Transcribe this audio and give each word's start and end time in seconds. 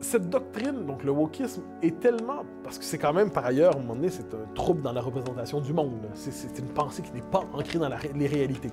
cette 0.00 0.30
doctrine, 0.30 0.86
donc 0.86 1.04
le 1.04 1.12
wokisme, 1.12 1.62
est 1.82 2.00
tellement. 2.00 2.44
Parce 2.64 2.78
que 2.78 2.84
c'est 2.84 2.98
quand 2.98 3.12
même, 3.12 3.30
par 3.30 3.44
ailleurs, 3.44 3.74
à 3.74 3.78
moment 3.78 3.94
donné, 3.94 4.10
c'est 4.10 4.34
un 4.34 4.54
trouble 4.54 4.82
dans 4.82 4.92
la 4.92 5.00
représentation 5.00 5.60
du 5.60 5.72
monde. 5.72 6.08
C'est 6.14 6.58
une 6.58 6.68
pensée 6.68 7.02
qui 7.02 7.12
n'est 7.12 7.20
pas 7.20 7.44
ancrée 7.52 7.78
dans 7.78 7.90
les 8.14 8.26
réalités. 8.26 8.70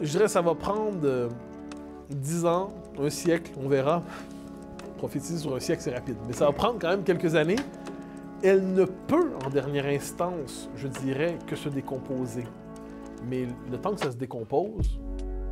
Je 0.00 0.10
dirais 0.10 0.28
ça 0.28 0.40
va 0.40 0.54
prendre 0.54 1.28
10 2.08 2.46
ans, 2.46 2.72
un 2.98 3.10
siècle, 3.10 3.52
on 3.62 3.68
verra. 3.68 4.02
Prophétiser 4.98 5.38
sur 5.38 5.54
un 5.54 5.60
siècle, 5.60 5.82
c'est 5.82 5.94
rapide. 5.94 6.16
Mais 6.26 6.32
ça 6.32 6.46
va 6.46 6.52
prendre 6.52 6.78
quand 6.80 6.90
même 6.90 7.02
quelques 7.02 7.34
années. 7.34 7.56
Elle 8.42 8.72
ne 8.72 8.84
peut, 8.84 9.32
en 9.44 9.50
dernière 9.50 9.86
instance, 9.86 10.70
je 10.76 10.88
dirais, 10.88 11.38
que 11.46 11.56
se 11.56 11.68
décomposer. 11.68 12.44
Mais 13.28 13.46
le 13.70 13.78
temps 13.78 13.94
que 13.94 14.00
ça 14.00 14.10
se 14.10 14.16
décompose, 14.16 14.98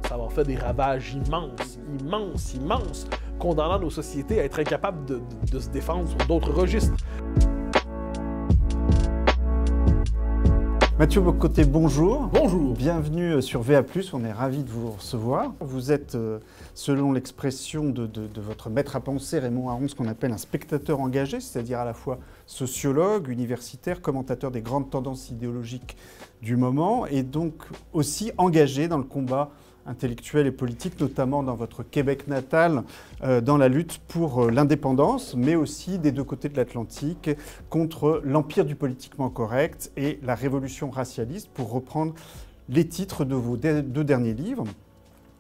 ça 0.09 0.17
va 0.17 0.29
faire 0.31 0.45
des 0.45 0.57
ravages 0.57 1.15
immenses, 1.15 1.79
immenses, 2.01 2.55
immenses, 2.55 3.07
condamnant 3.39 3.79
nos 3.79 3.91
sociétés 3.91 4.41
à 4.41 4.45
être 4.45 4.59
incapables 4.59 5.05
de, 5.07 5.21
de 5.51 5.59
se 5.61 5.69
défendre 5.69 6.09
sur 6.09 6.19
d'autres 6.27 6.53
registres. 6.53 6.97
Mathieu 10.99 11.21
Bocoté, 11.21 11.65
bonjour. 11.65 12.29
Bonjour. 12.33 12.75
Bienvenue 12.75 13.41
sur 13.41 13.63
VA, 13.63 13.85
on 14.13 14.25
est 14.25 14.33
ravis 14.33 14.65
de 14.65 14.69
vous 14.69 14.91
recevoir. 14.91 15.53
Vous 15.61 15.93
êtes, 15.93 16.17
euh, 16.17 16.41
selon 16.75 17.13
l'expression 17.13 17.91
de, 17.91 18.11
votre 18.41 18.69
maître 18.69 18.97
à 18.97 19.01
penser, 19.01 19.39
Raymond 19.39 19.69
Aron, 19.69 19.87
ce 19.87 19.95
qu'on 19.95 20.09
appelle 20.09 20.33
un 20.33 20.39
spectateur 20.39 20.99
engagé, 20.99 21.39
c'est-à-dire 21.39 21.79
à 21.79 21.85
la 21.85 21.95
fois 21.95 22.19
sociologue, 22.47 23.29
universitaire, 23.29 24.03
commentateur 24.03 24.51
des 24.51 24.61
grandes 24.61 24.91
tendances 24.91 25.31
idéologiques 25.31 25.97
du 26.43 26.57
moment, 26.57 27.07
et 27.07 27.23
donc 27.23 27.63
aussi 27.93 28.33
engagé 28.37 28.89
dans 28.89 28.99
le 28.99 29.05
combat 29.05 29.53
intellectuelle 29.89 30.47
et 30.47 30.53
politique, 30.53 31.01
notamment 31.01 31.43
dans 31.43 31.55
votre 31.55 31.83
Québec 31.83 32.29
natal, 32.29 32.85
euh, 33.23 33.41
dans 33.41 33.57
la 33.57 33.69
lutte 33.69 33.99
pour 34.07 34.45
euh, 34.45 34.51
l'indépendance, 34.51 35.35
mais 35.35 35.55
aussi 35.55 35.99
des 35.99 36.13
deux 36.13 36.25
côtés 36.25 36.49
de 36.49 36.57
l'Atlantique, 36.57 37.31
contre 37.71 38.21
l'empire 38.25 38.65
du 38.65 38.77
politiquement 38.77 39.31
correct 39.31 39.91
et 39.97 40.21
la 40.23 40.35
révolution 40.35 40.91
racialiste, 40.91 41.49
pour 41.53 41.71
reprendre 41.71 42.15
les 42.69 42.87
titres 42.87 43.25
de 43.25 43.35
vos 43.35 43.57
deux 43.57 44.05
derniers 44.05 44.35
livres. 44.35 44.65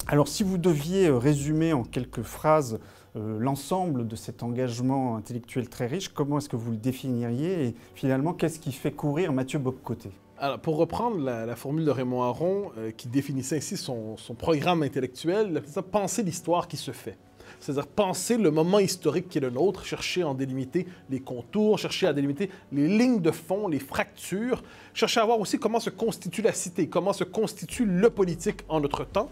Alors 0.06 0.28
si 0.28 0.42
vous 0.42 0.58
deviez 0.58 1.08
euh, 1.08 1.18
résumer 1.18 1.72
en 1.72 1.84
quelques 1.84 2.22
phrases 2.22 2.78
l'ensemble 3.14 4.06
de 4.06 4.14
cet 4.14 4.44
engagement 4.44 5.16
intellectuel 5.16 5.68
très 5.68 5.86
riche, 5.86 6.10
comment 6.10 6.38
est-ce 6.38 6.48
que 6.48 6.54
vous 6.54 6.70
le 6.70 6.76
définiriez 6.76 7.64
et 7.66 7.74
finalement 7.96 8.32
qu'est-ce 8.32 8.60
qui 8.60 8.70
fait 8.70 8.92
courir 8.92 9.32
Mathieu 9.32 9.58
Bobcoté 9.58 10.10
alors, 10.40 10.60
pour 10.60 10.76
reprendre 10.76 11.18
la, 11.18 11.56
formule 11.56 11.84
de 11.84 11.90
Raymond 11.90 12.22
Aron, 12.22 12.70
euh, 12.78 12.90
qui 12.90 13.08
définissait 13.08 13.56
ainsi 13.56 13.76
son, 13.76 14.16
programme 14.36 14.82
intellectuel, 14.82 15.48
il 15.50 15.56
appelait 15.56 15.72
ça 15.72 15.82
penser 15.82 16.22
l'histoire 16.22 16.68
qui 16.68 16.76
se 16.76 16.92
fait. 16.92 17.18
C'est-à-dire 17.60 17.86
penser 17.86 18.36
le 18.36 18.50
moment 18.50 18.78
historique 18.78 19.28
qui 19.28 19.38
est 19.38 19.40
le 19.40 19.50
nôtre, 19.50 19.84
chercher 19.84 20.22
à 20.22 20.28
en 20.28 20.34
délimiter 20.34 20.86
les 21.10 21.20
contours, 21.20 21.78
chercher 21.78 22.06
à 22.06 22.12
délimiter 22.12 22.50
les 22.72 22.88
lignes 22.88 23.20
de 23.20 23.30
fond, 23.30 23.68
les 23.68 23.78
fractures, 23.78 24.62
chercher 24.94 25.20
à 25.20 25.24
voir 25.24 25.40
aussi 25.40 25.58
comment 25.58 25.80
se 25.80 25.90
constitue 25.90 26.42
la 26.42 26.52
cité, 26.52 26.88
comment 26.88 27.12
se 27.12 27.24
constitue 27.24 27.84
le 27.84 28.10
politique 28.10 28.60
en 28.68 28.80
notre 28.80 29.04
temps. 29.04 29.30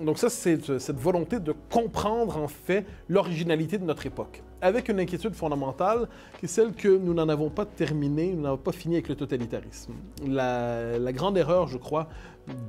Donc 0.00 0.18
ça, 0.18 0.30
c'est 0.30 0.78
cette 0.78 0.98
volonté 0.98 1.38
de 1.38 1.54
comprendre 1.70 2.38
en 2.38 2.48
fait 2.48 2.86
l'originalité 3.08 3.78
de 3.78 3.84
notre 3.84 4.06
époque 4.06 4.42
avec 4.62 4.88
une 4.88 5.00
inquiétude 5.00 5.34
fondamentale 5.34 6.08
qui 6.38 6.46
est 6.46 6.48
celle 6.48 6.72
que 6.72 6.88
nous 6.88 7.12
n'en 7.12 7.28
avons 7.28 7.50
pas 7.50 7.66
terminé, 7.66 8.32
nous 8.32 8.42
n'avons 8.42 8.56
pas 8.56 8.72
fini 8.72 8.94
avec 8.94 9.08
le 9.08 9.16
totalitarisme. 9.16 9.92
La, 10.26 11.12
grande 11.12 11.36
erreur, 11.36 11.66
je 11.66 11.76
crois, 11.76 12.08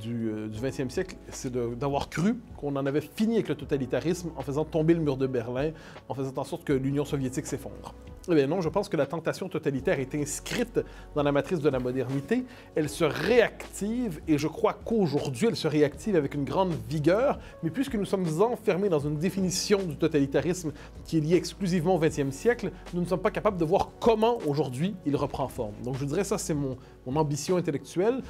du, 0.01 0.29
euh, 0.29 0.47
du 0.47 0.59
20e 0.59 0.89
siècle, 0.89 1.15
c'est 1.29 1.51
d'avoir 1.51 2.09
cru 2.09 2.35
qu'on 2.57 2.75
en 2.75 2.85
avait 2.85 3.01
fini 3.01 3.35
avec 3.35 3.49
le 3.49 3.55
totalitarisme 3.55 4.31
en 4.35 4.41
faisant 4.41 4.65
tomber 4.65 4.93
le 4.93 5.01
mur 5.01 5.17
de 5.17 5.27
Berlin, 5.27 5.71
en 6.09 6.13
faisant 6.13 6.33
en 6.37 6.43
sorte 6.43 6.63
que 6.63 6.73
l'Union 6.73 7.05
soviétique 7.05 7.45
s'effondre. 7.45 7.93
Eh 8.29 8.35
bien 8.35 8.47
non, 8.47 8.61
je 8.61 8.69
pense 8.69 8.87
que 8.87 8.95
la 8.95 9.05
tentation 9.05 9.49
totalitaire 9.49 9.99
est 9.99 10.15
inscrite 10.15 10.79
dans 11.13 11.23
la 11.23 11.33
matrice 11.33 11.59
de 11.59 11.67
la 11.67 11.79
modernité. 11.79 12.45
Elle 12.73 12.87
se 12.87 13.03
réactive 13.03 14.21
et 14.29 14.37
je 14.37 14.47
crois 14.47 14.73
qu'aujourd'hui, 14.73 15.47
elle 15.47 15.57
se 15.57 15.67
réactive 15.67 16.15
avec 16.15 16.33
une 16.33 16.45
grande 16.45 16.73
vigueur. 16.87 17.39
Mais 17.63 17.69
puisque 17.69 17.95
nous 17.95 18.05
sommes 18.05 18.25
enfermés 18.41 18.87
dans 18.87 18.99
une 18.99 19.17
définition 19.17 19.79
du 19.79 19.97
totalitarisme 19.97 20.71
qui 21.03 21.17
est 21.17 21.21
liée 21.21 21.35
exclusivement 21.35 21.95
au 21.95 21.99
20e 21.99 22.31
siècle, 22.31 22.71
nous 22.93 23.01
ne 23.01 23.05
sommes 23.05 23.19
pas 23.19 23.31
capables 23.31 23.57
de 23.57 23.65
voir 23.65 23.89
comment 23.99 24.37
aujourd'hui 24.47 24.95
il 25.05 25.17
reprend 25.17 25.49
forme. 25.49 25.75
Donc 25.83 25.97
je 25.97 26.05
dirais 26.05 26.23
ça, 26.23 26.37
c'est 26.37 26.53
mon, 26.53 26.77
ambition 27.15 27.57
intellectuelle. 27.57 28.21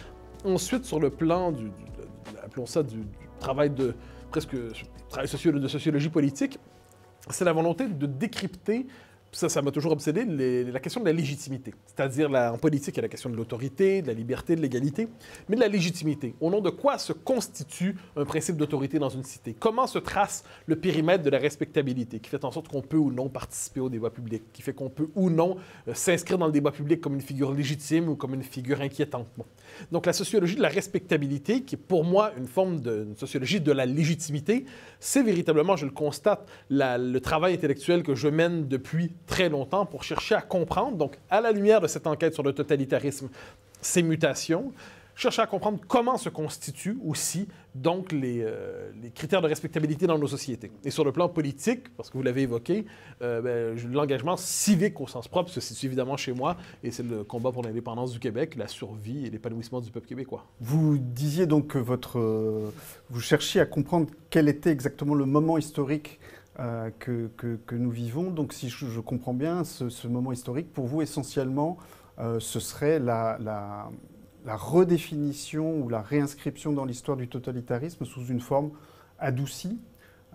Ensuite, 0.45 0.85
sur 0.85 0.99
le 0.99 1.09
plan 1.09 1.51
du, 1.51 1.71
appelons 2.43 2.65
ça 2.65 2.83
du, 2.83 2.97
travail 3.39 3.69
de 3.69 3.95
presque 4.31 4.55
travail 5.09 5.27
de 5.27 5.67
sociologie 5.67 6.09
politique, 6.09 6.59
c'est 7.29 7.45
la 7.45 7.53
volonté 7.53 7.87
de 7.87 8.05
décrypter 8.05 8.87
ça, 9.33 9.49
ça 9.49 9.61
m'a 9.61 9.71
toujours 9.71 9.91
obsédé, 9.91 10.25
la 10.25 10.79
question 10.79 11.01
de 11.01 11.05
la 11.05 11.13
légitimité. 11.13 11.73
C'est-à-dire, 11.87 12.31
en 12.31 12.57
politique, 12.57 12.95
il 12.95 12.97
y 12.97 12.99
a 12.99 13.03
la 13.03 13.09
question 13.09 13.29
de 13.29 13.35
l'autorité, 13.35 14.01
de 14.01 14.07
la 14.07 14.13
liberté, 14.13 14.55
de 14.55 14.61
l'égalité, 14.61 15.07
mais 15.49 15.55
de 15.55 15.61
la 15.61 15.67
légitimité. 15.67 16.35
Au 16.39 16.49
nom 16.49 16.61
de 16.61 16.69
quoi 16.69 16.97
se 16.97 17.13
constitue 17.13 17.95
un 18.15 18.25
principe 18.25 18.57
d'autorité 18.57 18.99
dans 18.99 19.09
une 19.09 19.23
cité? 19.23 19.55
Comment 19.59 19.87
se 19.87 19.99
trace 19.99 20.43
le 20.67 20.75
périmètre 20.75 21.23
de 21.23 21.29
la 21.29 21.39
respectabilité, 21.39 22.19
qui 22.19 22.29
fait 22.29 22.45
en 22.45 22.51
sorte 22.51 22.67
qu'on 22.67 22.81
peut 22.81 22.97
ou 22.97 23.11
non 23.11 23.29
participer 23.29 23.79
au 23.79 23.89
débat 23.89 24.09
public, 24.09 24.43
qui 24.53 24.61
fait 24.61 24.73
qu'on 24.73 24.89
peut 24.89 25.09
ou 25.15 25.29
non 25.29 25.57
euh, 25.87 25.93
s'inscrire 25.93 26.37
dans 26.37 26.47
le 26.47 26.51
débat 26.51 26.71
public 26.71 27.01
comme 27.01 27.15
une 27.15 27.21
figure 27.21 27.51
légitime 27.51 28.09
ou 28.09 28.15
comme 28.15 28.33
une 28.33 28.43
figure 28.43 28.81
inquiétante? 28.81 29.27
Donc, 29.91 30.05
la 30.05 30.13
sociologie 30.13 30.55
de 30.55 30.61
la 30.61 30.69
respectabilité, 30.69 31.61
qui 31.61 31.75
est 31.75 31.77
pour 31.77 32.03
moi 32.03 32.31
une 32.37 32.47
forme 32.47 32.81
de 32.81 33.07
sociologie 33.17 33.61
de 33.61 33.71
la 33.71 33.85
légitimité, 33.85 34.65
c'est 34.99 35.23
véritablement, 35.23 35.75
je 35.75 35.85
le 35.85 35.91
constate, 35.91 36.47
le 36.69 37.19
travail 37.19 37.53
intellectuel 37.53 38.03
que 38.03 38.15
je 38.15 38.27
mène 38.27 38.67
depuis 38.67 39.11
très 39.27 39.49
longtemps 39.49 39.85
pour 39.85 40.03
chercher 40.03 40.35
à 40.35 40.41
comprendre, 40.41 40.97
donc 40.97 41.17
à 41.29 41.41
la 41.41 41.51
lumière 41.51 41.81
de 41.81 41.87
cette 41.87 42.07
enquête 42.07 42.33
sur 42.33 42.43
le 42.43 42.53
totalitarisme, 42.53 43.29
ces 43.81 44.01
mutations, 44.01 44.71
chercher 45.15 45.41
à 45.41 45.47
comprendre 45.47 45.79
comment 45.87 46.17
se 46.17 46.29
constituent 46.29 46.97
aussi 47.05 47.47
donc 47.75 48.11
les, 48.11 48.41
euh, 48.41 48.91
les, 49.01 49.09
critères 49.09 49.41
de 49.41 49.47
respectabilité 49.47 50.05
dans 50.05 50.17
nos 50.17 50.27
sociétés. 50.27 50.71
Et 50.83 50.91
sur 50.91 51.03
le 51.03 51.11
plan 51.11 51.27
politique, 51.27 51.95
parce 51.95 52.09
que 52.09 52.17
vous 52.17 52.23
l'avez 52.23 52.43
évoqué, 52.43 52.85
euh, 53.21 53.41
ben, 53.41 53.91
l'engagement 53.91 54.37
civique 54.37 54.99
au 55.01 55.07
sens 55.07 55.27
propre 55.27 55.49
se 55.49 55.59
situe 55.59 55.87
évidemment 55.87 56.17
chez 56.17 56.33
moi, 56.33 56.57
et 56.83 56.91
c'est 56.91 57.03
le 57.03 57.23
combat 57.23 57.51
pour 57.51 57.63
l'indépendance 57.63 58.11
du 58.11 58.19
Québec, 58.19 58.55
la 58.55 58.67
survie 58.67 59.25
et 59.25 59.29
l'épanouissement 59.29 59.81
du 59.81 59.91
peuple 59.91 60.07
québécois. 60.07 60.45
Vous 60.59 60.97
disiez 60.97 61.45
donc 61.47 61.67
que 61.67 61.79
votre, 61.79 62.71
vous 63.09 63.21
cherchiez 63.21 63.61
à 63.61 63.65
comprendre 63.65 64.07
quel 64.29 64.47
était 64.47 64.71
exactement 64.71 65.15
le 65.15 65.25
moment 65.25 65.57
historique 65.57 66.19
euh, 66.59 66.91
que, 66.99 67.31
que, 67.35 67.75
nous 67.75 67.89
vivons. 67.89 68.29
Donc 68.29 68.53
si 68.53 68.69
je, 68.69 68.99
comprends 68.99 69.33
bien, 69.33 69.63
ce, 69.63 70.07
moment 70.07 70.31
historique, 70.31 70.71
pour 70.71 70.85
vous, 70.85 71.01
essentiellement, 71.01 71.77
ce 72.19 72.59
serait 72.59 72.99
la, 72.99 73.89
la, 74.45 74.55
redéfinition 74.55 75.79
ou 75.81 75.89
la 75.89 76.01
réinscription 76.01 76.71
dans 76.71 76.85
l'histoire 76.85 77.17
du 77.17 77.27
totalitarisme 77.27 78.05
sous 78.05 78.25
une 78.25 78.41
forme 78.41 78.71
adoucie, 79.19 79.79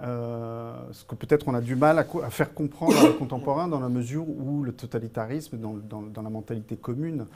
euh, 0.00 0.72
ce 0.92 1.04
que 1.04 1.16
peut-être 1.16 1.48
on 1.48 1.54
a 1.54 1.60
du 1.60 1.74
mal 1.74 1.98
à, 1.98 2.30
faire 2.30 2.54
comprendre 2.54 2.96
à 3.04 3.12
contemporains 3.18 3.68
dans 3.68 3.80
la 3.80 3.88
mesure 3.88 4.28
où 4.28 4.62
le 4.62 4.72
totalitarisme, 4.72 5.58
dans, 5.58 5.74
dans, 6.00 6.22
la 6.22 6.30
mentalité 6.30 6.76
commune, 6.76 7.26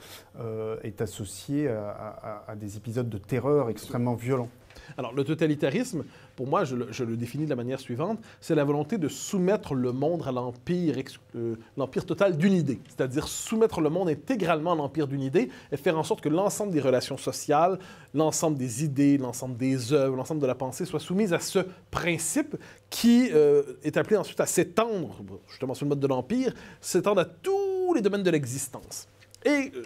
est 0.85 1.01
associé 1.01 1.69
à, 1.69 2.45
à, 2.47 2.55
des 2.55 2.77
épisodes 2.77 3.09
de 3.09 3.19
terreur 3.19 3.69
extrêmement 3.69 4.15
violents. 4.15 4.51
Alors, 4.99 5.13
le 5.13 5.25
totalitarisme, 5.25 6.05
pour 6.37 6.47
moi, 6.47 6.65
je 6.65 6.77
le, 6.77 7.17
définis 7.17 7.45
de 7.45 7.51
la 7.51 7.57
manière 7.57 7.81
suivante, 7.81 8.19
c'est 8.41 8.55
la 8.55 8.65
volonté 8.65 8.99
de 8.99 9.09
soumettre 9.09 9.75
le 9.75 9.93
monde 9.93 10.23
à 10.27 10.33
l'empire, 10.33 10.97
euh, 11.37 11.57
l'empire 11.77 12.07
total 12.07 12.37
d'une 12.37 12.53
idée. 12.53 12.81
C'est-à-dire 12.89 13.29
soumettre 13.29 13.81
le 13.81 13.91
monde 13.91 14.09
intégralement 14.09 14.73
à 14.73 14.77
l'empire 14.77 15.07
d'une 15.07 15.23
idée 15.23 15.51
et 15.71 15.77
faire 15.77 15.99
en 15.99 16.03
sorte 16.03 16.21
que 16.21 16.29
l'ensemble 16.29 16.73
des 16.73 16.81
relations 16.81 17.17
sociales, 17.17 17.79
l'ensemble 18.15 18.59
des 18.59 18.85
idées, 18.85 19.19
l'ensemble 19.19 19.57
des 19.57 19.93
œuvres, 19.93 20.17
l'ensemble 20.17 20.41
de 20.41 20.47
la 20.47 20.55
pensée 20.55 20.85
soit 20.85 21.01
soumise 21.01 21.33
à 21.33 21.39
ce 21.39 21.61
principe 21.91 22.57
qui 22.91 23.31
euh, 23.33 23.63
est 23.83 23.97
appelé 23.97 24.17
ensuite 24.17 24.41
à 24.41 24.47
s'étendre, 24.47 25.23
justement 25.49 25.75
sur 25.75 25.87
le 25.87 25.91
mode 25.91 26.01
de 26.01 26.07
l'empire, 26.07 26.53
s'étendre 26.81 27.21
à 27.21 27.25
tous 27.25 27.95
les 27.95 28.01
domaines 28.01 28.23
de 28.23 28.31
l'existence. 28.31 29.09
Et 29.45 29.73
euh, 29.75 29.83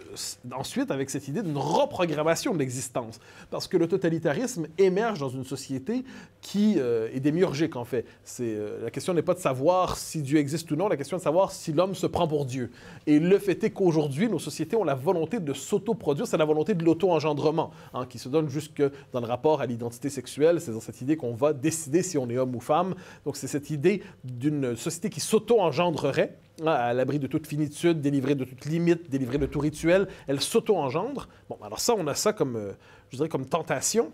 ensuite, 0.53 0.91
avec 0.91 1.09
cette 1.11 1.29
idée 1.29 1.43
d'une 1.43 1.57
reprogrammation 1.57 2.53
de 2.53 2.59
l'existence. 2.59 3.21
Parce 3.51 3.67
que 3.67 3.77
le 3.77 3.89
totalitarisme 3.89 4.67
émerge 4.79 5.21
dans 5.21 5.29
une 5.29 5.45
société 5.45 6.05
qui 6.43 6.75
euh, 6.79 7.09
est 7.15 7.21
démiurgique, 7.21 7.77
en 7.77 7.85
fait. 7.85 8.05
Euh, 8.41 8.83
la 8.85 8.91
question 8.91 9.15
n'est 9.15 9.23
pas 9.23 9.35
de 9.35 9.39
savoir 9.39 9.97
si 9.97 10.23
Dieu 10.23 10.39
existe 10.39 10.71
ou 10.71 10.77
non, 10.77 10.89
la 10.89 10.97
question 10.97 11.17
est 11.17 11.21
de 11.21 11.25
savoir 11.25 11.53
si 11.53 11.73
l'homme 11.73 11.95
se 11.95 12.07
prend 12.07 12.29
pour 12.29 12.45
Dieu. 12.45 12.71
Et 13.07 13.19
le 13.19 13.39
fait 13.39 13.63
est 13.65 13.71
qu'aujourd'hui, 13.71 14.29
nos 14.29 14.39
sociétés 14.39 14.77
ont 14.77 14.85
la 14.85 14.95
volonté 14.95 15.41
de 15.41 15.53
s'autoproduire, 15.53 16.27
c'est 16.27 16.37
la 16.37 16.45
volonté 16.45 16.75
de 16.75 16.85
l'auto-engendrement, 16.85 17.71
hein, 17.95 18.07
qui 18.07 18.19
se 18.19 18.29
donne 18.29 18.49
jusque 18.49 18.83
dans 19.13 19.21
le 19.21 19.27
rapport 19.27 19.61
à 19.61 19.67
l'identité 19.67 20.11
sexuelle, 20.11 20.61
c'est 20.61 20.73
dans 20.73 20.81
cette 20.81 21.01
idée 21.01 21.17
qu'on 21.17 21.35
va 21.35 21.53
décider 21.53 22.03
si 22.03 22.19
on 22.19 22.29
est 22.29 22.37
homme 22.37 22.55
ou 22.55 22.61
femme. 22.61 22.95
Donc 23.25 23.37
c'est 23.37 23.47
cette 23.47 23.71
idée 23.71 24.03
d'une 24.25 24.77
société 24.77 25.09
qui 25.09 25.21
s'auto-engendrerait 25.21 26.37
à 26.65 26.93
l'abri 26.95 27.19
de 27.19 27.27
toute 27.27 27.47
finitude, 27.47 28.01
délivrée 28.01 28.35
de 28.35 28.45
toute 28.45 28.65
limite, 28.65 29.11
délivrée 29.11 29.39
de 29.39 29.47
tout 29.47 29.61
rituel, 29.61 30.09
elle 30.27 30.41
s'auto-engendre. 30.41 31.29
Bon, 31.49 31.59
alors 31.63 31.81
ça, 31.81 31.95
on 31.97 32.07
a 32.07 32.15
ça 32.15 32.33
comme, 32.33 32.57
euh, 32.57 32.73
je 33.11 33.17
dirais, 33.17 33.29
comme 33.29 33.47
tentation. 33.47 34.13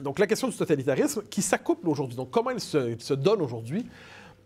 Donc 0.00 0.18
la 0.18 0.26
question 0.26 0.48
du 0.48 0.56
totalitarisme 0.56 1.22
qui 1.28 1.42
s'accouple 1.42 1.88
aujourd'hui. 1.88 2.16
Donc 2.16 2.30
comment 2.30 2.50
il 2.50 2.60
se, 2.60 2.96
se 2.98 3.14
donne 3.14 3.42
aujourd'hui? 3.42 3.86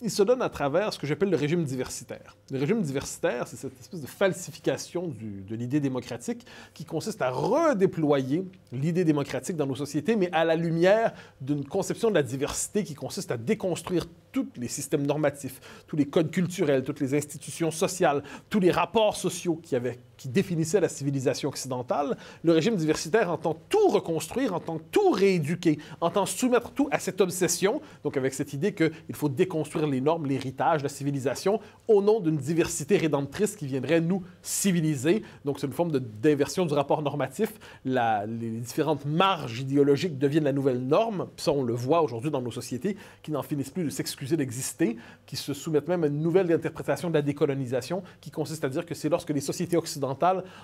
Il 0.03 0.11
se 0.11 0.23
donne 0.23 0.43
à 0.43 0.49
travers 0.49 0.93
ce 0.93 0.99
que 0.99 1.07
j'appelle 1.07 1.31
le 1.31 1.37
régime 1.37 1.65
diversitaire. 1.65 2.37
Le 2.51 2.59
régime 2.59 2.83
diversitaire, 2.83 3.47
c'est 3.47 3.57
cette 3.57 3.79
espèce 3.79 4.01
de 4.01 4.07
falsification 4.07 5.07
de 5.09 5.55
l'idée 5.55 5.79
démocratique 5.79 6.45
qui 6.75 6.85
consiste 6.85 7.23
à 7.23 7.31
redéployer 7.31 8.45
l'idée 8.73 9.05
démocratique 9.05 9.57
dans 9.57 9.67
nos 9.67 9.77
sociétés, 9.77 10.17
mais 10.17 10.29
à 10.33 10.45
la 10.45 10.57
lumière 10.57 11.13
d'une 11.41 11.65
conception 11.65 12.11
de 12.11 12.15
la 12.15 12.23
diversité 12.25 12.83
qui 12.83 12.95
consiste 12.95 13.31
à 13.31 13.37
déconstruire 13.37 14.07
tous 14.33 14.49
les 14.57 14.69
systèmes 14.69 15.07
normatifs, 15.07 15.61
tous 15.87 15.97
les 15.97 16.07
codes 16.07 16.31
culturels, 16.31 16.83
toutes 16.83 17.01
les 17.01 17.15
institutions 17.15 17.71
sociales, 17.71 18.25
tous 18.51 18.61
les 18.61 18.71
rapports 18.71 19.17
sociaux 19.17 19.61
qui, 19.63 19.77
avaient, 19.77 19.99
qui 20.23 20.29
définissaient 20.29 20.81
la 20.81 20.89
civilisation 20.89 21.49
occidentale, 21.49 22.17
le 22.45 22.53
régime 22.53 22.77
diversitaire 22.77 23.29
entend 23.29 23.59
tout 23.69 23.89
reconstruire, 23.89 24.55
entend 24.55 24.79
tout 24.93 25.11
rééduquer, 25.11 25.81
entend 26.01 26.27
soumettre 26.27 26.71
tout 26.71 26.89
à 26.93 27.01
cette 27.01 27.21
obsession, 27.21 27.81
donc 28.05 28.17
avec 28.17 28.33
cette 28.33 28.53
idée 28.53 28.73
qu'il 28.73 29.15
faut 29.15 29.29
déconstruire 29.29 29.89
les 29.89 30.01
normes, 30.01 30.27
l'héritage, 30.27 30.85
la 30.85 30.89
civilisation, 30.89 31.59
au 31.89 32.01
nom 32.03 32.21
d'une 32.21 32.37
diversité 32.37 32.99
rédemptrice 32.99 33.57
qui 33.57 33.67
viendrait 33.67 34.01
nous 34.01 34.23
civiliser. 34.43 35.25
Donc 35.45 35.59
c'est 35.59 35.67
une 35.67 35.73
forme 35.73 35.91
d'inversion 35.91 36.67
du 36.67 36.75
rapport 36.75 37.03
normatif. 37.03 37.55
Les 37.85 38.61
différentes 38.61 39.05
marges 39.05 39.59
idéologiques 39.59 40.19
deviennent 40.19 40.45
la 40.45 40.53
nouvelle 40.53 40.87
norme. 40.87 41.27
Ça, 41.37 41.51
on 41.51 41.65
le 41.65 41.75
voit 41.75 42.01
aujourd'hui 42.01 42.31
dans 42.31 42.43
nos 42.43 42.53
sociétés 42.53 42.97
qui 43.25 43.33
n'en 43.33 43.43
finissent 43.43 43.71
plus 43.71 43.83
de 43.83 43.91
s'excluser 43.91 44.37
d'exister, 44.37 44.97
qui 45.27 45.35
se 45.35 45.53
soumettent 45.53 45.89
même 45.89 46.05
à 46.05 46.07
une 46.07 46.23
nouvelle 46.23 46.53
interprétation 46.53 47.09
de 47.09 47.15
la 47.15 47.23
décolonisation, 47.23 48.05
qui 48.21 48.31
consiste 48.31 48.63
à 48.63 48.69
dire 48.69 48.87
que 48.87 48.95
c'est 48.95 49.09
lorsque 49.09 49.31
les 49.31 49.41
sociétés 49.41 49.77
occidentales 49.77 50.12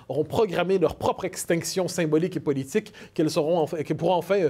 auront 0.07 0.23
programmé 0.23 0.77
leur 0.77 0.95
propre 0.95 1.25
extinction 1.25 1.87
symbolique 1.87 2.37
et 2.37 2.39
politique 2.39 2.93
qu'elles 3.13 3.31
pourront 3.31 4.17
enfin 4.17 4.39
euh, 4.39 4.49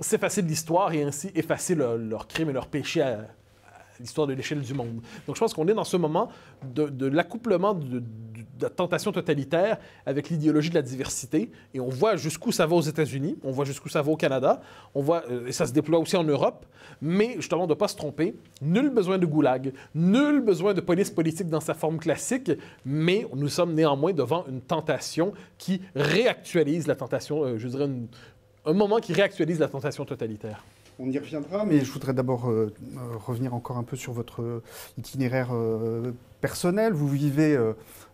s'effacer 0.00 0.42
de 0.42 0.48
l'histoire 0.48 0.92
et 0.92 1.02
ainsi 1.02 1.30
effacer 1.34 1.74
leurs 1.74 2.26
crimes 2.26 2.50
et 2.50 2.52
leurs 2.52 2.66
péchés 2.66 3.02
l'histoire 4.00 4.26
de 4.26 4.32
l'échelle 4.32 4.60
du 4.60 4.74
monde. 4.74 5.00
Donc 5.26 5.36
je 5.36 5.40
pense 5.40 5.54
qu'on 5.54 5.66
est 5.68 5.74
dans 5.74 5.84
ce 5.84 5.96
moment 5.96 6.28
de, 6.62 7.06
l'accouplement 7.06 7.74
de, 7.74 8.02
la 8.60 8.70
tentation 8.70 9.12
totalitaire 9.12 9.78
avec 10.06 10.30
l'idéologie 10.30 10.70
de 10.70 10.74
la 10.74 10.82
diversité. 10.82 11.50
Et 11.74 11.80
on 11.80 11.88
voit 11.88 12.16
jusqu'où 12.16 12.52
ça 12.52 12.66
va 12.66 12.76
aux 12.76 12.82
États-Unis, 12.82 13.36
on 13.42 13.50
voit 13.50 13.64
jusqu'où 13.64 13.88
ça 13.88 14.02
va 14.02 14.10
au 14.10 14.16
Canada, 14.16 14.60
on 14.94 15.02
voit, 15.02 15.24
euh, 15.30 15.46
et 15.46 15.52
ça 15.52 15.66
se 15.66 15.72
déploie 15.72 15.98
aussi 15.98 16.16
en 16.16 16.24
Europe. 16.24 16.66
Mais 17.00 17.34
justement, 17.36 17.66
de 17.66 17.72
ne 17.72 17.78
pas 17.78 17.88
se 17.88 17.96
tromper, 17.96 18.34
nul 18.62 18.90
besoin 18.90 19.18
de 19.18 19.26
goulag, 19.26 19.72
nul 19.94 20.40
besoin 20.40 20.74
de 20.74 20.80
police 20.80 21.10
politique 21.10 21.48
dans 21.48 21.60
sa 21.60 21.74
forme 21.74 21.98
classique, 21.98 22.52
mais 22.84 23.26
nous 23.34 23.48
sommes 23.48 23.74
néanmoins 23.74 24.12
devant 24.12 24.44
une 24.46 24.60
tentation 24.60 25.32
qui 25.58 25.80
réactualise 25.94 26.86
la 26.86 26.94
tentation, 26.94 27.44
euh, 27.44 27.58
je 27.58 27.68
dirais, 27.68 27.88
un 28.66 28.72
moment 28.72 28.98
qui 28.98 29.12
réactualise 29.12 29.58
la 29.58 29.68
tentation 29.68 30.04
totalitaire. 30.04 30.64
On 30.98 31.10
y 31.10 31.18
reviendra, 31.18 31.64
mais 31.64 31.80
je 31.80 31.90
voudrais 31.90 32.14
d'abord 32.14 32.48
euh, 32.48 32.72
revenir 33.26 33.54
encore 33.54 33.78
un 33.78 33.82
peu 33.82 33.96
sur 33.96 34.12
votre 34.12 34.62
itinéraire 34.96 35.50
personnel. 36.44 36.92
Vous 36.92 37.08
vivez 37.08 37.56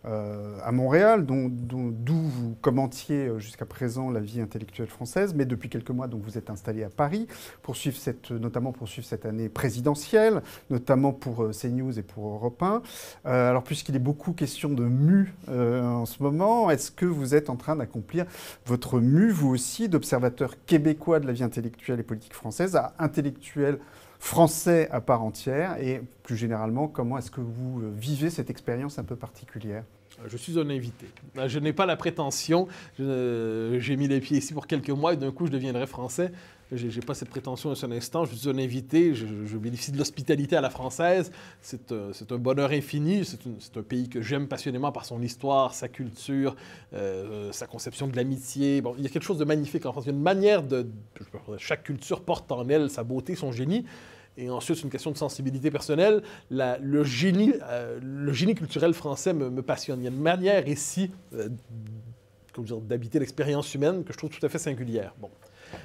euh, 0.06 0.56
à 0.64 0.72
Montréal, 0.72 1.26
d'où 1.26 2.14
vous 2.14 2.56
commentiez 2.62 3.26
euh, 3.26 3.38
jusqu'à 3.38 3.66
présent 3.66 4.10
la 4.10 4.20
vie 4.20 4.40
intellectuelle 4.40 4.88
française, 4.88 5.34
mais 5.34 5.44
depuis 5.44 5.68
quelques 5.68 5.90
mois, 5.90 6.06
donc, 6.06 6.22
vous 6.22 6.38
êtes 6.38 6.48
installé 6.48 6.82
à 6.84 6.88
Paris, 6.88 7.26
pour 7.62 7.76
suivre 7.76 7.98
cette, 7.98 8.30
notamment 8.30 8.72
pour 8.72 8.88
suivre 8.88 9.06
cette 9.06 9.26
année 9.26 9.50
présidentielle, 9.50 10.40
notamment 10.70 11.12
pour 11.12 11.42
euh, 11.42 11.50
CNews 11.50 11.98
et 11.98 12.02
pour 12.02 12.26
Europe 12.28 12.62
1. 12.62 12.82
alors, 13.26 13.62
puisqu'il 13.62 13.94
est 13.94 13.98
beaucoup 13.98 14.32
question 14.32 14.70
de 14.70 14.84
mu 14.84 15.34
en 15.48 16.06
ce 16.06 16.22
moment, 16.22 16.70
est-ce 16.70 16.90
que 16.90 17.04
vous 17.04 17.34
êtes 17.34 17.50
en 17.50 17.56
train 17.56 17.76
d'accomplir 17.76 18.24
votre 18.64 19.00
mu, 19.00 19.30
vous 19.30 19.50
aussi, 19.50 19.88
d'observateur 19.88 20.64
québécois 20.64 21.20
de 21.20 21.26
la 21.26 21.32
vie 21.32 21.42
intellectuelle 21.42 22.00
et 22.00 22.04
politique 22.04 22.34
française, 22.34 22.74
à 22.76 22.94
intellectuel 22.98 23.78
français 24.20 24.88
à 24.92 25.00
part 25.00 25.22
entière 25.22 25.76
et 25.82 26.00
plus 26.22 26.36
généralement, 26.36 26.86
comment 26.86 27.18
est-ce 27.18 27.30
que 27.30 27.40
vous 27.40 27.80
euh, 27.80 27.90
vivez 27.92 28.30
cette 28.30 28.50
expérience 28.50 28.98
un 28.98 29.04
peu 29.04 29.16
particulière? 29.16 29.82
Je 30.28 30.36
suis 30.36 30.58
un 30.58 30.68
invité. 30.68 31.06
Je 31.46 31.58
n'ai 31.58 31.72
pas 31.72 31.86
la 31.86 31.96
prétention. 31.96 32.68
J'ai 32.98 33.96
mis 33.96 34.06
les 34.06 34.20
pieds 34.20 34.36
ici 34.36 34.52
pour 34.52 34.66
quelques 34.66 34.90
mois 34.90 35.14
et 35.14 35.16
d'un 35.16 35.32
coup, 35.32 35.46
je 35.46 35.50
deviendrai 35.50 35.86
français. 35.86 36.30
Je 36.72 36.86
n'ai 36.86 37.04
pas 37.04 37.14
cette 37.14 37.30
prétention 37.30 37.70
à 37.72 37.74
ce 37.74 37.86
instant. 37.86 38.24
Je 38.24 38.34
suis 38.34 38.48
un 38.48 38.58
invité. 38.58 39.14
Je, 39.14 39.56
bénéficie 39.56 39.90
de 39.90 39.98
l'hospitalité 39.98 40.56
à 40.56 40.60
la 40.60 40.70
française. 40.70 41.32
C'est 41.62 41.92
un, 41.92 42.10
un, 42.30 42.38
bonheur 42.38 42.70
infini. 42.70 43.24
C'est 43.24 43.76
un 43.76 43.82
pays 43.82 44.08
que 44.08 44.22
j'aime 44.22 44.46
passionnément 44.46 44.92
par 44.92 45.04
son 45.04 45.20
histoire, 45.20 45.74
sa 45.74 45.88
culture, 45.88 46.54
euh, 46.94 47.50
sa 47.52 47.66
conception 47.66 48.06
de 48.06 48.16
l'amitié. 48.16 48.82
Il 48.98 49.02
y 49.02 49.06
a 49.06 49.10
quelque 49.10 49.24
chose 49.24 49.38
de 49.38 49.44
magnifique 49.44 49.84
en 49.86 49.92
France. 49.92 50.04
Il 50.04 50.08
y 50.08 50.10
a 50.12 50.16
une 50.16 50.22
manière 50.22 50.62
de. 50.62 50.86
Chaque 51.58 51.82
culture 51.82 52.20
porte 52.22 52.50
en 52.52 52.68
elle 52.68 52.88
sa 52.88 53.02
beauté, 53.02 53.34
son 53.34 53.50
génie. 53.50 53.84
Et 54.36 54.48
ensuite, 54.48 54.76
c'est 54.76 54.84
une 54.84 54.90
question 54.90 55.10
de 55.10 55.18
sensibilité 55.18 55.70
personnelle. 55.70 56.22
le, 56.50 57.04
génie, 57.04 57.52
euh, 57.64 57.98
le 58.00 58.32
génie 58.32 58.54
culturel 58.54 58.94
français 58.94 59.34
me, 59.34 59.62
passionne. 59.62 60.00
Il 60.00 60.04
y 60.04 60.08
a 60.08 60.10
une 60.10 60.20
manière 60.20 60.68
ici 60.68 61.10
euh, 61.34 61.48
d'habiter 62.82 63.18
l'expérience 63.18 63.74
humaine 63.74 64.04
que 64.04 64.12
je 64.12 64.18
trouve 64.18 64.30
tout 64.30 64.44
à 64.44 64.48
fait 64.48 64.58
singulière. 64.58 65.14
Bon. 65.18 65.30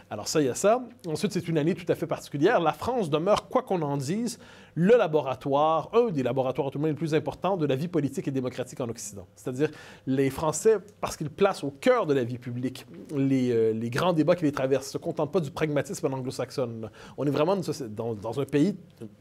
Alors 0.10 0.28
ça, 0.28 0.40
il 0.40 0.46
y 0.46 0.50
a 0.50 0.56
ça. 0.56 0.84
Ensuite, 1.08 1.32
c'est 1.32 1.48
une 1.48 1.58
année 1.58 1.74
tout 1.74 1.92
à 1.92 1.96
fait 1.96 2.06
particulière. 2.06 2.60
La 2.60 2.74
France 2.74 3.10
demeure, 3.10 3.50
quoi 3.50 3.64
qu'on 3.64 3.82
en 3.82 3.98
dise, 3.98 4.38
le 4.76 4.96
laboratoire, 4.98 5.90
un 5.94 6.12
des 6.12 6.22
laboratoires 6.22 6.70
tout 6.70 6.78
le 6.78 6.84
monde 6.84 6.92
les 6.92 6.98
plus 6.98 7.16
importants 7.16 7.58
de 7.58 7.66
la 7.66 7.76
vie 7.76 7.88
politique 7.88 8.28
et 8.28 8.32
démocratique 8.32 8.80
en 8.82 8.90
Occident. 8.90 9.26
C'est-à-dire 9.36 9.72
les 10.06 10.30
Français, 10.30 10.78
parce 11.02 11.18
qu'ils 11.18 11.30
placent 11.30 11.64
au 11.64 11.72
cœur 11.72 12.06
de 12.06 12.14
la 12.14 12.24
vie 12.24 12.38
publique 12.38 12.86
les, 13.16 13.52
euh, 13.52 13.74
grands 13.90 14.14
débats 14.14 14.36
qui 14.36 14.44
les 14.44 14.52
traversent, 14.52 14.88
ne 14.88 14.92
se 14.92 14.98
contentent 14.98 15.32
pas 15.32 15.40
du 15.40 15.50
pragmatisme 15.50 16.06
anglo-saxonne. 16.14 16.92
On 17.18 17.26
est 17.26 17.32
vraiment 17.32 17.56
dans, 17.56 18.14
dans, 18.14 18.40
un 18.40 18.46
pays 18.46 18.76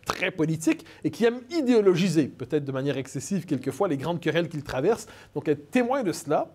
très 0.05 0.33
politique 0.33 0.85
et 1.03 1.11
qui 1.11 1.25
aime 1.25 1.41
idéologiser, 1.51 2.27
peut-être 2.27 2.65
de 2.65 2.73
manière 2.73 2.99
excessive 2.99 3.47
quelquefois, 3.47 3.89
les 3.89 3.97
grandes 3.97 4.21
querelles 4.21 4.49
qu'il 4.49 4.65
traverse. 4.65 5.07
Donc 5.35 5.49
être 5.49 5.71
témoin 5.71 6.03
de 6.03 6.13
cela, 6.13 6.53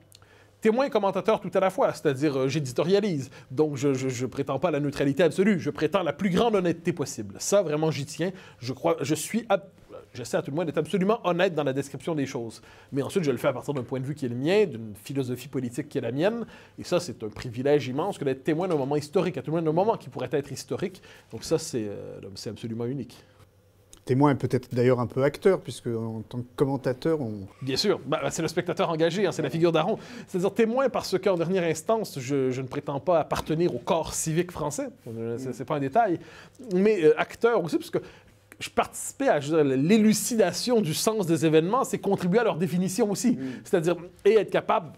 témoin 0.62 0.86
et 0.86 0.90
commentateur 0.90 1.40
tout 1.40 1.52
à 1.54 1.60
la 1.60 1.70
fois, 1.70 1.94
c'est-à-dire 1.94 2.38
euh, 2.38 2.48
j'éditorialise. 2.48 3.30
Donc 3.52 3.76
je, 3.76 3.94
je, 3.94 4.26
prétends 4.26 4.60
pas 4.60 4.72
la 4.72 4.80
neutralité 4.80 5.24
absolue, 5.24 5.60
je 5.60 5.70
prétends 5.70 6.04
la 6.04 6.14
plus 6.14 6.30
grande 6.30 6.56
honnêteté 6.56 6.94
possible. 6.94 7.36
Ça, 7.40 7.62
vraiment, 7.62 7.92
j'y 7.92 8.06
tiens. 8.06 8.32
Je 8.60 8.74
crois, 8.74 8.98
je 9.02 9.16
suis, 9.16 9.48
j'essaie 10.14 10.38
à 10.38 10.42
tout 10.42 10.52
le 10.52 10.58
monde 10.58 10.66
d'être 10.66 10.78
absolument 10.78 11.20
honnête 11.26 11.54
dans 11.56 11.64
la 11.64 11.74
description 11.74 12.16
des 12.16 12.26
choses. 12.26 12.62
Mais 12.92 13.02
ensuite, 13.02 13.24
je 13.24 13.32
le 13.32 13.38
fais 13.38 13.48
à 13.48 13.54
partir 13.54 13.74
d'un 13.74 13.84
point 13.84 14.00
de 14.00 14.06
vue 14.06 14.16
qui 14.16 14.26
est 14.26 14.30
le 14.30 14.36
mien, 14.36 14.66
d'une 14.66 14.94
philosophie 14.96 15.48
politique 15.48 15.90
qui 15.90 15.98
est 15.98 16.02
la 16.02 16.12
mienne. 16.12 16.46
Et 16.78 16.84
ça, 16.84 17.00
c'est 17.00 17.24
un 17.24 17.30
privilège 17.30 17.88
immense 17.88 18.18
que 18.18 18.26
d'être 18.26 18.44
témoin 18.44 18.68
d'un 18.68 18.78
moment 18.78 18.96
historique, 18.96 19.38
à 19.38 19.42
tout 19.42 19.52
le 19.52 19.58
monde 19.58 19.66
d'un 19.66 19.72
moment 19.72 19.98
qui 19.98 20.10
pourrait 20.10 20.30
être 20.32 20.52
historique. 20.52 21.02
Donc 21.32 21.44
ça, 21.44 21.58
c'est 21.58 21.88
euh, 21.88 22.20
absolument 22.48 22.86
unique 22.86 23.24
témoin 24.10 24.32
et 24.32 24.36
peut-être 24.36 24.74
d'ailleurs 24.74 25.00
un 25.00 25.06
peu 25.06 25.24
acteur, 25.24 25.62
puisque 25.62 25.86
en 25.86 26.24
tant 26.28 26.40
que 26.40 26.48
commentateur, 26.56 27.22
on... 27.22 27.48
Bien 27.62 27.78
sûr, 27.78 28.00
bah, 28.08 28.20
bah, 28.24 28.32
c'est 28.32 28.42
le 28.42 28.48
spectateur 28.48 28.90
engagé, 28.90 29.28
hein, 29.28 29.32
c'est 29.32 29.44
la 29.44 29.52
figure 29.52 29.72
d'Aaron. 29.72 30.00
C'est-à-dire 30.28 30.52
témoin 30.52 30.90
parce 30.90 31.16
qu'en 31.20 31.36
dernière 31.36 31.64
instance, 31.64 32.18
je, 32.20 32.60
ne 32.60 32.68
prétends 32.68 33.00
pas 33.00 33.20
appartenir 33.20 33.76
au 33.76 33.78
corps 33.78 34.16
civique 34.16 34.52
français, 34.52 34.90
c'est 35.38 35.64
pas 35.64 35.76
un 35.76 35.80
détail, 35.80 36.20
mais 36.74 37.04
euh, 37.04 37.20
acteur 37.20 37.64
aussi, 37.64 37.78
parce 37.78 37.92
que 37.92 38.00
je 38.60 38.70
participais 38.72 39.28
à 39.28 39.40
l'élucidation 39.40 40.82
du 40.82 40.96
sens 40.96 41.28
des 41.28 41.46
événements, 41.46 41.84
c'est 41.84 42.00
contribuer 42.00 42.40
à 42.40 42.44
leur 42.44 42.58
définition 42.58 43.12
aussi. 43.12 43.34
Mm. 43.34 43.40
C'est-à-dire, 43.64 43.96
et 44.26 44.34
être 44.34 44.50
capable 44.50 44.94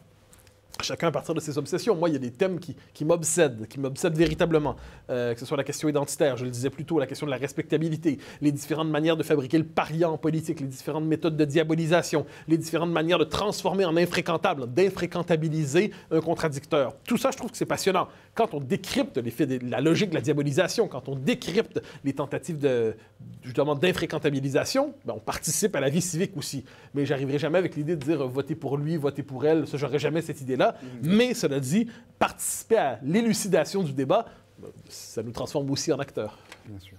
chacun 0.83 1.07
à 1.07 1.11
partir 1.11 1.33
de 1.33 1.39
ses 1.39 1.57
obsessions. 1.57 1.95
Moi, 1.95 2.09
il 2.09 2.13
y 2.13 2.15
a 2.15 2.19
des 2.19 2.31
thèmes 2.31 2.59
qui, 2.59 3.05
m'obsèdent, 3.05 3.67
qui 3.67 3.79
m'obsèdent 3.79 4.17
véritablement. 4.17 4.75
Euh, 5.09 5.33
que 5.33 5.39
ce 5.39 5.45
soit 5.45 5.57
la 5.57 5.63
question 5.63 5.89
identitaire, 5.89 6.38
je 6.38 6.45
le 6.45 6.51
disais 6.51 6.69
plus 6.69 6.85
tôt, 6.85 7.00
la 7.00 7.07
question 7.07 7.25
de 7.25 7.31
la 7.31 7.38
respectabilité, 7.38 8.19
les 8.41 8.51
différentes 8.51 8.89
manières 8.89 9.17
de 9.17 9.23
fabriquer 9.23 9.57
le 9.57 9.65
pariant 9.65 10.11
en 10.11 10.17
politique, 10.17 10.59
les 10.59 10.67
différentes 10.67 11.05
méthodes 11.05 11.38
de 11.38 11.45
diabolisation, 11.45 12.25
les 12.47 12.57
différentes 12.57 12.91
manières 12.91 13.19
de 13.19 13.23
transformer 13.23 13.85
en 13.85 13.97
infréquentable, 13.97 14.71
d'infréquentabiliser 14.71 15.91
un 16.11 16.21
contradicteur. 16.21 16.95
Tout 17.05 17.17
ça, 17.17 17.31
je 17.31 17.38
trouve 17.38 17.51
que 17.51 17.57
c'est 17.57 17.65
passionnant. 17.65 18.07
Quand 18.33 18.53
on 18.53 18.59
décrypte 18.61 19.19
de 19.19 19.69
la 19.69 19.81
logique 19.81 20.09
de 20.09 20.15
la 20.15 20.21
diabolisation, 20.21 20.88
quand 20.88 21.09
on 21.09 21.15
décrypte 21.15 21.81
les 22.03 22.13
tentatives 22.13 22.57
de, 22.57 22.95
justement 23.43 23.75
d'infréquentabilisation, 23.75 24.93
ben, 25.05 25.13
on 25.17 25.19
participe 25.19 25.75
à 25.75 25.81
la 25.81 25.89
vie 25.89 26.01
civique 26.01 26.38
aussi. 26.38 26.63
Mais 26.93 27.05
j'arriverai 27.05 27.39
jamais 27.39 27.57
avec 27.57 27.75
l'idée 27.75 27.95
de 27.95 28.03
dire 28.03 28.21
euh, 28.21 28.27
voter 28.27 28.55
pour 28.55 28.77
lui, 28.77 28.95
voter 28.95 29.23
pour 29.23 29.45
elle. 29.45 29.67
Ça, 29.67 29.77
j'aurais 29.77 30.00
jamais 30.00 30.21
cette 30.21 30.39
idée-là. 30.41 30.75
Mais 31.03 31.33
cela 31.33 31.59
dit, 31.59 31.88
participer 32.19 32.77
à 32.77 33.00
l'élucidation 33.03 33.83
du 33.83 33.91
débat, 33.91 34.25
ben, 34.59 34.69
ça 34.88 35.23
nous 35.23 35.31
transforme 35.31 35.69
aussi 35.69 35.91
en 35.91 36.00
acteurs. 36.00 36.38
Bien 36.65 36.79
sûr. 36.79 36.97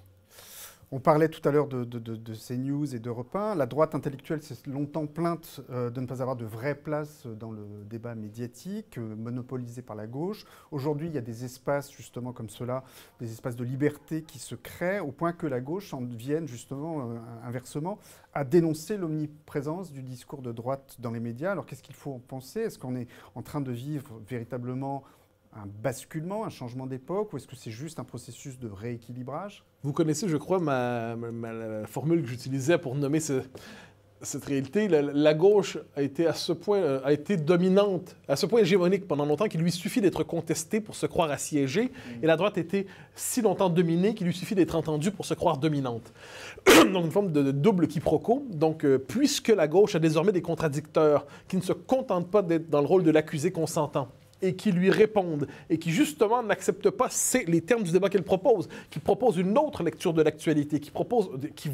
On 0.95 1.01
parlait 1.01 1.31
tout 1.31 1.41
à 1.49 1.51
l'heure 1.51 1.69
de, 1.69 2.35
CNews 2.35 2.95
et 2.95 2.99
d'Europe 2.99 3.35
1. 3.35 3.55
La 3.55 3.65
droite 3.65 3.95
intellectuelle 3.95 4.43
s'est 4.43 4.59
longtemps 4.67 5.07
plainte 5.07 5.63
euh, 5.71 5.89
de 5.89 6.03
ne 6.03 6.07
pas 6.07 6.21
avoir 6.21 6.37
de 6.37 6.45
vraie 6.45 6.75
place 6.75 7.27
dans 7.27 7.51
le 7.51 7.65
débat 7.89 8.15
médiatique, 8.15 8.99
euh, 8.99 9.17
monopolisé 9.17 9.81
par 9.81 9.97
la 9.97 10.07
gauche. 10.07 10.45
Aujourd'hui, 10.71 11.09
il 11.09 11.15
y 11.15 11.19
a 11.19 11.23
des 11.23 11.47
espaces 11.47 11.91
justement 11.91 12.35
comme 12.35 12.51
cela, 12.51 12.85
des 13.21 13.33
espaces 13.33 13.57
de 13.57 13.65
liberté 13.65 14.21
qui 14.21 14.39
se 14.39 14.55
créent, 14.55 15.01
au 15.01 15.13
point 15.13 15.33
que 15.33 15.47
la 15.47 15.63
gauche 15.63 15.95
en 15.95 16.05
vienne 16.05 16.47
justement 16.47 17.01
euh, 17.01 17.17
inversement 17.43 17.99
à 18.35 18.45
dénoncer 18.45 18.99
l'omniprésence 18.99 19.93
du 19.93 20.03
discours 20.03 20.43
de 20.43 20.53
droite 20.53 20.97
dans 20.99 21.11
les 21.11 21.21
médias. 21.21 21.53
Alors 21.53 21.65
qu'est-ce 21.65 21.83
qu'il 21.83 21.97
faut 21.97 22.13
en 22.13 22.19
penser? 22.19 22.61
Est-ce 22.61 22.79
qu'on 22.79 22.97
est 22.97 23.09
en 23.35 23.41
train 23.41 23.63
de 23.63 23.73
vivre 23.73 24.21
véritablement 24.29 25.05
un 25.55 25.67
basculement, 25.83 26.45
un 26.45 26.51
changement 26.51 26.87
d'époque, 26.87 27.33
ou 27.33 27.37
est-ce 27.37 27.47
que 27.47 27.57
c'est 27.57 27.71
juste 27.71 27.99
un 27.99 28.05
processus 28.05 28.59
de 28.59 28.69
rééquilibrage? 28.69 29.65
Vous 29.83 29.93
connaissez, 29.93 30.29
je 30.29 30.37
crois, 30.37 30.59
ma, 30.59 31.17
formule 31.87 32.23
que 32.23 32.29
j'utilisais 32.29 32.79
pour 32.79 32.95
nommer 32.95 33.21
ce, 33.21 33.43
cette 34.23 34.45
réalité, 34.45 34.89
la, 34.89 35.35
gauche 35.35 35.79
a 35.97 36.03
été 36.03 36.27
à 36.27 36.33
ce 36.33 36.53
point, 36.53 36.79
euh, 36.79 37.01
a 37.05 37.13
été 37.13 37.37
dominante, 37.37 38.17
à 38.29 38.37
ce 38.37 38.47
point 38.47 38.61
hégémonique 38.61 39.07
pendant 39.07 39.27
longtemps 39.27 39.47
qu'il 39.47 39.61
lui 39.61 39.73
suffit 39.73 40.01
d'être 40.01 40.23
contesté 40.23 40.81
pour 40.81 40.95
se 40.95 41.07
croire 41.07 41.31
assiégée, 41.31 41.93
et 42.23 42.27
la 42.27 42.37
droite 42.37 42.57
était 42.57 42.87
si 43.15 43.43
longtemps 43.43 43.69
dominée 43.69 44.15
qu'il 44.15 44.27
lui 44.27 44.35
suffit 44.35 44.55
d'être 44.55 44.77
entendue 44.77 45.11
pour 45.11 45.27
se 45.27 45.35
croire 45.35 45.59
dominante. 45.59 46.13
Donc 46.93 47.05
une 47.05 47.11
forme 47.11 47.33
de 47.33 47.51
double 47.51 47.89
quiproquo. 47.89 48.47
Donc 48.51 48.85
euh, 48.85 48.99
puisque 48.99 49.49
la 49.49 49.69
gauche 49.69 49.97
a 49.97 49.99
désormais 49.99 50.33
des 50.33 50.43
contradicteurs 50.43 51.27
qui 51.49 51.57
ne 51.57 51.63
se 51.63 51.73
contentent 51.73 52.31
pas 52.31 52.43
d'être 52.43 52.71
dans 52.71 52.81
le 52.81 52.87
rôle 52.87 53.03
de 53.03 53.11
l'accusé 53.11 53.51
consentant, 53.51 54.09
et 54.43 54.55
qui 54.55 54.73
lui 54.73 54.91
répondent 54.91 55.47
et 55.71 55.79
qui 55.79 55.91
justement 55.91 56.43
n'acceptent 56.43 56.91
pas 56.91 57.09
les 57.47 57.61
termes 57.61 57.85
du 57.85 57.93
débat 57.93 58.09
qu'elle 58.09 58.25
propose, 58.25 58.69
qui 58.91 58.99
propose 58.99 59.39
une 59.39 59.57
autre 59.57 59.83
lecture 59.83 60.13
de 60.13 60.23
l'actualité, 60.23 60.81
qui 60.81 60.91
propose, 60.91 61.31
qui 61.57 61.71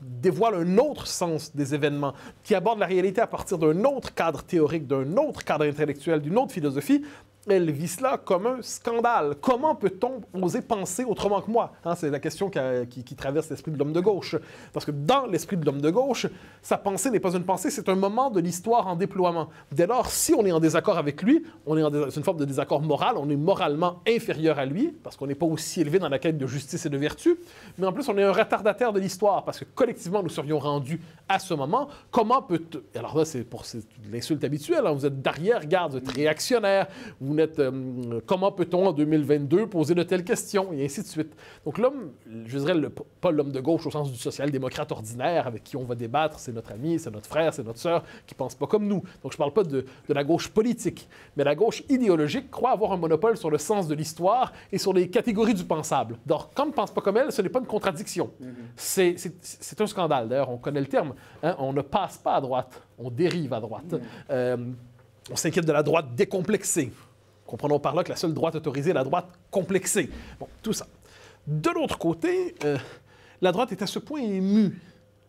dévoile 0.00 0.54
un 0.54 0.78
autre 0.78 1.06
sens 1.06 1.54
des 1.54 1.74
événements, 1.74 2.12
qui 2.44 2.54
aborde 2.54 2.78
la 2.78 2.86
réalité 2.86 3.20
à 3.20 3.26
partir 3.26 3.58
d'un 3.58 3.84
autre 3.84 4.14
cadre 4.14 4.42
théorique, 4.42 4.86
d'un 4.86 5.16
autre 5.16 5.44
cadre 5.44 5.64
intellectuel, 5.64 6.20
d'une 6.20 6.38
autre 6.38 6.52
philosophie, 6.52 7.02
elle 7.48 7.70
vit 7.70 7.88
cela 7.88 8.18
comme 8.18 8.46
un 8.46 8.62
scandale. 8.62 9.36
Comment 9.40 9.74
peut-on 9.74 10.20
oser 10.40 10.62
penser 10.62 11.04
autrement 11.04 11.40
que 11.40 11.50
moi? 11.50 11.72
Hein, 11.84 11.94
C'est 11.94 12.10
la 12.10 12.18
question 12.18 12.50
qui, 12.50 13.14
traverse 13.16 13.48
l'esprit 13.50 13.72
de 13.72 13.78
l'homme 13.78 13.92
de 13.92 14.00
gauche. 14.00 14.36
Parce 14.72 14.84
que 14.84 14.90
dans 14.90 15.26
l'esprit 15.26 15.56
de 15.56 15.64
l'homme 15.64 15.80
de 15.80 15.90
gauche, 15.90 16.26
sa 16.62 16.76
pensée 16.76 17.10
n'est 17.10 17.20
pas 17.20 17.32
une 17.34 17.44
pensée, 17.44 17.70
c'est 17.70 17.88
un 17.88 17.94
moment 17.94 18.30
de 18.30 18.40
l'histoire 18.40 18.86
en 18.88 18.96
déploiement. 18.96 19.48
Dès 19.72 19.86
lors, 19.86 20.10
si 20.10 20.34
on 20.34 20.44
est 20.44 20.52
en 20.52 20.60
désaccord 20.60 20.98
avec 20.98 21.22
lui, 21.22 21.44
on 21.66 21.76
est 21.78 21.82
en 21.82 21.92
une 21.92 22.24
forme 22.24 22.38
de 22.38 22.44
désaccord 22.44 22.82
moral, 22.82 23.16
on 23.16 23.30
est 23.30 23.36
moralement 23.36 24.00
inférieur 24.06 24.58
à 24.58 24.66
lui, 24.66 24.92
parce 25.02 25.16
qu'on 25.16 25.26
n'est 25.26 25.34
pas 25.34 25.46
aussi 25.46 25.80
élevé 25.80 25.98
dans 25.98 26.08
la 26.08 26.18
quête 26.18 26.38
de 26.38 26.46
justice 26.46 26.84
et 26.86 26.90
de 26.90 26.96
vertu, 26.96 27.36
mais 27.78 27.86
en 27.86 27.92
plus, 27.92 28.08
on 28.08 28.18
est 28.18 28.24
un 28.24 28.32
retardataire 28.32 28.92
de 28.92 29.00
l'histoire, 29.00 29.44
parce 29.44 29.60
que 29.60 29.64
collectivement, 29.74 30.22
nous 30.22 30.28
serions 30.28 30.58
rendus 30.58 31.00
à 31.28 31.38
ce 31.38 31.54
moment. 31.54 31.88
Comment 32.10 32.42
peut... 32.42 32.62
Alors 32.94 33.16
là, 33.16 33.24
c'est 33.24 33.44
pour 33.44 33.64
l'insulte 34.10 34.44
habituelle, 34.44 34.86
hein, 34.86 34.92
vous 34.92 35.06
êtes 35.06 35.22
d'arrière-garde, 35.22 35.92
vous 35.92 35.98
êtes 35.98 36.10
réactionnaire, 36.10 36.86
vous 37.20 37.35
euh, 37.40 38.20
comment 38.26 38.52
peut-on 38.52 38.86
en 38.86 38.92
2022 38.92 39.66
poser 39.66 39.94
de 39.94 40.02
telles 40.02 40.24
questions, 40.24 40.72
et 40.72 40.84
ainsi 40.84 41.02
de 41.02 41.06
suite. 41.06 41.34
Donc 41.64 41.78
l'homme, 41.78 42.12
je 42.46 42.58
dirais 42.58 42.74
le, 42.74 42.90
pas 42.90 43.30
l'homme 43.30 43.52
de 43.52 43.60
gauche 43.60 43.86
au 43.86 43.90
sens 43.90 44.10
du 44.10 44.18
social-démocrate 44.18 44.92
ordinaire 44.92 45.46
avec 45.46 45.64
qui 45.64 45.76
on 45.76 45.84
va 45.84 45.94
débattre, 45.94 46.38
c'est 46.38 46.52
notre 46.52 46.72
ami, 46.72 46.98
c'est 46.98 47.10
notre 47.10 47.26
frère, 47.26 47.52
c'est 47.52 47.64
notre 47.64 47.78
sœur, 47.78 48.04
qui 48.26 48.34
pense 48.34 48.54
pas 48.54 48.66
comme 48.66 48.86
nous. 48.86 49.02
Donc 49.22 49.32
je 49.32 49.36
parle 49.36 49.52
pas 49.52 49.64
de, 49.64 49.84
la 50.08 50.24
gauche 50.24 50.48
politique, 50.48 51.08
mais 51.36 51.44
la 51.44 51.54
gauche 51.54 51.82
idéologique 51.88 52.50
croit 52.50 52.70
avoir 52.70 52.92
un 52.92 52.96
monopole 52.96 53.36
sur 53.36 53.50
le 53.50 53.58
sens 53.58 53.88
de 53.88 53.94
l'histoire 53.94 54.52
et 54.72 54.78
sur 54.78 54.92
les 54.92 55.08
catégories 55.08 55.54
du 55.54 55.64
pensable. 55.64 56.16
Donc 56.26 56.54
comme 56.54 56.68
ne 56.68 56.72
pense 56.72 56.90
pas 56.90 57.00
comme 57.00 57.16
elle, 57.16 57.32
ce 57.32 57.42
n'est 57.42 57.48
pas 57.48 57.60
une 57.60 57.66
contradiction. 57.66 58.30
Mm-hmm. 58.42 59.30
C'est 59.40 59.80
un 59.80 59.86
scandale. 59.86 60.28
D'ailleurs, 60.28 60.50
on 60.50 60.58
connaît 60.58 60.80
le 60.80 60.86
terme. 60.86 61.14
Hein. 61.42 61.56
on 61.58 61.72
ne 61.72 61.82
passe 61.82 62.18
pas 62.18 62.34
à 62.36 62.40
droite, 62.40 62.80
on 62.98 63.10
dérive 63.10 63.52
à 63.52 63.60
droite. 63.60 63.92
Mm-hmm. 63.92 64.00
Euh, 64.30 64.56
on 65.30 65.36
s'inquiète 65.36 65.66
de 65.66 65.72
la 65.72 65.82
droite 65.82 66.14
décomplexée. 66.14 66.92
Comprenons 67.46 67.78
par 67.78 67.94
là 67.94 68.02
que 68.02 68.10
la 68.10 68.16
seule 68.16 68.34
droite 68.34 68.56
autorisée 68.56 68.90
est 68.90 68.94
la 68.94 69.04
droite 69.04 69.26
complexée. 69.50 70.10
Bon, 70.40 70.48
tout 70.62 70.72
ça. 70.72 70.86
De 71.46 71.70
l'autre 71.70 71.98
côté, 71.98 72.54
euh, 72.64 72.76
la 73.40 73.52
droite 73.52 73.72
est 73.72 73.82
à 73.82 73.86
ce 73.86 73.98
point 73.98 74.20
émue 74.20 74.78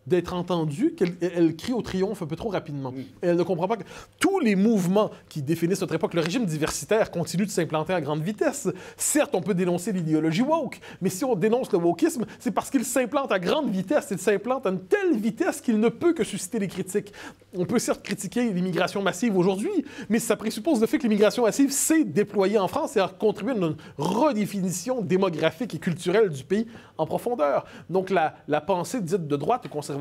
d'être 0.08 0.34
entendue 0.34 0.94
qu'elle 0.94 1.54
crie 1.56 1.72
au 1.72 1.82
triomphe 1.82 2.22
un 2.22 2.26
peu 2.26 2.36
trop 2.36 2.48
rapidement. 2.48 2.92
elle 3.20 3.36
ne 3.36 3.42
comprend 3.42 3.68
pas 3.68 3.76
que 3.76 3.84
tous 4.18 4.40
les 4.40 4.56
mouvements 4.56 5.10
qui 5.28 5.42
définissent 5.42 5.80
notre 5.80 5.94
époque, 5.94 6.14
le 6.14 6.22
régime 6.22 6.46
diversitaire 6.46 7.10
continue 7.10 7.44
de 7.44 7.50
s'implanter 7.50 7.92
à 7.92 8.00
grande 8.00 8.22
vitesse. 8.22 8.68
Certes, 8.96 9.34
on 9.34 9.42
peut 9.42 9.54
dénoncer 9.54 9.92
l'idéologie 9.92 10.42
woke, 10.42 10.80
mais 11.00 11.10
si 11.10 11.24
on 11.24 11.34
dénonce 11.34 11.70
le 11.72 11.78
wokisme, 11.78 12.24
c'est 12.38 12.50
parce 12.50 12.70
qu'il 12.70 12.84
s'implante 12.84 13.30
à 13.32 13.38
grande 13.38 13.70
vitesse. 13.70 14.08
Il 14.10 14.18
s'implante 14.18 14.66
à 14.66 14.70
une 14.70 14.80
telle 14.80 15.16
vitesse 15.16 15.60
qu'il 15.60 15.78
ne 15.78 15.88
peut 15.88 16.14
que 16.14 16.24
susciter 16.24 16.58
des 16.58 16.68
critiques. 16.68 17.12
On 17.54 17.66
peut 17.66 17.78
certes 17.78 18.02
critiquer 18.02 18.50
l'immigration 18.52 19.02
massive 19.02 19.36
aujourd'hui, 19.36 19.84
mais 20.08 20.18
ça 20.18 20.36
présuppose 20.36 20.80
le 20.80 20.86
fait 20.86 20.98
que 20.98 21.02
l'immigration 21.02 21.42
massive 21.42 21.70
s'est 21.70 22.04
déployée 22.04 22.58
en 22.58 22.68
France 22.68 22.96
et 22.96 23.00
a 23.00 23.08
contribué 23.08 23.52
à 23.52 23.56
une 23.56 23.76
redéfinition 23.98 25.02
démographique 25.02 25.74
et 25.74 25.78
culturelle 25.78 26.30
du 26.30 26.44
pays 26.44 26.66
en 26.96 27.06
profondeur. 27.06 27.64
Donc 27.90 28.10
la, 28.10 28.36
la 28.48 28.60
pensée 28.60 29.00
dite 29.00 29.26
de 29.26 29.36
droite 29.36 29.66
et 29.66 29.68
conservatrice 29.68 29.97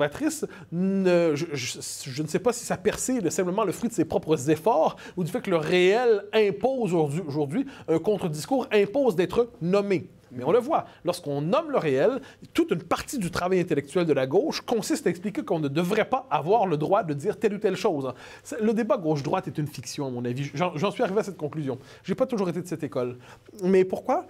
je, 0.71 2.21
ne 2.21 2.27
sais 2.27 2.39
pas 2.39 2.53
si 2.53 2.65
sa 2.65 2.77
percée 2.77 3.21
simplement 3.29 3.63
le 3.63 3.71
fruit 3.71 3.89
de 3.89 3.93
ses 3.93 4.05
propres 4.05 4.49
efforts 4.49 4.95
ou 5.15 5.23
du 5.23 5.31
fait 5.31 5.41
que 5.41 5.49
le 5.49 5.57
réel 5.57 6.23
impose 6.33 6.93
aujourd'hui, 6.93 7.65
un 7.87 7.99
contre-discours 7.99 8.67
impose 8.71 9.15
d'être 9.15 9.49
nommé. 9.61 10.09
Mais 10.31 10.43
on 10.43 10.51
le 10.51 10.59
voit, 10.59 10.85
lorsqu'on 11.05 11.41
nomme 11.41 11.71
le 11.71 11.77
réel, 11.77 12.21
toute 12.53 12.71
une 12.71 12.83
partie 12.83 13.17
du 13.17 13.31
travail 13.31 13.59
intellectuel 13.59 14.05
de 14.05 14.13
la 14.13 14.27
gauche 14.27 14.61
consiste 14.61 15.07
à 15.07 15.09
expliquer 15.09 15.43
qu'on 15.43 15.59
ne 15.59 15.67
devrait 15.67 16.09
pas 16.09 16.27
avoir 16.29 16.67
le 16.67 16.77
droit 16.77 17.03
de 17.03 17.13
dire 17.13 17.39
telle 17.39 17.53
ou 17.53 17.57
telle 17.57 17.75
chose. 17.75 18.13
Le 18.61 18.73
débat 18.73 18.97
gauche-droite 18.97 19.47
est 19.47 19.57
une 19.57 19.67
fiction, 19.67 20.07
à 20.07 20.09
mon 20.09 20.25
avis. 20.25 20.51
J'en 20.53 20.91
suis 20.91 21.03
arrivé 21.03 21.19
à 21.19 21.23
cette 21.23 21.37
conclusion. 21.37 21.77
Je 22.03 22.11
n'ai 22.11 22.15
pas 22.15 22.25
toujours 22.25 22.49
été 22.49 22.61
de 22.61 22.67
cette 22.67 22.83
école. 22.83 23.17
Mais 23.63 23.85
pourquoi 23.85 24.25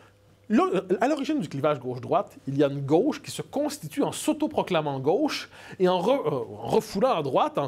à 0.50 1.08
l'origine 1.08 1.40
du 1.40 1.50
clivage 1.50 1.80
gauche-droite, 1.80 2.38
il 2.48 2.58
y 2.58 2.64
a 2.64 2.68
une 2.68 2.82
gauche 2.82 3.22
qui 3.22 3.32
se 3.32 3.42
constitue 3.42 4.04
en 4.04 4.12
s'autoproclamant 4.12 5.00
gauche 5.00 5.50
et 5.80 5.88
en, 5.88 6.00
euh, 6.00 6.30
refoulant 6.64 7.16
à 7.18 7.22
droite 7.22 7.60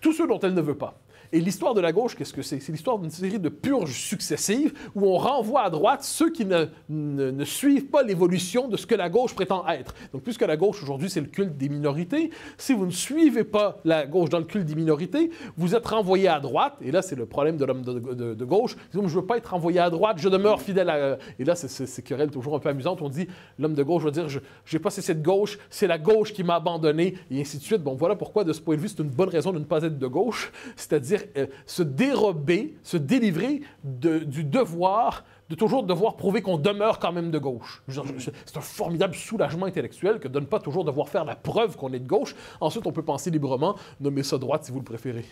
tous 0.00 0.12
ceux 0.12 0.26
dont 0.26 0.38
elle 0.40 0.54
ne 0.54 0.60
veut 0.60 0.76
pas. 0.76 0.98
Et 1.32 1.40
l'histoire 1.40 1.74
de 1.74 1.80
la 1.80 1.92
gauche, 1.92 2.14
qu'est-ce 2.16 2.32
que 2.32 2.42
c'est? 2.42 2.60
C'est 2.60 2.72
l'histoire 2.72 2.98
d'une 2.98 3.10
série 3.10 3.38
de 3.38 3.48
purges 3.48 3.92
successives 3.92 4.72
où 4.94 5.06
on 5.06 5.18
renvoie 5.18 5.62
à 5.62 5.70
droite 5.70 6.02
ceux 6.02 6.30
qui 6.30 6.46
ne, 6.46 7.44
suivent 7.44 7.86
pas 7.86 8.02
l'évolution 8.02 8.68
de 8.68 8.76
ce 8.76 8.86
que 8.86 8.94
la 8.94 9.08
gauche 9.08 9.34
prétend 9.34 9.66
être. 9.68 9.94
Donc, 10.12 10.22
puisque 10.22 10.42
la 10.42 10.56
gauche 10.56 10.82
aujourd'hui, 10.82 11.10
c'est 11.10 11.20
le 11.20 11.26
culte 11.26 11.56
des 11.56 11.68
minorités, 11.68 12.30
si 12.56 12.72
vous 12.72 12.86
ne 12.86 12.90
suivez 12.90 13.44
pas 13.44 13.78
la 13.84 14.06
gauche 14.06 14.30
dans 14.30 14.38
le 14.38 14.44
culte 14.44 14.64
des 14.64 14.74
minorités, 14.74 15.30
vous 15.56 15.74
êtes 15.74 15.86
renvoyé 15.86 16.28
à 16.28 16.40
droite. 16.40 16.76
Et 16.80 16.90
là, 16.90 17.02
c'est 17.02 17.16
le 17.16 17.26
problème 17.26 17.56
de 17.56 17.64
l'homme 17.64 17.82
de, 17.82 18.44
gauche. 18.44 18.76
Je 18.92 18.98
ne 18.98 19.06
veux 19.06 19.26
pas 19.26 19.36
être 19.36 19.50
renvoyé 19.50 19.80
à 19.80 19.90
droite, 19.90 20.16
je 20.18 20.28
demeure 20.28 20.62
fidèle 20.62 20.88
à. 20.88 21.18
Et 21.38 21.44
là, 21.44 21.54
c'est 21.54 21.68
ces 21.68 22.02
querelles 22.02 22.30
toujours 22.30 22.54
un 22.54 22.58
peu 22.58 22.70
amusantes. 22.70 23.02
On 23.02 23.08
dit 23.08 23.26
l'homme 23.58 23.74
de 23.74 23.82
gauche 23.82 24.02
va 24.04 24.10
dire 24.10 24.28
je 24.28 24.38
n'ai 24.72 24.78
pas 24.78 24.90
cessé 24.90 25.14
de 25.14 25.22
gauche, 25.22 25.58
c'est 25.68 25.86
la 25.86 25.98
gauche 25.98 26.32
qui 26.32 26.42
m'a 26.42 26.56
abandonné, 26.56 27.14
et 27.30 27.40
ainsi 27.40 27.58
de 27.58 27.62
suite. 27.62 27.82
Bon, 27.82 27.94
voilà 27.94 28.16
pourquoi, 28.16 28.44
de 28.44 28.52
ce 28.52 28.60
point 28.60 28.76
de 28.76 28.80
vue, 28.80 28.88
c'est 28.88 29.00
une 29.00 29.10
bonne 29.10 29.28
raison 29.28 29.52
de 29.52 29.58
ne 29.58 29.64
pas 29.64 29.82
être 29.82 29.98
de 29.98 30.06
gauche. 30.06 30.52
C'est-à-dire 30.76 31.17
euh, 31.36 31.46
se 31.66 31.82
dérober, 31.82 32.76
se 32.82 32.96
délivrer 32.96 33.62
du 33.84 34.44
devoir 34.44 35.24
de 35.48 35.54
toujours 35.54 35.82
devoir 35.82 36.16
prouver 36.16 36.42
qu'on 36.42 36.58
demeure 36.58 36.98
quand 36.98 37.12
même 37.12 37.30
de 37.30 37.38
gauche. 37.38 37.82
C'est 37.88 38.56
un 38.56 38.60
formidable 38.60 39.14
soulagement 39.14 39.66
intellectuel 39.66 40.20
que 40.20 40.28
de 40.28 40.40
ne 40.40 40.44
pas 40.44 40.60
toujours 40.60 40.84
devoir 40.84 41.08
faire 41.08 41.24
la 41.24 41.36
preuve 41.36 41.76
qu'on 41.76 41.92
est 41.92 41.98
de 41.98 42.06
gauche. 42.06 42.34
Ensuite, 42.60 42.86
on 42.86 42.92
peut 42.92 43.02
penser 43.02 43.30
librement, 43.30 43.76
nommer 44.00 44.22
ça 44.22 44.36
droite 44.36 44.64
si 44.64 44.72
vous 44.72 44.78
le 44.78 44.84
préférez. 44.84 45.24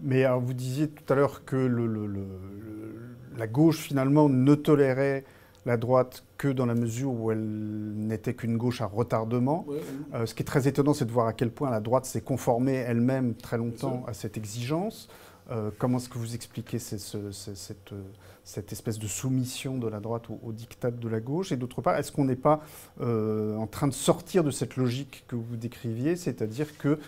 Mais 0.00 0.24
vous 0.38 0.54
disiez 0.54 0.88
tout 0.88 1.12
à 1.12 1.16
l'heure 1.16 1.44
que 1.44 1.68
la 3.36 3.46
gauche, 3.46 3.78
finalement, 3.78 4.28
ne 4.28 4.54
tolérait 4.54 5.24
la 5.66 5.76
droite 5.76 6.24
que 6.38 6.48
dans 6.48 6.66
la 6.66 6.74
mesure 6.74 7.12
où 7.12 7.30
elle 7.30 7.40
n'était 7.40 8.34
qu'une 8.34 8.56
gauche 8.56 8.80
à 8.80 8.86
retardement. 8.86 9.66
Euh, 10.14 10.26
ce 10.26 10.34
qui 10.34 10.42
est 10.42 10.46
très 10.46 10.68
étonnant, 10.68 10.94
c'est 10.94 11.06
de 11.06 11.12
voir 11.12 11.26
à 11.26 11.32
quel 11.32 11.50
point 11.50 11.70
la 11.70 11.80
droite 11.80 12.04
s'est 12.04 12.20
conformée 12.20 12.74
elle-même 12.74 13.34
très 13.34 13.58
longtemps 13.58 14.04
à 14.06 14.14
cette 14.14 14.36
exigence. 14.36 15.08
Euh, 15.50 15.70
comment 15.78 15.98
est-ce 15.98 16.08
que 16.08 16.16
vous 16.16 16.34
expliquez 16.34 16.78
cette, 16.78 17.18
cette, 18.44 18.72
espèce 18.72 18.98
de 18.98 19.06
soumission 19.06 19.76
de 19.76 19.86
la 19.88 20.00
droite 20.00 20.24
au, 20.30 20.52
diktat 20.52 20.90
de 20.90 21.08
la 21.08 21.20
gauche? 21.20 21.52
Et 21.52 21.56
d'autre 21.56 21.82
part, 21.82 21.98
est-ce 21.98 22.12
qu'on 22.12 22.24
n'est 22.24 22.34
pas 22.34 22.62
euh, 23.02 23.54
en 23.56 23.66
train 23.66 23.86
de 23.86 23.92
sortir 23.92 24.42
de 24.42 24.50
cette 24.50 24.76
logique 24.76 25.24
que 25.28 25.36
vous 25.36 25.56
décriviez, 25.56 26.16
c'est-à-dire 26.16 26.78
que 26.78 26.98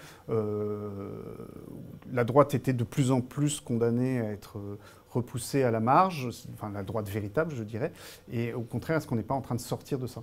la 2.12 2.24
droite 2.24 2.54
était 2.54 2.74
de 2.74 2.84
plus 2.84 3.10
en 3.10 3.22
plus 3.22 3.60
condamnée 3.60 4.20
à 4.20 4.30
être 4.32 4.58
repoussée 5.16 5.62
à 5.62 5.70
la 5.70 5.80
marge, 5.80 6.28
enfin 6.54 6.70
la 6.70 6.82
droite 6.82 7.08
véritable, 7.08 7.54
je 7.54 7.62
dirais, 7.62 7.92
et 8.30 8.52
au 8.52 8.62
contraire, 8.62 8.96
est-ce 8.98 9.06
qu'on 9.06 9.16
n'est 9.16 9.22
pas 9.22 9.34
en 9.34 9.40
train 9.40 9.54
de 9.54 9.60
sortir 9.60 9.98
de 9.98 10.06
ça? 10.06 10.22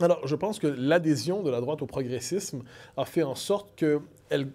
Alors, 0.00 0.24
je 0.26 0.36
pense 0.36 0.58
que 0.60 0.68
l'adhésion 0.68 1.42
de 1.42 1.50
la 1.50 1.60
droite 1.60 1.82
au 1.82 1.86
progressisme 1.86 2.62
a 2.96 3.04
fait 3.04 3.24
en 3.24 3.34
sorte 3.34 3.74
qu'elle 3.74 4.48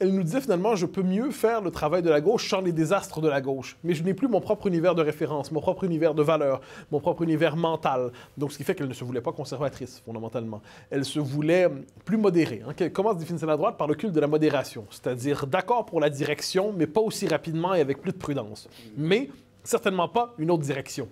elle 0.00 0.14
nous 0.14 0.22
disait 0.22 0.40
finalement, 0.40 0.76
je 0.76 0.86
peux 0.86 1.02
mieux 1.02 1.30
faire 1.30 1.60
le 1.60 1.70
travail 1.70 2.02
de 2.02 2.10
la 2.10 2.20
gauche 2.20 2.48
sans 2.48 2.60
les 2.60 2.72
désastres 2.72 3.20
de 3.20 3.28
la 3.28 3.40
gauche. 3.40 3.76
Mais 3.82 3.94
je 3.94 4.04
n'ai 4.04 4.14
plus 4.14 4.28
mon 4.28 4.40
propre 4.40 4.68
univers 4.68 4.94
de 4.94 5.02
référence, 5.02 5.50
mon 5.50 5.60
propre 5.60 5.84
univers 5.84 6.14
de 6.14 6.22
valeurs, 6.22 6.60
mon 6.92 7.00
propre 7.00 7.22
univers 7.22 7.56
mental. 7.56 8.12
Donc, 8.36 8.52
ce 8.52 8.58
qui 8.58 8.64
fait 8.64 8.74
qu'elle 8.74 8.88
ne 8.88 8.94
se 8.94 9.04
voulait 9.04 9.20
pas 9.20 9.32
conservatrice, 9.32 10.00
fondamentalement. 10.06 10.62
Elle 10.90 11.04
se 11.04 11.18
voulait 11.18 11.68
plus 12.04 12.16
modérée. 12.16 12.62
Hein. 12.66 12.88
Comment 12.92 13.12
se 13.12 13.18
définissait 13.18 13.46
la 13.46 13.56
droite 13.56 13.76
Par 13.76 13.88
le 13.88 13.94
culte 13.94 14.12
de 14.12 14.20
la 14.20 14.28
modération. 14.28 14.86
C'est-à-dire 14.90 15.46
d'accord 15.46 15.84
pour 15.84 16.00
la 16.00 16.10
direction, 16.10 16.72
mais 16.76 16.86
pas 16.86 17.00
aussi 17.00 17.26
rapidement 17.26 17.74
et 17.74 17.80
avec 17.80 18.00
plus 18.00 18.12
de 18.12 18.18
prudence. 18.18 18.68
Mais 18.96 19.30
certainement 19.64 20.08
pas 20.08 20.34
une 20.38 20.50
autre 20.52 20.62
direction. 20.62 21.08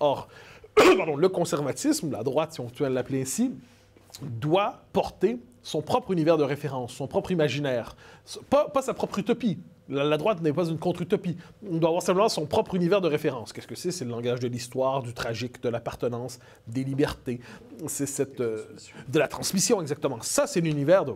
Or, 0.00 0.28
le 0.78 1.28
conservatisme, 1.28 2.10
la 2.10 2.22
droite, 2.22 2.54
si 2.54 2.60
on 2.60 2.66
peut 2.68 2.88
l'appeler 2.88 3.22
ainsi, 3.22 3.52
doit 4.22 4.82
porter 4.92 5.38
son 5.62 5.82
propre 5.82 6.12
univers 6.12 6.36
de 6.36 6.44
référence, 6.44 6.92
son 6.92 7.06
propre 7.06 7.30
imaginaire, 7.30 7.96
pas, 8.50 8.70
sa 8.82 8.94
propre 8.94 9.18
utopie. 9.18 9.58
La, 9.88 10.16
droite 10.16 10.40
n'est 10.40 10.52
pas 10.52 10.66
une 10.66 10.78
contre-utopie. 10.78 11.36
On 11.68 11.76
doit 11.76 11.88
avoir 11.88 12.02
simplement 12.02 12.28
son 12.28 12.46
propre 12.46 12.76
univers 12.76 13.00
de 13.00 13.08
référence. 13.08 13.52
Qu'est-ce 13.52 13.66
que 13.66 13.74
c'est? 13.74 13.90
C'est 13.90 14.04
le 14.04 14.10
langage 14.10 14.40
de 14.40 14.48
l'histoire, 14.48 15.02
du 15.02 15.12
tragique, 15.12 15.62
de 15.62 15.68
l'appartenance, 15.68 16.38
des 16.66 16.84
libertés. 16.84 17.40
C'est 17.88 18.06
cette... 18.06 18.40
Euh, 18.40 18.64
de 19.08 19.18
la 19.18 19.28
transmission, 19.28 19.82
exactement. 19.82 20.18
Ça, 20.22 20.46
c'est 20.46 20.60
l'univers 20.60 21.04
de, 21.04 21.12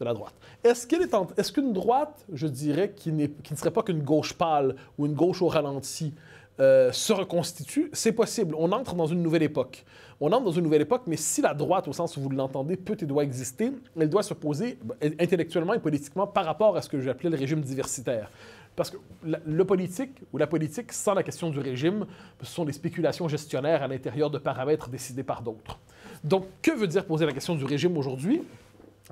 la 0.00 0.14
droite. 0.14 0.34
Est-ce 0.62 1.52
qu'une 1.52 1.72
droite, 1.72 2.24
je 2.32 2.46
dirais, 2.46 2.92
qui, 2.96 3.10
qui 3.42 3.52
ne 3.52 3.58
serait 3.58 3.72
pas 3.72 3.82
qu'une 3.82 4.02
gauche 4.02 4.32
pâle 4.32 4.76
ou 4.96 5.06
une 5.06 5.14
gauche 5.14 5.42
au 5.42 5.48
ralenti, 5.48 6.14
euh, 6.60 6.92
se 6.92 7.12
reconstitue, 7.12 7.90
c'est 7.92 8.12
possible. 8.12 8.54
On 8.56 8.70
entre 8.70 8.94
dans 8.94 9.06
une 9.06 9.22
nouvelle 9.22 9.42
époque. 9.42 9.84
On 10.20 10.30
entre 10.32 10.44
dans 10.44 10.52
une 10.52 10.64
nouvelle 10.64 10.82
époque, 10.82 11.02
mais 11.06 11.16
si 11.16 11.42
la 11.42 11.54
droite, 11.54 11.88
au 11.88 11.92
sens 11.92 12.16
où 12.16 12.20
vous 12.20 12.30
l'entendez, 12.30 12.76
peut 12.76 12.96
et 13.00 13.04
doit 13.04 13.24
exister, 13.24 13.72
elle 13.98 14.08
doit 14.08 14.22
se 14.22 14.34
poser 14.34 14.78
ben, 14.82 14.96
intellectuellement 15.20 15.74
et 15.74 15.80
politiquement 15.80 16.26
par 16.26 16.44
rapport 16.44 16.76
à 16.76 16.82
ce 16.82 16.88
que 16.88 17.00
j'appelais 17.00 17.30
le 17.30 17.36
régime 17.36 17.60
diversitaire. 17.60 18.30
Parce 18.76 18.90
que 18.90 18.96
le 19.22 19.64
politique, 19.64 20.10
ou 20.32 20.38
la 20.38 20.46
politique, 20.46 20.92
sans 20.92 21.14
la 21.14 21.22
question 21.22 21.50
du 21.50 21.60
régime, 21.60 22.06
ce 22.42 22.46
sont 22.46 22.64
des 22.64 22.72
spéculations 22.72 23.28
gestionnaires 23.28 23.82
à 23.82 23.88
l'intérieur 23.88 24.30
de 24.30 24.38
paramètres 24.38 24.88
décidés 24.88 25.22
par 25.22 25.42
d'autres. 25.42 25.78
Donc, 26.24 26.46
que 26.60 26.72
veut 26.72 26.88
dire 26.88 27.04
poser 27.04 27.24
la 27.26 27.32
question 27.32 27.54
du 27.54 27.64
régime 27.64 27.96
aujourd'hui? 27.96 28.42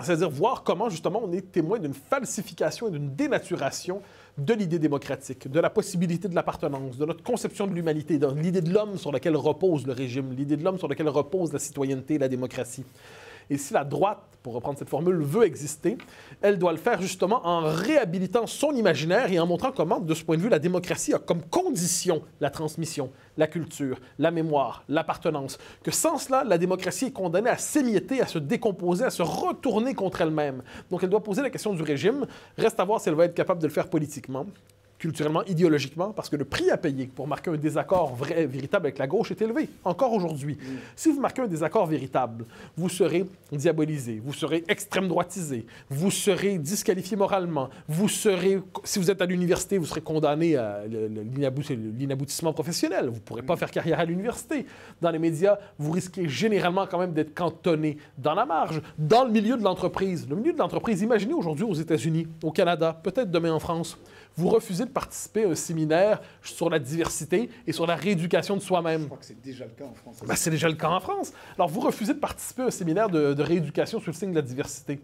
C'est-à-dire 0.01 0.31
voir 0.31 0.63
comment, 0.63 0.89
justement, 0.89 1.21
on 1.23 1.33
est 1.33 1.53
témoin 1.53 1.79
d'une 1.79 1.93
falsification 1.93 2.89
et 2.89 2.91
d'une 2.93 3.15
dénaturation 3.15 4.01
de 4.39 4.55
l'idée 4.55 4.79
démocratique, 4.79 5.51
de 5.51 5.61
la 5.61 5.69
possibilité 5.69 6.29
de 6.29 6.35
l'appartenance, 6.35 6.97
de 6.97 7.05
notre 7.05 7.23
conception 7.23 7.67
de 7.67 7.75
l'humanité, 7.75 8.19
de 8.19 8.27
l'idée 8.29 8.63
de 8.63 8.73
l'homme 8.73 8.97
sur 8.97 9.13
laquelle 9.13 9.37
repose 9.37 9.87
le 9.87 9.93
régime, 9.93 10.33
l'idée 10.33 10.57
de 10.57 10.65
l'homme 10.65 10.79
sur 10.79 10.89
laquelle 10.89 11.11
repose 11.11 11.53
la 11.53 11.59
citoyenneté 11.59 12.15
et 12.15 12.19
la 12.19 12.29
démocratie. 12.29 12.85
Et 13.53 13.59
si 13.59 13.75
la 13.75 13.85
droite, 13.85 14.39
pour 14.43 14.55
reprendre 14.55 14.79
cette 14.79 14.89
formule, 14.89 15.17
veut 15.17 15.45
exister, 15.45 15.99
elle 16.41 16.59
doit 16.59 16.73
le 16.73 16.79
faire 16.79 17.03
justement 17.03 17.47
en 17.47 17.61
réhabilitant 17.61 18.47
son 18.47 18.73
imaginaire 18.73 19.31
et 19.31 19.39
en 19.39 19.47
montrant 19.47 19.73
comment, 19.73 20.01
de 20.01 20.15
ce 20.15 20.25
point 20.25 20.39
de 20.39 20.41
vue, 20.41 20.49
la 20.49 20.59
démocratie 20.59 21.13
a 21.13 21.19
comme 21.19 21.43
condition 21.43 22.23
la 22.41 22.49
transmission, 22.49 23.11
la 23.37 23.47
culture, 23.47 24.01
la 24.19 24.31
mémoire, 24.31 24.85
l'appartenance. 24.89 25.59
Que 25.83 25.91
sans 25.91 26.17
cela, 26.17 26.45
la 26.45 26.57
démocratie 26.57 27.05
est 27.05 27.13
condamnée 27.13 27.51
à 27.51 27.59
s'émietter, 27.59 28.23
à 28.23 28.27
se 28.27 28.39
décomposer, 28.39 29.05
à 29.05 29.11
se 29.11 29.23
retourner 29.23 29.93
contre 29.93 30.23
elle-même. 30.23 30.63
Donc 30.91 31.03
elle 31.03 31.11
doit 31.11 31.23
poser 31.23 31.43
la 31.43 31.51
question 31.51 31.75
du 31.75 31.83
régime. 31.83 32.27
Reste 32.57 32.81
à 32.81 32.85
voir 32.87 33.03
si 33.03 33.11
elle 33.11 33.17
va 33.17 33.27
être 33.27 33.35
capable 33.35 33.61
de 33.61 33.67
le 33.67 33.73
faire 33.73 33.91
politiquement 33.91 34.47
culturellement, 35.03 35.43
idéologiquement, 35.47 36.13
parce 36.13 36.29
que 36.29 36.37
le 36.37 36.45
prix 36.45 36.71
à 36.71 36.77
payer 36.77 37.09
pour 37.09 37.27
marquer 37.27 37.51
un 37.51 37.57
désaccord 37.57 38.15
vrai, 38.15 38.47
véritable 38.47 38.87
avec 38.87 38.99
la 38.99 39.09
gauche 39.09 39.33
est 39.33 39.43
élevé, 39.43 39.69
encore 39.83 40.13
aujourd'hui. 40.13 40.55
Mm. 40.55 40.77
Si 40.95 41.11
vous 41.11 41.21
marquez 41.21 41.43
un 41.43 41.49
désaccord 41.49 41.87
véritable, 41.87 42.45
vous 42.77 42.89
serez 42.89 43.25
diabolisé, 43.51 44.23
vous 44.25 44.33
serez 44.33 44.63
extrême 44.69 45.09
droitisé, 45.09 45.67
vous 45.91 46.13
serez 46.13 46.57
disqualifié 46.57 47.17
moralement, 47.17 47.69
vous 47.89 48.09
serez, 48.09 48.61
si 48.85 49.01
vous 49.01 49.11
êtes 49.11 49.21
à 49.21 49.27
l'université, 49.27 49.77
vous 49.77 49.87
serez 49.87 50.03
condamné 50.03 50.55
à 50.55 50.83
l'inaboutissement 50.87 52.53
professionnel, 52.53 53.07
vous 53.07 53.17
ne 53.17 53.27
pourrez 53.27 53.43
pas 53.43 53.55
mm. 53.55 53.59
faire 53.59 53.71
carrière 53.73 53.99
à 53.99 54.05
l'université. 54.05 54.67
Dans 55.01 55.11
les 55.11 55.19
médias, 55.19 55.59
vous 55.81 55.91
risquez 55.91 56.29
généralement 56.29 56.87
quand 56.87 57.01
même 57.01 57.13
d'être 57.13 57.35
cantonné 57.35 57.99
dans 58.17 58.35
la 58.35 58.47
marge. 58.47 58.81
Dans 58.97 59.25
le 59.25 59.33
milieu 59.33 59.57
de 59.57 59.65
l'entreprise, 59.65 60.29
le 60.31 60.37
milieu 60.37 60.53
de 60.53 60.59
l'entreprise, 60.59 61.03
imaginez 61.03 61.35
aujourd'hui 61.35 61.65
aux 61.65 61.75
États-Unis, 61.75 62.29
au 62.45 62.53
Canada, 62.53 62.97
peut-être 63.03 63.33
demain 63.33 63.53
en 63.53 63.59
France, 63.59 63.99
vous 64.37 64.49
refusez 64.49 64.85
de 64.85 64.91
participer 64.91 65.45
à 65.45 65.49
un 65.49 65.55
séminaire 65.55 66.21
sur 66.43 66.71
la 66.71 66.79
diversité 66.79 67.51
et 67.67 67.73
sur 67.73 67.87
la 67.87 67.97
rééducation 67.97 68.57
de 68.57 68.63
soi-même. 68.63 69.03
Je 69.03 69.07
crois 69.07 69.19
que 69.19 69.25
c'est 69.25 69.41
déjà 69.41 69.65
le 69.65 69.73
cas 69.73 69.85
en 69.85 69.95
France. 69.95 70.23
Ben, 70.27 70.35
c'est 70.35 70.51
déjà 70.51 70.69
le 70.69 70.75
cas 70.75 70.89
en 70.89 71.01
France. 71.01 71.33
Alors, 71.57 71.69
vous 71.69 71.81
refusez 71.81 72.15
de 72.15 72.19
participer 72.19 72.63
à 72.63 72.67
un 72.67 72.71
séminaire 72.71 73.09
de, 73.09 73.43
rééducation 73.43 74.01
sur 74.01 74.11
le 74.11 74.17
signe 74.17 74.31
de 74.31 74.37
la 74.37 74.43
diversité. 74.43 75.01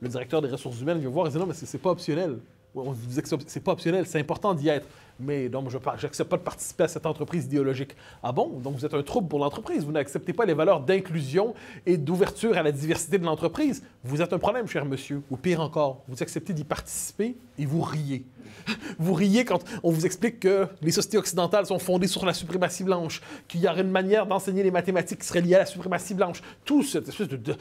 Le 0.00 0.08
directeur 0.08 0.42
des 0.42 0.48
ressources 0.48 0.80
humaines 0.80 0.98
vient 0.98 1.08
voir 1.08 1.26
et 1.26 1.30
dit 1.30 1.38
non, 1.38 1.46
mais 1.46 1.54
c'est 1.54 1.78
pas 1.78 1.90
optionnel. 1.90 2.38
On 2.74 2.92
vous 2.92 3.06
dit 3.06 3.20
que 3.20 3.28
c'est 3.46 3.60
pas 3.60 3.72
optionnel, 3.72 4.06
c'est 4.06 4.20
important 4.20 4.54
d'y 4.54 4.68
être. 4.68 4.86
Mais 5.20 5.48
donc, 5.48 5.70
je 5.70 5.78
n'accepte 5.78 6.30
pas 6.30 6.36
de 6.36 6.42
participer 6.42 6.84
à 6.84 6.88
cette 6.88 7.06
entreprise 7.06 7.46
idéologique. 7.46 7.96
Ah 8.22 8.32
bon? 8.32 8.60
Donc, 8.60 8.76
vous 8.76 8.86
êtes 8.86 8.94
un 8.94 9.02
trouble 9.02 9.28
pour 9.28 9.40
l'entreprise. 9.40 9.84
Vous 9.84 9.92
n'acceptez 9.92 10.32
pas 10.32 10.44
les 10.44 10.54
valeurs 10.54 10.80
d'inclusion 10.80 11.54
et 11.86 11.96
d'ouverture 11.96 12.56
à 12.56 12.62
la 12.62 12.70
diversité 12.70 13.18
de 13.18 13.24
l'entreprise. 13.24 13.82
Vous 14.04 14.22
êtes 14.22 14.32
un 14.32 14.38
problème, 14.38 14.68
cher 14.68 14.84
monsieur. 14.84 15.22
Ou 15.30 15.36
pire 15.36 15.60
encore, 15.60 16.02
vous 16.08 16.22
acceptez 16.22 16.52
d'y 16.52 16.64
participer 16.64 17.36
et 17.58 17.66
vous 17.66 17.82
riez. 17.82 18.24
Vous 18.98 19.12
riez 19.12 19.44
quand 19.44 19.62
on 19.82 19.90
vous 19.90 20.06
explique 20.06 20.40
que 20.40 20.66
les 20.80 20.90
sociétés 20.90 21.18
occidentales 21.18 21.66
sont 21.66 21.78
fondées 21.78 22.06
sur 22.06 22.24
la 22.24 22.32
suprématie 22.32 22.82
blanche, 22.82 23.20
qu'il 23.46 23.60
y 23.60 23.68
aurait 23.68 23.82
une 23.82 23.90
manière 23.90 24.26
d'enseigner 24.26 24.62
les 24.62 24.70
mathématiques 24.70 25.20
qui 25.20 25.26
serait 25.26 25.42
liée 25.42 25.54
à 25.54 25.60
la 25.60 25.66
suprématie 25.66 26.14
blanche. 26.14 26.42
Tout 26.64 26.82
cette 26.82 27.08
espèce 27.08 27.28
de 27.28 27.56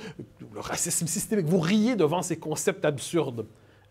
racisme 0.55 1.07
systémique. 1.07 1.45
Vous 1.45 1.59
riez 1.59 1.95
devant 1.95 2.21
ces 2.21 2.37
concepts 2.37 2.85
absurdes. 2.85 3.45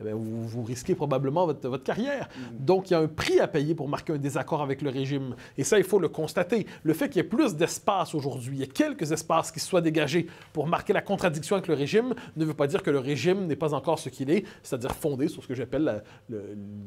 Eh 0.05 0.13
vous, 0.13 0.63
risquez 0.63 0.95
probablement 0.95 1.47
votre, 1.47 1.79
carrière. 1.79 2.29
Donc, 2.53 2.91
il 2.91 2.93
y 2.93 2.97
a 2.97 3.01
un 3.01 3.07
prix 3.07 3.41
à 3.41 3.49
payer 3.49 3.75
pour 3.75 3.89
marquer 3.89 4.13
un 4.13 4.19
désaccord 4.19 4.63
avec 4.63 4.83
le 4.83 4.91
régime. 4.91 5.35
Et 5.57 5.65
ça, 5.65 5.79
il 5.79 5.85
faut 5.85 5.99
le 5.99 6.09
constater. 6.09 6.67
Le 6.83 6.93
fait 6.93 7.09
qu'il 7.09 7.17
y 7.17 7.25
ait 7.25 7.29
plus 7.29 7.55
d'espace 7.55 8.15
aujourd'hui, 8.15 8.57
il 8.57 8.61
y 8.61 8.63
a 8.63 8.67
quelques 8.67 9.13
espaces 9.13 9.51
qui 9.51 9.61
soient 9.61 9.81
dégagés 9.81 10.27
pour 10.53 10.67
marquer 10.67 10.93
la 10.93 11.03
contradiction 11.03 11.57
avec 11.57 11.69
le 11.69 11.75
régime, 11.75 12.15
ne 12.37 12.45
veut 12.45 12.55
pas 12.55 12.67
dire 12.67 12.83
que 12.83 12.91
le 12.91 12.99
régime 12.99 13.47
n'est 13.47 13.57
pas 13.57 13.75
encore 13.75 13.99
ce 13.99 14.09
qu'il 14.09 14.31
est, 14.31 14.45
c'est-à-dire 14.63 14.95
fondé 14.95 15.29
sur 15.29 15.43
ce 15.43 15.49
que 15.49 15.55
j'appelle 15.55 16.03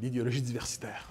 l'idéologie 0.02 0.42
diversitaire. 0.42 1.10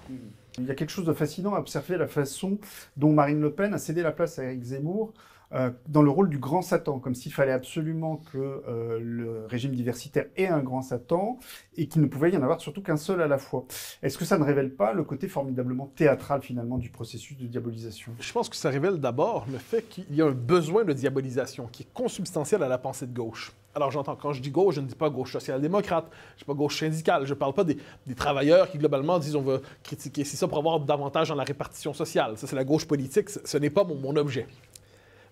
Il 0.57 0.65
y 0.65 0.71
a 0.71 0.75
quelque 0.75 0.91
chose 0.91 1.05
de 1.05 1.13
fascinant 1.13 1.53
à 1.53 1.59
observer 1.59 1.97
la 1.97 2.07
façon 2.07 2.57
dont 2.97 3.11
Marine 3.11 3.41
Le 3.41 3.51
Pen 3.51 3.73
a 3.73 3.77
cédé 3.77 4.01
la 4.01 4.11
place 4.11 4.39
à 4.39 4.45
Eric 4.45 4.63
Zemmour 4.63 5.13
euh, 5.53 5.71
dans 5.87 6.03
le 6.03 6.11
rôle 6.11 6.29
du 6.29 6.37
grand 6.37 6.61
Satan, 6.61 6.99
comme 6.99 7.15
s'il 7.15 7.33
fallait 7.33 7.51
absolument 7.51 8.17
que 8.31 8.37
euh, 8.37 8.99
le 9.01 9.45
régime 9.47 9.73
diversitaire 9.73 10.25
ait 10.37 10.47
un 10.47 10.59
grand 10.59 10.83
Satan 10.83 11.39
et 11.75 11.87
qu'il 11.87 12.01
ne 12.01 12.07
pouvait 12.07 12.31
y 12.31 12.37
en 12.37 12.43
avoir 12.43 12.61
surtout 12.61 12.83
qu'un 12.83 12.97
seul 12.97 13.21
à 13.21 13.27
la 13.27 13.39
fois. 13.39 13.65
Est-ce 14.03 14.17
que 14.17 14.25
ça 14.25 14.37
ne 14.37 14.43
révèle 14.43 14.75
pas 14.75 14.93
le 14.93 15.03
côté 15.03 15.27
formidablement 15.27 15.87
théâtral 15.95 16.41
finalement 16.41 16.77
du 16.77 16.89
processus 16.89 17.37
de 17.37 17.47
diabolisation? 17.47 18.11
Je 18.19 18.31
pense 18.31 18.47
que 18.47 18.55
ça 18.55 18.69
révèle 18.69 18.97
d'abord 18.97 19.47
le 19.51 19.57
fait 19.57 19.81
qu'il 19.89 20.13
y 20.13 20.21
a 20.21 20.25
un 20.25 20.31
besoin 20.31 20.83
de 20.83 20.93
diabolisation 20.93 21.67
qui 21.71 21.83
est 21.83 21.93
consubstantiel 21.93 22.61
à 22.61 22.67
la 22.67 22.77
pensée 22.77 23.07
de 23.07 23.13
gauche. 23.13 23.51
Alors 23.75 23.91
j'entends, 23.91 24.15
quand 24.15 24.33
je 24.33 24.41
dis 24.41 24.49
gauche, 24.49 24.75
je 24.75 24.81
ne 24.81 24.87
dis 24.87 24.95
pas 24.95 25.09
gauche 25.09 25.33
social-démocrate, 25.33 26.05
je 26.09 26.15
ne 26.35 26.39
dis 26.39 26.45
pas 26.45 26.53
gauche 26.53 26.79
syndicale, 26.79 27.25
je 27.25 27.33
ne 27.33 27.39
parle 27.39 27.53
pas 27.53 27.63
des, 27.63 27.77
travailleurs 28.15 28.69
qui 28.69 28.77
globalement 28.77 29.19
disent 29.19 29.35
on 29.35 29.41
veut 29.41 29.61
critiquer, 29.83 30.23
c'est 30.23 30.37
ça 30.37 30.47
pour 30.47 30.57
avoir 30.57 30.79
davantage 30.79 31.29
dans 31.29 31.35
la 31.35 31.43
répartition 31.43 31.93
sociale. 31.93 32.37
Ça 32.37 32.47
c'est 32.47 32.55
la 32.55 32.63
gauche 32.63 32.87
politique, 32.87 33.29
ce, 33.29 33.57
n'est 33.57 33.69
pas 33.69 33.83
mon 33.83 34.15
objet 34.15 34.47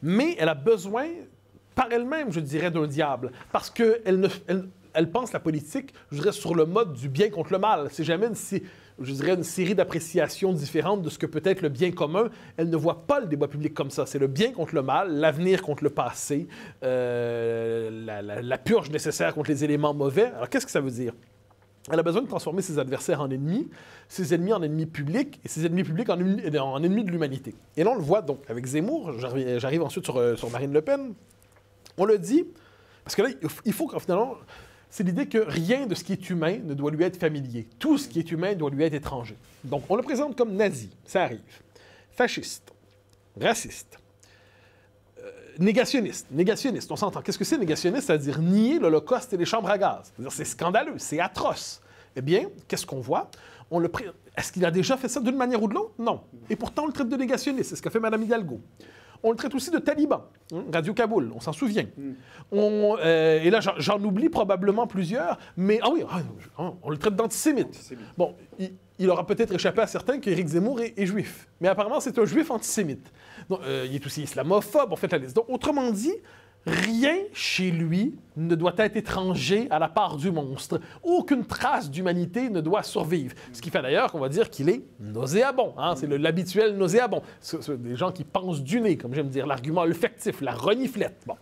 mais 0.01 0.35
elle 0.39 0.49
a 0.49 0.55
besoin, 0.55 1.07
par 1.75 1.91
elle-même, 1.91 2.31
je 2.31 2.39
dirais, 2.39 2.71
d'un 2.71 2.87
diable, 2.87 3.31
parce 3.51 3.69
qu'elle 3.69 4.29
elle, 4.93 5.11
pense 5.11 5.31
la 5.33 5.39
politique, 5.39 5.93
je 6.11 6.17
dirais, 6.17 6.31
sur 6.31 6.55
le 6.55 6.65
mode 6.65 6.93
du 6.93 7.09
bien 7.09 7.29
contre 7.29 7.51
le 7.51 7.59
mal. 7.59 7.87
C'est 7.91 8.03
jamais 8.03 8.27
une, 8.27 9.43
série 9.43 9.75
d'appréciations 9.75 10.53
différentes 10.53 11.03
de 11.03 11.09
ce 11.09 11.19
que 11.19 11.27
peut 11.27 11.41
être 11.43 11.61
le 11.61 11.69
bien 11.69 11.91
commun. 11.91 12.29
Elle 12.57 12.69
ne 12.69 12.77
voit 12.77 13.05
pas 13.05 13.19
le 13.19 13.27
débat 13.27 13.47
public 13.47 13.73
comme 13.73 13.91
ça. 13.91 14.05
C'est 14.07 14.17
le 14.17 14.27
bien 14.27 14.51
contre 14.51 14.73
le 14.73 14.81
mal, 14.81 15.13
l'avenir 15.13 15.61
contre 15.61 15.83
le 15.83 15.91
passé, 15.91 16.47
euh, 16.83 18.41
la, 18.41 18.57
purge 18.57 18.89
nécessaire 18.89 19.35
contre 19.35 19.51
les 19.51 19.63
éléments 19.63 19.93
mauvais. 19.93 20.31
Alors, 20.35 20.49
qu'est-ce 20.49 20.65
que 20.65 20.71
ça 20.71 20.81
veut 20.81 20.91
dire? 20.91 21.13
Elle 21.91 21.99
a 21.99 22.03
besoin 22.03 22.21
de 22.21 22.27
transformer 22.27 22.61
ses 22.61 22.79
adversaires 22.79 23.21
en 23.21 23.29
ennemis, 23.29 23.69
ses 24.09 24.33
ennemis 24.33 24.53
en 24.53 24.61
ennemis 24.61 24.85
publics 24.85 25.39
et 25.45 25.47
ses 25.47 25.65
ennemis 25.65 25.83
publics 25.83 26.09
en, 26.09 26.19
ennemis 26.83 27.03
de 27.03 27.11
l'humanité. 27.11 27.55
Et 27.77 27.83
là, 27.83 27.91
on 27.91 27.95
le 27.95 28.01
voit 28.01 28.21
donc 28.21 28.39
avec 28.49 28.65
Zemmour, 28.65 29.13
j'arrive 29.19 29.81
ensuite 29.81 30.03
sur, 30.03 30.17
euh, 30.17 30.35
sur, 30.35 30.49
Marine 30.49 30.73
Le 30.73 30.81
Pen. 30.81 31.13
On 31.97 32.05
le 32.05 32.19
dit, 32.19 32.45
parce 33.03 33.15
que 33.15 33.21
là, 33.21 33.29
il 33.65 33.73
faut 33.73 33.89
finalement, 33.99 34.35
c'est 34.89 35.03
l'idée 35.03 35.27
que 35.27 35.37
rien 35.37 35.85
de 35.85 35.95
ce 35.95 36.03
qui 36.03 36.13
est 36.13 36.29
humain 36.29 36.59
ne 36.63 36.73
doit 36.73 36.91
lui 36.91 37.03
être 37.03 37.17
familier. 37.17 37.67
Tout 37.79 37.97
ce 37.97 38.07
qui 38.07 38.19
est 38.19 38.31
humain 38.31 38.53
doit 38.55 38.69
lui 38.69 38.83
être 38.83 38.93
étranger. 38.93 39.35
Donc, 39.63 39.83
on 39.89 39.95
le 39.95 40.03
présente 40.03 40.37
comme 40.37 40.53
nazi, 40.53 40.89
ça 41.05 41.23
arrive. 41.23 41.39
Fasciste, 42.11 42.73
raciste, 43.39 43.99
négationniste. 45.59 46.27
Négationniste, 46.31 46.91
on 46.91 46.95
s'entend. 46.95 47.21
Qu'est-ce 47.21 47.37
que 47.37 47.43
c'est 47.43 47.57
négationniste? 47.57 48.07
C'est-à-dire 48.07 48.39
nier 48.39 48.79
l'Holocauste 48.79 49.33
et 49.33 49.37
les 49.37 49.45
chambres 49.45 49.69
à 49.69 49.77
gaz. 49.77 50.13
C'est 50.29 50.45
scandaleux, 50.45 50.95
c'est 50.97 51.19
atroce. 51.19 51.81
Eh 52.15 52.21
bien, 52.21 52.49
qu'est-ce 52.67 52.85
qu'on 52.85 52.99
voit? 52.99 53.29
On 53.69 53.79
le 53.79 53.91
Est-ce 54.35 54.51
qu'il 54.51 54.65
a 54.65 54.71
déjà 54.71 54.97
fait 54.97 55.09
ça 55.09 55.19
d'une 55.19 55.35
manière 55.35 55.61
ou 55.61 55.67
de 55.67 55.73
l'autre? 55.73 55.91
Non. 55.99 56.21
Et 56.49 56.55
pourtant, 56.55 56.83
on 56.83 56.87
le 56.87 56.93
traite 56.93 57.09
de 57.09 57.17
négationniste. 57.17 57.71
C'est 57.71 57.75
ce 57.75 57.81
qu'a 57.81 57.89
fait 57.89 57.99
Mme 57.99 58.23
Hidalgo. 58.23 58.61
On 59.23 59.31
le 59.31 59.37
traite 59.37 59.55
aussi 59.55 59.71
de 59.71 59.79
taliban, 59.79 60.25
hein, 60.53 60.63
Radio 60.71 60.93
Kaboul, 60.93 61.31
on 61.35 61.39
s'en 61.39 61.53
souvient. 61.53 61.85
Hmm. 61.97 62.13
On, 62.51 62.97
euh, 62.99 63.41
et 63.41 63.49
là, 63.49 63.59
j'en 63.59 64.01
oublie 64.03 64.29
probablement 64.29 64.87
plusieurs, 64.87 65.37
mais 65.55 65.79
ah 65.81 65.89
oui, 65.91 66.03
ah, 66.09 66.73
on 66.83 66.89
le 66.89 66.97
traite 66.97 67.15
d'antisémite. 67.15 67.93
Bon, 68.17 68.35
il, 68.99 69.09
aura 69.09 69.25
peut-être 69.25 69.53
échappé 69.53 69.81
à 69.81 69.87
certains 69.87 70.19
qu'Éric 70.19 70.47
Zemmour 70.47 70.81
est, 70.81 71.05
juif, 71.05 71.47
mais 71.59 71.67
apparemment 71.67 71.99
c'est 71.99 72.17
un 72.19 72.25
juif 72.25 72.51
antisémite. 72.51 73.11
Euh, 73.51 73.85
il 73.87 73.95
est 73.95 74.05
aussi 74.05 74.23
islamophobe, 74.23 74.91
on 74.91 74.95
fait 74.95 75.11
la 75.11 75.17
liste. 75.19 75.35
Donc, 75.35 75.45
autrement 75.49 75.91
dit, 75.91 76.13
Rien 76.67 77.19
chez 77.31 77.71
lui 77.71 78.19
ne 78.35 78.53
doit 78.53 78.73
être 78.77 78.97
étranger 78.97 79.67
à 79.71 79.79
la 79.79 79.87
part 79.87 80.17
du 80.17 80.31
monstre. 80.31 80.81
Aucune 81.01 81.45
trace 81.45 81.89
d'humanité 81.89 82.49
ne 82.49 82.59
doit 82.59 82.83
survivre. 82.83 83.33
Ce 83.53 83.61
qui 83.61 83.69
fait 83.69 83.81
d'ailleurs 83.81 84.11
qu'on 84.11 84.19
va 84.19 84.27
dire 84.27 84.49
qu'il 84.49 84.67
est 84.67 84.83
nauséabond. 84.99 85.73
Hein. 85.77 85.95
C'est 85.95 86.07
l'habituel 86.07 86.75
nauséabond. 86.75 87.21
C'est 87.39 87.81
des 87.81 87.95
gens 87.95 88.11
qui 88.11 88.25
pensent 88.25 88.61
du 88.61 88.81
nez, 88.81 88.97
comme 88.97 89.13
j'aime 89.13 89.29
dire, 89.29 89.47
l'argument 89.47 89.81
olfactif, 89.81 90.41
la 90.41 90.51
reniflette. 90.51 91.23
Bon. 91.25 91.37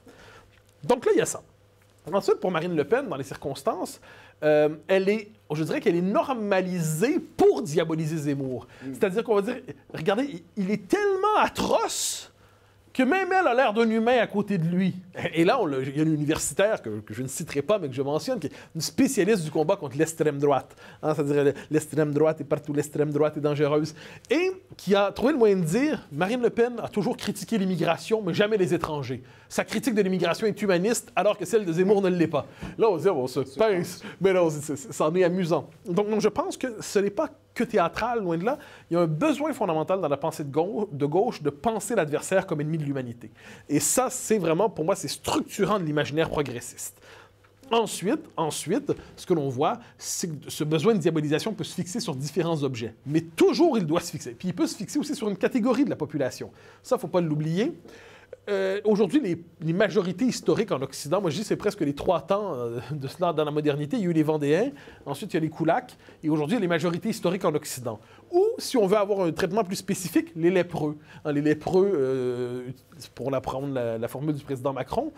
Donc 0.84 1.08
là, 1.08 1.12
il 1.16 1.18
y 1.18 1.22
a 1.22 1.26
ça. 1.26 1.42
Ensuite, 2.14 2.40
pour 2.40 2.52
Marine 2.52 2.76
Le 2.76 2.84
Pen, 2.84 3.10
dans 3.10 3.18
les 3.18 3.24
circonstances, 3.24 4.00
euh, 4.44 4.70
elle 4.88 5.10
est 5.10 5.32
je 5.54 5.64
dirais 5.64 5.80
qu'elle 5.80 5.96
est 5.96 6.02
normalisée 6.02 7.20
pour 7.20 7.62
diaboliser 7.62 8.18
Zemmour. 8.18 8.68
C'est-à-dire 8.94 9.24
qu'on 9.24 9.36
va 9.36 9.42
dire, 9.42 9.62
regardez, 9.94 10.44
il 10.58 10.72
est 10.72 10.88
tellement 10.88 11.38
atroce 11.38 12.32
que 12.96 13.04
même 13.04 13.28
elle 13.38 13.46
a 13.46 13.54
l'air 13.54 13.74
d'un 13.74 13.90
humain 13.90 14.20
à 14.20 14.28
côté 14.28 14.58
de 14.58 14.66
lui. 14.66 14.96
Et 15.34 15.44
là, 15.44 15.60
il 15.82 15.98
y 15.98 16.00
a 16.00 16.04
une 16.04 16.14
universitaire 16.14 16.82
que, 16.82 16.90
je 17.10 17.22
ne 17.22 17.28
citerai 17.28 17.62
pas, 17.62 17.78
mais 17.78 17.90
que 17.90 17.94
je 17.94 18.02
mentionne, 18.02 18.40
qui 18.40 18.48
est 18.48 18.54
une 18.74 18.80
spécialiste 18.80 19.44
du 19.44 19.52
combat 19.52 19.76
contre 19.76 19.98
l'extrême 19.98 20.40
droite. 20.40 20.74
Hein, 21.04 21.14
c'est-à-dire 21.14 21.54
l'extrême 21.70 22.14
droite 22.14 22.40
est 22.40 22.46
partout, 22.46 22.72
l'extrême 22.72 23.12
droite 23.12 23.36
est 23.36 23.42
dangereuse. 23.42 23.94
Et 24.30 24.50
qui 24.78 24.96
a 24.96 25.12
trouvé 25.12 25.34
le 25.34 25.38
moyen 25.38 25.58
de 25.58 25.66
dire 25.66 26.08
Marine 26.10 26.42
Le 26.42 26.50
Pen 26.50 26.80
a 26.82 26.88
toujours 26.88 27.18
critiqué 27.18 27.58
l'immigration, 27.58 28.22
mais 28.22 28.34
jamais 28.34 28.56
les 28.56 28.74
étrangers. 28.74 29.22
Sa 29.50 29.66
critique 29.66 29.94
de 29.94 30.02
l'immigration 30.02 30.48
est 30.48 30.62
humaniste, 30.62 31.12
alors 31.18 31.38
que 31.38 31.44
celle 31.44 31.66
de 31.66 31.74
Zemmour 31.74 32.02
ne 32.02 32.10
l'est 32.10 32.28
pas. 32.28 32.48
Là, 32.78 32.90
on 32.90 32.98
se 32.98 33.04
dit, 33.04 33.10
on 33.10 33.28
se 33.28 33.42
pince, 33.42 34.04
mais 34.22 34.32
non, 34.32 34.50
ça 34.50 35.06
en 35.06 35.16
est 35.16 35.24
amusant. 35.26 35.70
Donc, 35.86 36.10
donc, 36.10 36.22
je 36.22 36.30
pense 36.30 36.56
que 36.56 36.68
ce 36.80 37.00
n'est 37.00 37.10
pas 37.10 37.30
que 37.56 37.64
théâtral, 37.64 38.22
loin 38.22 38.38
de 38.38 38.44
là. 38.44 38.60
Il 38.92 38.94
y 38.94 38.98
a 38.98 39.02
un 39.02 39.08
besoin 39.08 39.54
fondamental 39.54 40.02
dans 40.02 40.08
la 40.08 40.18
pensée 40.18 40.44
de 40.44 40.52
gauche 40.52 40.88
de, 40.92 41.06
gauche 41.06 41.42
de 41.42 41.50
penser 41.50 41.96
l'adversaire 41.96 42.46
comme 42.46 42.62
ennemi 42.62 42.78
de 42.78 42.84
l'humanité. 42.84 43.32
Et 43.68 43.80
ça, 43.80 44.10
c'est 44.12 44.38
vraiment, 44.38 44.70
pour 44.70 44.86
moi, 44.86 44.96
c'est 44.96 45.08
structurant 45.08 45.80
de 45.80 45.86
l'imaginaire 45.86 46.30
progressiste. 46.30 47.02
Ensuite, 47.72 48.20
ensuite, 48.38 48.94
ce 49.16 49.26
que 49.26 49.34
l'on 49.34 49.50
voit, 49.50 49.80
c'est 49.98 50.28
que 50.28 50.52
ce 50.52 50.64
besoin 50.64 50.94
de 50.94 51.00
diabolisation 51.00 51.52
peut 51.54 51.64
se 51.64 51.74
fixer 51.74 52.00
sur 52.00 52.16
différents 52.16 52.62
objets. 52.62 52.94
Mais 53.08 53.22
toujours, 53.22 53.78
il 53.78 53.88
doit 53.88 54.02
se 54.02 54.12
fixer. 54.12 54.32
Puis 54.32 54.50
il 54.50 54.54
peut 54.54 54.68
se 54.68 54.76
fixer 54.76 55.00
aussi 55.00 55.16
sur 55.16 55.30
une 55.30 55.38
catégorie 55.38 55.84
de 55.84 55.90
la 55.90 55.96
population. 55.96 56.52
Ça, 56.84 56.96
ne 56.96 57.02
faut 57.02 57.08
pas 57.08 57.22
l'oublier. 57.22 57.74
Euh, 58.48 58.80
aujourd'hui, 58.84 59.22
les, 59.62 59.74
majorités 59.74 60.26
historiques 60.26 60.72
en 60.72 60.82
Occident, 60.82 61.20
moi 61.20 61.32
je 61.32 61.38
dis 61.38 61.44
c'est 61.44 61.56
presque 61.56 61.82
les 61.82 61.96
trois 61.96 62.22
temps 62.22 62.54
euh, 62.54 62.80
de 62.92 63.08
cela 63.08 63.34
dans 63.34 63.44
la 63.44 63.50
modernité. 63.50 63.98
Il 63.98 64.04
y 64.04 64.06
a 64.06 64.10
eu 64.10 64.14
les 64.14 64.24
Vendéens, 64.24 64.70
ensuite 65.06 65.34
il 65.34 65.38
y 65.38 65.38
a 65.38 65.40
les 65.40 65.50
Koulaks, 65.50 65.98
et 66.24 66.30
aujourd'hui 66.30 66.60
les 66.60 66.68
majorités 66.68 67.10
historiques 67.10 67.44
en 67.44 67.56
Occident. 67.56 68.00
Ou, 68.32 68.44
si 68.60 68.78
on 68.78 68.86
veut 68.86 68.98
avoir 68.98 69.22
un 69.22 69.32
traitement 69.32 69.64
plus 69.64 69.78
spécifique, 69.78 70.32
les 70.36 70.52
lépreux. 70.52 70.98
Hein, 71.24 71.32
les 71.32 71.42
lépreux, 71.42 71.92
euh, 71.96 72.70
pour 73.16 73.34
apprendre 73.34 73.74
la, 73.74 74.08
formule 74.08 74.36
du 74.36 74.44
président 74.44 74.74
Macron, 74.74 75.12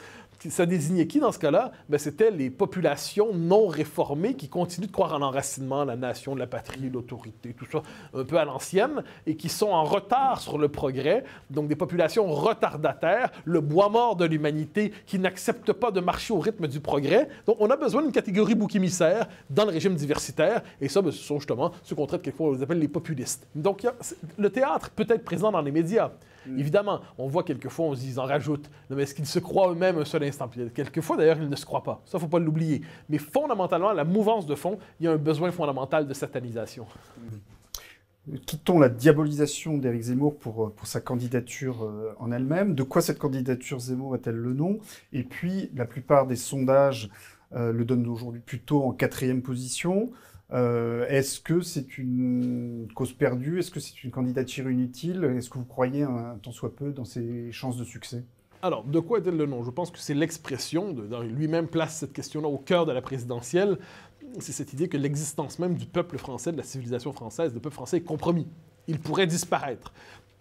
ça 0.50 0.65
désignait 0.65 1.08
qui 1.08 1.19
dans 1.19 1.32
ce 1.32 1.39
cas-là? 1.39 1.71
Ben, 1.89 1.97
C'était 1.97 2.32
les 2.32 2.50
populations 2.50 3.34
non 3.34 3.67
réformées 3.67 4.36
qui 4.36 4.47
continuent 4.47 4.88
de 4.88 4.91
croire 4.91 5.13
en 5.13 5.19
l'enracinement, 5.19 5.84
la 5.84 5.95
nation, 5.95 6.36
la 6.36 6.47
patrie, 6.47 6.89
l'autorité, 6.89 7.54
tout 7.54 7.65
ça, 7.71 7.82
un 8.13 8.23
peu 8.23 8.38
à 8.38 8.45
l'ancienne, 8.45 9.04
et 9.26 9.36
qui 9.36 9.50
sont 9.50 9.69
en 9.69 9.84
retard 9.84 10.39
sur 10.41 10.58
le 10.58 10.69
progrès. 10.69 11.23
Donc 11.50 11.67
des 11.67 11.76
populations 11.76 12.28
retardataires, 12.28 13.32
le 13.45 13.62
bois 13.62 13.89
mort 13.89 14.15
de 14.15 14.26
l'humanité 14.26 14.93
qui 15.06 15.19
n'accepte 15.19 15.73
pas 15.73 15.91
de 15.91 16.00
marcher 16.00 16.34
au 16.34 16.39
rythme 16.39 16.67
du 16.67 16.80
progrès. 16.80 17.28
Donc 17.45 17.58
on 17.60 17.69
a 17.69 17.76
besoin 17.76 18.02
d'une 18.02 18.12
catégorie 18.12 18.56
bouc 18.56 18.76
émissaire 18.76 19.28
dans 19.50 19.65
le 19.65 19.71
régime 19.71 19.95
diversitaire, 19.95 20.62
et 20.80 20.89
ça, 20.89 21.02
ben, 21.02 21.12
ce 21.12 21.23
sont 21.23 21.39
justement 21.39 21.71
ceux 21.84 21.95
qu'on 21.95 22.06
traite 22.06 22.21
quelquefois, 22.21 22.50
on 22.50 22.54
les 22.54 22.63
appelle 22.63 22.80
les 22.80 22.88
populistes. 22.88 23.47
Donc 23.56 23.86
le 24.38 24.50
théâtre 24.50 24.89
peut 24.91 25.06
être 25.10 25.23
présent 25.23 25.52
dans 25.52 25.62
les 25.62 25.71
médias. 25.71 26.12
Mm. 26.47 26.60
Évidemment, 26.60 27.01
on 27.17 27.27
voit 27.27 27.43
quelquefois, 27.43 27.86
on 27.88 27.95
se 27.95 28.01
dit, 28.01 28.10
ils 28.10 28.19
en 28.19 28.25
rajoutent. 28.25 28.69
mais 28.89 29.03
est-ce 29.03 29.15
qu'ils 29.15 29.25
se 29.25 29.39
croient 29.39 29.71
eux-mêmes 29.71 29.97
un 29.97 30.05
seul 30.05 30.23
instant? 30.23 30.49
quelquefois, 30.73 31.17
d'ailleurs, 31.17 31.38
ils 31.41 31.49
ne 31.49 31.55
se 31.55 31.65
croient 31.65 31.83
pas. 31.83 32.01
Ça, 32.05 32.13
il 32.13 32.15
ne 32.17 32.21
faut 32.21 32.27
pas 32.27 32.39
l'oublier. 32.39 32.81
Mais 33.10 33.17
fondamentalement, 33.17 33.93
la 33.93 34.03
mouvance 34.03 34.45
de 34.45 34.55
fond, 34.55 34.79
il 34.99 35.05
y 35.05 35.07
a 35.07 35.12
un 35.12 35.17
besoin 35.17 35.51
fondamental 35.51 36.07
de 36.07 36.13
satanisation. 36.13 36.86
Mm. 37.17 38.38
Quittons 38.45 38.77
la 38.77 38.89
diabolisation 38.89 39.77
d'Éric 39.77 40.01
Zemmour 40.01 40.38
pour, 40.38 40.65
euh, 40.65 40.73
pour 40.75 40.88
sa 40.88 40.99
candidature 40.99 41.86
euh, 41.86 42.13
en 42.19 42.31
elle-même. 42.31 42.75
De 42.75 42.83
quoi 42.83 43.01
cette 43.01 43.19
candidature 43.19 43.79
Zemmour 43.79 44.15
est-elle 44.15 44.36
le 44.36 44.53
nom? 44.53 44.79
Et 45.13 45.23
puis, 45.23 45.71
la 45.75 45.86
plupart 45.86 46.27
des 46.27 46.36
sondages 46.36 47.10
euh, 47.53 47.71
le 47.71 47.86
donnent 47.86 48.07
aujourd'hui 48.07 48.41
plutôt 48.41 48.83
en 48.83 48.91
quatrième 48.91 49.41
position. 49.41 50.12
Euh, 50.53 51.05
est-ce 51.10 51.39
que 51.39 51.62
c'est 51.62 51.97
une 51.97 52.88
cause 52.95 53.13
perdue? 53.13 53.60
Est-ce 53.60 53.71
que 53.71 53.79
c'est 53.79 54.03
une 54.03 54.12
candidature 54.12 54.69
inutile? 54.69 55.23
Est-ce 55.23 55.49
que 55.49 55.57
vous 55.57 55.65
croyez 55.65 56.03
un 56.03 56.38
tant 56.41 56.51
soit 56.51 56.75
peu 56.75 56.91
dans 56.91 57.05
ses 57.05 57.51
chances 57.51 57.77
de 57.77 57.83
succès? 57.83 58.23
Alors, 58.62 58.83
de 58.83 58.99
quoi 58.99 59.19
est-elle 59.19 59.38
le 59.38 59.45
nom? 59.45 59.63
Je 59.63 59.69
pense 59.69 59.91
que 59.91 59.99
c'est 59.99 60.13
l'expression, 60.13 60.95
lui-même 61.21 61.67
place 61.67 61.97
cette 61.97 62.13
question-là 62.13 62.47
au 62.47 62.57
cœur 62.57 62.86
de 62.86 62.91
la 62.91 63.01
présidentielle, 63.01 63.77
c'est 64.39 64.51
cette 64.51 64.73
idée 64.73 64.88
que 64.88 64.97
l'existence 64.97 65.60
même 65.60 65.75
du 65.75 65.86
peuple 65.86 66.17
français, 66.17 66.51
de 66.51 66.57
la 66.57 66.63
civilisation 66.63 67.13
française, 67.13 67.53
le 67.53 67.60
peuple 67.60 67.75
français 67.75 67.97
est 67.97 68.01
compromis. 68.01 68.47
Il 68.88 68.99
pourrait 68.99 69.27
disparaître. 69.27 69.93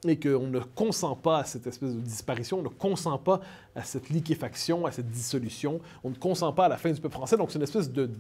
Et 0.07 0.19
qu'on 0.19 0.47
ne 0.47 0.61
consent 0.61 1.17
pas 1.17 1.39
à 1.39 1.45
cette 1.45 1.67
espèce 1.67 1.95
de 1.95 2.01
disparition, 2.01 2.61
on 2.61 2.63
ne 2.63 2.69
consent 2.69 3.19
pas 3.19 3.41
à 3.75 3.83
cette 3.83 4.09
liquéfaction, 4.09 4.87
à 4.87 4.93
cette 4.93 5.11
dissolution, 5.11 5.81
on 6.05 6.11
ne 6.11 6.15
consent 6.15 6.53
pas 6.53 6.67
à 6.67 6.69
la 6.69 6.77
fin 6.77 6.93
du 6.93 7.01
peuple 7.01 7.15
français. 7.15 7.37
Donc, 7.37 7.51
c'est 7.51 7.59
une 7.59 7.65
espèce 7.65 7.91
de 7.91 8.11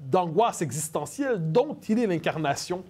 d'angoisse 0.00 0.62
existentielle 0.62 1.52
dont 1.52 1.76
il 1.88 1.98
est 1.98 2.06
l'incarnation 2.06 2.82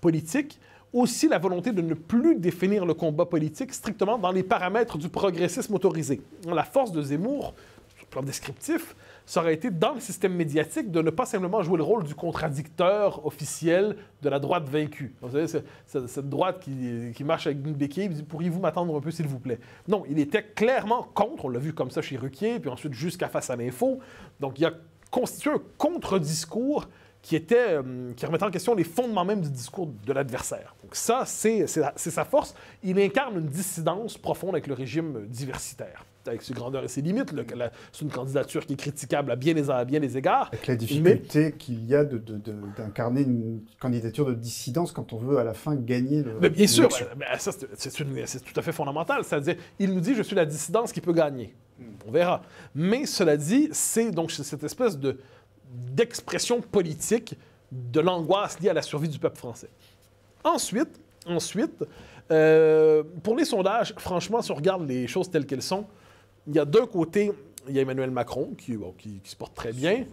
politique, 0.00 0.58
aussi 0.92 1.28
la 1.28 1.38
volonté 1.38 1.72
de 1.72 1.80
ne 1.80 1.94
plus 1.94 2.36
définir 2.36 2.84
le 2.84 2.94
combat 2.94 3.24
politique 3.24 3.72
strictement 3.72 4.18
dans 4.18 4.32
les 4.32 4.42
paramètres 4.42 4.98
du 4.98 5.08
progressisme 5.08 5.74
autorisé. 5.74 6.20
La 6.46 6.64
force 6.64 6.92
de 6.92 7.00
Zemmour, 7.00 7.54
sur 7.96 8.04
le 8.04 8.10
plan 8.10 8.22
descriptif, 8.22 8.94
ça 9.24 9.40
aurait 9.40 9.54
été 9.54 9.70
dans 9.70 9.94
le 9.94 10.00
système 10.00 10.34
médiatique 10.34 10.90
de 10.90 11.00
ne 11.00 11.10
pas 11.10 11.24
simplement 11.24 11.62
jouer 11.62 11.78
le 11.78 11.82
rôle 11.82 12.04
du 12.04 12.14
contradicteur 12.14 13.24
officiel 13.24 13.96
de 14.20 14.28
la 14.28 14.38
droite 14.38 14.68
vaincue. 14.68 15.14
Vous 15.22 15.30
savez, 15.30 15.62
cette 15.86 16.28
droite 16.28 16.60
qui, 16.60 17.24
marche 17.24 17.46
avec 17.46 17.64
une 17.64 17.72
béquille, 17.72 18.08
dit 18.08 18.22
Pourriez-vous 18.22 18.60
m'attendre 18.60 18.94
un 18.96 19.00
peu, 19.00 19.10
s'il 19.10 19.28
vous 19.28 19.38
plaît? 19.38 19.60
Non, 19.88 20.04
il 20.10 20.18
était 20.18 20.42
clairement 20.42 21.04
contre, 21.14 21.46
on 21.46 21.48
l'a 21.48 21.60
vu 21.60 21.72
comme 21.72 21.90
ça 21.90 22.02
chez 22.02 22.16
Ruquier, 22.16 22.58
puis 22.58 22.68
ensuite 22.68 22.92
jusqu'à 22.92 23.28
face 23.28 23.48
à 23.48 23.56
l'info. 23.56 24.00
Donc 24.40 24.58
il 24.58 24.62
y 24.62 24.66
a 24.66 24.72
constitue 25.12 25.50
un 25.50 25.62
contre-discours 25.78 26.88
qui, 27.22 27.36
était, 27.36 27.74
euh, 27.74 28.12
qui 28.16 28.26
remettait 28.26 28.44
en 28.44 28.50
question 28.50 28.74
les 28.74 28.82
fondements 28.82 29.24
même 29.24 29.40
du 29.40 29.50
discours 29.50 29.86
de 29.86 30.12
l'adversaire. 30.12 30.74
Donc 30.82 30.96
ça, 30.96 31.22
c'est 31.24 31.68
sa 31.68 32.24
force. 32.24 32.56
Il 32.82 32.98
incarne 32.98 33.36
une 33.36 33.46
dissidence 33.46 34.18
profonde 34.18 34.56
avec 34.56 34.66
le 34.66 34.74
régime 34.74 35.26
diversitaire 35.28 36.04
avec 36.28 36.42
ses 36.42 36.54
grandeurs 36.54 36.84
et 36.84 36.88
ses 36.88 37.02
limites. 37.02 37.34
C'est 37.92 38.02
une 38.02 38.10
candidature 38.10 38.64
qui 38.66 38.74
est 38.74 38.76
critiquable 38.76 39.30
à 39.32 39.36
bien 39.36 39.54
les, 39.54 39.70
à 39.70 39.84
bien 39.84 40.00
les 40.00 40.16
égards. 40.16 40.48
Avec 40.52 40.66
la 40.66 40.76
difficulté 40.76 41.52
qu'il 41.58 41.84
y 41.84 41.94
a 41.94 42.04
d'incarner 42.04 43.22
une 43.22 43.62
candidature 43.80 44.26
de 44.26 44.34
dissidence 44.34 44.92
quand 44.92 45.12
on 45.12 45.18
veut 45.18 45.38
à 45.38 45.44
la 45.44 45.54
fin 45.54 45.74
gagner 45.74 46.22
le. 46.22 46.38
Mais 46.40 46.50
bien 46.50 46.66
sûr, 46.66 46.88
c'est 47.76 48.44
tout 48.44 48.60
à 48.60 48.62
fait 48.62 48.72
fondamental. 48.72 49.24
C'est-à-dire, 49.24 49.56
il 49.78 49.92
nous 49.92 50.00
dit 50.00 50.14
je 50.14 50.22
suis 50.22 50.36
la 50.36 50.46
dissidence 50.46 50.92
qui 50.92 51.00
peut 51.00 51.12
gagner. 51.12 51.54
On 52.06 52.10
verra. 52.10 52.42
Mais 52.74 53.06
cela 53.06 53.36
dit, 53.36 53.68
c'est 53.72 54.10
donc 54.10 54.30
cette 54.30 54.64
espèce 54.64 54.98
de 54.98 55.18
d'expression 55.72 56.60
politique 56.60 57.34
de 57.70 58.00
l'angoisse 58.00 58.60
liée 58.60 58.68
à 58.68 58.74
la 58.74 58.82
survie 58.82 59.08
du 59.08 59.18
peuple 59.18 59.38
français. 59.38 59.70
Ensuite, 60.44 61.00
ensuite 61.26 61.84
euh, 62.30 63.02
pour 63.22 63.36
les 63.36 63.44
sondages, 63.44 63.94
franchement, 63.96 64.42
si 64.42 64.50
on 64.52 64.54
regarde 64.54 64.86
les 64.86 65.06
choses 65.06 65.30
telles 65.30 65.46
qu'elles 65.46 65.62
sont, 65.62 65.86
il 66.46 66.54
y 66.54 66.58
a 66.58 66.64
d'un 66.64 66.86
côté, 66.86 67.32
il 67.68 67.74
y 67.74 67.78
a 67.78 67.82
Emmanuel 67.82 68.10
Macron 68.10 68.50
qui, 68.56 68.78
se 69.24 69.36
porte 69.36 69.54
très 69.54 69.72
bien, 69.72 70.04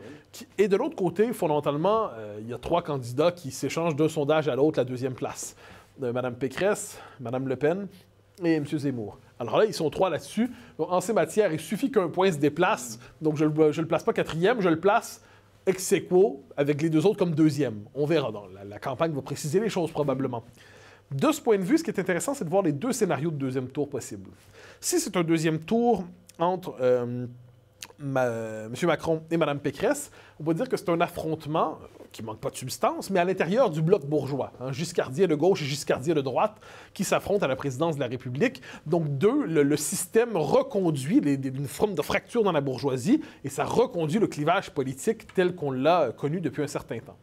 et 0.58 0.68
de 0.68 0.76
l'autre 0.76 0.96
côté, 0.96 1.32
fondamentalement, 1.34 2.10
euh, 2.14 2.38
il 2.42 2.50
y 2.50 2.54
a 2.54 2.58
trois 2.58 2.82
candidats 2.82 3.32
qui 3.32 3.52
s'échangent 3.52 3.96
d'un 3.96 4.10
sondage 4.10 4.48
à 4.48 4.56
l'autre 4.56 4.80
la 4.80 4.86
deuxième 4.86 5.14
place. 5.14 5.56
Euh, 6.04 6.14
Madame 6.14 6.36
Pécresse, 6.36 7.00
Madame 7.20 7.48
Le 7.48 7.56
Pen 7.56 7.88
et 8.44 8.56
M. 8.56 8.66
Zemmour. 8.66 9.20
Alors 9.40 9.58
là, 9.58 9.66
ils 9.66 9.74
sont 9.74 9.90
trois 9.90 10.10
là-dessus. 10.10 10.50
En 10.78 11.02
ces 11.02 11.14
matières, 11.14 11.54
il 11.54 11.60
suffit 11.60 11.92
qu'un 11.92 12.10
point 12.10 12.32
se 12.32 12.38
déplace. 12.38 13.00
Donc, 13.22 13.38
je 13.38 13.46
ne 13.46 13.82
le 13.82 13.88
place 13.88 14.04
pas 14.04 14.14
quatrième, 14.14 14.62
je 14.62 14.70
le 14.70 14.80
place 14.80 15.22
ex 15.66 15.94
aequo 15.94 16.44
avec 16.58 16.82
les 16.82 16.90
deux 16.90 17.06
autres 17.06 17.18
comme 17.18 17.34
deuxième. 17.34 17.86
On 17.94 18.06
verra. 18.06 18.32
Dans 18.32 18.46
la, 18.48 18.80
campagne 18.80 19.14
va 19.14 19.22
préciser 19.22 19.60
les 19.60 19.70
choses 19.70 19.92
probablement. 19.92 20.44
De 21.12 21.32
ce 21.32 21.42
point 21.42 21.58
de 21.58 21.64
vue, 21.64 21.78
ce 21.78 21.84
qui 21.84 21.90
est 21.90 22.00
intéressant, 22.00 22.34
c'est 22.34 22.46
de 22.46 22.50
voir 22.50 22.64
les 22.64 22.72
deux 22.72 22.92
scénarios 22.92 23.32
de 23.32 23.38
deuxième 23.38 23.68
tour 23.68 23.90
possibles. 23.90 24.30
Si 24.80 25.00
c'est 25.00 25.16
un 25.18 25.24
deuxième 25.24 25.60
tour 25.60 26.06
entre 26.38 26.76
euh, 26.82 27.26
M. 28.00 28.70
Macron 28.84 29.24
et 29.32 29.38
Mme 29.38 29.60
Pécresse, 29.60 30.12
on 30.40 30.44
peut 30.44 30.54
dire 30.54 30.70
que 30.70 30.78
c'est 30.78 30.90
un 30.90 31.02
affrontement 31.02 31.80
qui 32.12 32.24
manque 32.24 32.40
pas 32.40 32.50
de 32.50 32.56
substance, 32.56 33.10
mais 33.10 33.20
à 33.20 33.26
l'intérieur 33.26 33.70
du 33.70 33.82
bloc 33.82 34.06
bourgeois, 34.06 34.52
hein, 34.60 34.72
giscardien 34.72 35.28
de 35.28 35.36
gauche 35.36 35.62
et 35.62 35.66
giscardien 35.66 36.14
de 36.14 36.22
droite, 36.22 36.58
qui 36.94 37.04
s'affrontent 37.04 37.46
à 37.46 37.48
la 37.48 37.56
présidence 37.56 37.96
de 37.96 38.00
la 38.00 38.08
République. 38.08 38.62
Donc, 38.86 39.18
deux, 39.18 39.46
le, 39.46 39.78
système 39.78 40.36
reconduit 40.36 41.18
une 41.18 41.68
forme 41.68 41.96
de 41.96 42.02
fracture 42.02 42.44
dans 42.44 42.52
la 42.52 42.62
bourgeoisie 42.62 43.22
et 43.44 43.50
ça 43.50 43.64
reconduit 43.64 44.20
le 44.20 44.28
clivage 44.28 44.72
politique 44.72 45.34
tel 45.34 45.56
qu'on 45.56 45.72
l'a 45.72 46.12
connu 46.12 46.42
depuis 46.42 46.64
un 46.64 46.68
certain 46.68 47.00
temps. 47.00 47.18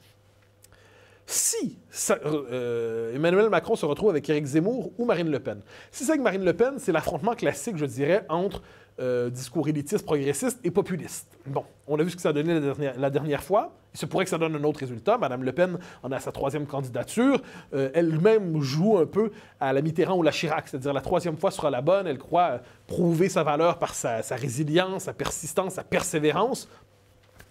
Si 1.27 1.79
euh, 2.13 3.15
Emmanuel 3.15 3.51
Macron 3.51 3.75
se 3.75 3.85
retrouve 3.85 4.11
avec 4.11 4.29
Éric 4.31 4.45
Zemmour 4.45 4.93
ou 4.97 5.05
Marine 5.05 5.29
Le 5.29 5.41
Pen, 5.41 5.61
si 5.91 6.05
c'est 6.05 6.13
avec 6.13 6.23
Marine 6.23 6.45
Le 6.45 6.53
Pen, 6.53 6.75
c'est 6.79 6.93
l'affrontement 6.93 7.35
classique, 7.35 7.77
je 7.77 7.85
dirais, 7.85 8.25
entre 8.29 8.63
euh, 8.99 9.29
discours 9.29 9.69
élitiste, 9.69 10.07
progressiste 10.07 10.59
et 10.65 10.71
populiste. 10.71 11.29
Bon, 11.45 11.65
on 11.87 11.99
a 11.99 12.03
vu 12.03 12.11
ce 12.11 12.17
que 12.17 12.23
ça 12.23 12.31
a 12.31 12.33
donné 12.33 12.59
la 12.97 13.11
dernière, 13.11 13.43
fois. 13.43 13.73
Il 13.93 13.99
se 13.99 14.07
pourrait 14.07 14.25
que 14.25 14.31
ça 14.31 14.39
donne 14.39 14.57
un 14.57 14.65
autre 14.65 14.81
résultat. 14.81 15.19
Madame 15.19 15.43
Le 15.43 15.53
Pen 15.53 15.79
en 16.03 16.13
a 16.13 16.19
sa 16.19 16.33
troisième 16.33 16.65
candidature. 16.65 17.43
Euh, 17.75 17.91
elle-même 17.93 18.59
joue 18.63 18.97
un 18.97 19.05
peu 19.05 19.33
à 19.61 19.75
la 19.75 19.83
Mitterrand 19.83 20.17
ou 20.17 20.23
la 20.23 20.31
Chirac, 20.31 20.69
c'est-à-dire 20.69 20.95
la 20.95 21.03
troisième 21.03 21.37
fois 21.37 21.51
sera 21.51 21.69
la 21.69 21.83
bonne. 21.83 22.07
Elle 22.07 22.17
croit 22.17 22.61
prouver 22.87 23.29
sa 23.29 23.43
valeur 23.43 23.79
par 23.79 23.95
sa, 23.95 24.23
résilience, 24.31 25.05
sa 25.05 25.13
persistance, 25.13 25.75
sa 25.75 25.85
persévérance. 25.85 26.67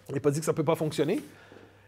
On 0.10 0.14
n'est 0.14 0.20
pas 0.20 0.32
dit 0.32 0.40
que 0.40 0.46
ça 0.46 0.52
ne 0.52 0.58
peut 0.58 0.64
pas 0.64 0.76
fonctionner. 0.76 1.22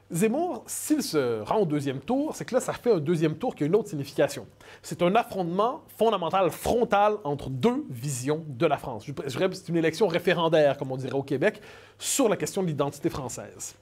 Zemmour, 0.09 0.63
s'il 0.67 1.03
se 1.03 1.41
rend 1.41 1.57
au 1.57 1.65
deuxième 1.65 1.99
tour, 1.99 2.33
c'est 2.33 2.45
que 2.45 2.55
là, 2.55 2.61
ça 2.61 2.71
fait 2.71 2.93
un 2.93 2.99
deuxième 2.99 3.35
tour 3.35 3.53
qui 3.55 3.63
a 3.63 3.67
une 3.67 3.75
autre 3.75 3.89
signification. 3.89 4.47
C'est 4.81 5.01
un 5.01 5.13
affrontement 5.15 5.83
fondamental, 5.97 6.49
frontal, 6.49 7.15
entre 7.25 7.49
deux 7.49 7.85
visions 7.89 8.45
de 8.47 8.65
la 8.65 8.77
France. 8.77 9.05
Je 9.05 9.11
dirais 9.11 9.49
c'est 9.51 9.67
une 9.67 9.75
élection 9.75 10.07
référendaire, 10.07 10.77
comme 10.77 10.91
on 10.93 10.97
dirait 10.97 11.13
au 11.13 11.23
Québec, 11.23 11.59
sur 11.99 12.29
la 12.29 12.37
question 12.37 12.63
de 12.63 12.67
l'identité 12.67 13.09
française. 13.09 13.75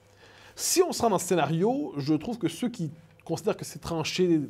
Si 0.56 0.82
on 0.82 0.92
se 0.92 1.02
rend 1.02 1.10
dans 1.10 1.18
ce 1.18 1.26
scénario, 1.28 1.92
je 1.96 2.14
trouve 2.14 2.38
que 2.38 2.48
ceux 2.48 2.70
qui 2.70 2.90
considèrent 3.24 3.56
que 3.56 3.64
c'est 3.64 3.80
tranché 3.80 4.40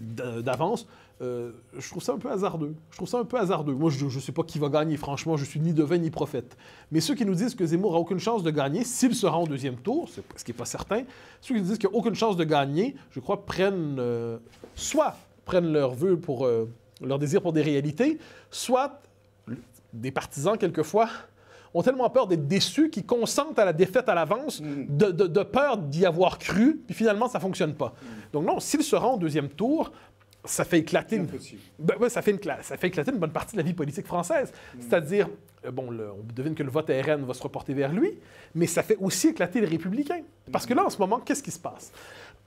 d'avance, 0.43 0.87
euh, 1.23 1.53
je 1.79 1.89
trouve 1.89 2.03
ça 2.03 2.13
un 2.13 2.19
peu 2.19 2.31
hasardeux. 2.31 2.75
Je 2.91 2.97
trouve 2.97 3.09
ça 3.09 3.19
un 3.19 3.25
peu 3.25 3.39
hasardeux. 3.39 3.75
Moi, 3.75 3.91
je 3.91 4.05
ne 4.05 4.11
sais 4.11 4.33
pas 4.33 4.43
qui 4.43 4.59
va 4.59 4.69
gagner, 4.69 4.97
franchement, 4.97 5.37
je 5.37 5.45
suis 5.45 5.61
ni 5.61 5.73
devin 5.73 5.97
ni 5.97 6.11
prophète. 6.11 6.57
Mais 6.91 7.01
ceux 7.01 7.15
qui 7.15 7.25
nous 7.25 7.35
disent 7.35 7.55
que 7.55 7.65
Zemmour 7.65 7.93
n'a 7.93 7.99
aucune 7.99 8.19
chance 8.19 8.43
de 8.43 8.51
gagner, 8.51 8.85
s'il 8.85 9.15
se 9.15 9.27
rend 9.27 9.45
au 9.45 9.47
deuxième 9.47 9.77
tour, 9.77 10.09
ce 10.09 10.45
qui 10.45 10.51
n'est 10.51 10.57
pas 10.57 10.67
certain, 10.67 11.05
ceux 11.41 11.55
qui 11.55 11.61
nous 11.61 11.67
disent 11.69 11.79
qu'il 11.79 11.89
n'a 11.89 11.97
aucune 11.97 12.15
chance 12.15 12.37
de 12.37 12.45
gagner, 12.45 12.97
je 13.11 13.21
crois, 13.21 13.47
prennent 13.47 13.97
euh, 13.99 14.39
soit 14.75 15.17
prennent 15.47 15.73
leur 15.73 15.95
vœu 15.95 16.19
pour 16.19 16.45
euh, 16.45 16.69
leur 17.01 17.19
désir 17.19 17.41
pour 17.41 17.55
des 17.55 17.63
réalités, 17.63 18.19
soit 18.51 19.01
des 19.95 20.11
partisans, 20.11 20.59
quelquefois, 20.59 21.09
ont 21.73 21.83
tellement 21.83 22.11
peur 22.11 22.27
d'être 22.27 22.47
déçus 22.47 22.91
qu'ils 22.91 23.07
consentent 23.07 23.59
à 23.59 23.65
la 23.65 23.73
défaite 23.73 24.09
à 24.09 24.15
l'avance 24.15 24.61
mm. 24.61 24.97
de, 24.97 25.43
peur 25.43 25.79
d'y 25.79 26.05
avoir 26.05 26.39
cru, 26.39 26.83
puis 26.87 26.95
finalement, 26.95 27.29
ça 27.29 27.39
ne 27.39 27.43
fonctionne 27.43 27.75
pas. 27.75 27.95
Mm. 27.95 28.07
Donc 28.33 28.47
non, 28.47 28.61
s'il 28.61 28.83
se 28.83 28.97
rend 28.97 29.15
au 29.15 29.19
deuxième 29.19 29.49
tour, 29.49 29.93
ça 30.47 30.65
fait 30.65 30.79
éclater 30.79 31.17
une... 31.17 31.27
Ben, 31.79 32.09
ça, 32.09 32.23
fait 32.23 32.31
une... 32.31 32.41
ça 32.63 32.77
fait 32.77 32.89
éclater 32.89 33.11
une 33.13 33.19
bonne 33.19 33.33
partie 33.33 33.57
de 33.57 33.61
la 33.61 33.67
vie 33.67 33.75
politique 33.75 34.07
française. 34.07 34.53
Mm. 34.53 34.81
C'est-à-dire, 34.81 35.29
euh, 35.65 35.71
bon, 35.71 35.89
on 35.91 36.33
devine 36.35 36.55
que 36.55 36.63
le 36.63 36.71
vote 36.71 36.91
RN 36.91 37.25
va 37.25 37.35
se 37.35 37.43
reporter 37.43 37.75
vers 37.75 37.93
lui, 37.93 38.19
mais 38.55 38.67
ça 38.67 38.83
fait 38.83 38.97
aussi 39.01 39.29
éclater 39.29 39.61
les 39.61 39.67
républicains. 39.67 40.23
Parce 40.51 40.67
que 40.67 40.75
là, 40.75 40.85
en 40.85 40.91
ce 40.91 40.99
moment, 40.99 41.21
qu'est-ce 41.21 41.43
qui 41.43 41.51
se 41.51 41.59
passe? 41.59 41.93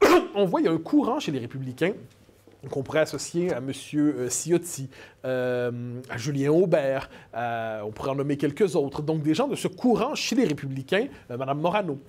on 0.36 0.46
voit, 0.46 0.62
il 0.62 0.66
y 0.66 0.68
a 0.68 0.72
un 0.72 0.78
courant 0.78 1.20
chez 1.20 1.32
les 1.32 1.40
républicains 1.40 1.94
qu'on 2.70 2.84
pourrait 2.84 3.00
associer 3.00 3.54
à 3.54 3.60
M. 3.60 3.72
Euh, 3.94 4.30
Ciotti, 4.30 4.90
euh, 5.24 6.02
à 6.10 6.18
Julien 6.18 6.52
Aubert, 6.52 7.10
on 7.34 7.92
pourrait 7.92 8.12
en 8.12 8.16
nommer 8.16 8.36
quelques 8.36 8.76
autres. 8.76 9.02
Donc 9.02 9.22
des 9.22 9.34
gens 9.34 9.48
de 9.48 9.56
ce 9.56 9.70
courant 9.70 10.14
chez 10.16 10.36
les 10.36 10.44
républicains, 10.44 11.08
Mme 11.30 11.58
Morano, 11.60 12.00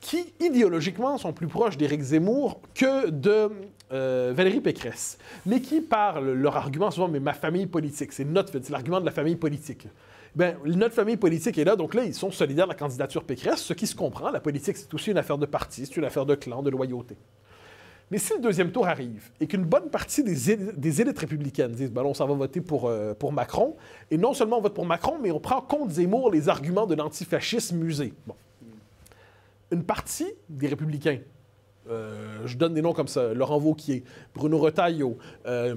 qui 0.00 0.32
idéologiquement 0.40 1.18
sont 1.18 1.32
plus 1.32 1.46
proches 1.46 1.76
d'Éric 1.76 2.00
Zemmour 2.00 2.60
que 2.74 3.10
de 3.10 3.50
euh, 3.92 4.32
Valérie 4.34 4.60
Pécresse, 4.60 5.18
mais 5.46 5.60
qui 5.60 5.80
parlent, 5.80 6.32
leur 6.32 6.56
argument 6.56 6.90
souvent, 6.90 7.08
mais 7.08 7.20
ma 7.20 7.32
famille 7.32 7.66
politique, 7.66 8.12
c'est 8.12 8.24
notre, 8.24 8.52
c'est 8.52 8.70
l'argument 8.70 9.00
de 9.00 9.06
la 9.06 9.12
famille 9.12 9.36
politique. 9.36 9.88
Ben, 10.36 10.56
notre 10.64 10.94
famille 10.94 11.16
politique 11.16 11.56
est 11.58 11.64
là, 11.64 11.74
donc 11.74 11.94
là, 11.94 12.04
ils 12.04 12.14
sont 12.14 12.30
solidaires 12.30 12.66
de 12.66 12.72
la 12.72 12.78
candidature 12.78 13.24
Pécresse, 13.24 13.62
ce 13.62 13.72
qui 13.72 13.86
se 13.86 13.96
comprend. 13.96 14.30
La 14.30 14.40
politique, 14.40 14.76
c'est 14.76 14.92
aussi 14.92 15.10
une 15.10 15.18
affaire 15.18 15.38
de 15.38 15.46
parti, 15.46 15.86
c'est 15.86 15.96
une 15.96 16.04
affaire 16.04 16.26
de 16.26 16.34
clan, 16.34 16.62
de 16.62 16.70
loyauté. 16.70 17.16
Mais 18.10 18.18
si 18.18 18.32
le 18.34 18.40
deuxième 18.40 18.72
tour 18.72 18.86
arrive 18.86 19.30
et 19.40 19.46
qu'une 19.46 19.64
bonne 19.64 19.90
partie 19.90 20.22
des, 20.22 20.50
élites, 20.50 21.18
républicaines 21.18 21.72
disent 21.72 21.92
ben 21.92 22.02
on 22.04 22.14
s'en 22.14 22.26
va 22.26 22.34
voter 22.34 22.60
pour, 22.60 22.88
euh, 22.88 23.14
pour 23.14 23.32
Macron, 23.32 23.76
et 24.10 24.16
non 24.16 24.32
seulement 24.32 24.58
on 24.58 24.62
vote 24.62 24.74
pour 24.74 24.86
Macron, 24.86 25.18
mais 25.20 25.30
on 25.30 25.40
prend 25.40 25.60
compte 25.60 25.90
Zemmour 25.90 26.30
les 26.30 26.48
arguments 26.48 26.86
de 26.86 26.94
l'antifascisme 26.94 27.84
usé. 27.84 28.14
Bon. 28.26 28.34
Une 29.70 29.84
partie 29.84 30.32
des 30.48 30.68
républicains 30.68 31.18
euh, 31.90 32.46
je 32.46 32.56
donne 32.56 32.74
des 32.74 32.82
noms 32.82 32.92
comme 32.92 33.08
ça, 33.08 33.32
Laurent 33.34 33.58
Vauquier, 33.58 34.04
Bruno 34.34 34.58
Retailleau, 34.58 35.18
euh, 35.46 35.74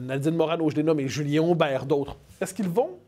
Nadine 0.00 0.34
Morano, 0.34 0.70
je 0.70 0.76
les 0.76 0.82
nomme, 0.82 1.00
et 1.00 1.08
Julien 1.08 1.42
Aubert, 1.42 1.86
d'autres. 1.86 2.16
Est-ce 2.40 2.54
qu'ils 2.54 2.68
vont 2.68 2.98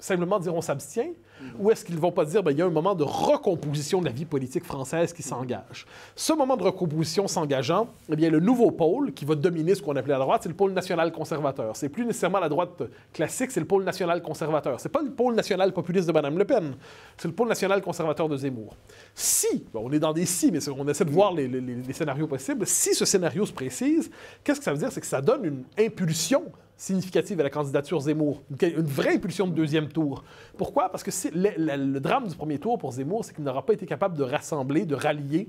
simplement 0.00 0.38
dire 0.38 0.54
on 0.54 0.60
s'abstient 0.60 1.14
ou 1.58 1.70
est-ce 1.70 1.84
qu'ils 1.84 1.94
ne 1.94 2.00
vont 2.00 2.12
pas 2.12 2.24
dire, 2.24 2.42
ben, 2.42 2.50
il 2.50 2.58
y 2.58 2.62
a 2.62 2.66
un 2.66 2.70
moment 2.70 2.94
de 2.94 3.04
recomposition 3.04 4.00
de 4.00 4.06
la 4.06 4.12
vie 4.12 4.24
politique 4.24 4.64
française 4.64 5.12
qui 5.12 5.22
s'engage? 5.22 5.86
Ce 6.14 6.32
moment 6.32 6.56
de 6.56 6.62
recomposition 6.62 7.28
s'engageant, 7.28 7.88
eh 8.10 8.16
bien, 8.16 8.30
le 8.30 8.40
nouveau 8.40 8.70
pôle 8.70 9.12
qui 9.12 9.24
va 9.24 9.34
dominer 9.34 9.74
ce 9.74 9.82
qu'on 9.82 9.96
appelait 9.96 10.12
la 10.12 10.18
droite, 10.18 10.42
c'est 10.42 10.48
le 10.48 10.54
pôle 10.54 10.72
national 10.72 11.12
conservateur. 11.12 11.76
C'est 11.76 11.88
plus 11.88 12.04
nécessairement 12.04 12.40
la 12.40 12.48
droite 12.48 12.82
classique, 13.12 13.50
c'est 13.50 13.60
le 13.60 13.66
pôle 13.66 13.84
national 13.84 14.22
conservateur. 14.22 14.80
C'est 14.80 14.88
pas 14.88 15.02
le 15.02 15.10
pôle 15.10 15.34
national 15.34 15.72
populiste 15.72 16.06
de 16.06 16.12
Mme 16.12 16.38
Le 16.38 16.44
Pen, 16.44 16.74
c'est 17.16 17.28
le 17.28 17.34
pôle 17.34 17.48
national 17.48 17.80
conservateur 17.80 18.28
de 18.28 18.36
Zemmour. 18.36 18.76
Si, 19.14 19.66
on 19.74 19.90
est 19.92 19.98
dans 19.98 20.12
des 20.12 20.26
si, 20.26 20.52
mais 20.52 20.66
on 20.68 20.86
essaie 20.88 21.04
de 21.04 21.10
voir 21.10 21.32
les, 21.32 21.48
les 21.48 21.92
scénarios 21.92 22.26
possibles, 22.26 22.66
si 22.66 22.94
ce 22.94 23.04
scénario 23.04 23.46
se 23.46 23.52
précise, 23.52 24.10
qu'est-ce 24.44 24.58
que 24.58 24.64
ça 24.64 24.72
veut 24.72 24.78
dire? 24.78 24.92
C'est 24.92 25.00
que 25.00 25.06
ça 25.06 25.20
donne 25.20 25.44
une 25.44 25.64
impulsion 25.78 26.44
significative 26.80 27.38
à 27.40 27.42
la 27.42 27.50
candidature 27.50 28.00
Zemmour, 28.00 28.42
une, 28.62 28.86
vraie 28.86 29.14
impulsion 29.14 29.46
de 29.46 29.52
deuxième 29.52 29.88
tour. 29.88 30.24
Pourquoi? 30.56 30.88
Parce 30.88 31.02
que 31.02 31.10
le, 31.34 31.98
drame 31.98 32.26
du 32.26 32.34
premier 32.34 32.58
tour 32.58 32.78
pour 32.78 32.92
Zemmour, 32.92 33.22
c'est 33.22 33.34
qu'il 33.34 33.44
n'aura 33.44 33.66
pas 33.66 33.74
été 33.74 33.84
capable 33.84 34.16
de 34.16 34.22
rassembler, 34.22 34.86
de 34.86 34.94
rallier, 34.94 35.48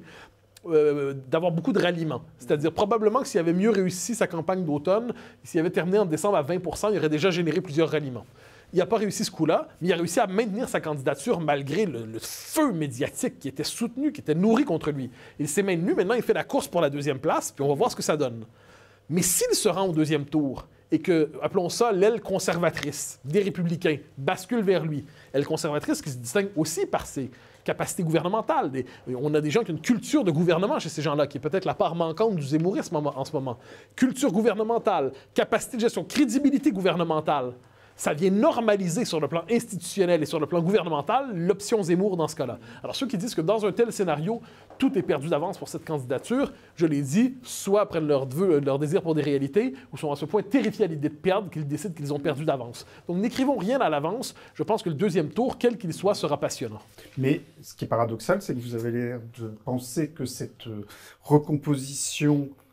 euh, 0.68 1.14
d'avoir 1.30 1.54
beaucoup 1.54 1.72
de 1.72 1.82
ralliements. 1.82 2.22
C'est-à-dire 2.38 2.74
probablement 2.74 3.22
que 3.22 3.28
s'il 3.28 3.40
avait 3.40 3.54
mieux 3.54 3.70
réussi 3.70 4.14
sa 4.14 4.28
campagne 4.28 4.66
d'automne, 4.66 5.14
s'il 5.42 5.62
avait 5.62 5.70
terminé 5.70 6.00
en 6.00 6.06
décembre 6.06 6.36
à 6.36 6.42
20 6.42 6.60
il 6.92 6.98
aurait 6.98 7.08
déjà 7.08 7.32
généré 7.32 7.62
plusieurs 7.62 7.90
ralliements. 7.90 8.26
Il 8.74 8.80
n'a 8.80 8.86
pas 8.86 8.98
réussi 8.98 9.24
ce 9.24 9.32
coup-là, 9.32 9.70
mais 9.80 9.88
il 9.88 9.94
a 9.94 9.96
réussi 9.96 10.20
à 10.20 10.28
maintenir 10.28 10.68
sa 10.68 10.82
candidature 10.82 11.40
malgré 11.40 11.86
le, 11.86 12.06
le, 12.06 12.20
feu 12.20 12.74
médiatique 12.74 13.40
qui 13.40 13.48
était 13.48 13.64
soutenu, 13.64 14.12
qui 14.12 14.20
était 14.20 14.36
nourri 14.36 14.66
contre 14.66 14.92
lui. 14.92 15.10
Il 15.40 15.48
s'est 15.48 15.64
maintenu, 15.64 15.94
maintenant 15.94 16.16
il 16.16 16.24
fait 16.24 16.34
la 16.34 16.44
course 16.44 16.68
pour 16.68 16.82
la 16.82 16.90
deuxième 16.90 17.20
place, 17.20 17.54
puis 17.54 17.64
on 17.64 17.70
va 17.70 17.76
voir 17.76 17.90
ce 17.90 17.96
que 17.96 18.04
ça 18.04 18.18
donne. 18.18 18.44
Mais 19.10 19.22
s'il 19.22 19.56
se 19.56 19.70
rend 19.70 19.88
au 19.88 19.94
deuxième 19.94 20.26
tour 20.26 20.68
et 20.92 21.00
que, 21.00 21.32
appelons 21.42 21.70
ça, 21.70 21.92
l'aile 21.92 22.22
conservatrice 22.22 23.20
des 23.24 23.42
républicains 23.42 23.98
bascule 24.18 24.62
vers 24.62 24.86
lui, 24.86 25.06
l'aile 25.34 25.46
conservatrice 25.46 26.02
qui 26.02 26.10
se 26.10 26.18
distingue 26.18 26.50
aussi 26.56 26.86
par 26.86 27.06
ses 27.06 27.32
capacités 27.64 28.04
gouvernementales. 28.04 28.72
on 29.08 29.34
a 29.34 29.42
des 29.42 29.52
gens 29.52 29.64
qui 29.64 29.72
ont 29.72 29.76
une 29.76 29.82
culture 29.82 30.24
de 30.24 30.32
gouvernement 30.32 30.80
chez 30.80 30.90
ces 30.90 31.02
gens-là, 31.02 31.28
qui 31.28 31.38
est 31.38 31.42
peut-être 31.42 31.66
la 31.66 31.76
part 31.76 31.96
manquante 31.96 32.36
du 32.36 32.44
zémourisme 32.44 32.96
en 32.96 33.26
ce 33.26 33.32
moment. 33.32 33.58
Culture 33.96 34.32
gouvernementale, 34.32 35.12
capacité 35.34 35.78
de 35.78 35.82
gestion, 35.82 36.04
crédibilité 36.04 36.72
gouvernementale 36.72 37.54
ça 38.02 38.16
vient 38.16 38.32
normaliser 38.32 39.06
sur 39.06 39.20
le 39.20 39.28
plan 39.28 39.44
institutionnel 39.48 40.24
et 40.24 40.26
sur 40.26 40.40
le 40.40 40.48
plan 40.48 40.60
gouvernemental 40.60 41.38
l'option 41.38 41.84
Zemmour 41.84 42.18
dans 42.18 42.28
ce 42.28 42.36
cas-là. 42.36 42.58
Alors 42.82 42.96
ceux 42.96 43.06
qui 43.06 43.16
disent 43.16 43.36
que 43.36 43.42
dans 43.42 43.64
un 43.64 43.72
tel 43.72 43.94
scénario, 43.94 44.42
tout 44.80 44.98
est 44.98 45.04
perdu 45.04 45.30
d'avance 45.30 45.60
pour 45.60 45.70
cette 45.70 45.86
candidature, 45.86 46.52
je 46.76 46.88
l'ai 46.88 47.04
dit, 47.04 47.36
soit 47.44 47.88
prennent 47.88 48.08
leur, 48.08 48.28
leur 48.66 48.80
désir 48.80 49.04
pour 49.04 49.14
des 49.14 49.22
réalités, 49.22 49.76
ou 49.94 49.98
sont 49.98 50.12
à 50.12 50.16
ce 50.16 50.26
point 50.26 50.42
terrifiés 50.42 50.86
à 50.86 50.88
l'idée 50.88 51.10
de 51.10 51.14
perdre 51.14 51.52
qu'ils 51.52 51.68
décident 51.68 51.94
qu'ils 51.94 52.12
ont 52.12 52.18
perdu 52.18 52.44
d'avance. 52.44 52.88
Donc 53.08 53.18
n'écrivons 53.18 53.56
rien 53.56 53.80
à 53.80 53.88
l'avance. 53.88 54.34
Je 54.56 54.64
pense 54.64 54.82
que 54.82 54.90
le 54.90 54.96
deuxième 54.96 55.30
tour, 55.30 55.60
quel 55.60 55.78
qu'il 55.78 55.94
soit, 55.94 56.16
sera 56.16 56.40
passionnant. 56.40 56.82
Mais 57.20 57.42
ce 57.62 57.76
qui 57.76 57.86
est 57.86 57.88
paradoxal, 57.88 58.42
c'est 58.42 58.56
que 58.56 58.60
vous 58.60 58.74
avez 58.74 58.90
l'air 58.90 59.20
de 59.40 59.50
penser 59.64 60.10
que 60.10 60.26
cette 60.26 60.66
euh, 60.66 60.88
recomposition 61.22 62.50
euh, 62.50 62.71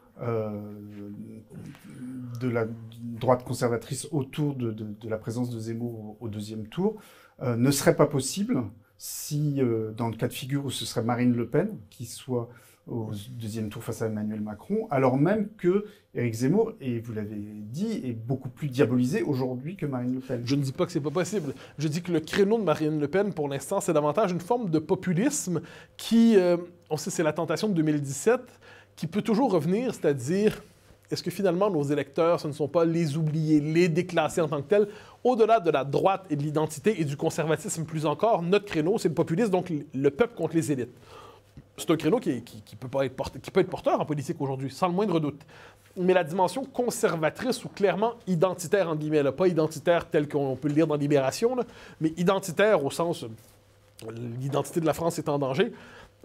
de 2.40 2.48
la 2.48 2.66
droite 3.00 3.44
conservatrice 3.44 4.09
autour 4.12 4.54
de, 4.54 4.74
la 5.09 5.18
présence 5.18 5.50
de 5.50 5.59
Zemmour 5.59 6.16
au, 6.20 6.28
deuxième 6.28 6.66
tour 6.66 7.00
euh, 7.42 7.57
ne 7.57 7.70
serait 7.70 7.96
pas 7.96 8.07
possible 8.07 8.62
si, 8.96 9.57
euh, 9.59 9.92
dans 9.92 10.09
le 10.09 10.16
cas 10.16 10.28
de 10.28 10.33
figure 10.33 10.64
où 10.64 10.70
ce 10.70 10.85
serait 10.85 11.02
Marine 11.02 11.35
Le 11.35 11.48
Pen 11.48 11.70
qui 11.90 12.07
soit 12.07 12.48
au 12.87 13.11
deuxième 13.38 13.68
tour 13.68 13.85
face 13.85 14.00
à 14.00 14.07
Emmanuel 14.07 14.40
Macron, 14.40 14.88
alors 14.90 15.18
même 15.18 15.50
que 15.59 15.85
Éric 16.14 16.33
Zemmour, 16.33 16.72
et 16.81 17.00
vous 17.00 17.12
l'avez 17.12 17.37
dit, 17.37 18.00
est 18.02 18.14
beaucoup 18.14 18.48
plus 18.48 18.68
diabolisé 18.68 19.20
aujourd'hui 19.20 19.76
que 19.76 19.85
Marine 19.85 20.14
Le 20.14 20.20
Pen. 20.20 20.40
Je 20.42 20.54
ne 20.54 20.62
dis 20.62 20.72
pas 20.72 20.87
que 20.87 20.92
c'est 20.92 21.02
pas 21.02 21.11
possible. 21.11 21.52
Je 21.76 21.87
dis 21.87 22.00
que 22.00 22.11
le 22.11 22.20
créneau 22.20 22.57
de 22.57 22.64
Marine 22.64 22.98
Le 22.98 23.07
Pen, 23.07 23.35
pour 23.35 23.46
l'instant, 23.46 23.83
c'est 23.83 23.92
davantage 23.92 24.33
une 24.33 24.40
forme 24.40 24.70
de 24.70 24.78
populisme 24.78 25.61
qui, 25.98 26.38
on 26.88 26.96
sait, 26.96 27.11
c'est 27.11 27.22
la 27.22 27.35
tentation 27.35 27.68
de 27.68 27.74
2017 27.74 28.40
qui 28.98 29.06
peut 29.06 29.22
toujours 29.22 29.52
revenir, 29.52 29.94
c'est-à-dire, 29.94 30.61
est-ce 31.08 31.22
que 31.22 31.30
finalement 31.30 31.70
nos 31.70 31.84
électeurs, 31.84 32.40
ce 32.40 32.48
ne 32.48 32.52
sont 32.52 32.66
pas 32.66 32.84
les 32.84 33.16
oubliés, 33.16 33.61
les 33.61 33.88
déclassés 33.88 34.40
en 34.40 34.48
tant 34.48 34.61
que 34.61 34.68
tels, 34.68 34.88
au-delà 35.22 35.61
de 35.61 35.70
la 35.70 35.84
droite 35.84 36.26
et 36.30 36.37
de 36.37 36.42
l'identité 36.42 37.00
et 37.00 37.04
du 37.04 37.16
conservatisme 37.16 37.84
plus 37.84 38.04
encore, 38.04 38.42
notre 38.42 38.64
créneau, 38.64 38.98
c'est 38.98 39.08
le 39.08 39.14
populisme, 39.14 39.50
donc 39.50 39.72
le 39.94 40.11
peuple 40.11 40.34
contre 40.34 40.56
les 40.56 40.72
élites. 40.72 40.90
C'est 41.76 41.88
un 41.92 41.96
créneau 41.96 42.18
qui, 42.18 42.42
peut 42.76 43.04
être 43.04 43.70
porteur 43.70 44.00
en 44.00 44.04
politique 44.04 44.40
aujourd'hui, 44.40 44.68
sans 44.68 44.88
le 44.88 44.94
moindre 44.94 45.20
doute. 45.20 45.40
Mais 45.96 46.12
la 46.12 46.24
dimension 46.24 46.64
conservatrice 46.64 47.64
ou 47.64 47.68
clairement 47.68 48.14
identitaire, 48.26 48.88
en 48.88 48.96
guillemets, 48.96 49.30
pas 49.30 49.46
identitaire 49.46 50.11
tel 50.11 50.28
qu'on 50.28 50.56
peut 50.56 50.66
le 50.66 50.74
lire 50.74 50.88
dans 50.88 50.96
Libération, 50.96 51.56
mais 52.00 52.12
identitaire 52.16 52.84
au 52.84 52.90
sens 52.90 53.24
l'identité 54.40 54.80
de 54.80 54.87
la 54.87 54.92
France 54.92 55.18
est 55.18 55.28
en 55.28 55.38
danger, 55.38 55.72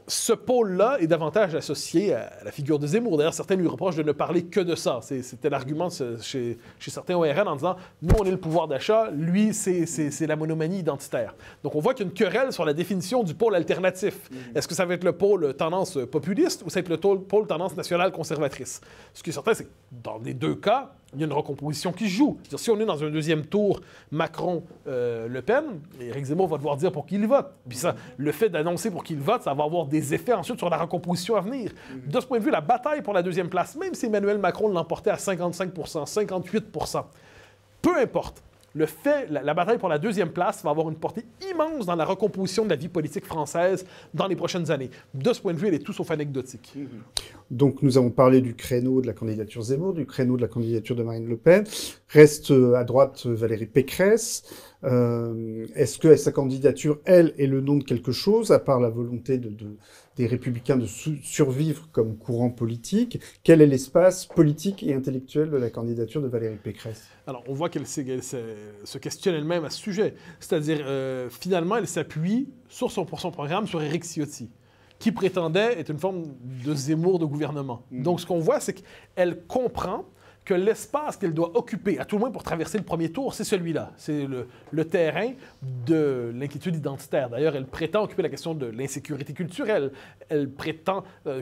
ce 0.07 0.33
pôle-là 0.33 0.97
est 0.99 1.07
davantage 1.07 1.55
associé 1.55 2.13
à 2.13 2.43
la 2.43 2.51
figure 2.51 2.79
de 2.79 2.87
Zemmour. 2.87 3.17
D'ailleurs, 3.17 3.33
certains 3.33 3.55
lui 3.55 3.67
reprochent 3.67 3.95
de 3.95 4.03
ne 4.03 4.11
parler 4.11 4.43
que 4.43 4.59
de 4.59 4.75
ça. 4.75 4.99
C'était 5.01 5.49
l'argument 5.49 5.89
chez, 6.21 6.57
certains 6.79 7.15
ORN 7.15 7.47
en 7.47 7.55
disant 7.55 7.75
Nous, 8.01 8.15
on 8.19 8.25
est 8.25 8.31
le 8.31 8.39
pouvoir 8.39 8.67
d'achat, 8.67 9.09
lui, 9.11 9.53
c'est 9.53 10.27
la 10.27 10.35
monomanie 10.35 10.79
identitaire. 10.79 11.35
Donc, 11.63 11.75
on 11.75 11.79
voit 11.79 11.93
qu'il 11.93 12.05
y 12.05 12.09
a 12.09 12.11
une 12.11 12.15
querelle 12.15 12.51
sur 12.51 12.65
la 12.65 12.73
définition 12.73 13.23
du 13.23 13.33
pôle 13.33 13.55
alternatif. 13.55 14.29
Mm-hmm. 14.29 14.57
Est-ce 14.57 14.67
que 14.67 14.75
ça 14.75 14.85
va 14.85 14.93
être 14.93 15.03
le 15.03 15.13
pôle 15.13 15.53
tendance 15.53 15.97
populiste 16.11 16.63
ou 16.65 16.69
ça 16.69 16.81
va 16.81 16.81
être 16.81 16.89
le 16.89 17.19
pôle 17.19 17.47
tendance 17.47 17.75
nationale 17.75 18.11
conservatrice? 18.11 18.81
Ce 19.13 19.23
qui 19.23 19.29
est 19.29 19.33
certain, 19.33 19.53
c'est 19.53 19.65
que 19.65 19.71
dans 19.91 20.19
les 20.19 20.33
deux 20.33 20.55
cas, 20.55 20.91
il 21.13 21.19
y 21.19 21.23
a 21.23 21.27
une 21.27 21.33
recomposition 21.33 21.91
qui 21.91 22.09
joue. 22.09 22.37
Si 22.55 22.69
on 22.69 22.79
est 22.79 22.85
dans 22.85 23.03
un 23.03 23.09
deuxième 23.09 23.45
tour 23.45 23.81
Macron-Le 24.11 25.41
Pen, 25.41 25.63
Éric 25.99 26.25
Zemmour 26.25 26.47
va 26.47 26.57
devoir 26.57 26.77
dire 26.77 26.91
pour 26.91 27.05
qui 27.05 27.15
il 27.15 27.27
vote. 27.27 27.51
Puis 27.67 27.77
ça, 27.77 27.95
le 28.17 28.31
fait 28.31 28.49
d'annoncer 28.49 28.91
pour 28.91 29.03
qui 29.03 29.13
il 29.13 29.19
vote, 29.19 29.43
ça 29.43 29.53
va 29.53 29.63
avoir 29.63 29.85
des 29.85 30.13
effets 30.13 30.33
ensuite 30.33 30.57
sur 30.57 30.69
la 30.69 30.77
recomposition 30.77 31.35
à 31.35 31.41
venir. 31.41 31.71
De 32.05 32.19
ce 32.19 32.25
point 32.25 32.39
de 32.39 32.43
vue, 32.43 32.51
la 32.51 32.61
bataille 32.61 33.01
pour 33.01 33.13
la 33.13 33.23
deuxième 33.23 33.49
place, 33.49 33.75
même 33.75 33.93
si 33.93 34.05
Emmanuel 34.05 34.37
Macron 34.37 34.69
l'emportait 34.69 35.11
à 35.11 35.15
55% 35.15 36.05
58% 36.05 37.03
peu 37.83 37.99
importe 37.99 38.41
le 38.73 38.85
fait, 38.85 39.29
la, 39.29 39.53
bataille 39.53 39.77
pour 39.77 39.89
la 39.89 39.99
deuxième 39.99 40.29
place 40.29 40.63
va 40.63 40.71
avoir 40.71 40.89
une 40.89 40.95
portée 40.95 41.25
immense 41.51 41.85
dans 41.85 41.95
la 41.95 42.05
recomposition 42.05 42.63
de 42.65 42.69
la 42.69 42.75
vie 42.75 42.89
politique 42.89 43.25
française 43.25 43.85
dans 44.13 44.27
les 44.27 44.35
prochaines 44.35 44.71
années. 44.71 44.89
De 45.13 45.31
ce 45.31 45.41
point 45.41 45.53
de 45.53 45.59
vue, 45.59 45.67
elle 45.67 45.75
est 45.75 45.83
tout 45.83 45.93
sauf 45.93 46.09
anecdotique. 46.09 46.73
Mhm. 46.75 46.87
Donc 47.51 47.83
nous 47.83 47.97
avons 47.97 48.09
parlé 48.09 48.41
du 48.41 48.55
créneau 48.55 49.01
de 49.01 49.07
la 49.07 49.13
candidature 49.13 49.61
Zemmour, 49.61 49.93
du 49.93 50.05
créneau 50.05 50.37
de 50.37 50.41
la 50.41 50.47
candidature 50.47 50.95
de 50.95 51.03
Marine 51.03 51.27
Le 51.27 51.37
Pen. 51.37 51.65
Reste 52.09 52.51
euh, 52.51 52.73
à 52.75 52.83
droite 52.83 53.23
euh, 53.27 53.35
Valérie 53.35 53.67
Pécresse. 53.67 54.43
Euh, 54.83 55.65
est-ce 55.75 55.97
que 55.97 56.15
sa 56.15 56.31
candidature, 56.31 56.99
elle, 57.05 57.33
est 57.37 57.47
le 57.47 57.61
nom 57.61 57.77
de 57.77 57.83
quelque 57.83 58.11
chose, 58.11 58.51
à 58.51 58.59
part 58.59 58.79
la 58.79 58.89
volonté 58.89 59.37
de, 59.37 59.55
des 60.17 60.27
républicains 60.27 60.77
de 60.77 60.85
survivre 60.85 61.89
comme 61.91 62.17
courant 62.17 62.49
politique? 62.49 63.19
Quel 63.43 63.61
est 63.61 63.67
l'espace 63.67 64.25
politique 64.25 64.83
et 64.83 64.93
intellectuel 64.93 65.49
de 65.49 65.57
la 65.57 65.69
candidature 65.69 66.21
de 66.21 66.27
Valérie 66.27 66.57
Pécresse? 66.61 67.03
Alors, 67.27 67.43
on 67.47 67.53
voit 67.53 67.69
qu'elle 67.69 67.87
se 67.87 68.97
questionne 68.97 69.35
elle-même 69.35 69.63
à 69.63 69.69
ce 69.69 69.79
sujet. 69.79 70.15
C'est-à-dire, 70.39 70.81
euh, 70.85 71.29
finalement, 71.29 71.77
elle 71.77 71.87
s'appuie 71.87 72.49
sur 72.67 72.91
son, 72.91 73.05
pour 73.05 73.19
son 73.19 73.31
programme 73.31 73.67
sur 73.67 73.81
Éric 73.81 74.03
Ciotti 74.03 74.49
qui 74.99 75.11
prétendait 75.11 75.79
être 75.79 75.89
une 75.89 75.99
forme 75.99 76.23
de 76.65 76.73
Zemmour 76.73 77.19
de 77.19 77.25
gouvernement. 77.25 77.83
Mmh. 77.91 78.03
Donc, 78.03 78.21
ce 78.21 78.25
qu'on 78.25 78.39
voit, 78.39 78.61
c'est 78.61 78.73
qu'elle 78.73 79.43
comprend 79.47 80.05
que 80.45 80.53
l'espace 80.53 81.15
qu'elle 81.15 81.33
doit 81.33 81.55
occuper, 81.57 81.99
à 81.99 82.05
tout 82.05 82.17
le 82.17 82.21
moins 82.21 82.31
pour 82.31 82.43
traverser 82.43 82.77
le 82.77 82.83
premier 82.83 83.11
tour, 83.11 83.33
c'est 83.33 83.43
celui-là. 83.43 83.91
C'est 83.95 84.27
le, 84.27 84.85
terrain 84.85 85.31
de 85.61 86.31
l'inquiétude 86.35 86.75
identitaire. 86.75 87.29
D'ailleurs, 87.29 87.55
elle 87.55 87.65
prétend 87.65 88.03
occuper 88.03 88.21
la 88.21 88.29
question 88.29 88.53
de 88.53 88.65
l'insécurité 88.65 89.33
culturelle. 89.33 89.91
Elle 90.27 90.49
prétend, 90.49 91.03
euh, 91.27 91.41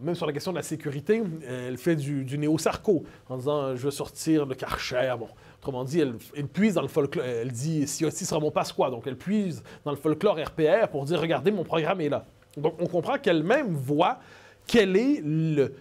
même 0.00 0.16
sur 0.16 0.26
la 0.26 0.32
question 0.32 0.50
de 0.50 0.56
la 0.56 0.62
sécurité, 0.62 1.22
elle 1.46 1.78
fait 1.78 1.94
du, 1.94 2.38
néo-sarco 2.38 3.04
en 3.28 3.36
disant 3.36 3.76
Je 3.76 3.82
veux 3.82 3.90
sortir 3.90 4.46
le 4.46 4.54
Karcher. 4.54 5.14
Bon. 5.18 5.28
Autrement 5.58 5.84
dit, 5.84 6.00
elle, 6.00 6.46
puise 6.48 6.74
dans 6.74 6.82
le 6.82 6.88
folklore. 6.88 7.24
Elle 7.24 7.52
dit 7.52 7.86
Ciotti 7.86 8.24
sera 8.24 8.40
mon 8.40 8.50
passe-quoi. 8.50 8.90
Donc, 8.90 9.06
elle 9.06 9.16
puise 9.16 9.62
dans 9.84 9.92
le 9.92 9.96
folklore 9.96 10.38
RPR 10.38 10.88
pour 10.90 11.04
dire 11.04 11.20
Regardez, 11.20 11.52
mon 11.52 11.64
programme 11.64 12.00
est 12.00 12.08
là. 12.08 12.24
Donc, 12.56 12.74
on 12.80 12.86
comprend 12.86 13.18
qu'elle-même 13.18 13.74
voit 13.74 14.18
quel 14.66 14.96
est 14.96 15.20
le 15.24 15.74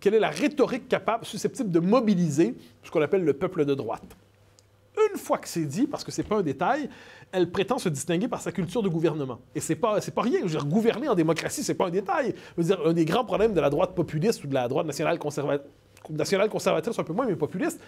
quelle 0.00 0.14
est 0.14 0.20
la 0.20 0.30
rhétorique 0.30 0.88
capable, 0.88 1.24
susceptible 1.24 1.70
de 1.70 1.80
mobiliser 1.80 2.54
ce 2.82 2.90
qu'on 2.90 3.02
appelle 3.02 3.24
le 3.24 3.32
peuple 3.32 3.64
de 3.64 3.74
droite. 3.74 4.16
Une 5.10 5.18
fois 5.18 5.38
que 5.38 5.48
c'est 5.48 5.64
dit, 5.64 5.86
parce 5.86 6.04
que 6.04 6.12
ce 6.12 6.20
n'est 6.20 6.28
pas 6.28 6.36
un 6.36 6.42
détail, 6.42 6.88
elle 7.32 7.50
prétend 7.50 7.78
se 7.78 7.88
distinguer 7.88 8.28
par 8.28 8.42
sa 8.42 8.52
culture 8.52 8.82
de 8.82 8.88
gouvernement. 8.88 9.40
Et 9.54 9.60
c'est 9.60 9.74
pas, 9.74 9.98
pas 10.00 10.22
rien. 10.22 10.40
Gouverner 10.64 11.08
en 11.08 11.14
démocratie, 11.14 11.62
c'est 11.62 11.74
pas 11.74 11.86
un 11.86 11.90
détail. 11.90 12.34
Je 12.58 12.74
un 12.74 12.92
des 12.92 13.06
grands 13.06 13.24
problèmes 13.24 13.54
de 13.54 13.60
la 13.60 13.70
droite 13.70 13.94
populiste 13.94 14.44
ou 14.44 14.48
de 14.48 14.54
la 14.54 14.68
droite 14.68 14.86
nationale 14.86 15.18
conservatrice, 15.18 15.66
national 16.10 16.48
conservatrice 16.48 16.98
un 16.98 17.04
peu 17.04 17.12
moins, 17.12 17.26
mais 17.26 17.36
populiste, 17.36 17.80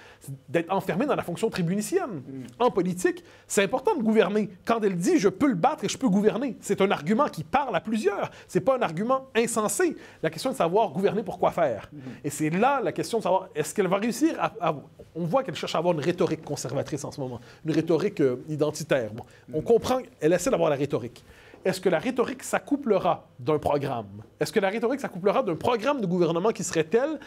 d'être 0.49 0.73
enfermé 0.73 1.07
dans 1.07 1.15
la 1.15 1.23
fonction 1.23 1.51
tribunicienne. 1.51 2.23
Mm. 2.27 2.45
En 2.59 2.71
politique, 2.71 3.25
c'est 3.47 3.63
important 3.63 3.97
de 3.97 4.03
gouverner. 4.03 4.49
Quand 4.65 4.83
elle 4.83 4.97
dit 4.97 5.19
je 5.19 5.29
peux 5.29 5.49
le 5.49 5.55
battre 5.55 5.85
et 5.85 5.89
je 5.89 5.99
peux 5.99 6.09
gouverner, 6.09 6.57
c'est 6.61 6.81
un 6.81 6.91
argument 6.91 7.29
qui 7.29 7.45
parle 7.45 7.75
à 7.75 7.81
plusieurs. 7.81 8.31
C'est 8.49 8.61
pas 8.61 8.77
un 8.77 8.83
argument 8.83 9.27
insensé. 9.35 9.97
La 10.23 10.31
question 10.31 10.51
est 10.51 10.55
de 10.55 10.59
savoir 10.59 10.91
gouverner 10.91 11.23
pour 11.23 11.39
quoi 11.39 11.51
faire. 11.51 11.89
Mm. 11.93 11.99
Et 12.25 12.31
c'est 12.31 12.51
là 12.51 12.81
la 12.83 12.93
question 12.93 13.19
de 13.19 13.23
savoir 13.23 13.49
est-ce 13.55 13.75
qu'elle 13.75 13.89
va 13.89 13.99
réussir 13.99 14.35
à, 14.39 14.75
On 15.15 15.25
voit 15.25 15.43
qu'elle 15.43 15.55
cherche 15.55 15.75
à 15.75 15.79
avoir 15.79 15.95
une 15.95 16.01
rhétorique 16.01 16.45
conservatrice 16.45 17.05
en 17.05 17.13
ce 17.13 17.21
moment, 17.21 17.41
une 17.65 17.73
rhétorique 17.73 18.21
euh, 18.21 18.37
identitaire. 18.49 19.13
Bon, 19.13 19.25
On 19.53 19.61
mm. 19.61 19.65
comprend 19.65 19.99
qu'elle 19.99 20.33
essaie 20.33 20.51
d'avoir 20.51 20.71
la 20.71 20.77
rhétorique 20.77 21.25
est-ce 21.65 21.81
que 21.81 21.89
la 21.89 21.99
rhétorique 21.99 22.43
s'accouplera 22.43 23.27
d'un 23.39 23.59
programme? 23.59 24.23
Est-ce 24.39 24.53
que 24.53 24.61
la 24.61 24.69
rhétorique 24.69 25.01
s'accouplera 25.01 25.43
d'un 25.43 25.57
programme 25.57 26.01
de 26.01 26.07
gouvernement 26.07 26.51
qui 26.51 26.63
serait 26.63 26.85
tel 26.85 27.19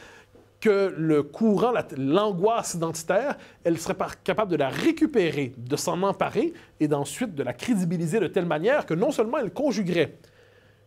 que 0.59 0.93
le 0.97 1.23
courant, 1.23 1.71
l'angoisse 1.97 2.73
identitaire, 2.73 3.37
elle 3.63 3.77
serait 3.77 3.95
capable 4.23 4.51
de 4.51 4.57
la 4.57 4.69
récupérer, 4.69 5.53
de 5.57 5.75
s'en 5.75 6.01
emparer 6.01 6.53
et 6.79 6.87
d'ensuite 6.87 7.35
de 7.35 7.43
la 7.43 7.53
crédibiliser 7.53 8.19
de 8.19 8.27
telle 8.27 8.45
manière 8.45 8.85
que 8.85 8.93
non 8.93 9.11
seulement 9.11 9.37
elle 9.37 9.51
conjuguerait 9.51 10.17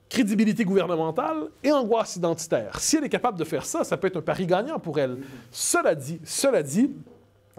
crédibilité 0.08 0.64
gouvernementale 0.64 1.50
et 1.62 1.70
angoisse 1.70 2.16
identitaire. 2.16 2.80
Si 2.80 2.96
elle 2.96 3.04
est 3.04 3.08
capable 3.08 3.38
de 3.38 3.44
faire 3.44 3.64
ça, 3.64 3.84
ça 3.84 3.96
peut 3.96 4.08
être 4.08 4.16
un 4.16 4.22
pari 4.22 4.44
gagnant 4.44 4.80
pour 4.80 4.98
elle. 4.98 5.18
Cela 5.52 5.94
dit, 5.94 6.20
cela 6.24 6.64
dit, 6.64 6.90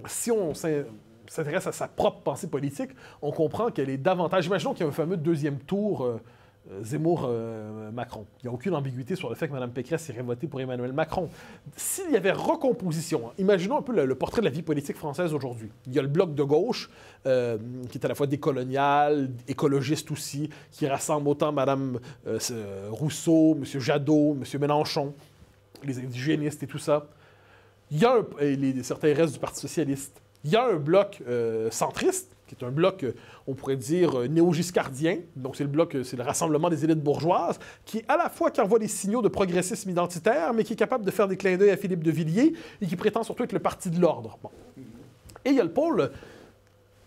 si 0.05 0.31
on 0.31 0.53
s'intéresse 0.53 1.67
à 1.67 1.71
sa 1.71 1.87
propre 1.87 2.19
pensée 2.19 2.47
politique, 2.47 2.91
on 3.21 3.31
comprend 3.31 3.71
qu'elle 3.71 3.89
est 3.89 3.97
davantage... 3.97 4.47
Imaginons 4.47 4.73
qu'il 4.73 4.81
y 4.81 4.85
a 4.85 4.89
un 4.89 4.93
fameux 4.93 5.17
deuxième 5.17 5.59
tour... 5.59 6.03
Euh, 6.03 6.21
Zemmour-Macron. 6.83 8.21
Euh, 8.21 8.37
il 8.39 8.45
n'y 8.45 8.49
a 8.49 8.53
aucune 8.53 8.73
ambiguïté 8.75 9.15
sur 9.15 9.29
le 9.29 9.35
fait 9.35 9.47
que 9.47 9.53
Mme 9.53 9.71
Pécresse 9.71 10.07
irait 10.09 10.21
voter 10.21 10.47
pour 10.47 10.61
Emmanuel 10.61 10.93
Macron. 10.93 11.29
S'il 11.75 12.11
y 12.11 12.15
avait 12.15 12.31
recomposition, 12.31 13.27
hein, 13.27 13.33
imaginons 13.37 13.77
un 13.77 13.81
peu 13.81 13.93
le, 13.93 14.15
portrait 14.15 14.41
de 14.41 14.45
la 14.45 14.51
vie 14.51 14.61
politique 14.61 14.97
française 14.97 15.33
aujourd'hui. 15.33 15.69
Il 15.87 15.93
y 15.93 15.99
a 15.99 16.01
le 16.01 16.07
bloc 16.07 16.35
de 16.35 16.43
gauche, 16.43 16.89
euh, 17.25 17.57
qui 17.89 17.97
est 17.97 18.05
à 18.05 18.07
la 18.07 18.15
fois 18.15 18.27
décolonial, 18.27 19.31
écologiste 19.47 20.11
aussi, 20.11 20.49
qui 20.71 20.87
rassemble 20.87 21.27
autant 21.27 21.51
Mme 21.51 21.99
Rousseau, 22.89 23.55
M. 23.55 23.65
Jadot, 23.79 24.37
M. 24.39 24.59
Mélenchon, 24.59 25.13
les 25.83 25.99
indigénistes 25.99 26.61
et 26.63 26.67
tout 26.67 26.79
ça. 26.79 27.07
Il 27.89 27.99
y 27.99 28.05
a 28.05 28.21
les, 28.39 28.83
certains 28.83 29.13
restes 29.13 29.33
du 29.33 29.39
Parti 29.39 29.59
socialiste. 29.59 30.21
Il 30.43 30.51
y 30.51 30.55
a 30.55 30.65
un 30.65 30.77
bloc 30.77 31.21
centriste 31.71 32.31
qui 32.55 32.63
est 32.63 32.67
un 32.67 32.71
bloc, 32.71 33.03
euh, 33.03 33.13
on 33.47 33.53
pourrait 33.53 33.77
dire, 33.77 34.19
euh, 34.19 34.27
néo-giscardien. 34.27 35.19
Donc, 35.35 35.55
c'est 35.55 35.63
le 35.63 35.69
bloc, 35.69 35.95
euh, 35.95 36.03
c'est 36.03 36.17
le 36.17 36.23
rassemblement 36.23 36.69
des 36.69 36.83
élites 36.83 37.01
bourgeoises, 37.01 37.59
qui, 37.85 38.03
à 38.07 38.17
la 38.17 38.29
fois, 38.29 38.51
qui 38.51 38.61
envoie 38.61 38.79
des 38.79 38.87
signaux 38.87 39.21
de 39.21 39.29
progressisme 39.29 39.89
identitaire, 39.89 40.53
mais 40.53 40.63
qui 40.63 40.73
est 40.73 40.77
capable 40.77 41.05
de 41.05 41.11
faire 41.11 41.27
des 41.27 41.37
clins 41.37 41.57
d'œil 41.57 41.69
à 41.69 41.77
Philippe 41.77 42.03
de 42.03 42.11
Villiers 42.11 42.53
et 42.81 42.87
qui 42.87 42.95
prétend 42.95 43.23
surtout 43.23 43.43
être 43.43 43.53
le 43.53 43.59
parti 43.59 43.89
de 43.89 43.99
l'ordre. 43.99 44.37
Et 45.45 45.51
il 45.51 45.55
y 45.55 45.59
a 45.59 45.63
le 45.63 45.71
pôle, 45.71 46.11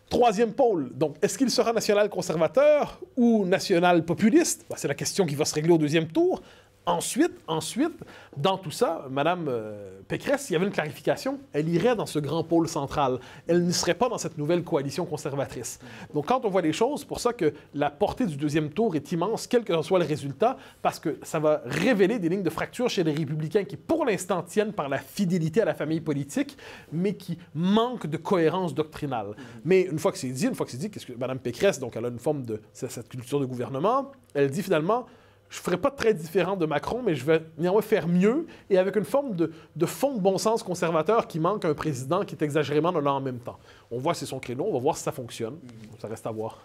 troisième 0.08 0.52
pôle. 0.52 0.90
Donc, 0.94 1.16
est-ce 1.22 1.36
qu'il 1.36 1.50
sera 1.50 1.72
national-conservateur 1.72 3.00
ou 3.16 3.44
national-populiste? 3.44 4.66
Ben, 4.68 4.76
c'est 4.78 4.88
la 4.88 4.94
question 4.94 5.26
qui 5.26 5.34
va 5.34 5.44
se 5.44 5.54
régler 5.54 5.72
au 5.72 5.78
deuxième 5.78 6.08
tour. 6.08 6.42
Ensuite, 6.86 7.32
ensuite, 7.46 8.04
dans 8.36 8.58
tout 8.58 8.70
ça, 8.70 9.06
Mme 9.10 9.46
euh, 9.48 10.00
Pécresse, 10.06 10.42
s'il 10.42 10.52
y 10.52 10.56
avait 10.56 10.66
une 10.66 10.72
clarification, 10.72 11.40
elle 11.54 11.68
irait 11.70 11.96
dans 11.96 12.04
ce 12.04 12.18
grand 12.18 12.44
pôle 12.44 12.68
central. 12.68 13.20
Elle 13.46 13.64
ne 13.64 13.72
serait 13.72 13.94
pas 13.94 14.10
dans 14.10 14.18
cette 14.18 14.36
nouvelle 14.36 14.62
coalition 14.62 15.06
conservatrice. 15.06 15.78
Donc, 16.12 16.26
quand 16.26 16.44
on 16.44 16.50
voit 16.50 16.60
les 16.60 16.74
choses, 16.74 17.02
pour 17.04 17.20
ça 17.20 17.32
que 17.32 17.54
la 17.72 17.88
portée 17.88 18.26
du 18.26 18.36
deuxième 18.36 18.68
tour 18.68 18.94
est 18.96 19.12
immense, 19.12 19.46
quel 19.46 19.64
que 19.64 19.80
soit 19.80 19.98
le 19.98 20.04
résultat, 20.04 20.58
parce 20.82 20.98
que 20.98 21.18
ça 21.22 21.38
va 21.38 21.62
révéler 21.64 22.18
des 22.18 22.28
lignes 22.28 22.42
de 22.42 22.50
fracture 22.50 22.90
chez 22.90 23.02
les 23.02 23.12
républicains 23.12 23.64
qui, 23.64 23.78
pour 23.78 24.04
l'instant, 24.04 24.42
tiennent 24.42 24.74
par 24.74 24.90
la 24.90 24.98
fidélité 24.98 25.62
à 25.62 25.64
la 25.64 25.74
famille 25.74 26.02
politique, 26.02 26.58
mais 26.92 27.14
qui 27.14 27.38
manquent 27.54 28.06
de 28.06 28.18
cohérence 28.18 28.74
doctrinale. 28.74 29.36
Mais 29.64 29.82
une 29.82 29.98
fois 29.98 30.12
que 30.12 30.18
c'est 30.18 30.28
dit, 30.28 30.46
une 30.46 30.54
fois 30.54 30.66
que 30.66 30.72
c'est 30.72 30.78
dit, 30.78 30.90
qu'est-ce 30.90 31.06
que 31.06 31.14
Mme 31.14 31.38
Pécresse, 31.38 31.78
donc 31.78 31.96
elle 31.96 32.04
a 32.04 32.08
une 32.08 32.18
forme 32.18 32.44
de 32.44 32.60
cette 32.74 33.08
culture 33.08 33.40
de 33.40 33.46
gouvernement, 33.46 34.12
elle 34.34 34.50
dit 34.50 34.62
finalement 34.62 35.06
je 35.50 35.58
ne 35.58 35.62
ferai 35.62 35.76
pas 35.76 35.90
très 35.90 36.14
différent 36.14 36.56
de 36.56 36.66
Macron, 36.66 37.02
mais 37.04 37.14
je 37.14 37.24
vais 37.24 37.42
néanmoins 37.58 37.82
faire 37.82 38.08
mieux 38.08 38.46
et 38.70 38.78
avec 38.78 38.96
une 38.96 39.04
forme 39.04 39.36
de, 39.36 39.50
fond 39.86 40.14
de 40.14 40.20
bon 40.20 40.36
sens 40.36 40.62
conservateur 40.62 41.28
qui 41.28 41.38
manque 41.38 41.64
à 41.64 41.68
un 41.68 41.74
président 41.74 42.24
qui 42.24 42.34
est 42.34 42.42
exagérément 42.42 42.90
là 42.90 43.12
en 43.12 43.20
même 43.20 43.38
temps. 43.38 43.58
On 43.90 43.98
voit 43.98 44.14
c'est 44.14 44.26
son 44.26 44.40
créneau, 44.40 44.66
on 44.68 44.72
va 44.72 44.80
voir 44.80 44.96
si 44.96 45.04
ça 45.04 45.12
fonctionne. 45.12 45.56
Ça 46.00 46.08
reste 46.08 46.26
à 46.26 46.32
voir. 46.32 46.58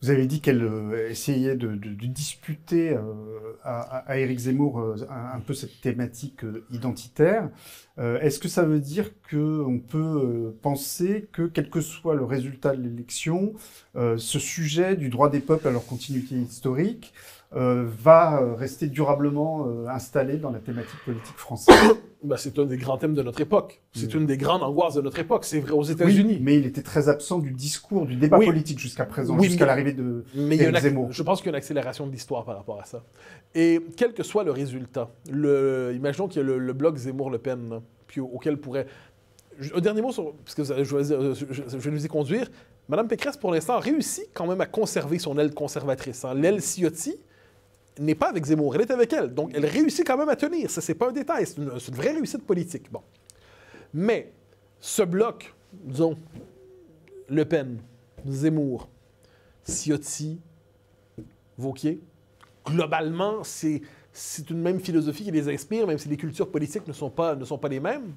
Vous 0.00 0.10
avez 0.10 0.26
dit 0.26 0.40
qu'elle 0.40 0.62
euh, 0.62 1.10
essayait 1.10 1.56
de, 1.56 1.74
disputer 1.74 2.90
euh, 2.90 3.02
à, 3.64 4.16
Éric 4.16 4.38
Zemmour 4.38 4.78
euh, 4.78 4.94
un, 5.10 5.40
peu 5.40 5.54
cette 5.54 5.80
thématique 5.80 6.42
identitaire. 6.70 7.50
Est-ce 7.98 8.38
que 8.38 8.46
ça 8.46 8.62
veut 8.62 8.78
dire 8.78 9.10
qu'on 9.28 9.80
peut 9.80 10.54
penser 10.62 11.28
que, 11.32 11.42
quel 11.42 11.68
que 11.68 11.80
soit 11.80 12.14
le 12.14 12.22
résultat 12.22 12.76
de 12.76 12.80
l'élection, 12.80 13.54
ce 13.96 14.38
sujet 14.38 14.94
du 14.94 15.08
droit 15.08 15.28
des 15.28 15.40
peuples 15.40 15.66
à 15.66 15.72
leur 15.72 15.84
continuité 15.84 16.36
historique 16.36 17.12
va 17.52 18.42
euh, 18.42 18.54
rester 18.54 18.88
durablement 18.88 19.66
euh, 19.66 19.88
installé 19.88 20.36
dans 20.36 20.50
la 20.50 20.58
thématique 20.58 20.98
politique 21.04 21.36
française 21.36 21.74
bah, 22.22 22.36
C'est 22.36 22.58
un 22.58 22.66
des 22.66 22.76
grands 22.76 22.98
thèmes 22.98 23.14
de 23.14 23.22
notre 23.22 23.40
époque. 23.40 23.80
C'est 23.92 24.12
une 24.12 24.26
des 24.26 24.36
grandes 24.36 24.62
angoisses 24.62 24.94
de 24.94 25.00
notre 25.00 25.18
époque. 25.18 25.44
C'est 25.44 25.60
vrai 25.60 25.72
aux 25.72 25.82
États-Unis. 25.82 26.34
Oui, 26.34 26.40
mais 26.42 26.58
il 26.58 26.66
était 26.66 26.82
très 26.82 27.08
absent 27.08 27.38
du 27.38 27.52
discours, 27.52 28.06
du 28.06 28.16
débat 28.16 28.38
politique 28.38 28.78
jusqu'à 28.78 29.06
présent, 29.06 29.40
jusqu'à 29.40 29.66
l'arrivée 29.66 29.94
de 29.94 30.24
mais 30.34 30.58
Zemmour. 30.80 31.10
Je 31.10 31.22
pense 31.22 31.38
qu'il 31.38 31.46
y 31.46 31.48
a 31.48 31.52
une 31.52 31.56
accélération 31.56 32.06
de 32.06 32.12
l'histoire 32.12 32.44
par 32.44 32.56
rapport 32.56 32.80
à 32.80 32.84
ça. 32.84 33.02
Et 33.54 33.80
quel 33.96 34.12
que 34.12 34.22
soit 34.22 34.44
le 34.44 34.50
résultat, 34.50 35.10
le, 35.30 35.92
imaginons 35.94 36.28
qu'il 36.28 36.42
y 36.42 36.44
a 36.44 36.56
le, 36.56 36.72
bloc 36.72 36.96
Zemmour-Le 36.96 37.38
Pen, 37.38 37.80
puis 38.06 38.20
auquel 38.20 38.58
pourrait 38.58 38.86
un 39.74 39.80
dernier 39.80 40.02
mot 40.02 40.12
sur, 40.12 40.34
parce 40.44 40.54
que 40.54 40.62
je, 40.62 40.84
je, 40.84 41.76
vais 41.76 41.90
nous 41.90 42.04
y 42.04 42.08
conduire. 42.08 42.48
Madame 42.88 43.08
Pécresse, 43.08 43.36
pour 43.36 43.52
l'instant, 43.52 43.78
réussit 43.80 44.28
quand 44.32 44.46
même 44.46 44.60
à 44.60 44.66
conserver 44.66 45.18
son 45.18 45.36
aile 45.38 45.52
conservatrice. 45.52 46.24
Hein. 46.24 46.34
L'aile 46.34 46.60
Ciotti, 46.60 47.16
n'est 47.98 48.14
pas 48.14 48.28
avec 48.28 48.44
Zemmour, 48.44 48.74
elle 48.74 48.82
est 48.82 48.90
avec 48.90 49.12
elle. 49.12 49.32
Donc, 49.32 49.52
elle 49.54 49.66
réussit 49.66 50.06
quand 50.06 50.16
même 50.16 50.28
à 50.28 50.36
tenir. 50.36 50.70
Ça, 50.70 50.80
c'est 50.80 50.94
pas 50.94 51.08
un 51.08 51.12
détail, 51.12 51.46
c'est 51.46 51.58
une, 51.58 51.68
vraie 51.94 52.12
réussite 52.12 52.44
politique. 52.44 52.86
Mais, 53.92 54.32
ce 54.80 55.02
bloc, 55.02 55.54
disons, 55.72 56.16
Le 57.28 57.44
Pen, 57.44 57.78
Zemmour, 58.26 58.88
Ciotti, 59.64 60.40
Vauquier, 61.56 62.00
globalement, 62.64 63.42
c'est 63.42 63.80
une 64.50 64.60
même 64.60 64.80
philosophie 64.80 65.24
qui 65.24 65.30
les 65.30 65.48
inspire, 65.48 65.86
même 65.86 65.98
si 65.98 66.08
les 66.08 66.16
cultures 66.16 66.50
politiques 66.50 66.86
ne 66.86 66.92
sont 66.92 67.10
pas, 67.10 67.34
ne 67.34 67.44
sont 67.44 67.58
pas 67.58 67.68
les 67.68 67.80
mêmes. 67.80 68.14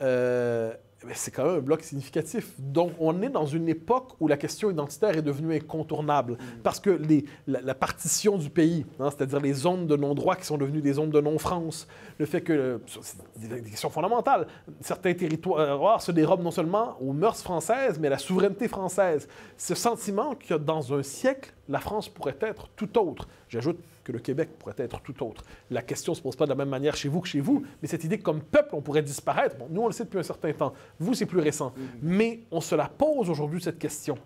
Euh, 0.00 0.74
c'est 1.14 1.30
quand 1.30 1.44
même 1.44 1.56
un 1.56 1.60
bloc 1.60 1.82
significatif. 1.82 2.52
Donc, 2.58 2.92
on 2.98 3.22
est 3.22 3.28
dans 3.28 3.46
une 3.46 3.68
époque 3.68 4.12
où 4.20 4.28
la 4.28 4.36
question 4.36 4.70
identitaire 4.70 5.16
est 5.16 5.22
devenue 5.22 5.54
incontournable 5.54 6.38
parce 6.62 6.80
que 6.80 6.90
les, 6.90 7.24
la, 7.46 7.74
partition 7.74 8.38
du 8.38 8.50
pays, 8.50 8.86
hein, 9.00 9.10
c'est-à-dire 9.10 9.40
les 9.40 9.52
zones 9.52 9.86
de 9.86 9.96
non-droit 9.96 10.36
qui 10.36 10.44
sont 10.44 10.58
devenues 10.58 10.80
des 10.80 10.94
zones 10.94 11.10
de 11.10 11.20
non-France, 11.20 11.86
le 12.18 12.26
fait 12.26 12.40
que, 12.40 12.80
c'est 12.86 13.48
des 13.48 13.62
questions 13.62 13.90
fondamentales, 13.90 14.46
certains 14.80 15.14
territoires 15.14 16.00
se 16.00 16.12
dérobent 16.12 16.42
non 16.42 16.50
seulement 16.50 16.96
aux 17.00 17.12
mœurs 17.12 17.42
françaises, 17.42 17.98
mais 17.98 18.08
à 18.08 18.10
la 18.10 18.18
souveraineté 18.18 18.68
française. 18.68 19.28
Ce 19.56 19.74
sentiment 19.74 20.34
que 20.34 20.54
dans 20.54 20.94
un 20.94 21.02
siècle, 21.02 21.52
la 21.68 21.80
France 21.80 22.08
pourrait 22.08 22.36
être 22.40 22.68
tout 22.76 22.98
autre. 22.98 23.28
J'ajoute 23.48 23.78
que 24.04 24.12
le 24.12 24.18
Québec 24.18 24.50
pourrait 24.58 24.74
être 24.78 25.00
tout 25.02 25.24
autre. 25.24 25.44
La 25.70 25.82
question 25.82 26.12
ne 26.12 26.16
se 26.16 26.22
pose 26.22 26.36
pas 26.36 26.44
de 26.44 26.50
la 26.50 26.56
même 26.56 26.68
manière 26.68 26.96
chez 26.96 27.08
vous 27.08 27.20
que 27.20 27.28
chez 27.28 27.40
vous, 27.40 27.64
mais 27.80 27.88
cette 27.88 28.04
idée 28.04 28.18
que 28.18 28.22
comme 28.22 28.42
peuple, 28.42 28.74
on 28.74 28.80
pourrait 28.80 29.02
disparaître, 29.02 29.56
bon, 29.56 29.68
nous, 29.70 29.82
on 29.82 29.86
le 29.86 29.92
sait 29.92 30.04
depuis 30.04 30.18
un 30.18 30.24
certain 30.24 30.52
temps. 30.52 30.72
Vous, 30.98 31.14
c'est 31.14 31.26
plus 31.26 31.40
récent. 31.40 31.68
Mm-hmm. 31.76 31.98
Mais 32.02 32.40
on 32.50 32.60
se 32.60 32.74
la 32.74 32.88
pose 32.88 33.30
aujourd'hui, 33.30 33.60
cette 33.60 33.78
question. 33.78 34.16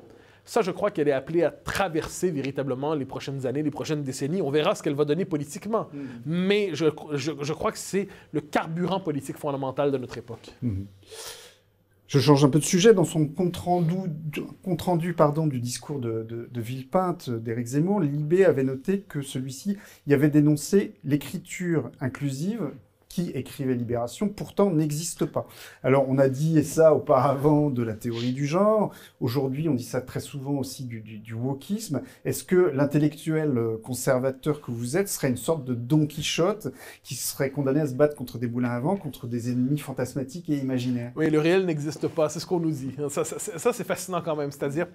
Ça, 0.45 0.63
je 0.63 0.71
crois 0.71 0.93
qu'elle 0.93 1.09
est 1.09 1.13
appelée 1.13 1.43
à 1.43 1.51
traverser 1.51 2.31
véritablement 2.31 2.95
les 2.95 3.05
prochaines 3.05 3.47
années, 3.47 3.65
les 3.65 3.71
prochaines 3.73 4.05
décennies. 4.05 4.41
On 4.41 4.51
verra 4.51 4.77
ce 4.77 4.83
qu'elle 4.83 4.95
va 4.95 5.05
donner 5.05 5.25
politiquement. 5.25 5.89
Mm-hmm. 5.93 6.07
Mais 6.25 6.71
je, 6.73 6.87
je, 7.15 7.53
crois 7.53 7.73
que 7.73 7.79
c'est 7.79 8.07
le 8.31 8.41
carburant 8.41 9.01
politique 9.01 9.39
fondamental 9.39 9.91
de 9.91 9.99
notre 9.99 10.19
époque. 10.19 10.53
Mm-hmm. 10.65 10.85
Je 12.09 12.19
change 12.21 12.45
un 12.45 12.49
peu 12.49 12.59
de 12.59 12.65
sujet. 12.65 12.95
Dans 12.95 13.05
son 13.05 13.27
compte 13.27 13.57
rendu, 13.57 15.15
pardon, 15.15 15.47
du 15.47 15.61
discours 15.61 15.99
de, 15.99 16.49
Villepinte 16.55 17.31
d'Éric 17.31 17.67
Zemmour, 17.67 18.01
Libé 18.01 18.45
avait 18.45 18.65
noté 18.65 19.01
que 19.01 19.23
celui-ci 19.23 19.77
y 20.07 20.15
avait 20.15 20.31
dénoncé 20.31 20.95
l'écriture 21.05 21.91
inclusive 22.01 22.71
qui 23.17 23.31
écrivait 23.31 23.75
Libération, 23.75 24.29
pourtant 24.29 24.71
n'existe 24.71 25.25
pas. 25.25 25.47
Alors 25.83 26.05
on 26.07 26.19
a 26.19 26.29
dit 26.29 26.63
ça 26.63 26.95
auparavant 26.95 27.71
de 27.71 27.83
la 27.83 27.95
théorie 27.95 28.33
du 28.33 28.47
genre, 28.47 28.93
aujourd'hui 29.21 29.71
on 29.71 29.75
dit 29.75 29.85
ça 29.85 30.03
très 30.03 30.21
souvent 30.21 30.53
aussi 30.53 30.85
du, 30.85 31.33
wokisme. 31.33 32.03
Est-ce 32.27 32.45
que 32.45 32.57
l'intellectuel 32.75 33.59
conservateur 33.83 34.61
que 34.61 34.71
vous 34.71 34.99
êtes 34.99 35.09
serait 35.09 35.31
une 35.31 35.39
sorte 35.39 35.65
de 35.65 35.73
Don 35.73 36.07
Quichotte 36.07 36.69
qui 37.03 37.15
serait 37.15 37.51
condamné 37.51 37.81
à 37.81 37.87
se 37.87 37.95
battre 37.95 38.17
contre 38.17 38.37
des 38.37 38.49
boulins 38.49 38.71
à 38.71 38.81
vent, 38.81 38.97
contre 38.97 39.27
des 39.27 39.51
ennemis 39.51 39.79
fantasmatiques 39.79 40.51
et 40.51 40.59
imaginaires? 40.59 41.13
Oui, 41.17 41.31
le 41.31 41.41
réel 41.41 41.65
n'existe 41.65 42.09
pas, 42.09 42.29
c'est 42.29 42.41
ce 42.41 42.47
qu'on 42.47 42.61
nous 42.61 42.71
dit. 42.71 42.95
Ça, 43.09 43.25
ça 43.25 43.73
c'est 43.73 43.85
fascinant 43.85 44.21
quand 44.21 44.37
même, 44.37 44.51
c'est-à-dire, 44.51 44.89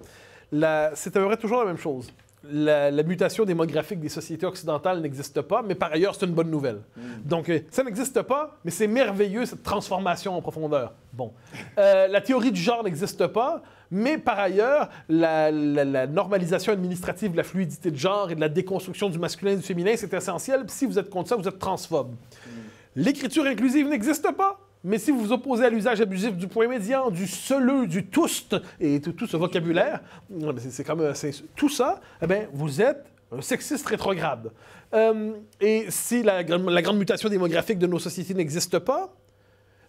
c'est 0.51 1.17
à 1.17 1.19
peu 1.19 1.25
près 1.25 1.37
toujours 1.37 1.61
la 1.61 1.65
même 1.65 1.77
chose 1.77 2.11
la, 2.43 3.03
mutation 3.03 3.45
démographique 3.45 3.99
des 3.99 4.09
sociétés 4.09 4.45
occidentales 4.45 4.99
n'existe 5.01 5.41
pas, 5.41 5.61
mais 5.61 5.75
par 5.75 5.91
ailleurs, 5.91 6.15
c'est 6.15 6.25
une 6.25 6.33
bonne 6.33 6.49
nouvelle. 6.49 6.81
Mm. 6.95 7.01
Donc, 7.25 7.49
euh, 7.49 7.59
ça 7.69 7.83
n'existe 7.83 8.21
pas, 8.23 8.57
mais 8.65 8.71
c'est 8.71 8.87
merveilleux, 8.87 9.45
cette 9.45 9.63
transformation 9.63 10.35
en 10.35 10.41
profondeur. 10.41 10.93
Bon. 11.13 11.33
Euh, 11.77 12.07
la 12.07 12.21
théorie 12.21 12.51
du 12.51 12.59
genre 12.59 12.83
n'existe 12.83 13.27
pas, 13.27 13.61
mais 13.91 14.17
par 14.17 14.39
ailleurs, 14.39 14.89
la, 15.07 15.51
normalisation 16.07 16.73
administrative 16.73 17.31
de 17.31 17.37
la 17.37 17.43
fluidité 17.43 17.91
de 17.91 17.97
genre 17.97 18.31
et 18.31 18.35
de 18.35 18.41
la 18.41 18.49
déconstruction 18.49 19.09
du 19.09 19.19
masculin 19.19 19.51
et 19.51 19.57
du 19.57 19.61
féminin, 19.61 19.93
c'est 19.95 20.13
essentiel. 20.13 20.63
si 20.67 20.85
vous 20.85 20.97
êtes 20.97 21.09
contre 21.09 21.29
ça, 21.29 21.35
vous 21.35 21.47
êtes 21.47 21.59
transphobe. 21.59 22.11
Mm. 22.11 22.49
L'écriture 22.95 23.45
inclusive 23.45 23.87
n'existe 23.87 24.31
pas, 24.35 24.59
mais 24.83 24.97
si 24.97 25.11
vous 25.11 25.19
vous 25.19 25.31
opposez 25.31 25.65
à 25.65 25.69
l'usage 25.69 26.01
abusif 26.01 26.35
du 26.35 26.47
point 26.47 26.67
médian, 26.67 27.11
du 27.11 27.27
seuleux, 27.27 27.87
du 27.87 28.07
toust 28.07 28.55
et 28.79 28.99
tout, 28.99 29.27
ce 29.27 29.37
vocabulaire, 29.37 30.01
c'est 30.57 30.83
comme 30.83 31.13
tout 31.55 31.69
ça, 31.69 32.01
eh 32.21 32.27
bien, 32.27 32.47
vous 32.51 32.81
êtes 32.81 33.05
un 33.31 33.41
sexiste 33.41 33.87
rétrograde. 33.87 34.51
Euh, 34.93 35.33
et 35.59 35.85
si 35.89 36.23
la, 36.23 36.43
grande 36.43 36.97
mutation 36.97 37.29
démographique 37.29 37.79
de 37.79 37.87
nos 37.87 37.99
sociétés 37.99 38.33
n'existe 38.33 38.79
pas, 38.79 39.13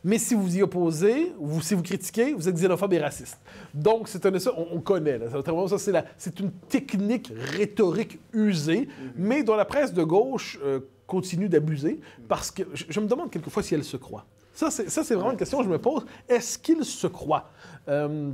mais 0.05 0.18
si 0.18 0.34
vous 0.34 0.57
y 0.57 0.62
opposez, 0.62 1.32
si 1.61 1.74
vous 1.74 1.82
critiquez, 1.82 2.32
vous 2.32 2.49
êtes 2.49 2.57
xénophobe 2.57 2.93
et 2.93 2.99
raciste. 2.99 3.38
Donc, 3.72 4.09
c'est 4.09 4.26
un, 4.26 4.38
ça, 4.38 4.53
on, 4.57 4.80
connaît. 4.80 5.18
Ça, 5.30 6.05
c'est 6.18 6.40
une 6.40 6.51
technique 6.68 7.32
rhétorique 7.57 8.18
usée, 8.32 8.80
mm-hmm. 8.80 9.12
mais 9.16 9.43
dont 9.45 9.55
la 9.55 9.64
presse 9.64 9.93
de 9.93 10.03
gauche 10.03 10.59
euh, 10.64 10.80
continue 11.07 11.49
d'abuser, 11.49 12.01
parce 12.28 12.51
que 12.51 12.62
je, 12.74 12.99
me 12.99 13.07
demande 13.07 13.30
quelquefois 13.30 13.62
si 13.62 13.74
elle 13.74 13.84
se 13.84 13.97
croit. 13.97 14.26
Ça, 14.55 14.71
c'est 14.71 15.15
vraiment 15.15 15.31
une 15.31 15.37
question 15.37 15.59
que 15.59 15.65
je 15.65 15.71
me 15.71 15.79
pose. 15.79 16.05
Est-ce 16.29 16.59
qu'ils 16.59 16.85
se 16.85 17.07
croient 17.07 17.49
euh, 17.89 18.31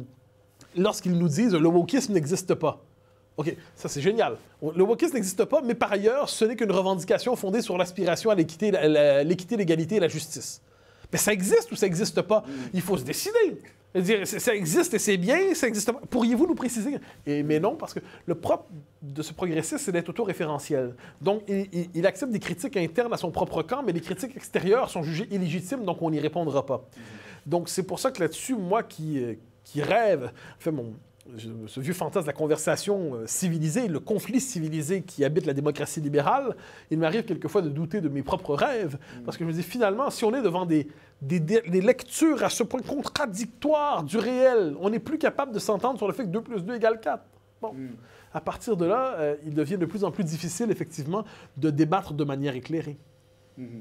lorsqu'ils 0.77 1.16
nous 1.16 1.29
disent 1.29 1.55
le 1.55 1.69
wokisme 1.69 2.12
n'existe 2.12 2.55
pas? 2.55 2.83
OK, 3.37 3.57
ça 3.77 3.89
c'est 3.89 4.01
génial. 4.01 4.37
Le 4.61 4.83
wokisme 4.83 5.14
n'existe 5.14 5.45
pas, 5.45 5.62
mais 5.62 5.75
par 5.75 5.93
ailleurs, 5.93 6.29
ce 6.29 6.45
n'est 6.45 6.57
qu'une 6.57 6.73
revendication 6.73 7.37
fondée 7.37 7.62
sur 7.62 7.79
l'aspiration 7.79 8.31
à 8.31 8.35
l'équité, 8.35 8.73
l'égalité 8.73 9.97
et 9.97 10.01
la 10.01 10.09
justice. 10.09 10.61
Mais 11.12 11.19
ça 11.19 11.33
existe 11.33 11.71
ou 11.71 11.77
ça 11.77 11.87
n'existe 11.87 12.21
pas? 12.23 12.45
Il 12.75 12.83
faut 12.83 12.97
se 12.97 13.05
décider. 13.05 13.61
Dire, 14.01 14.26
ça 14.26 14.55
existe 14.55 14.94
et 14.94 14.99
c'est 14.99 15.16
bien, 15.16 15.55
ça 15.55 15.68
existe 15.68 15.90
pas. 15.90 16.01
Pourriez-vous 16.11 16.46
nous 16.46 16.55
préciser? 16.55 16.99
Mais 17.26 17.61
non, 17.61 17.76
parce 17.76 17.94
que 17.94 18.01
le 18.26 18.34
propre 18.34 18.66
de 19.03 19.22
ce 19.22 19.32
progressiste, 19.32 19.78
c'est 19.78 19.92
d'être 19.92 20.09
autoréférentiel. 20.09 20.94
Donc, 21.20 21.42
il, 21.49 22.07
accepte 22.07 22.32
des 22.32 22.38
critiques 22.38 22.76
internes 22.76 23.12
à 23.12 23.16
son 23.16 23.30
propre 23.30 23.62
camp, 23.62 23.82
mais 23.84 23.92
les 23.92 24.01
critiques 24.01 24.36
extérieures 24.36 24.90
sont 24.90 25.03
jugées 25.03 25.28
illégitimes, 25.30 25.84
donc 25.84 26.03
on 26.03 26.11
n'y 26.11 26.20
répondra 26.20 26.64
pas. 26.66 26.84
Donc, 27.46 27.68
c'est 27.68 27.84
pour 27.84 27.99
ça 27.99 28.11
que 28.11 28.20
là-dessus, 28.20 28.55
moi 28.55 28.82
qui, 28.82 29.22
euh, 29.22 29.34
qui 29.64 29.82
rêve, 29.82 30.30
fait 30.59 30.70
mon, 30.70 30.94
ce 31.37 31.81
vieux 31.81 31.93
fantasme 31.93 32.24
de 32.24 32.29
la 32.29 32.33
conversation 32.33 33.14
euh, 33.14 33.26
civilisée, 33.26 33.89
le 33.89 34.01
conflit 34.01 34.41
civilisé 34.41 35.03
qui 35.03 35.24
habite 35.24 35.47
la 35.47 35.53
démocratie 35.53 36.01
libérale, 36.01 36.57
il 36.91 36.99
m'arrive 36.99 37.24
quelquefois 37.24 37.62
de 37.62 37.68
douter 37.68 38.01
de 38.01 38.09
mes 38.09 38.22
propres 38.22 38.55
rêves, 38.55 38.97
mm. 38.97 39.22
parce 39.24 39.37
que 39.37 39.45
je 39.45 39.49
me 39.49 39.53
dis 39.53 39.62
finalement, 39.62 40.11
si 40.11 40.24
on 40.24 40.35
est 40.35 40.43
devant 40.43 40.64
des, 40.64 40.89
des, 41.20 41.81
lectures 41.81 42.43
à 42.43 42.49
ce 42.49 42.62
point 42.62 42.81
contradictoires 42.81 44.05
du 44.05 44.18
réel, 44.18 44.74
on 44.81 44.91
n'est 44.91 44.99
plus 44.99 45.18
capable 45.18 45.53
de 45.53 45.59
s'entendre 45.59 45.99
sur 45.99 46.07
le 46.07 46.14
fait 46.14 46.24
que 46.24 46.29
2 46.29 46.41
plus 46.41 46.62
2 46.62 46.76
égale 46.76 47.01
4. 47.01 47.22
Bon. 47.61 47.72
Mm. 47.74 47.91
À 48.33 48.41
partir 48.41 48.76
de 48.76 48.85
là, 48.85 49.14
euh, 49.18 49.37
il 49.45 49.55
devient 49.55 49.79
de 49.79 49.87
plus 49.87 50.05
en 50.05 50.11
plus 50.11 50.24
difficile, 50.24 50.70
effectivement, 50.70 51.24
de 51.57 51.70
débattre 51.70 52.14
de 52.14 52.24
manière 52.24 52.55
éclairée. 52.55 52.99
Mm. 53.57 53.81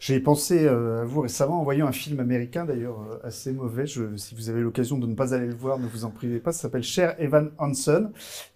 J'ai 0.00 0.18
pensé 0.18 0.64
euh, 0.64 1.02
à 1.02 1.04
vous 1.04 1.20
récemment 1.20 1.60
en 1.60 1.62
voyant 1.62 1.86
un 1.86 1.92
film 1.92 2.20
américain, 2.20 2.64
d'ailleurs 2.64 3.02
euh, 3.02 3.18
assez 3.22 3.52
mauvais. 3.52 3.84
si 3.86 4.34
vous 4.34 4.48
avez 4.48 4.62
l'occasion 4.62 4.96
de 4.96 5.06
ne 5.06 5.14
pas 5.14 5.34
aller 5.34 5.46
le 5.46 5.54
voir, 5.54 5.78
ne 5.78 5.86
vous 5.86 6.06
en 6.06 6.10
privez 6.10 6.38
pas. 6.38 6.52
Ça 6.52 6.62
s'appelle 6.62 6.82
Cher 6.82 7.14
Evan 7.18 7.50
Hansen 7.58 8.10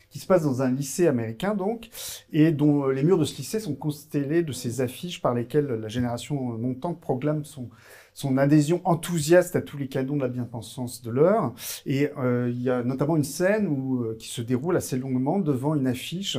qui 0.08 0.20
se 0.20 0.26
passe 0.26 0.44
dans 0.44 0.62
un 0.62 0.70
lycée 0.70 1.06
américain 1.06 1.54
donc, 1.54 1.90
et 2.32 2.50
dont 2.50 2.86
euh, 2.86 2.92
les 2.92 3.02
murs 3.02 3.18
de 3.18 3.24
ce 3.24 3.36
lycée 3.36 3.60
sont 3.60 3.74
constellés 3.74 4.42
de 4.42 4.52
ces 4.52 4.80
affiches 4.80 5.20
par 5.20 5.34
lesquelles 5.34 5.66
la 5.66 5.88
génération 5.88 6.36
montante 6.56 6.98
proclame 6.98 7.44
son, 7.44 7.68
son 8.14 8.38
adhésion 8.38 8.80
enthousiaste 8.84 9.54
à 9.54 9.60
tous 9.60 9.76
les 9.76 9.88
canons 9.88 10.16
de 10.16 10.22
la 10.22 10.28
bien-pensance 10.28 11.02
de 11.02 11.10
l'heure. 11.10 11.52
Et 11.84 12.08
il 12.16 12.62
y 12.62 12.70
a 12.70 12.82
notamment 12.84 13.16
une 13.16 13.24
scène 13.24 13.66
où, 13.66 14.06
qui 14.18 14.28
se 14.28 14.40
déroule 14.40 14.76
assez 14.76 14.96
longuement 14.96 15.40
devant 15.40 15.74
une 15.74 15.88
affiche 15.88 16.38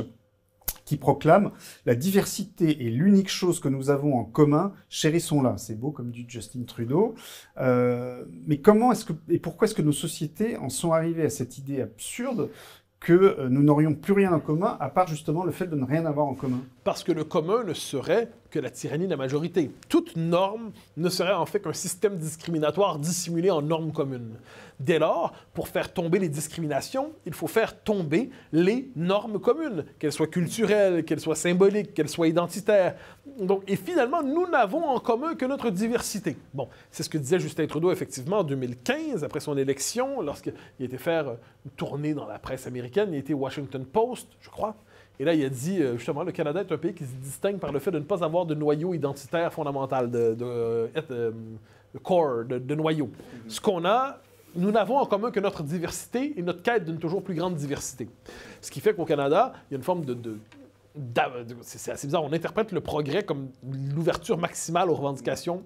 qui 0.86 0.96
proclame 0.96 1.50
la 1.84 1.94
diversité 1.94 2.86
est 2.86 2.90
l'unique 2.90 3.28
chose 3.28 3.60
que 3.60 3.68
nous 3.68 3.90
avons 3.90 4.18
en 4.18 4.24
commun, 4.24 4.72
chérissons-la. 4.88 5.58
C'est 5.58 5.78
beau 5.78 5.90
comme 5.90 6.10
dit 6.10 6.24
Justin 6.26 6.62
Trudeau. 6.62 7.14
Euh, 7.58 8.24
mais 8.46 8.58
comment 8.58 8.92
est-ce 8.92 9.04
que 9.04 9.12
et 9.28 9.38
pourquoi 9.38 9.66
est-ce 9.66 9.74
que 9.74 9.82
nos 9.82 9.92
sociétés 9.92 10.56
en 10.56 10.70
sont 10.70 10.92
arrivées 10.92 11.24
à 11.24 11.30
cette 11.30 11.58
idée 11.58 11.82
absurde 11.82 12.48
que 13.00 13.12
euh, 13.12 13.48
nous 13.50 13.62
n'aurions 13.62 13.94
plus 13.94 14.14
rien 14.14 14.32
en 14.32 14.40
commun, 14.40 14.76
à 14.80 14.88
part 14.88 15.08
justement 15.08 15.44
le 15.44 15.52
fait 15.52 15.66
de 15.66 15.76
ne 15.76 15.84
rien 15.84 16.06
avoir 16.06 16.26
en 16.26 16.34
commun? 16.34 16.62
Parce 16.86 17.02
que 17.02 17.10
le 17.10 17.24
commun 17.24 17.64
ne 17.64 17.74
serait 17.74 18.28
que 18.48 18.60
la 18.60 18.70
tyrannie 18.70 19.06
de 19.06 19.10
la 19.10 19.16
majorité. 19.16 19.72
Toute 19.88 20.14
norme 20.14 20.70
ne 20.96 21.08
serait 21.08 21.32
en 21.32 21.44
fait 21.44 21.58
qu'un 21.58 21.72
système 21.72 22.16
discriminatoire 22.16 23.00
dissimulé 23.00 23.50
en 23.50 23.60
normes 23.60 23.90
communes. 23.90 24.36
Dès 24.78 25.00
lors, 25.00 25.32
pour 25.52 25.66
faire 25.66 25.92
tomber 25.92 26.20
les 26.20 26.28
discriminations, 26.28 27.10
il 27.26 27.34
faut 27.34 27.48
faire 27.48 27.82
tomber 27.82 28.30
les 28.52 28.88
normes 28.94 29.40
communes, 29.40 29.84
qu'elles 29.98 30.12
soient 30.12 30.28
culturelles, 30.28 31.04
qu'elles 31.04 31.18
soient 31.18 31.34
symboliques, 31.34 31.92
qu'elles 31.92 32.08
soient 32.08 32.28
identitaires. 32.28 32.94
Donc, 33.40 33.64
et 33.66 33.74
finalement, 33.74 34.22
nous 34.22 34.46
n'avons 34.48 34.84
en 34.84 35.00
commun 35.00 35.34
que 35.34 35.44
notre 35.44 35.70
diversité. 35.70 36.36
Bon, 36.54 36.68
c'est 36.92 37.02
ce 37.02 37.10
que 37.10 37.18
disait 37.18 37.40
Justin 37.40 37.66
Trudeau 37.66 37.90
effectivement 37.90 38.38
en 38.38 38.44
2015, 38.44 39.24
après 39.24 39.40
son 39.40 39.58
élection, 39.58 40.20
lorsqu'il 40.22 40.54
était 40.78 40.98
faire 40.98 41.30
une 41.64 41.72
tournée 41.72 42.14
dans 42.14 42.28
la 42.28 42.38
presse 42.38 42.68
américaine, 42.68 43.08
il 43.10 43.18
était 43.18 43.34
Washington 43.34 43.84
Post, 43.84 44.28
je 44.40 44.50
crois. 44.50 44.76
Et 45.18 45.24
là, 45.24 45.34
il 45.34 45.44
a 45.44 45.48
dit, 45.48 45.82
euh, 45.82 45.96
justement, 45.96 46.22
le 46.22 46.32
Canada 46.32 46.60
est 46.60 46.70
un 46.70 46.76
pays 46.76 46.94
qui 46.94 47.04
se 47.04 47.14
distingue 47.14 47.58
par 47.58 47.72
le 47.72 47.78
fait 47.78 47.90
de 47.90 47.98
ne 47.98 48.04
pas 48.04 48.22
avoir 48.22 48.44
de 48.44 48.54
noyau 48.54 48.92
identitaire 48.94 49.52
fondamental, 49.52 50.10
de, 50.10 50.34
de, 50.34 50.90
de, 51.08 51.98
core, 52.02 52.44
de, 52.44 52.74
noyau. 52.74 53.10
Ce 53.48 53.60
qu'on 53.60 53.84
a, 53.84 54.18
nous 54.54 54.70
n'avons 54.70 54.98
en 54.98 55.06
commun 55.06 55.30
que 55.30 55.40
notre 55.40 55.62
diversité 55.62 56.34
et 56.36 56.42
notre 56.42 56.62
quête 56.62 56.84
d'une 56.84 56.98
toujours 56.98 57.22
plus 57.22 57.34
grande 57.34 57.54
diversité. 57.54 58.08
Ce 58.60 58.70
qui 58.70 58.80
fait 58.80 58.94
qu'au 58.94 59.04
Canada, 59.04 59.52
il 59.70 59.74
y 59.74 59.76
a 59.76 59.78
une 59.78 59.84
forme 59.84 60.04
de, 60.04 60.38
c'est 61.62 61.90
assez 61.90 62.06
bizarre. 62.06 62.24
On 62.24 62.32
interprète 62.32 62.72
le 62.72 62.80
progrès 62.80 63.22
comme 63.22 63.48
l'ouverture 63.94 64.38
maximale 64.38 64.90
aux 64.90 64.94
revendications 64.94 65.62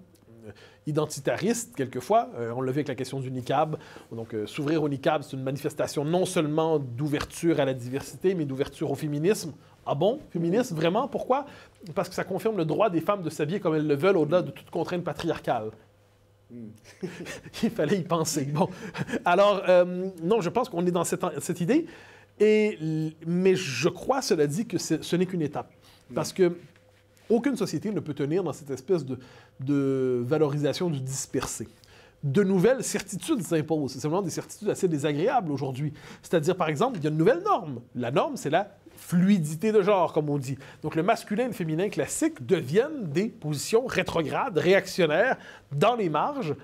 identitariste, 0.87 1.75
quelquefois. 1.77 2.31
Euh, 2.39 2.53
on 2.57 2.63
l'a 2.63 2.73
vu 2.73 2.79
avec 2.79 2.89
la 2.89 2.95
question 2.95 3.21
du 3.21 3.31
niqab. 3.31 3.77
Donc, 4.13 4.35
euh, 4.35 4.47
s'ouvrir 4.47 4.83
au 4.83 4.89
niqab, 4.89 5.23
c'est 5.23 5.37
une 5.37 5.43
manifestation 5.43 6.05
non 6.05 6.25
seulement 6.25 6.79
d'ouverture 6.79 7.61
à 7.61 7.65
la 7.65 7.75
diversité, 7.75 8.35
mais 8.35 8.45
d'ouverture 8.45 8.91
au 8.91 8.95
féminisme. 8.95 9.53
Ah 9.87 9.95
bon? 9.95 10.21
Féminisme, 10.31 10.75
vraiment? 10.77 11.09
Pourquoi? 11.09 11.47
Parce 11.95 12.09
que 12.09 12.15
ça 12.15 12.25
confirme 12.25 12.57
le 12.57 12.65
droit 12.65 12.91
des 12.91 13.01
femmes 13.01 13.23
de 13.23 13.31
s'habiller 13.31 13.61
comme 13.61 13.75
elles 13.75 13.87
le 13.87 13.97
veulent 13.97 14.17
au-delà 14.17 14.43
de 14.43 14.51
toute 14.51 14.71
contrainte 14.71 15.05
patriarcale. 15.05 15.71
Il 17.63 17.71
fallait 17.71 17.99
y 17.99 18.03
penser. 18.03 18.45
Bon. 18.45 18.69
Alors, 19.25 19.63
euh, 19.69 20.11
non, 20.23 20.41
je 20.41 20.49
pense 20.49 20.69
qu'on 20.69 20.85
est 20.87 20.91
dans 20.91 21.05
cette, 21.05 21.25
cette 21.41 21.61
idée. 21.61 21.87
Et, 22.41 22.79
mais 23.27 23.55
je 23.55 23.89
crois, 23.89 24.23
cela 24.23 24.47
dit, 24.47 24.67
que 24.67 24.79
ce 24.79 25.17
n'est 25.17 25.27
qu'une 25.27 25.43
étape. 25.43 25.71
Parce 26.15 26.33
que 26.33 26.57
aucune 27.31 27.57
société 27.57 27.91
ne 27.91 28.01
peut 28.01 28.15
tenir 28.15 28.43
dans 28.43 28.53
cette 28.53 28.71
espèce 28.71 29.05
de, 29.07 30.23
valorisation 30.25 30.91
du 30.91 31.01
dispersé. 31.01 31.69
De 32.23 32.43
nouvelles 32.43 32.85
certitudes 32.85 33.43
s'imposent. 33.43 33.93
C'est 33.93 34.01
simplement 34.01 34.21
des 34.21 34.31
certitudes 34.31 34.69
assez 34.69 34.89
désagréables 34.89 35.51
aujourd'hui. 35.51 35.95
C'est-à-dire, 36.23 36.55
par 36.55 36.69
exemple, 36.69 36.99
il 36.99 37.05
y 37.05 37.07
a 37.07 37.11
une 37.11 37.17
nouvelle 37.17 37.43
norme. 37.43 37.81
La 37.95 38.11
norme, 38.11 38.37
c'est 38.37 38.51
la 38.51 38.77
fluidité 38.95 39.73
de 39.73 39.81
genre, 39.81 40.13
comme 40.13 40.29
on 40.29 40.37
dit. 40.37 40.59
Donc 40.83 40.95
le 40.97 41.03
masculin 41.03 41.45
et 41.45 41.49
le 41.49 41.55
féminin 41.55 41.89
classique 41.89 42.45
deviennent 42.45 43.09
des 43.09 43.29
positions 43.29 43.87
rétrogrades, 43.87 44.59
réactionnaires, 44.59 45.39
dans 45.73 45.97
les 45.97 46.11
marges, 46.11 46.55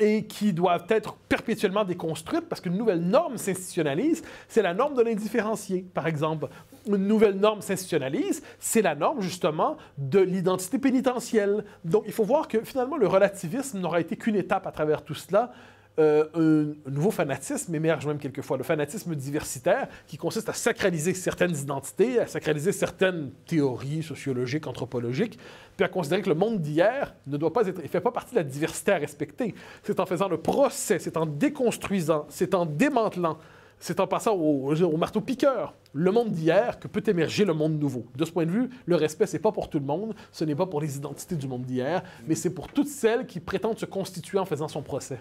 et 0.00 0.24
qui 0.24 0.52
doivent 0.52 0.86
être 0.88 1.14
perpétuellement 1.28 1.84
déconstruites 1.84 2.48
parce 2.48 2.60
qu'une 2.60 2.76
nouvelle 2.76 3.00
norme 3.00 3.38
s'institutionnalise, 3.38 4.22
c'est 4.48 4.62
la 4.62 4.74
norme 4.74 4.94
de 4.94 5.02
l'indifférencié, 5.02 5.86
par 5.94 6.06
exemple. 6.06 6.48
Une 6.86 7.06
nouvelle 7.06 7.36
norme 7.36 7.62
s'institutionnalise, 7.62 8.42
c'est 8.58 8.82
la 8.82 8.94
norme 8.94 9.20
justement 9.20 9.76
de 9.96 10.20
l'identité 10.20 10.78
pénitentielle. 10.78 11.64
Donc 11.84 12.04
il 12.06 12.12
faut 12.12 12.24
voir 12.24 12.48
que 12.48 12.62
finalement 12.62 12.96
le 12.96 13.06
relativisme 13.06 13.80
n'aura 13.80 14.00
été 14.00 14.16
qu'une 14.16 14.36
étape 14.36 14.66
à 14.66 14.72
travers 14.72 15.02
tout 15.02 15.14
cela. 15.14 15.52
Euh, 16.00 16.24
un, 16.34 16.90
nouveau 16.90 17.12
fanatisme 17.12 17.72
émerge 17.72 18.04
même 18.06 18.18
quelquefois, 18.18 18.56
le 18.56 18.64
fanatisme 18.64 19.14
diversitaire, 19.14 19.86
qui 20.08 20.16
consiste 20.16 20.48
à 20.48 20.52
sacraliser 20.52 21.14
certaines 21.14 21.56
identités, 21.56 22.18
à 22.18 22.26
sacraliser 22.26 22.72
certaines 22.72 23.30
théories 23.46 24.02
sociologiques, 24.02 24.66
anthropologiques, 24.66 25.38
puis 25.76 25.84
à 25.84 25.88
considérer 25.88 26.22
que 26.22 26.28
le 26.28 26.34
monde 26.34 26.60
d'hier 26.60 27.14
ne 27.28 27.36
doit 27.36 27.52
pas 27.52 27.68
être, 27.68 27.80
il 27.80 27.88
fait 27.88 28.00
pas 28.00 28.10
partie 28.10 28.32
de 28.32 28.40
la 28.40 28.44
diversité 28.44 28.90
à 28.90 28.96
respecter. 28.96 29.54
C'est 29.84 30.00
en 30.00 30.06
faisant 30.06 30.28
le 30.28 30.38
procès, 30.38 30.98
c'est 30.98 31.16
en 31.16 31.26
déconstruisant, 31.26 32.26
c'est 32.28 32.54
en 32.54 32.66
démantelant, 32.66 33.38
c'est 33.84 34.00
en 34.00 34.06
passant 34.06 34.34
au, 34.34 34.74
au 34.74 34.96
marteau 34.96 35.20
piqueur 35.20 35.74
le 35.92 36.10
monde 36.10 36.30
d'hier 36.30 36.80
que 36.80 36.88
peut 36.88 37.02
émerger 37.06 37.44
le 37.44 37.52
monde 37.52 37.78
nouveau. 37.78 38.06
De 38.16 38.24
ce 38.24 38.32
point 38.32 38.46
de 38.46 38.50
vue, 38.50 38.70
le 38.86 38.96
respect, 38.96 39.26
c'est 39.26 39.38
pas 39.38 39.52
pour 39.52 39.68
tout 39.68 39.78
le 39.78 39.84
monde, 39.84 40.14
ce 40.32 40.42
n'est 40.46 40.54
pas 40.54 40.64
pour 40.64 40.80
les 40.80 40.96
identités 40.96 41.36
du 41.36 41.46
monde 41.46 41.66
d'hier, 41.66 42.02
mais 42.26 42.34
c'est 42.34 42.48
pour 42.48 42.68
toutes 42.68 42.88
celles 42.88 43.26
qui 43.26 43.40
prétendent 43.40 43.78
se 43.78 43.84
constituer 43.84 44.38
en 44.38 44.46
faisant 44.46 44.68
son 44.68 44.80
procès. 44.80 45.20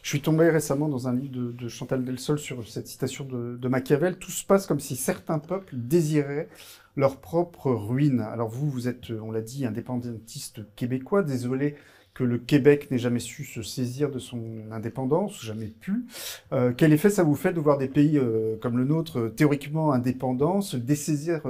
Je 0.00 0.08
suis 0.08 0.20
tombé 0.20 0.48
récemment 0.48 0.88
dans 0.88 1.08
un 1.08 1.16
livre 1.16 1.52
de, 1.52 1.68
Chantal 1.68 2.04
Delsol 2.04 2.38
sur 2.38 2.64
cette 2.68 2.86
citation 2.86 3.24
de, 3.24 3.56
de, 3.56 3.68
Machiavel. 3.68 4.16
Tout 4.16 4.30
se 4.30 4.44
passe 4.44 4.64
comme 4.64 4.78
si 4.78 4.94
certains 4.94 5.40
peuples 5.40 5.74
désiraient 5.76 6.48
leur 6.96 7.20
propre 7.20 7.70
ruine. 7.70 8.20
Alors 8.20 8.48
vous, 8.48 8.68
vous 8.68 8.88
êtes, 8.88 9.10
on 9.10 9.30
l'a 9.30 9.42
dit, 9.42 9.66
indépendantiste 9.66 10.60
québécois. 10.74 11.22
Désolé 11.22 11.76
que 12.16 12.24
le 12.24 12.38
Québec 12.38 12.90
n'ait 12.90 12.98
jamais 12.98 13.20
su 13.20 13.44
se 13.44 13.62
saisir 13.62 14.10
de 14.10 14.18
son 14.18 14.40
indépendance, 14.72 15.44
jamais 15.44 15.66
pu. 15.66 16.06
Euh, 16.52 16.72
quel 16.74 16.94
effet 16.94 17.10
ça 17.10 17.22
vous 17.22 17.34
fait 17.34 17.52
de 17.52 17.60
voir 17.60 17.76
des 17.76 17.88
pays 17.88 18.16
euh, 18.16 18.56
comme 18.60 18.78
le 18.78 18.84
nôtre, 18.84 19.18
euh, 19.18 19.28
théoriquement 19.28 19.92
indépendants, 19.92 20.62
se 20.62 20.78
dessaisir 20.78 21.42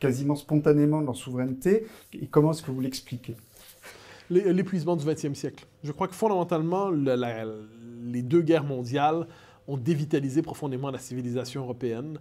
quasiment 0.00 0.34
spontanément 0.34 1.02
de 1.02 1.06
leur 1.06 1.16
souveraineté? 1.16 1.86
Et 2.14 2.26
comment 2.26 2.52
est-ce 2.52 2.62
que 2.62 2.70
vous 2.70 2.80
l'expliquez? 2.80 3.36
L'épuisement 4.30 4.96
du 4.96 5.04
20e 5.04 5.34
siècle. 5.34 5.66
Je 5.84 5.92
crois 5.92 6.08
que 6.08 6.14
fondamentalement, 6.14 6.90
les 6.90 8.22
deux 8.22 8.42
guerres 8.42 8.64
mondiales 8.64 9.26
ont 9.68 9.76
dévitalisé 9.76 10.42
profondément 10.42 10.90
la 10.90 10.98
civilisation 10.98 11.62
européenne, 11.62 12.18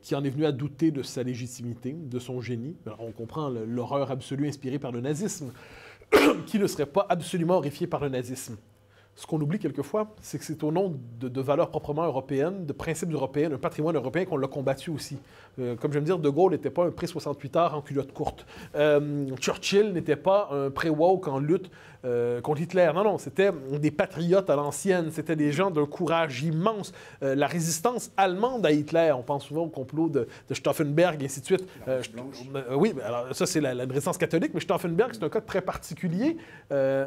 qui 0.00 0.14
en 0.14 0.24
est 0.24 0.30
venue 0.30 0.46
à 0.46 0.52
douter 0.52 0.90
de 0.90 1.02
sa 1.02 1.22
légitimité, 1.22 1.92
de 1.92 2.18
son 2.18 2.40
génie. 2.40 2.76
Alors, 2.86 3.00
on 3.00 3.10
comprend 3.10 3.50
l'horreur 3.50 4.10
absolue 4.10 4.48
inspirée 4.48 4.78
par 4.78 4.92
le 4.92 5.00
nazisme, 5.00 5.52
qui 6.46 6.58
ne 6.58 6.66
serait 6.66 6.86
pas 6.86 7.06
absolument 7.08 7.56
horrifié 7.56 7.86
par 7.86 8.00
le 8.00 8.08
nazisme. 8.08 8.56
Ce 9.14 9.26
qu'on 9.26 9.40
oublie 9.40 9.58
quelquefois, 9.58 10.14
c'est 10.22 10.38
que 10.38 10.44
c'est 10.44 10.64
au 10.64 10.72
nom 10.72 10.98
de, 11.20 11.40
valeurs 11.40 11.68
proprement 11.68 12.04
européennes, 12.04 12.64
de 12.64 12.72
principes 12.72 13.12
européens, 13.12 13.50
d'un 13.50 13.58
patrimoine 13.58 13.94
européen 13.94 14.24
qu'on 14.24 14.38
l'a 14.38 14.48
combattu 14.48 14.90
aussi. 14.90 15.18
Euh, 15.58 15.76
comme 15.76 15.92
je 15.92 15.98
de 15.98 16.04
dire, 16.04 16.18
De 16.18 16.30
Gaulle 16.30 16.52
n'était 16.52 16.70
pas 16.70 16.86
un 16.86 16.90
pré-68 16.90 17.58
heures 17.58 17.74
en 17.74 17.82
culotte 17.82 18.12
courte. 18.12 18.46
Euh, 18.74 19.26
Churchill 19.36 19.92
n'était 19.92 20.16
pas 20.16 20.48
un 20.50 20.70
pré-woke 20.70 21.28
en 21.28 21.38
lutte 21.38 21.70
euh, 22.04 22.40
contre 22.40 22.60
Hitler. 22.60 22.90
Non, 22.94 23.04
non, 23.04 23.18
c'était 23.18 23.50
des 23.78 23.92
patriotes 23.92 24.50
à 24.50 24.56
l'ancienne, 24.56 25.12
c'était 25.12 25.36
des 25.36 25.52
gens 25.52 25.70
d'un 25.70 25.86
courage 25.86 26.42
immense. 26.42 26.92
Euh, 27.22 27.36
la 27.36 27.46
résistance 27.46 28.10
allemande 28.16 28.66
à 28.66 28.72
Hitler, 28.72 29.12
on 29.16 29.22
pense 29.22 29.44
souvent 29.44 29.62
au 29.62 29.68
complot 29.68 30.08
de, 30.08 30.26
Stauffenberg 30.50 31.22
et 31.22 31.26
ainsi 31.26 31.40
de 31.40 31.46
suite. 31.46 31.68
Euh, 31.86 32.02
oui, 32.74 32.92
alors 33.04 33.34
ça 33.34 33.46
c'est 33.46 33.60
la, 33.60 33.84
résistance 33.84 34.18
catholique, 34.18 34.52
mais 34.52 34.60
Stauffenberg 34.60 35.12
c'est 35.12 35.22
un 35.22 35.28
cas 35.28 35.40
très 35.40 35.62
particulier. 35.62 36.36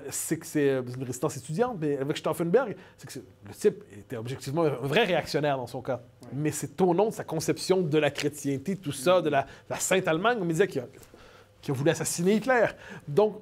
c'est 0.10 0.38
que 0.38 0.46
c'est 0.46 0.78
une 0.78 1.04
résistance 1.04 1.36
étudiante, 1.38 1.78
mais 1.82 1.98
avec 1.98 2.16
Stauffenberg, 2.16 2.76
c'est 2.98 3.10
que 3.10 3.20
le 3.48 3.54
type 3.54 3.84
était 3.98 4.18
objectivement 4.18 4.64
un 4.64 4.70
vrai 4.70 5.04
réactionnaire 5.04 5.58
dans 5.58 5.68
son 5.68 5.82
cas. 5.82 6.02
Mais 6.32 6.52
c'est 6.52 6.80
au 6.82 6.94
nom 6.94 7.10
de 7.10 7.14
sa 7.14 7.24
conception 7.26 7.82
de 7.82 7.98
la 7.98 8.12
chrétienté, 8.12 8.78
tout 8.78 8.92
ça, 8.94 9.22
de 9.22 9.30
la, 9.30 9.46
Sainte 9.78 10.08
Allemagne, 10.08 10.38
on 10.40 10.46
me 10.46 10.52
disait 10.52 10.68
qu'il 10.68 10.82
a, 10.82 10.86
a 10.86 11.74
voulu 11.74 11.90
assassiner 11.90 12.36
Hitler. 12.36 12.68
Donc, 13.08 13.42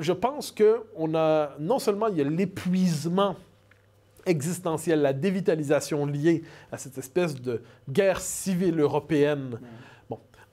je 0.00 0.12
pense 0.12 0.50
que 0.50 0.82
on 0.96 1.14
a 1.14 1.50
non 1.58 1.78
seulement 1.78 2.08
il 2.08 2.16
y 2.16 2.20
a 2.20 2.24
l'épuisement 2.24 3.36
existentiel, 4.26 5.02
la 5.02 5.12
dévitalisation 5.12 6.06
liée 6.06 6.42
à 6.70 6.78
cette 6.78 6.98
espèce 6.98 7.40
de 7.40 7.62
guerre 7.88 8.20
civile 8.20 8.80
européenne 8.80 9.58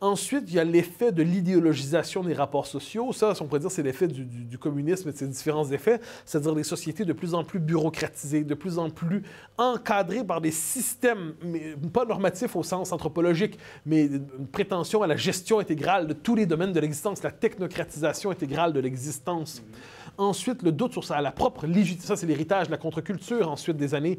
Ensuite, 0.02 0.46
il 0.48 0.54
y 0.54 0.60
a 0.60 0.64
l'effet 0.64 1.12
de 1.12 1.22
l'idéologisation 1.22 2.24
des 2.24 2.34
rapports 2.34 2.68
sociaux. 2.68 3.12
Ça, 3.12 3.34
on 3.42 3.46
pourrait 3.46 3.60
dire, 3.60 3.72
c'est 3.72 3.84
l'effet 3.84 4.08
du, 4.08 4.58
communisme 4.58 5.10
et 5.10 5.12
de 5.12 5.18
ses 5.18 5.28
différents 5.28 5.70
effets, 5.72 6.00
c'est-à-dire 6.26 6.56
des 6.56 6.64
sociétés 6.64 7.04
de 7.04 7.12
plus 7.12 7.34
en 7.34 7.44
plus 7.44 7.60
bureaucratisées, 7.60 8.46
de 8.46 8.54
plus 8.54 8.80
en 8.80 8.90
plus 8.90 9.24
encadrées 9.58 10.24
par 10.24 10.40
des 10.40 10.52
systèmes, 10.52 11.34
mais 11.44 11.76
pas 11.92 12.06
normatifs 12.06 12.56
au 12.56 12.64
sens 12.64 12.94
anthropologique, 12.94 13.60
mais 13.86 14.06
une 14.06 14.48
prétention 14.48 15.02
à 15.02 15.08
la 15.08 15.18
gestion 15.18 15.60
intégrale 15.60 16.08
de 16.08 16.14
tous 16.14 16.36
les 16.36 16.46
domaines 16.46 16.72
de 16.72 16.80
l'existence, 16.80 17.22
la 17.22 17.32
technocratisation 17.32 18.32
intégrale 18.32 18.72
de 18.72 18.80
l'existence. 18.80 19.62
Ensuite, 20.18 20.64
le 20.64 20.72
doute 20.72 20.92
sur 20.94 21.04
ça, 21.04 21.22
la 21.22 21.32
propre 21.32 21.66
légitimité, 21.66 22.08
ça 22.08 22.16
c'est 22.16 22.26
l'héritage 22.26 22.68
de 22.68 22.72
la 22.72 22.78
contre-culture 22.78 23.50
ensuite 23.50 23.78
des 23.78 23.94
années 23.96 24.18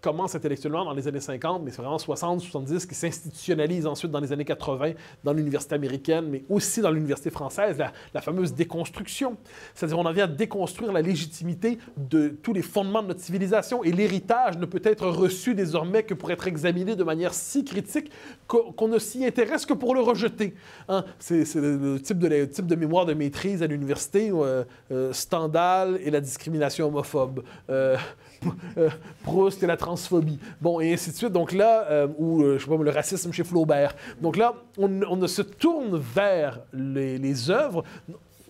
commence 0.00 0.34
intellectuellement 0.34 0.84
dans 0.84 0.94
les 0.94 1.08
années 1.08 1.20
50, 1.20 1.62
mais 1.64 1.70
c'est 1.70 1.82
vraiment 1.82 1.98
60, 1.98 2.40
70 2.40 2.86
qui 2.86 2.94
s'institutionnalise 2.94 3.86
ensuite 3.86 4.10
dans 4.10 4.20
les 4.20 4.32
années 4.32 4.44
80 4.44 4.92
dans 5.24 5.32
l'université 5.32 5.74
américaine, 5.74 6.26
mais 6.28 6.44
aussi 6.48 6.80
dans 6.80 6.90
l'université 6.90 7.30
française, 7.30 7.78
la, 8.14 8.20
fameuse 8.20 8.54
déconstruction. 8.54 9.36
C'est-à-dire 9.74 9.98
on 9.98 10.06
en 10.06 10.12
vient 10.12 10.24
à 10.24 10.28
déconstruire 10.28 10.92
la 10.92 11.02
légitimité 11.02 11.78
de 11.96 12.28
tous 12.28 12.52
les 12.52 12.62
fondements 12.62 13.02
de 13.02 13.08
notre 13.08 13.20
civilisation 13.20 13.82
et 13.84 13.92
l'héritage 13.92 14.58
ne 14.58 14.66
peut 14.66 14.82
être 14.84 15.06
reçu 15.06 15.54
désormais 15.54 16.02
que 16.02 16.14
pour 16.14 16.30
être 16.30 16.46
examiné 16.46 16.96
de 16.96 17.04
manière 17.04 17.34
si 17.34 17.64
critique 17.64 18.10
qu'on 18.46 18.88
ne 18.88 18.98
s'y 18.98 19.24
intéresse 19.24 19.66
que 19.66 19.74
pour 19.74 19.94
le 19.94 20.00
rejeter. 20.00 20.54
Hein. 20.88 21.04
C'est 21.18 21.44
le 21.54 22.00
type 22.00 22.18
de, 22.18 22.44
type 22.44 22.66
de 22.66 22.74
mémoire 22.74 23.06
de 23.06 23.14
maîtrise 23.14 23.62
à 23.62 23.66
l'université, 23.66 24.30
euh, 24.32 24.64
euh, 24.90 25.12
Stendhal 25.12 25.98
et 26.02 26.10
la 26.10 26.20
discrimination 26.20 26.86
homophobe. 26.86 27.42
Euh, 27.70 27.96
euh, 28.78 28.90
Proust 29.22 29.62
et 29.62 29.66
la 29.66 29.76
transphobie. 29.76 30.38
Bon, 30.60 30.80
et 30.80 30.92
ainsi 30.92 31.10
de 31.10 31.16
suite. 31.16 31.32
Donc 31.32 31.52
là, 31.52 31.86
euh, 31.90 32.06
ou 32.18 32.42
euh, 32.42 32.58
je 32.58 32.64
sais 32.64 32.70
pas, 32.70 32.82
le 32.82 32.90
racisme 32.90 33.32
chez 33.32 33.44
Flaubert. 33.44 33.94
Donc 34.20 34.36
là, 34.36 34.54
on, 34.76 34.88
ne 34.88 35.26
se 35.26 35.42
tourne 35.42 35.98
vers 35.98 36.60
les, 36.72 37.18
les 37.18 37.50
œuvres 37.50 37.84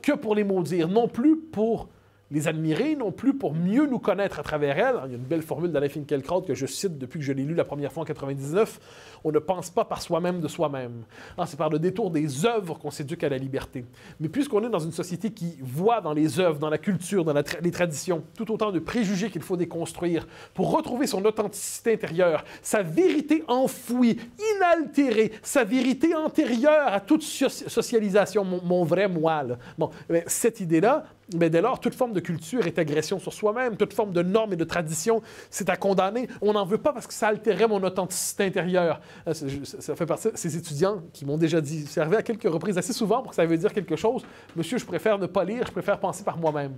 que 0.02 0.12
pour 0.12 0.34
les 0.34 0.44
maudire, 0.44 0.88
non 0.88 1.08
plus 1.08 1.36
pour 1.36 1.88
les 2.30 2.48
admirer 2.48 2.94
non 2.94 3.10
plus 3.10 3.34
pour 3.34 3.54
mieux 3.54 3.86
nous 3.86 3.98
connaître 3.98 4.38
à 4.38 4.42
travers 4.42 4.78
elles. 4.78 5.00
Il 5.06 5.12
y 5.12 5.14
a 5.14 5.18
une 5.18 5.24
belle 5.24 5.42
formule 5.42 5.72
d'Alain 5.72 5.88
Finkielkraut 5.88 6.42
que 6.42 6.54
je 6.54 6.66
cite 6.66 6.98
depuis 6.98 7.18
que 7.20 7.24
je 7.24 7.32
l'ai 7.32 7.44
lu 7.44 7.54
la 7.54 7.64
première 7.64 7.92
fois 7.92 8.02
en 8.02 8.06
99. 8.06 8.80
On 9.24 9.32
ne 9.32 9.38
pense 9.38 9.70
pas 9.70 9.84
par 9.84 10.02
soi-même 10.02 10.40
de 10.40 10.48
soi-même. 10.48 11.04
Ah, 11.38 11.46
c'est 11.46 11.56
par 11.56 11.70
le 11.70 11.78
détour 11.78 12.10
des 12.10 12.44
œuvres 12.44 12.78
qu'on 12.78 12.90
s'éduque 12.90 13.24
à 13.24 13.28
la 13.28 13.38
liberté. 13.38 13.84
Mais 14.20 14.28
puisqu'on 14.28 14.62
est 14.64 14.68
dans 14.68 14.78
une 14.78 14.92
société 14.92 15.30
qui 15.30 15.56
voit 15.62 16.00
dans 16.00 16.12
les 16.12 16.38
œuvres, 16.38 16.58
dans 16.58 16.70
la 16.70 16.78
culture, 16.78 17.24
dans 17.24 17.34
les 17.62 17.70
traditions, 17.70 18.22
tout 18.36 18.52
autant 18.52 18.72
de 18.72 18.78
préjugés 18.78 19.30
qu'il 19.30 19.42
faut 19.42 19.56
déconstruire 19.56 20.26
pour 20.54 20.70
retrouver 20.70 21.06
son 21.06 21.24
authenticité 21.24 21.94
intérieure, 21.94 22.44
sa 22.62 22.82
vérité 22.82 23.42
enfouie, 23.48 24.18
inaltérée, 24.56 25.32
sa 25.42 25.64
vérité 25.64 26.14
antérieure 26.14 26.88
à 26.88 27.00
toute 27.00 27.22
socialisation, 27.22 28.44
mon, 28.44 28.84
vrai 28.84 29.08
moi. 29.08 29.44
Bon, 29.76 29.90
cette 30.26 30.60
idée-là, 30.60 31.04
mais 31.36 31.50
dès 31.50 31.60
lors, 31.60 31.78
toute 31.80 31.94
forme 31.94 32.12
de 32.12 32.20
culture 32.20 32.66
est 32.66 32.78
agression 32.78 33.18
sur 33.18 33.32
soi-même, 33.32 33.76
toute 33.76 33.92
forme 33.92 34.12
de 34.12 34.22
norme 34.22 34.54
et 34.54 34.56
de 34.56 34.64
tradition, 34.64 35.22
c'est 35.50 35.68
à 35.68 35.76
condamner. 35.76 36.28
On 36.40 36.54
n'en 36.54 36.64
veut 36.64 36.78
pas 36.78 36.92
parce 36.92 37.06
que 37.06 37.12
ça 37.12 37.28
altérait 37.28 37.68
mon 37.68 37.82
authenticité 37.82 38.44
intérieure. 38.44 39.00
Euh, 39.26 39.34
ça 39.34 39.94
fait 39.94 40.06
partie 40.06 40.32
de 40.32 40.36
ces 40.36 40.56
étudiants 40.56 41.02
qui 41.12 41.26
m'ont 41.26 41.36
déjà 41.36 41.60
dit, 41.60 41.86
servait 41.86 42.16
à 42.16 42.22
quelques 42.22 42.50
reprises 42.50 42.78
assez 42.78 42.92
souvent 42.92 43.20
pour 43.22 43.30
que 43.30 43.36
ça 43.36 43.44
veut 43.44 43.58
dire 43.58 43.72
quelque 43.72 43.96
chose. 43.96 44.22
Monsieur, 44.56 44.78
je 44.78 44.86
préfère 44.86 45.18
ne 45.18 45.26
pas 45.26 45.44
lire, 45.44 45.66
je 45.66 45.72
préfère 45.72 46.00
penser 46.00 46.24
par 46.24 46.38
moi-même. 46.38 46.72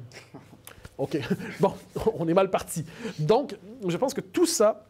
OK. 0.99 1.19
Bon, 1.61 1.75
on 2.19 2.27
est 2.27 2.35
mal 2.35 2.51
parti. 2.51 2.85
Donc, 3.19 3.57
je 3.87 3.97
pense 3.97 4.15
que 4.15 4.21
tout 4.21 4.47
ça, 4.47 4.85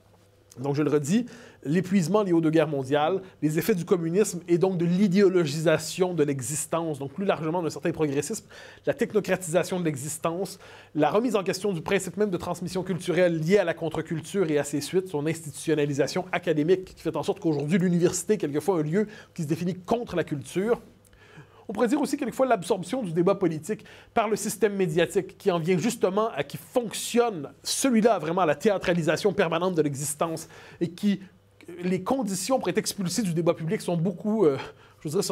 donc 0.59 0.75
je 0.75 0.83
le 0.83 0.91
redis, 0.91 1.27
l'épuisement 1.65 2.21
aux 2.21 2.41
deux 2.41 2.51
guerres 2.51 2.69
mondiales, 2.69 3.21
les 3.43 3.59
effets 3.59 3.75
du 3.75 3.85
communisme 3.85 4.41
et 4.49 4.59
donc 4.59 4.79
de 4.79 4.85
l'idéologisation 4.85 6.15
de 6.15 6.23
l'existence, 6.23 6.99
donc 6.99 7.13
plus 7.13 7.25
largement 7.25 7.63
d'un 7.63 7.71
certain 7.71 7.93
progressisme, 7.93 8.47
la 8.87 8.95
technocratisation 8.95 9.81
de 9.81 9.85
l'existence, 9.85 10.59
la 10.95 11.11
remise 11.11 11.37
en 11.37 11.43
question 11.43 11.73
du 11.73 11.83
principe 11.83 12.17
même 12.17 12.31
de 12.31 12.37
transmission 12.37 12.83
culturelle 12.83 13.39
lié 13.39 13.59
à 13.59 13.65
la 13.65 13.75
contre-culture 13.75 14.51
et 14.51 14.59
à 14.59 14.65
ses 14.65 14.81
suites, 14.81 15.09
son 15.09 15.27
institutionnalisation 15.27 16.25
académique 16.33 16.85
qui 16.85 17.03
fait 17.03 17.17
en 17.17 17.23
sorte 17.23 17.41
qu'aujourd'hui 17.41 17.79
l'université 17.79 18.35
est 18.35 18.39
quelquefois 18.39 18.79
un 18.79 18.83
lieu 18.83 19.07
qui 19.35 19.43
se 19.43 19.49
définit 19.49 19.75
contre 19.75 20.17
la 20.17 20.25
culture, 20.25 20.81
on 21.71 21.73
pourrait 21.73 21.87
dire 21.87 22.01
aussi 22.01 22.17
quelquefois 22.17 22.47
l'absorption 22.47 23.01
du 23.01 23.13
débat 23.13 23.37
politique 23.37 23.85
par 24.13 24.29
le 24.29 24.35
système 24.35 24.75
médiatique 24.75 25.39
qui 25.39 25.53
en 25.53 25.61
vient 25.61 25.79
justement 25.79 26.31
à 26.31 26.43
qui 26.43 26.57
fonctionne, 26.57 27.53
celui-là 27.63 28.19
vraiment 28.19 28.41
à 28.41 28.47
la 28.47 28.57
théâtralisation 28.57 29.33
permanente 29.33 29.77
de 29.77 29.83
l'existence 29.83 30.49
et 30.81 30.91
qui 30.91 31.21
les 31.83 32.03
conditions 32.03 32.59
pour 32.59 32.69
être 32.69 32.79
expulsé 32.79 33.23
du 33.23 33.35
débat 33.35 33.55
public 33.55 33.81
sont 33.81 33.97
beaucoup, 33.97 34.45
euh, 34.45 34.59
je 35.05 35.09
dirais, 35.09 35.23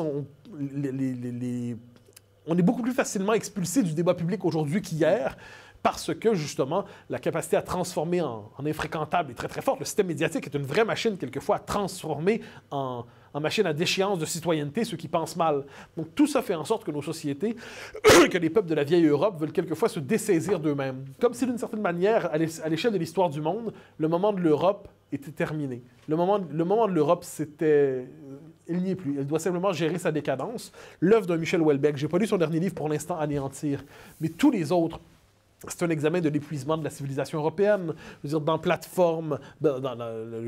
on 2.47 2.57
est 2.57 2.63
beaucoup 2.63 2.83
plus 2.83 2.93
facilement 2.93 3.35
expulsé 3.35 3.83
du 3.83 3.93
débat 3.93 4.15
public 4.15 4.45
aujourd'hui 4.45 4.81
qu'hier 4.81 5.37
parce 5.83 6.13
que 6.15 6.35
justement 6.35 6.85
la 7.09 7.19
capacité 7.19 7.57
à 7.57 7.63
transformer 7.63 8.21
en, 8.21 8.51
en, 8.57 8.67
infréquentable 8.67 9.31
est 9.31 9.35
très 9.35 9.49
très 9.49 9.63
forte. 9.63 9.79
Le 9.79 9.85
système 9.85 10.07
médiatique 10.07 10.47
est 10.47 10.55
une 10.55 10.65
vraie 10.65 10.85
machine 10.85 11.17
quelquefois 11.17 11.57
à 11.57 11.59
transformer 11.61 12.41
en, 12.71 13.05
en 13.33 13.41
machine 13.41 13.67
à 13.67 13.73
déchéance 13.73 14.19
de 14.19 14.25
citoyenneté 14.25 14.85
ceux 14.85 14.97
qui 14.97 15.09
pensent 15.09 15.37
mal. 15.37 15.65
Donc 15.97 16.15
tout 16.15 16.27
ça 16.27 16.43
fait 16.43 16.55
en 16.55 16.65
sorte 16.65 16.85
que 16.85 16.91
nos 16.91 17.03
sociétés, 17.03 17.57
que 18.31 18.39
les 18.39 18.51
peuples 18.51 18.69
de 18.69 18.75
la 18.75 18.85
vieille 18.85 19.07
Europe 19.07 19.39
veulent 19.41 19.53
quelquefois 19.53 19.89
se 19.89 20.01
dessaisir 20.01 20.59
d'eux-mêmes. 20.59 21.05
Comme 21.21 21.35
si 21.35 21.47
d'une 21.47 21.59
certaine 21.59 21.83
manière, 21.83 22.31
à 22.33 22.39
l'échelle 22.69 22.93
de 22.93 22.99
l'histoire 22.99 23.31
du 23.31 23.41
monde, 23.41 23.73
le 23.99 24.09
moment 24.09 24.33
de 24.33 24.41
l'Europe 24.41 24.89
était 25.13 25.31
terminé. 25.31 25.83
Le 26.09 26.17
moment, 26.17 26.39
le 26.39 26.65
moment 26.65 26.87
de 26.87 26.93
l'Europe, 26.93 27.25
c'était... 27.25 27.65
Euh, 27.65 28.05
il 28.69 28.83
n'y 28.83 28.91
est 28.91 28.97
plus. 28.97 29.17
Elle 29.19 29.27
doit 29.27 29.39
simplement 29.39 29.73
gérer 29.73 29.99
sa 29.99 30.13
décadence. 30.13 30.73
L'œuvre 31.01 31.27
de 31.27 31.37
Michel 31.37 31.63
Houellebecq, 31.63 31.97
j'ai 31.97 32.09
pas 32.09 32.19
lu 32.19 32.27
son 32.27 32.37
dernier 32.37 32.61
livre 32.61 32.75
pour 32.75 32.89
l'instant, 32.89 33.19
Anéantir, 33.19 33.85
mais 34.21 34.29
tous 34.29 34.51
les 34.51 34.73
autres 34.73 35.01
c'est 35.67 35.83
un 35.83 35.91
examen 35.91 36.21
de 36.21 36.29
l'épuisement 36.29 36.77
de 36.77 36.85
la 36.85 36.91
civilisation 36.91 37.39
européenne. 37.39 37.93
Je 38.23 38.29
veux 38.29 38.29
dire, 38.29 38.41
dans 38.41 38.59
plateforme, 38.59 39.39
dans, 39.61 39.81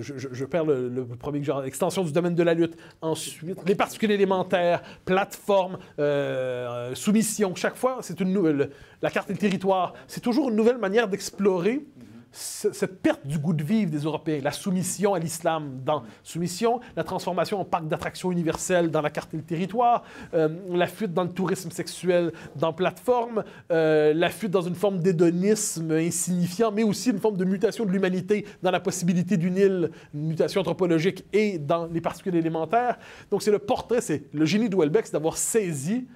je, 0.00 0.44
perds 0.44 0.64
le, 0.64 1.04
premier 1.18 1.42
genre, 1.42 1.64
extension 1.64 2.04
du 2.04 2.12
domaine 2.12 2.34
de 2.34 2.42
la 2.42 2.54
lutte. 2.54 2.76
Ensuite, 3.02 3.58
les 3.66 3.74
particules 3.74 4.12
élémentaires, 4.12 4.82
plateforme, 5.04 5.78
euh, 5.98 6.94
soumission. 6.94 7.54
Chaque 7.56 7.76
fois, 7.76 7.98
c'est 8.02 8.20
une 8.20 8.32
nouvelle. 8.32 8.70
La 9.02 9.10
carte 9.10 9.30
et 9.30 9.32
le 9.32 9.38
territoire, 9.38 9.94
c'est 10.06 10.20
toujours 10.20 10.50
une 10.50 10.56
nouvelle 10.56 10.78
manière 10.78 11.08
d'explorer 11.08 11.84
cette 12.32 13.02
perte 13.02 13.26
du 13.26 13.38
goût 13.38 13.52
de 13.52 13.64
vivre 13.64 13.90
des 13.90 13.98
Européens, 13.98 14.40
la 14.42 14.52
soumission 14.52 15.14
à 15.14 15.18
l'islam 15.18 15.80
dans 15.84 16.04
soumission, 16.22 16.80
la 16.96 17.02
transformation 17.02 17.60
en 17.60 17.64
parc 17.64 17.88
d'attractions 17.88 18.30
universelle 18.30 18.90
dans 18.90 19.02
la 19.02 19.10
carte 19.10 19.34
et 19.34 19.36
le 19.36 19.42
territoire, 19.42 20.04
euh, 20.34 20.48
la 20.70 20.86
fuite 20.86 21.12
dans 21.12 21.24
le 21.24 21.30
tourisme 21.30 21.70
sexuel 21.70 22.32
dans 22.56 22.72
plateforme, 22.72 23.42
euh, 23.72 24.14
la 24.14 24.30
fuite 24.30 24.52
dans 24.52 24.62
une 24.62 24.74
forme 24.74 25.00
d'hédonisme 25.00 25.90
insignifiant, 25.92 26.70
mais 26.70 26.84
aussi 26.84 27.10
une 27.10 27.18
forme 27.18 27.36
de 27.36 27.44
mutation 27.44 27.84
de 27.84 27.90
l'humanité 27.90 28.46
dans 28.62 28.70
la 28.70 28.80
possibilité 28.80 29.36
d'une 29.36 29.56
île, 29.56 29.90
une 30.14 30.28
mutation 30.28 30.60
anthropologique 30.60 31.24
et 31.32 31.58
dans 31.58 31.86
les 31.86 32.00
particules 32.00 32.36
élémentaires. 32.36 32.98
Donc 33.30 33.42
c'est 33.42 33.50
le 33.50 33.58
portrait, 33.58 34.00
c'est 34.00 34.24
le 34.32 34.44
génie 34.44 34.68
de 34.68 34.76
Welbeck, 34.76 35.06
c'est 35.06 35.12
d'avoir 35.12 35.36
saisi 35.36 36.06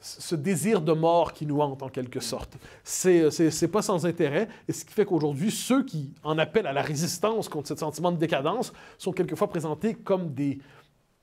ce 0.00 0.34
désir 0.36 0.80
de 0.80 0.92
mort 0.92 1.32
qui 1.32 1.44
nous 1.44 1.60
hante 1.60 1.82
en 1.82 1.88
quelque 1.88 2.20
sorte. 2.20 2.56
C'est, 2.84 3.68
pas 3.70 3.82
sans 3.82 4.06
intérêt, 4.06 4.48
et 4.68 4.72
ce 4.72 4.84
qui 4.84 4.92
fait 4.92 5.04
qu'aujourd'hui, 5.04 5.50
ceux 5.50 5.84
qui 5.84 6.12
en 6.22 6.38
appellent 6.38 6.66
à 6.66 6.72
la 6.72 6.82
résistance 6.82 7.48
contre 7.48 7.68
ce 7.68 7.76
sentiment 7.76 8.12
de 8.12 8.16
décadence 8.16 8.72
sont 8.96 9.12
quelquefois 9.12 9.48
présentés 9.48 9.94
comme 9.94 10.32
des, 10.32 10.58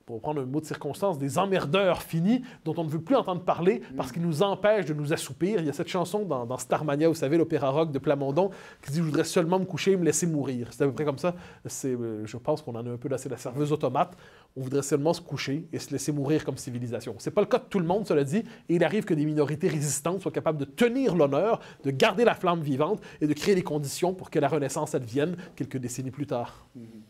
pour 0.06 0.20
prendre 0.20 0.40
un 0.40 0.46
mot 0.46 0.60
de 0.60 0.66
circonstance, 0.66 1.18
des 1.18 1.36
emmerdeurs 1.36 2.00
finis 2.00 2.42
dont 2.64 2.74
on 2.76 2.84
ne 2.84 2.88
veut 2.88 3.00
plus 3.00 3.16
entendre 3.16 3.42
parler 3.42 3.82
parce 3.96 4.12
qu'ils 4.12 4.22
nous 4.22 4.44
empêchent 4.44 4.86
de 4.86 4.94
nous 4.94 5.12
assoupir. 5.12 5.58
Il 5.58 5.66
y 5.66 5.68
a 5.68 5.72
cette 5.72 5.88
chanson 5.88 6.24
dans, 6.24 6.58
Starmania, 6.58 7.08
vous 7.08 7.14
savez, 7.14 7.36
l'opéra 7.36 7.70
rock 7.70 7.90
de 7.90 7.98
Plamondon, 7.98 8.50
qui 8.82 8.92
dit 8.92 8.98
«Je 8.98 9.02
voudrais 9.02 9.24
seulement 9.24 9.58
me 9.58 9.64
coucher 9.64 9.92
et 9.92 9.96
me 9.96 10.04
laisser 10.04 10.28
mourir». 10.28 10.68
C'est 10.70 10.84
à 10.84 10.86
peu 10.86 10.92
près 10.92 11.04
comme 11.04 11.18
ça. 11.18 11.34
C'est, 11.64 11.88
euh, 11.88 12.24
je 12.24 12.36
pense 12.36 12.62
qu'on 12.62 12.76
en 12.76 12.86
a 12.86 12.90
un 12.90 12.96
peu 12.96 13.08
lassé 13.08 13.28
la 13.28 13.36
serveuse 13.36 13.72
automate. 13.72 14.16
On 14.56 14.60
voudrait 14.60 14.82
seulement 14.82 15.12
se 15.12 15.20
coucher 15.20 15.66
et 15.72 15.80
se 15.80 15.90
laisser 15.90 16.12
mourir 16.12 16.44
comme 16.44 16.56
civilisation. 16.56 17.16
Ce 17.18 17.28
n'est 17.28 17.34
pas 17.34 17.40
le 17.40 17.48
cas 17.48 17.58
de 17.58 17.64
tout 17.64 17.80
le 17.80 17.86
monde, 17.86 18.06
cela 18.06 18.22
dit, 18.22 18.44
et 18.68 18.76
il 18.76 18.84
arrive 18.84 19.04
que 19.04 19.14
des 19.14 19.26
minorités 19.26 19.66
résistantes 19.66 20.22
soient 20.22 20.30
capables 20.30 20.58
de 20.58 20.64
tenir 20.64 21.16
l'honneur, 21.16 21.58
de 21.82 21.90
garder 21.90 22.24
la 22.24 22.36
flamme 22.36 22.60
vivante 22.60 23.02
et 23.20 23.26
de 23.26 23.32
créer 23.32 23.56
les 23.56 23.62
conditions 23.62 24.14
pour 24.14 24.30
que 24.30 24.38
la 24.38 24.46
Renaissance 24.46 24.94
advienne 24.94 25.36
quelques 25.56 25.78
décennies 25.78 26.12
plus 26.12 26.28
tard. 26.28 26.64
Mm-hmm. 26.78 27.05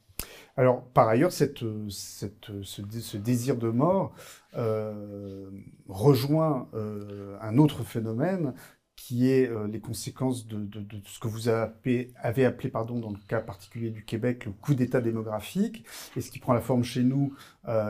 Alors, 0.57 0.85
par 0.89 1.09
ailleurs, 1.09 1.33
cette, 1.33 1.65
ce, 1.91 3.17
désir 3.17 3.57
de 3.57 3.69
mort 3.69 4.15
euh, 4.57 5.51
rejoint 5.87 6.69
euh, 6.75 7.37
un 7.43 7.59
autre 7.59 7.85
phénomène 7.85 8.55
qui 8.97 9.31
est 9.31 9.51
euh, 9.51 9.69
les 9.69 9.81
conséquences 9.81 10.47
de, 10.47 10.67
ce 11.05 11.19
que 11.19 11.29
vous 11.29 11.49
avez, 11.49 12.15
appelé, 12.47 12.71
pardon, 12.71 12.99
dans 12.99 13.11
le 13.11 13.19
cas 13.29 13.41
particulier 13.41 13.91
du 13.91 14.03
Québec, 14.03 14.47
le 14.47 14.53
coup 14.53 14.75
d'état 14.75 15.03
démographique, 15.03 15.85
et 16.17 16.23
ce 16.23 16.31
qui 16.31 16.39
prend 16.39 16.55
la 16.55 16.63
forme 16.63 16.83
chez 16.83 17.03
nous 17.03 17.35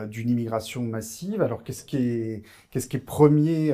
d'une 0.09 0.29
immigration 0.29 0.83
massive. 0.83 1.41
Alors, 1.41 1.63
qu'est-ce 1.63 1.85
qui 1.85 1.95
est, 1.97 2.43
qu'est-ce 2.69 2.89
qui 2.89 2.97
est 2.97 2.99
premier 2.99 3.73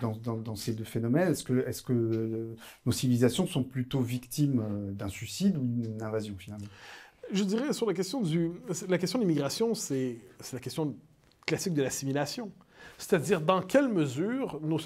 dans, 0.00 0.56
ces 0.56 0.72
deux 0.72 0.84
phénomènes? 0.84 1.32
Est-ce 1.32 1.44
que, 1.44 1.68
est-ce 1.68 1.82
que 1.82 2.56
nos 2.86 2.92
civilisations 2.92 3.46
sont 3.46 3.64
plutôt 3.64 4.00
victimes 4.00 4.94
d'un 4.94 5.08
suicide 5.08 5.58
ou 5.58 5.66
d'une 5.66 6.02
invasion, 6.02 6.34
finalement? 6.38 6.68
Je 7.32 7.44
dirais 7.44 7.72
sur 7.72 7.86
la 7.86 7.94
question 7.94 8.22
la 8.88 8.98
question 8.98 9.18
de 9.18 9.24
l'immigration, 9.24 9.74
c'est 9.74 10.18
la 10.52 10.60
question 10.60 10.94
classique 11.46 11.74
de 11.74 11.82
l'assimilation. 11.82 12.50
C'est-à-dire 12.98 13.40
dans 13.40 13.62
quelle 13.62 13.88
mesure 13.88 14.60
nos 14.62 14.78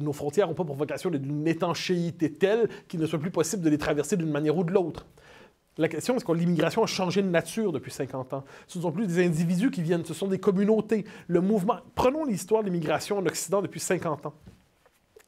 nos 0.00 0.12
frontières 0.12 0.46
n'ont 0.46 0.54
pas 0.54 0.64
pour 0.64 0.76
vocation 0.76 1.10
d'une 1.10 1.46
étanchéité 1.46 2.32
telle 2.32 2.68
qu'il 2.88 3.00
ne 3.00 3.06
soit 3.06 3.18
plus 3.18 3.30
possible 3.30 3.62
de 3.62 3.70
les 3.70 3.78
traverser 3.78 4.16
d'une 4.16 4.30
manière 4.30 4.56
ou 4.56 4.64
de 4.64 4.72
l'autre. 4.72 5.06
La 5.78 5.88
question, 5.88 6.18
c'est 6.18 6.24
que 6.24 6.32
l'immigration 6.32 6.82
a 6.82 6.86
changé 6.86 7.22
de 7.22 7.28
nature 7.28 7.72
depuis 7.72 7.90
50 7.90 8.34
ans? 8.34 8.44
Ce 8.66 8.78
ne 8.78 8.82
sont 8.82 8.92
plus 8.92 9.06
des 9.06 9.24
individus 9.24 9.70
qui 9.70 9.82
viennent, 9.82 10.04
ce 10.04 10.14
sont 10.14 10.28
des 10.28 10.38
communautés. 10.38 11.04
Le 11.26 11.40
mouvement. 11.40 11.78
Prenons 11.94 12.24
l'histoire 12.24 12.62
de 12.62 12.68
l'immigration 12.68 13.18
en 13.18 13.26
Occident 13.26 13.62
depuis 13.62 13.80
50 13.80 14.26
ans 14.26 14.34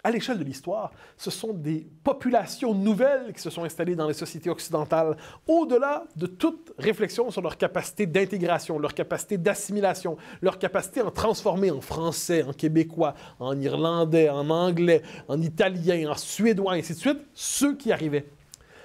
à 0.05 0.11
l'échelle 0.11 0.39
de 0.39 0.45
l'histoire, 0.45 0.91
ce 1.17 1.31
sont 1.31 1.53
des 1.53 1.87
populations 2.03 2.75
nouvelles 2.75 3.33
qui 3.33 3.41
se 3.41 3.51
sont 3.51 3.63
installées 3.63 3.95
dans 3.95 4.09
les 4.09 4.15
sociétés 4.15 4.51
occidentales, 4.51 5.17
au-delà 5.47 6.05
de 6.17 6.27
toute 6.27 6.73
réflexion 6.77 7.31
sur 7.31 7.41
leur 7.41 7.57
capacité 7.57 8.07
d'intégration, 8.07 8.79
leur 8.79 8.95
capacité 8.95 9.39
d'assimilation, 9.39 10.17
leur 10.41 10.59
capacité 10.59 11.01
à 11.01 11.11
transformer 11.11 11.71
en 11.71 11.81
français, 11.81 12.43
en 12.43 12.53
québécois, 12.53 13.15
en 13.39 13.59
irlandais, 13.61 14.29
en 14.29 14.51
anglais, 14.51 15.03
en 15.29 15.41
italien, 15.41 16.11
en 16.11 16.17
suédois, 16.17 16.77
et 16.77 16.81
ainsi 16.81 16.95
de 16.95 16.99
suite, 16.99 17.19
ceux 17.33 17.77
qui 17.77 17.93
arrivaient. 17.93 18.27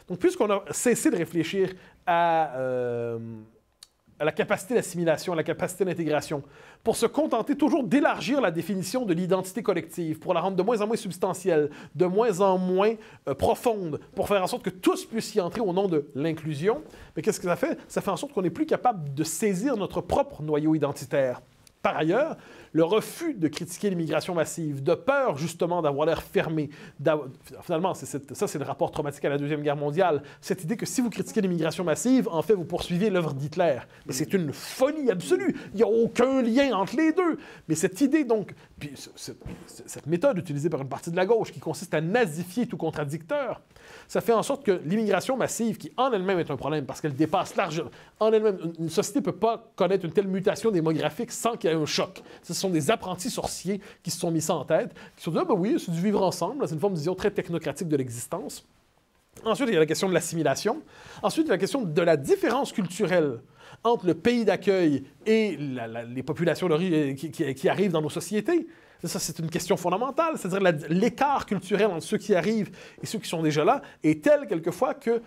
Donc, 0.07 0.19
puisqu'on 0.19 0.49
a 0.51 0.63
cessé 0.71 1.09
de 1.09 1.17
réfléchir 1.17 1.73
à... 2.05 2.57
Euh, 2.57 3.17
à 4.19 4.25
la 4.25 4.31
capacité 4.31 4.73
d'assimilation, 4.73 5.33
à 5.33 5.35
la 5.35 5.43
capacité 5.43 5.85
d'intégration, 5.85 6.43
pour 6.83 6.95
se 6.95 7.05
contenter 7.05 7.55
toujours 7.55 7.83
d'élargir 7.83 8.41
la 8.41 8.51
définition 8.51 9.05
de 9.05 9.13
l'identité 9.13 9.61
collective, 9.61 10.19
pour 10.19 10.33
la 10.33 10.41
rendre 10.41 10.57
de 10.57 10.63
moins 10.63 10.81
en 10.81 10.87
moins 10.87 10.95
substantielle, 10.95 11.69
de 11.95 12.05
moins 12.05 12.39
en 12.41 12.57
moins 12.57 12.93
euh, 13.27 13.33
profonde, 13.33 13.99
pour 14.15 14.27
faire 14.27 14.43
en 14.43 14.47
sorte 14.47 14.63
que 14.63 14.69
tous 14.69 15.05
puissent 15.05 15.35
y 15.35 15.41
entrer 15.41 15.61
au 15.61 15.73
nom 15.73 15.87
de 15.87 16.07
l'inclusion. 16.15 16.81
Mais 17.15 17.21
qu'est-ce 17.21 17.39
que 17.39 17.47
ça 17.47 17.55
fait? 17.55 17.77
Ça 17.87 18.01
fait 18.01 18.11
en 18.11 18.17
sorte 18.17 18.33
qu'on 18.33 18.41
n'est 18.41 18.49
plus 18.49 18.65
capable 18.65 19.13
de 19.13 19.23
saisir 19.23 19.77
notre 19.77 20.01
propre 20.01 20.41
noyau 20.41 20.75
identitaire. 20.75 21.41
Par 21.81 21.97
ailleurs, 21.97 22.37
le 22.77 22.83
refus 22.83 23.33
de 23.33 23.47
critiquer 23.47 23.89
l'immigration 23.89 24.35
massive, 24.35 24.83
de 24.83 24.93
peur 24.93 25.35
justement 25.35 25.81
d'avoir 25.81 26.05
l'air 26.05 26.21
fermé, 26.21 26.69
finalement, 27.63 27.95
ça 27.95 28.47
c'est 28.47 28.59
le 28.59 28.65
rapport 28.65 28.91
traumatique 28.91 29.25
à 29.25 29.29
la 29.29 29.39
Deuxième 29.39 29.63
Guerre 29.63 29.75
mondiale, 29.75 30.21
cette 30.41 30.63
idée 30.63 30.77
que 30.77 30.85
si 30.85 31.01
vous 31.01 31.09
critiquez 31.09 31.41
l'immigration 31.41 31.83
massive, 31.83 32.29
en 32.29 32.43
fait, 32.43 32.53
vous 32.53 32.65
poursuivez 32.65 33.09
l'œuvre 33.09 33.33
d'Hitler. 33.33 33.79
Mais 34.05 34.13
c'est 34.13 34.31
une 34.31 34.53
folie 34.53 35.09
absolue. 35.09 35.55
Il 35.73 35.77
n'y 35.77 35.81
a 35.81 35.87
aucun 35.87 36.43
lien 36.43 36.77
entre 36.77 36.97
les 36.97 37.13
deux. 37.13 37.39
Mais 37.67 37.73
cette 37.73 37.99
idée, 37.99 38.23
donc, 38.23 38.53
puis 38.77 38.93
cette 39.15 40.05
méthode 40.05 40.37
utilisée 40.37 40.69
par 40.69 40.81
une 40.83 40.87
partie 40.87 41.09
de 41.09 41.15
la 41.15 41.25
gauche 41.25 41.51
qui 41.51 41.59
consiste 41.59 41.95
à 41.95 42.01
nazifier 42.01 42.67
tout 42.67 42.77
contradicteur, 42.77 43.59
ça 44.07 44.21
fait 44.21 44.33
en 44.33 44.43
sorte 44.43 44.63
que 44.63 44.81
l'immigration 44.85 45.35
massive, 45.35 45.77
qui 45.77 45.91
en 45.97 46.11
elle-même 46.11 46.37
est 46.37 46.51
un 46.51 46.57
problème 46.57 46.85
parce 46.85 47.01
qu'elle 47.01 47.15
dépasse 47.15 47.55
largement, 47.55 47.89
en 48.19 48.31
elle-même, 48.31 48.59
une 48.77 48.89
société 48.89 49.19
ne 49.19 49.25
peut 49.25 49.31
pas 49.31 49.71
connaître 49.75 50.05
une 50.05 50.13
telle 50.13 50.27
mutation 50.27 50.69
démographique 50.69 51.31
sans 51.31 51.55
qu'il 51.55 51.71
y 51.71 51.73
ait 51.73 51.75
un 51.75 51.85
choc. 51.85 52.21
Des 52.69 52.91
apprentis 52.91 53.29
sorciers 53.29 53.81
qui 54.03 54.11
se 54.11 54.19
sont 54.19 54.31
mis 54.31 54.41
ça 54.41 54.55
en 54.55 54.65
tête, 54.65 54.93
qui 55.15 55.19
se 55.19 55.23
sont 55.25 55.31
dit, 55.31 55.39
ah 55.39 55.45
ben 55.45 55.55
oui, 55.55 55.75
c'est 55.77 55.91
du 55.91 56.01
vivre 56.01 56.23
ensemble, 56.23 56.67
c'est 56.67 56.73
une 56.73 56.79
forme 56.79 56.93
de 56.93 56.99
vision 56.99 57.15
très 57.15 57.31
technocratique 57.31 57.87
de 57.87 57.97
l'existence. 57.97 58.65
Ensuite, 59.45 59.69
il 59.69 59.73
y 59.73 59.77
a 59.77 59.79
la 59.79 59.85
question 59.85 60.09
de 60.09 60.13
l'assimilation. 60.13 60.81
Ensuite, 61.21 61.45
il 61.45 61.49
y 61.49 61.51
a 61.51 61.55
la 61.55 61.59
question 61.59 61.81
de 61.81 62.01
la 62.01 62.17
différence 62.17 62.71
culturelle 62.71 63.39
entre 63.83 64.05
le 64.05 64.13
pays 64.13 64.45
d'accueil 64.45 65.03
et 65.25 65.57
les 65.57 66.23
populations 66.23 66.67
qui, 67.15 67.31
qui, 67.31 67.69
arrivent 67.69 67.91
dans 67.91 68.01
nos 68.01 68.09
sociétés. 68.09 68.67
Ça, 69.03 69.19
c'est 69.19 69.37
une 69.39 69.49
question 69.49 69.77
fondamentale. 69.77 70.37
C'est-à-dire 70.37 70.89
l'écart 70.89 71.45
culturel 71.45 71.87
entre 71.87 72.03
ceux 72.03 72.17
qui 72.17 72.33
arrivent 72.33 72.71
et 73.01 73.05
ceux 73.05 73.19
qui 73.19 73.29
sont 73.29 73.43
déjà 73.43 73.63
là 73.63 73.81
est 74.03 74.23
tel, 74.23 74.47
quelquefois, 74.47 74.95
que 74.95 75.21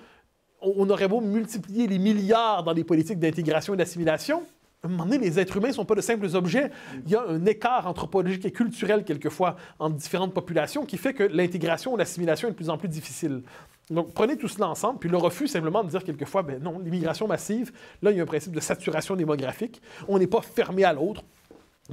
on 0.63 0.89
aurait 0.91 1.09
beau 1.09 1.21
multiplier 1.21 1.87
les 1.87 1.99
milliards 1.99 2.63
dans 2.65 2.73
les 2.73 2.85
politiques 2.85 3.19
d'intégration 3.19 3.75
et 3.75 3.77
d'assimilation, 3.77 4.43
à 4.83 4.87
un 4.87 4.91
moment 4.91 5.05
donné, 5.05 5.19
les 5.19 5.39
êtres 5.39 5.59
humains 5.59 5.69
ne 5.69 5.75
sont 5.75 5.85
pas 5.85 5.95
de 5.95 6.01
simples 6.01 6.27
objets. 6.35 6.71
Il 7.05 7.13
y 7.13 7.15
a 7.15 7.23
un 7.29 7.45
écart 7.45 7.87
anthropologique 7.87 8.47
et 8.47 8.51
culturel, 8.51 9.05
quelquefois, 9.05 9.57
entre 9.79 9.97
différentes 9.97 10.33
populations 10.33 10.87
qui 10.87 10.97
fait 10.97 11.13
que 11.13 11.23
l'intégration 11.23 11.93
ou 11.93 11.97
l'assimilation 11.99 12.49
est 12.49 12.53
de 12.53 12.57
plus 12.57 12.71
en 12.71 12.79
plus 12.79 12.89
difficile. 12.89 13.43
Donc, 13.91 14.15
prenez 14.15 14.39
tout 14.39 14.49
cela 14.49 14.69
ensemble, 14.69 14.99
puis 14.99 15.11
le 15.11 15.19
refus 15.19 15.49
simplement 15.49 15.85
de 15.85 15.91
dire 15.91 16.03
quelquefois, 16.03 16.43
ben 16.43 16.63
non, 16.63 16.79
l'immigration 16.79 17.27
massive, 17.27 17.73
là, 18.01 18.11
il 18.11 18.17
y 18.17 18.21
a 18.21 18.23
un 18.23 18.27
principe 18.27 18.55
de 18.55 18.61
saturation 18.61 19.17
démographique. 19.17 19.83
On 20.09 20.19
n'est 20.19 20.27
pas 20.27 20.41
fermé 20.41 20.85
à 20.85 20.95
l'autre. 20.95 21.25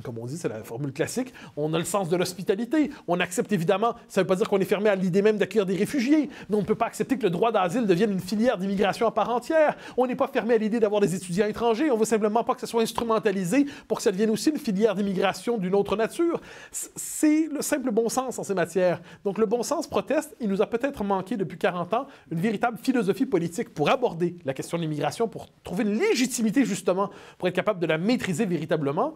Comme 0.04 0.18
on 0.20 0.26
dit, 0.26 0.38
c'est 0.38 0.50
la 0.50 0.64
formule 0.64 0.94
classique. 0.94 1.34
On 1.56 1.74
a 1.74 1.78
le 1.78 1.86
sens 1.86 2.10
de 2.10 2.16
l'hospitalité. 2.16 2.92
On 3.08 3.20
accepte 3.20 3.52
évidemment, 3.52 3.96
ça 4.08 4.22
ne 4.22 4.24
veut 4.24 4.28
pas 4.28 4.36
dire 4.36 4.50
qu'on 4.50 4.60
est 4.60 4.66
fermé 4.66 4.90
à 4.90 4.96
l'idée 4.96 5.22
même 5.22 5.38
d'accueillir 5.38 5.66
des 5.66 5.76
réfugiés, 5.76 6.30
mais 6.50 6.56
on 6.56 6.62
ne 6.62 6.66
peut 6.66 6.76
pas 6.76 6.86
accepter 6.86 7.18
que 7.18 7.24
le 7.24 7.30
droit 7.30 7.52
d'asile 7.52 7.86
devienne 7.86 8.12
une 8.12 8.20
filière 8.20 8.58
d'immigration 8.58 9.08
à 9.08 9.12
part 9.12 9.30
entière. 9.30 9.78
On 9.98 10.08
n'est 10.08 10.16
pas 10.16 10.28
fermé 10.28 10.56
à 10.56 10.58
l'idée 10.58 10.80
d'avoir 10.80 11.02
des 11.02 11.16
étudiants 11.16 11.48
étrangers. 11.48 11.92
On 11.92 11.98
veut 11.98 12.06
simplement 12.06 12.44
pas 12.44 12.56
que 12.56 12.62
ce 12.62 12.68
soit 12.68 12.82
instrumentalisé 12.82 13.66
pour 13.88 13.98
que 13.98 14.04
ça 14.04 14.12
devienne 14.12 14.30
aussi 14.30 14.50
une 14.50 14.58
filière 14.58 14.96
d'immigration 14.96 15.58
d'une 15.58 15.76
autre 15.76 15.96
nature. 15.96 16.42
C'est 16.72 17.48
le 17.52 17.62
simple 17.62 17.92
bon 17.92 18.10
sens 18.10 18.40
en 18.40 18.44
ces 18.44 18.54
matières. 18.54 19.02
Donc 19.24 19.38
le 19.38 19.46
bon 19.46 19.64
sens 19.64 19.88
proteste. 19.88 20.36
Il 20.40 20.50
nous 20.50 20.62
a 20.62 20.68
peut-être 20.68 21.04
manqué 21.04 21.38
depuis 21.38 21.58
40 21.58 21.94
ans 21.94 22.08
une 22.32 22.40
véritable 22.40 22.78
philosophie 22.78 23.26
politique 23.26 23.74
pour 23.74 23.90
aborder 23.90 24.36
la 24.46 24.54
question 24.54 24.78
de 24.78 24.84
l'immigration, 24.84 25.28
pour 25.28 25.48
trouver 25.64 25.84
une 25.84 25.98
légitimité 25.98 26.66
justement, 26.66 27.10
pour 27.38 27.48
être 27.48 27.56
capable 27.56 27.80
de 27.80 27.88
la 27.88 27.98
maîtriser 27.98 28.46
véritablement 28.46 29.16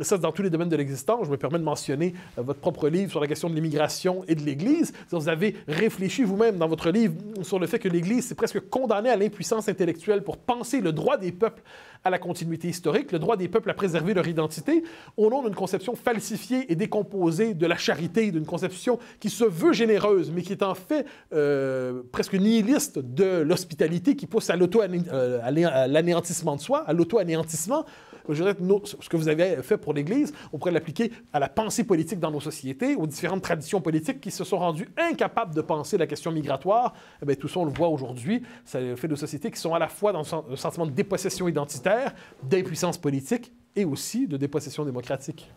ça, 0.00 0.16
dans 0.16 0.32
tous 0.32 0.42
les 0.42 0.48
domaines 0.48 0.70
de 0.70 0.76
l'existence. 0.76 1.26
Je 1.26 1.30
me 1.30 1.36
permets 1.36 1.58
de 1.58 1.64
mentionner 1.64 2.14
euh, 2.38 2.42
votre 2.42 2.60
propre 2.60 2.88
livre 2.88 3.10
sur 3.10 3.20
la 3.20 3.26
question 3.26 3.50
de 3.50 3.54
l'immigration 3.54 4.24
et 4.26 4.34
de 4.34 4.40
l'Église. 4.40 4.92
Vous 5.10 5.28
avez 5.28 5.54
réfléchi 5.68 6.22
vous-même 6.22 6.56
dans 6.56 6.68
votre 6.68 6.90
livre 6.90 7.14
sur 7.42 7.58
le 7.58 7.66
fait 7.66 7.78
que 7.78 7.88
l'Église 7.88 8.26
s'est 8.26 8.34
presque 8.34 8.60
condamnée 8.70 9.10
à 9.10 9.16
l'impuissance 9.16 9.68
intellectuelle 9.68 10.22
pour 10.22 10.38
penser 10.38 10.80
le 10.80 10.92
droit 10.92 11.18
des 11.18 11.30
peuples 11.30 11.62
à 12.04 12.10
la 12.10 12.18
continuité 12.18 12.68
historique, 12.68 13.12
le 13.12 13.18
droit 13.18 13.36
des 13.36 13.48
peuples 13.48 13.70
à 13.70 13.74
préserver 13.74 14.14
leur 14.14 14.26
identité, 14.26 14.82
au 15.16 15.30
nom 15.30 15.42
d'une 15.42 15.54
conception 15.54 15.94
falsifiée 15.94 16.72
et 16.72 16.74
décomposée 16.74 17.54
de 17.54 17.66
la 17.66 17.76
charité, 17.76 18.32
d'une 18.32 18.46
conception 18.46 18.98
qui 19.20 19.30
se 19.30 19.44
veut 19.44 19.72
généreuse, 19.72 20.32
mais 20.34 20.42
qui 20.42 20.52
est 20.52 20.62
en 20.64 20.74
fait 20.74 21.06
euh, 21.32 22.02
presque 22.10 22.34
nihiliste 22.34 22.98
de 22.98 23.42
l'hospitalité, 23.42 24.16
qui 24.16 24.26
pousse 24.26 24.50
à 24.50 24.54
euh, 24.56 25.86
l'anéantissement 25.86 26.56
de 26.56 26.60
soi, 26.60 26.82
à 26.86 26.92
l'auto-anéantissement 26.92 27.84
je 28.28 28.34
dirais, 28.34 28.56
ce 28.84 29.08
que 29.08 29.16
vous 29.16 29.28
avez 29.28 29.62
fait 29.62 29.76
pour 29.76 29.94
l'Église, 29.94 30.32
on 30.52 30.58
pourrait 30.58 30.72
l'appliquer 30.72 31.12
à 31.32 31.38
la 31.38 31.48
pensée 31.48 31.84
politique 31.84 32.20
dans 32.20 32.30
nos 32.30 32.40
sociétés, 32.40 32.94
aux 32.94 33.06
différentes 33.06 33.42
traditions 33.42 33.80
politiques 33.80 34.20
qui 34.20 34.30
se 34.30 34.44
sont 34.44 34.58
rendues 34.58 34.88
incapables 34.96 35.54
de 35.54 35.60
penser 35.60 35.98
la 35.98 36.06
question 36.06 36.32
migratoire. 36.32 36.94
Eh 37.26 37.36
tout 37.36 37.48
ça, 37.48 37.60
on 37.60 37.64
le 37.64 37.72
voit 37.72 37.88
aujourd'hui. 37.88 38.42
Ça 38.64 38.78
fait 38.96 39.08
de 39.08 39.16
sociétés 39.16 39.50
qui 39.50 39.58
sont 39.58 39.74
à 39.74 39.78
la 39.78 39.88
fois 39.88 40.12
dans 40.12 40.20
un 40.20 40.56
sentiment 40.56 40.86
de 40.86 40.92
dépossession 40.92 41.48
identitaire, 41.48 42.14
d'impuissance 42.42 42.98
politique 42.98 43.52
et 43.76 43.84
aussi 43.84 44.26
de 44.26 44.36
dépossession 44.36 44.84
démocratique. 44.84 45.50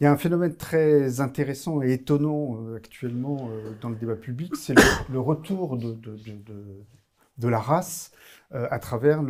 Il 0.00 0.04
y 0.04 0.06
a 0.06 0.12
un 0.12 0.16
phénomène 0.16 0.56
très 0.56 1.20
intéressant 1.20 1.80
et 1.80 1.92
étonnant 1.92 2.58
euh, 2.58 2.76
actuellement 2.76 3.48
euh, 3.50 3.72
dans 3.80 3.88
le 3.88 3.96
débat 3.96 4.16
public, 4.16 4.56
c'est 4.56 4.74
le, 5.08 5.20
retour 5.20 5.76
de, 5.76 7.48
la 7.48 7.58
race 7.58 8.10
à 8.54 8.78
travers 8.78 9.22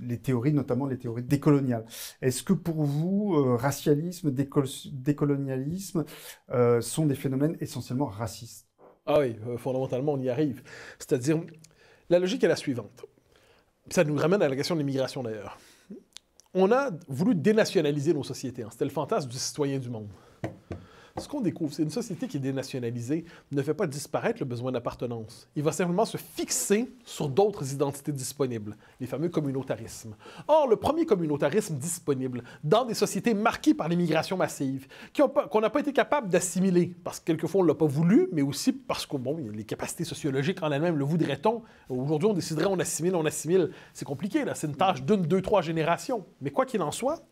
les 0.00 0.18
théories, 0.18 0.52
notamment 0.52 0.86
les 0.86 0.98
théories 0.98 1.22
décoloniales. 1.22 1.84
Est-ce 2.20 2.42
que 2.42 2.52
pour 2.52 2.82
vous, 2.82 3.34
euh, 3.34 3.56
racialisme, 3.56 4.32
décolonialisme 4.32 6.04
euh, 6.50 6.80
sont 6.80 7.06
des 7.06 7.14
phénomènes 7.14 7.56
essentiellement 7.60 8.06
racistes? 8.06 8.66
Ah 9.06 9.20
oui, 9.20 9.36
fondamentalement, 9.58 10.12
on 10.12 10.20
y 10.20 10.28
arrive. 10.28 10.62
C'est-à-dire, 10.98 11.40
la 12.08 12.18
logique 12.18 12.44
est 12.44 12.48
la 12.48 12.56
suivante. 12.56 13.04
Ça 13.90 14.04
nous 14.04 14.16
ramène 14.16 14.42
à 14.42 14.48
la 14.48 14.56
question 14.56 14.74
de 14.74 14.80
l'immigration 14.80 15.22
d'ailleurs. 15.22 15.58
On 16.54 16.70
a 16.70 16.90
voulu 17.08 17.34
dénationaliser 17.34 18.14
nos 18.14 18.22
sociétés. 18.22 18.62
Hein. 18.62 18.68
C'était 18.70 18.84
le 18.84 18.90
fantasme 18.90 19.28
du 19.28 19.38
citoyen 19.38 19.78
du 19.78 19.88
monde. 19.90 20.08
Ce 21.18 21.28
qu'on 21.28 21.40
découvre, 21.40 21.72
c'est 21.74 21.82
une 21.82 21.90
société 21.90 22.26
qui 22.26 22.38
est 22.38 22.40
dénationalisée 22.40 23.24
ne 23.50 23.62
fait 23.62 23.74
pas 23.74 23.86
disparaître 23.86 24.38
le 24.40 24.46
besoin 24.46 24.72
d'appartenance. 24.72 25.48
Il 25.56 25.62
va 25.62 25.72
simplement 25.72 26.04
se 26.04 26.16
fixer 26.16 26.90
sur 27.04 27.28
d'autres 27.28 27.72
identités 27.72 28.12
disponibles, 28.12 28.76
les 29.00 29.06
fameux 29.06 29.28
communautarismes. 29.28 30.14
Or, 30.48 30.68
le 30.68 30.76
premier 30.76 31.04
communautarisme 31.04 31.76
disponible 31.76 32.42
dans 32.64 32.84
des 32.84 32.94
sociétés 32.94 33.34
marquées 33.34 33.74
par 33.74 33.88
l'immigration 33.88 34.36
massive, 34.36 34.86
qu'on 35.16 35.60
n'a 35.60 35.70
pas 35.70 35.80
été 35.80 35.92
capable 35.92 36.28
d'assimiler, 36.28 36.94
parce 37.04 37.20
que 37.20 37.26
quelquefois 37.26 37.60
on 37.60 37.64
ne 37.64 37.68
l'a 37.68 37.74
pas 37.74 37.86
voulu, 37.86 38.28
mais 38.32 38.42
aussi 38.42 38.72
parce 38.72 39.04
que 39.06 39.16
bon, 39.16 39.36
les 39.52 39.64
capacités 39.64 40.04
sociologiques 40.04 40.62
en 40.62 40.72
elles-mêmes 40.72 40.96
le 40.96 41.04
voudraient-on. 41.04 41.62
Aujourd'hui, 41.88 42.28
on 42.28 42.34
déciderait 42.34 42.66
on 42.66 42.78
assimile, 42.78 43.14
on 43.16 43.26
assimile. 43.26 43.70
C'est 43.92 44.04
compliqué, 44.04 44.44
là. 44.44 44.54
C'est 44.54 44.66
une 44.66 44.76
tâche 44.76 45.02
d'une, 45.02 45.22
deux, 45.22 45.42
trois 45.42 45.62
générations. 45.62 46.24
Mais 46.40 46.50
quoi 46.50 46.64
qu'il 46.64 46.82
en 46.82 46.90
soit, 46.90 47.22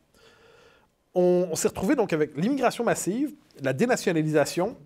on, 1.15 1.55
s'est 1.55 1.69
retrouvé 1.69 1.97
donc 1.97 2.13
avec 2.13 2.37
l'immigration 2.37 2.85
massive, 2.85 3.33
la 3.61 3.73
dénationalisation, 3.73 4.77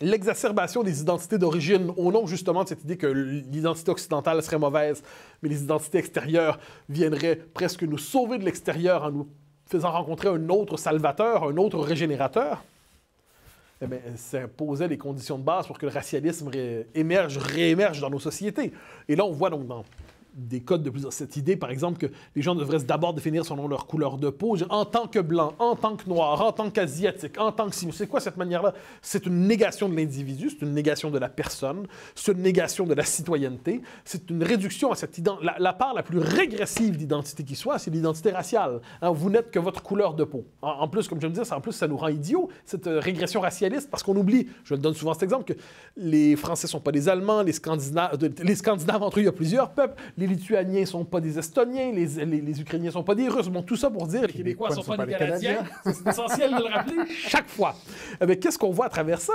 l'exacerbation 0.00 0.82
des 0.82 1.00
identités 1.00 1.38
d'origine 1.38 1.92
au 1.96 2.10
nom 2.10 2.26
justement 2.26 2.64
de 2.64 2.68
cette 2.68 2.82
idée 2.84 2.96
que 2.96 3.06
l'identité 3.06 3.90
occidentale 3.90 4.42
serait 4.42 4.58
mauvaise, 4.58 5.02
mais 5.42 5.48
les 5.48 5.62
identités 5.62 5.98
extérieures 5.98 6.58
viendraient 6.88 7.36
presque 7.36 7.82
nous 7.82 7.98
sauver 7.98 8.38
de 8.38 8.44
l'extérieur 8.44 9.04
en 9.04 9.10
nous 9.10 9.28
faisant 9.66 9.92
rencontrer 9.92 10.28
un 10.28 10.48
autre 10.48 10.76
salvateur, 10.76 11.44
un 11.44 11.56
autre 11.56 11.78
régénérateur. 11.78 12.64
Eh 13.82 13.86
bien, 13.86 13.98
ça 14.16 14.46
posait 14.48 14.88
les 14.88 14.98
conditions 14.98 15.38
de 15.38 15.44
base 15.44 15.66
pour 15.66 15.78
que 15.78 15.86
le 15.86 15.92
racialisme 15.92 16.50
émerge, 16.94 17.38
réémerge 17.38 18.00
dans 18.00 18.10
nos 18.10 18.20
sociétés. 18.20 18.72
Et 19.08 19.16
là, 19.16 19.24
on 19.24 19.32
voit 19.32 19.50
donc 19.50 19.66
dans 19.66 19.84
des 20.34 20.60
codes 20.60 20.82
de 20.82 20.90
plus. 20.90 21.06
Cette 21.10 21.36
idée, 21.36 21.56
par 21.56 21.70
exemple, 21.70 21.98
que 21.98 22.12
les 22.34 22.42
gens 22.42 22.54
devraient 22.54 22.78
d'abord 22.80 23.14
définir 23.14 23.44
selon 23.44 23.68
leur 23.68 23.86
couleur 23.86 24.18
de 24.18 24.30
peau, 24.30 24.56
en 24.68 24.84
tant 24.84 25.06
que 25.06 25.18
blanc, 25.18 25.54
en 25.58 25.76
tant 25.76 25.96
que 25.96 26.08
noir, 26.08 26.40
en 26.40 26.52
tant 26.52 26.70
qu'asiatique, 26.70 27.38
en 27.38 27.52
tant 27.52 27.68
que 27.68 27.74
C'est 27.74 28.06
quoi 28.06 28.20
cette 28.20 28.36
manière-là? 28.36 28.74
C'est 29.02 29.26
une 29.26 29.46
négation 29.46 29.88
de 29.88 29.96
l'individu, 29.96 30.50
c'est 30.50 30.64
une 30.64 30.72
négation 30.72 31.10
de 31.10 31.18
la 31.18 31.28
personne, 31.28 31.86
c'est 32.14 32.32
une 32.32 32.42
négation 32.42 32.84
de 32.84 32.94
la 32.94 33.04
citoyenneté, 33.04 33.82
c'est 34.04 34.30
une 34.30 34.42
réduction 34.42 34.90
à 34.90 34.96
cette 34.96 35.16
identité. 35.18 35.46
La, 35.58 35.72
part 35.72 35.94
la 35.94 36.02
plus 36.02 36.18
régressive 36.18 36.96
d'identité 36.96 37.44
qui 37.44 37.56
soit, 37.56 37.78
c'est 37.78 37.90
l'identité 37.90 38.30
raciale. 38.30 38.80
Hein, 39.02 39.10
vous 39.10 39.30
n'êtes 39.30 39.50
que 39.50 39.58
votre 39.58 39.82
couleur 39.82 40.14
de 40.14 40.24
peau. 40.24 40.44
En, 40.62 40.88
plus, 40.88 41.08
comme 41.08 41.20
je 41.20 41.26
me 41.26 41.32
disais, 41.32 41.52
en 41.52 41.60
plus, 41.60 41.72
ça 41.72 41.86
nous 41.86 41.96
rend 41.96 42.08
idiots, 42.08 42.48
cette 42.64 42.86
euh, 42.86 43.00
régression 43.00 43.40
racialiste, 43.40 43.90
parce 43.90 44.02
qu'on 44.02 44.16
oublie, 44.16 44.48
je 44.64 44.74
le 44.74 44.80
donne 44.80 44.94
souvent 44.94 45.14
cet 45.14 45.22
exemple, 45.22 45.54
que 45.54 45.58
les 45.96 46.36
Français 46.36 46.66
sont 46.66 46.80
pas 46.80 46.92
des 46.92 47.08
Allemands, 47.08 47.42
les 47.42 47.52
Scandinaves, 47.52 48.18
les 48.42 48.54
Scandinaves 48.54 49.02
entre 49.02 49.18
eux, 49.18 49.22
il 49.22 49.26
y 49.26 49.28
a 49.28 49.32
plusieurs 49.32 49.70
peuples, 49.70 50.00
les 50.16 50.23
Lituaniens 50.26 50.80
ne 50.80 50.86
sont 50.86 51.04
pas 51.04 51.20
des 51.20 51.38
Estoniens, 51.38 51.92
les, 51.92 52.06
les, 52.24 52.40
les 52.40 52.60
Ukrainiens 52.60 52.86
ne 52.86 52.92
sont 52.92 53.02
pas 53.02 53.14
des 53.14 53.28
Russes. 53.28 53.48
Bon, 53.48 53.62
tout 53.62 53.76
ça 53.76 53.90
pour 53.90 54.06
dire... 54.06 54.22
Les 54.22 54.32
Québécois 54.32 54.70
ne 54.70 54.74
sont, 54.74 54.96
pas, 54.96 55.06
des 55.06 55.14
Canadiens? 55.14 55.64
C'est 55.84 56.06
essentiel 56.06 56.52
de 56.52 56.58
le 56.58 56.74
rappeler. 56.74 56.96
Chaque 57.28 57.48
fois. 57.48 57.74
Mais 58.20 58.34
eh 58.34 58.38
qu'est-ce 58.38 58.58
qu'on 58.58 58.70
voit 58.70 58.86
à 58.86 58.90
travers 58.90 59.20
ça? 59.20 59.34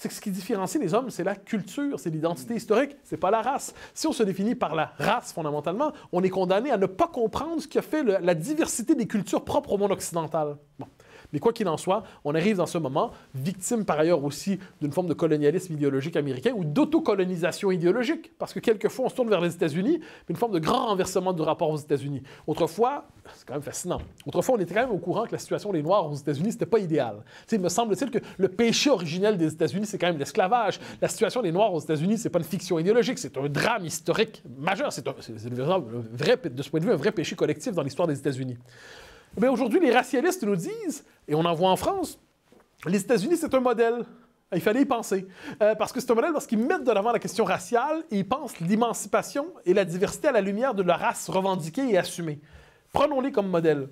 c'est 0.00 0.08
que 0.08 0.14
ce 0.14 0.20
qui 0.22 0.30
différencie 0.30 0.82
les 0.82 0.94
hommes, 0.94 1.10
c'est 1.10 1.24
la 1.24 1.34
culture, 1.36 2.00
c'est 2.00 2.08
l'identité 2.08 2.54
historique, 2.54 2.96
c'est 3.04 3.18
pas 3.18 3.30
la 3.30 3.42
race. 3.42 3.74
Si 3.92 4.06
on 4.06 4.14
se 4.14 4.22
définit 4.22 4.54
par 4.54 4.74
la 4.74 4.94
race 4.96 5.30
fondamentalement, 5.30 5.92
on 6.10 6.22
est 6.22 6.30
condamné 6.30 6.70
à 6.70 6.78
ne 6.78 6.86
pas 6.86 7.06
comprendre 7.06 7.60
ce 7.60 7.68
qui 7.68 7.76
a 7.76 7.82
fait 7.82 8.02
la 8.02 8.34
diversité 8.34 8.94
des 8.94 9.06
cultures 9.06 9.44
propres 9.44 9.72
au 9.72 9.76
monde 9.76 9.92
occidental. 9.92 10.56
Bon. 10.78 10.86
Mais 11.32 11.38
quoi 11.38 11.52
qu'il 11.52 11.68
en 11.68 11.76
soit, 11.76 12.02
on 12.24 12.34
arrive 12.34 12.56
dans 12.56 12.66
ce 12.66 12.78
moment, 12.78 13.10
victime 13.34 13.84
par 13.84 13.98
ailleurs 13.98 14.24
aussi 14.24 14.58
d'une 14.80 14.92
forme 14.92 15.06
de 15.06 15.14
colonialisme 15.14 15.72
idéologique 15.72 16.16
américain 16.16 16.52
ou 16.54 16.64
d'autocolonisation 16.64 17.70
idéologique, 17.70 18.32
parce 18.38 18.52
que 18.52 18.60
quelquefois 18.60 19.06
on 19.06 19.08
se 19.08 19.14
tourne 19.14 19.28
vers 19.28 19.40
les 19.40 19.54
États-Unis, 19.54 19.98
mais 20.00 20.30
une 20.30 20.36
forme 20.36 20.52
de 20.52 20.58
grand 20.58 20.86
renversement 20.86 21.32
du 21.32 21.42
rapport 21.42 21.70
aux 21.70 21.76
États-Unis. 21.76 22.22
Autrefois, 22.46 23.06
c'est 23.34 23.46
quand 23.46 23.54
même 23.54 23.62
fascinant. 23.62 24.00
Autrefois, 24.26 24.56
on 24.56 24.58
était 24.58 24.74
quand 24.74 24.80
même 24.80 24.90
au 24.90 24.98
courant 24.98 25.26
que 25.26 25.32
la 25.32 25.38
situation 25.38 25.72
des 25.72 25.82
Noirs 25.82 26.10
aux 26.10 26.14
États-Unis, 26.14 26.52
c'était 26.52 26.66
pas 26.66 26.78
idéal. 26.78 27.22
sais, 27.46 27.56
il 27.56 27.62
me 27.62 27.68
semble-t-il 27.68 28.10
que 28.10 28.18
le 28.38 28.48
péché 28.48 28.90
originel 28.90 29.36
des 29.36 29.52
États-Unis, 29.52 29.86
c'est 29.86 29.98
quand 29.98 30.08
même 30.08 30.18
l'esclavage. 30.18 30.80
La 31.00 31.08
situation 31.08 31.42
des 31.42 31.52
Noirs 31.52 31.72
aux 31.72 31.80
États-Unis, 31.80 32.18
c'est 32.18 32.30
pas 32.30 32.38
une 32.38 32.44
fiction 32.44 32.78
idéologique, 32.78 33.18
c'est 33.18 33.36
un 33.36 33.48
drame 33.48 33.84
historique 33.84 34.42
majeur. 34.58 34.92
C'est 34.92 35.06
vrai, 35.06 36.36
de 36.44 36.62
ce 36.62 36.70
point 36.70 36.80
de 36.80 36.84
vue, 36.84 36.92
un 36.92 36.96
vrai 36.96 37.12
péché 37.12 37.36
collectif 37.36 37.72
dans 37.74 37.82
l'histoire 37.82 38.08
des 38.08 38.18
États-Unis. 38.18 38.56
Mais 39.38 39.48
aujourd'hui, 39.48 39.80
les 39.80 39.92
racialistes 39.92 40.42
nous 40.42 40.56
disent, 40.56 41.04
et 41.28 41.34
on 41.34 41.44
en 41.44 41.54
voit 41.54 41.70
en 41.70 41.76
France, 41.76 42.18
les 42.86 43.00
États-Unis, 43.00 43.36
c'est 43.36 43.52
un 43.54 43.60
modèle. 43.60 44.04
Il 44.52 44.60
fallait 44.60 44.82
y 44.82 44.86
penser. 44.86 45.26
Euh, 45.62 45.74
parce 45.76 45.92
que 45.92 46.00
c'est 46.00 46.10
un 46.10 46.14
modèle 46.14 46.32
parce 46.32 46.46
qu'ils 46.46 46.58
mettent 46.58 46.82
de 46.84 46.90
l'avant 46.90 47.12
la 47.12 47.20
question 47.20 47.44
raciale 47.44 48.02
et 48.10 48.18
ils 48.18 48.28
pensent 48.28 48.58
l'émancipation 48.58 49.46
et 49.64 49.74
la 49.74 49.84
diversité 49.84 50.26
à 50.28 50.32
la 50.32 50.40
lumière 50.40 50.74
de 50.74 50.82
la 50.82 50.96
race 50.96 51.28
revendiquée 51.28 51.88
et 51.88 51.96
assumée. 51.98 52.40
Prenons-les 52.92 53.30
comme 53.30 53.48
modèle. 53.48 53.88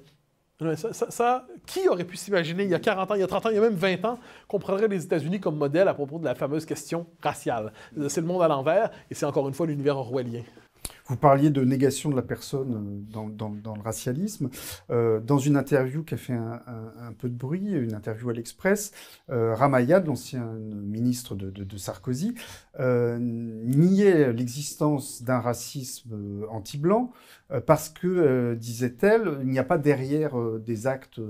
Ça- 1.11 1.47
qui 1.66 1.89
aurait 1.89 2.03
pu 2.03 2.16
s'imaginer 2.16 2.64
il 2.64 2.70
y 2.70 2.74
a 2.74 2.80
40 2.80 3.12
ans, 3.12 3.14
il 3.14 3.20
y 3.20 3.22
a 3.22 3.28
30 3.28 3.47
ans, 3.47 3.51
il 3.51 3.55
y 3.55 3.59
a 3.59 3.61
même 3.61 3.76
20 3.76 4.05
ans 4.05 4.18
qu'on 4.49 4.59
prendrait 4.59 4.89
les 4.89 5.05
États-Unis 5.05 5.39
comme 5.39 5.57
modèle 5.57 5.86
à 5.86 5.95
propos 5.95 6.18
de 6.18 6.24
la 6.24 6.34
fameuse 6.34 6.64
question 6.66 7.07
raciale? 7.22 7.72
C'est 8.09 8.20
le 8.20 8.26
monde 8.26 8.43
à 8.43 8.49
l'envers 8.49 8.91
et 9.09 9.14
c'est 9.14 9.26
encore 9.26 9.47
une 9.47 9.55
fois 9.55 9.68
l'univers 9.68 9.97
orwellien. 9.97 10.43
Vous 11.09 11.17
parliez 11.17 11.49
de 11.49 11.65
négation 11.65 12.11
de 12.11 12.17
la 12.17 12.23
personne 12.23 13.03
euh, 13.17 13.29
dans, 13.31 13.75
le 13.75 13.81
racialisme. 13.81 14.51
Euh, 14.91 15.21
dans 15.21 15.39
une 15.39 15.57
interview 15.57 16.03
qui 16.03 16.15
a 16.15 16.17
fait 16.19 16.35
un, 16.35 17.13
peu 17.19 17.31
de 17.31 17.35
bruit, 17.35 17.71
une 17.71 17.95
interview 17.95 18.29
à 18.29 18.35
l'Express, 18.35 18.93
euh, 19.31 19.55
Ramayad, 19.55 20.07
l'ancien 20.07 20.45
ministre 20.45 21.35
de, 21.35 21.79
Sarkozy, 21.79 22.35
euh, 22.79 23.19
niait 23.19 24.33
l'existence 24.35 25.23
d'un 25.23 25.39
racisme 25.39 26.45
anti-blanc 26.51 27.11
parce 27.65 27.89
que, 27.89 28.55
disait-elle, 28.55 29.39
il 29.41 29.49
n'y 29.49 29.59
a 29.59 29.65
pas 29.65 29.79
derrière 29.79 30.37
des 30.59 30.87
actes 30.87 31.21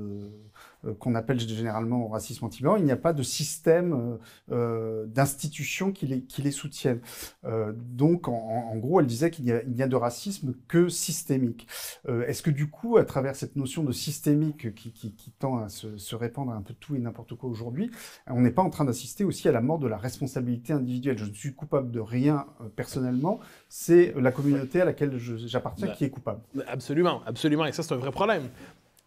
qu'on 0.99 1.15
appelle 1.15 1.41
généralement 1.41 2.09
racisme 2.09 2.45
anti-blanc, 2.45 2.77
il 2.77 2.85
n'y 2.85 2.93
a 2.93 2.97
pas 2.97 3.13
de 3.13 3.23
système 3.23 3.93
euh, 3.93 4.17
euh, 4.53 5.07
d'institutions 5.07 5.93
qui 5.93 6.07
les, 6.07 6.23
qui 6.23 6.43
les 6.43 6.51
soutiennent. 6.53 7.01
Euh, 7.45 7.73
donc, 7.75 8.29
en, 8.29 8.75
gros, 8.77 9.01
elle 9.01 9.07
disait 9.07 9.31
qu'il 9.31 9.45
n'y 9.45 9.83
a, 9.83 9.89
de 9.89 9.97
racisme 9.97 10.55
que 10.69 10.89
systémique. 10.89 11.67
Euh, 12.09 12.27
Est-ce 12.27 12.43
que 12.43 12.51
du 12.51 12.69
coup, 12.71 12.97
à 12.97 13.05
travers 13.05 13.35
cette 13.37 13.57
notion 13.57 13.83
de 13.83 13.93
systémique 13.93 14.75
qui, 14.75 14.93
qui- 14.93 15.13
qui 15.15 15.31
tend 15.33 15.59
à 15.59 15.69
se, 15.69 15.97
se 15.97 16.15
répandre 16.15 16.53
un 16.53 16.63
peu 16.63 16.75
tout 16.75 16.95
et 16.95 16.99
n'importe 16.99 17.35
quoi 17.35 17.49
aujourd'hui, 17.51 17.91
on 18.27 18.41
n'est 18.41 18.51
pas 18.51 18.63
en 18.63 18.71
train 18.71 18.85
d'assister 18.85 19.25
aussi 19.25 19.49
à 19.49 19.53
la 19.53 19.61
mort 19.61 19.79
de 19.79 19.89
la 19.89 19.97
responsabilité 19.97 20.73
individuelle 20.73 21.19
Je 21.19 21.25
ne 21.25 21.33
suis 21.35 21.55
coupable 21.55 21.91
de 21.91 22.01
rien 22.01 22.47
euh, 22.61 22.69
personnellement, 22.75 23.41
c'est 23.69 24.15
la 24.17 24.31
communauté 24.33 24.81
à 24.81 24.85
laquelle 24.85 25.19
j'appartiens 25.19 25.89
Ben, 25.89 25.95
qui 25.95 26.05
est 26.05 26.11
coupable. 26.11 26.41
Absolument, 26.67 27.23
absolument. 27.27 27.67
Et 27.67 27.73
ça, 27.73 27.83
c'est 27.83 27.95
un 27.95 27.99
vrai 27.99 28.11
problème. 28.13 28.45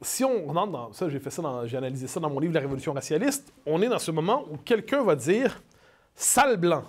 Si 0.01 0.23
on 0.23 0.47
rentre 0.47 0.71
dans 0.71 0.93
ça, 0.93 1.09
j'ai 1.09 1.19
fait 1.19 1.29
ça, 1.29 1.43
j'ai 1.65 1.77
analysé 1.77 2.07
ça 2.07 2.19
dans 2.19 2.29
mon 2.29 2.39
livre 2.39 2.53
La 2.53 2.59
Révolution 2.59 2.93
racialiste, 2.93 3.53
on 3.65 3.81
est 3.81 3.87
dans 3.87 3.99
ce 3.99 4.09
moment 4.09 4.45
où 4.51 4.57
quelqu'un 4.57 5.03
va 5.03 5.15
dire 5.15 5.61
sale 6.15 6.57
blanc, 6.57 6.83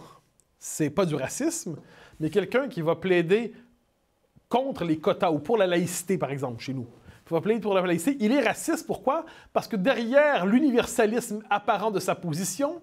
c'est 0.59 0.91
pas 0.91 1.05
du 1.05 1.15
racisme, 1.15 1.77
mais 2.21 2.31
quelqu'un 2.31 2.69
qui 2.69 2.81
va 2.81 2.97
plaider 2.97 3.53
contre 4.49 4.85
les 4.85 4.99
quotas 4.99 5.31
ou 5.31 5.39
pour 5.39 5.57
la 5.57 5.67
laïcité, 5.67 6.17
par 6.17 6.31
exemple, 6.31 6.63
chez 6.63 6.73
nous. 6.73 6.87
Il 7.31 7.35
va 7.35 7.41
plaider 7.41 7.61
pour 7.61 7.75
la 7.75 7.81
laïcité. 7.81 8.17
Il 8.21 8.33
est 8.33 8.43
raciste, 8.43 8.87
pourquoi? 8.87 9.25
Parce 9.55 9.67
que 9.67 9.77
derrière 9.77 10.45
l'universalisme 10.45 11.43
apparent 11.49 11.91
de 11.91 11.99
sa 11.99 12.15
position, 12.15 12.83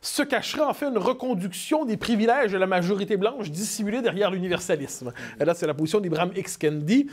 se 0.00 0.22
cacherait 0.22 0.62
en 0.62 0.74
fait 0.74 0.86
une 0.86 0.98
reconduction 0.98 1.84
des 1.84 1.96
privilèges 1.96 2.52
de 2.52 2.58
la 2.58 2.66
majorité 2.66 3.16
blanche 3.16 3.50
dissimulés 3.50 4.02
derrière 4.02 4.30
l'universalisme. 4.30 5.12
Et 5.40 5.44
là, 5.44 5.54
c'est 5.54 5.66
la 5.66 5.74
position 5.74 6.00
d'Ibrahim 6.00 6.32
X. 6.36 6.56
Kendi, 6.56 7.08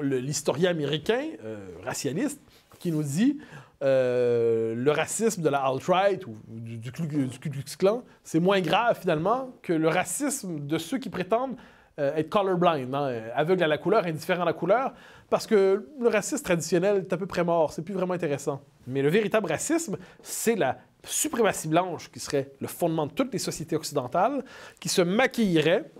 l'historien 0.00 0.70
américain, 0.70 1.24
euh, 1.44 1.68
racialiste, 1.84 2.40
qui 2.78 2.90
nous 2.90 3.02
dit 3.02 3.38
euh, 3.82 4.74
le 4.74 4.90
racisme 4.90 5.42
de 5.42 5.48
la 5.48 5.64
alt-right 5.64 6.26
ou 6.26 6.36
du, 6.48 6.78
du 6.78 6.90
du 6.90 7.38
Ku 7.38 7.50
Klux 7.50 7.76
Klan, 7.78 8.02
c'est 8.24 8.40
moins 8.40 8.60
grave 8.60 8.98
finalement 9.00 9.50
que 9.62 9.72
le 9.72 9.88
racisme 9.88 10.66
de 10.66 10.78
ceux 10.78 10.98
qui 10.98 11.10
prétendent 11.10 11.56
euh, 11.98 12.14
être 12.16 12.30
colorblind, 12.30 12.94
hein, 12.94 13.22
aveugle 13.34 13.62
à 13.64 13.66
la 13.66 13.78
couleur, 13.78 14.04
indifférent 14.06 14.42
à 14.42 14.46
la 14.46 14.52
couleur, 14.52 14.94
parce 15.30 15.46
que 15.46 15.88
le 16.00 16.08
racisme 16.08 16.42
traditionnel 16.42 16.98
est 16.98 17.12
à 17.12 17.16
peu 17.16 17.26
près 17.26 17.44
mort, 17.44 17.72
c'est 17.72 17.82
plus 17.82 17.94
vraiment 17.94 18.14
intéressant. 18.14 18.62
Mais 18.86 19.02
le 19.02 19.08
véritable 19.08 19.48
racisme, 19.48 19.96
c'est 20.22 20.56
la 20.56 20.78
suprématie 21.04 21.68
blanche 21.68 22.10
qui 22.10 22.20
serait 22.20 22.52
le 22.60 22.68
fondement 22.68 23.06
de 23.06 23.12
toutes 23.12 23.32
les 23.32 23.38
sociétés 23.38 23.76
occidentales, 23.76 24.44
qui 24.80 24.88
se 24.88 25.02
maquillerait 25.02 25.90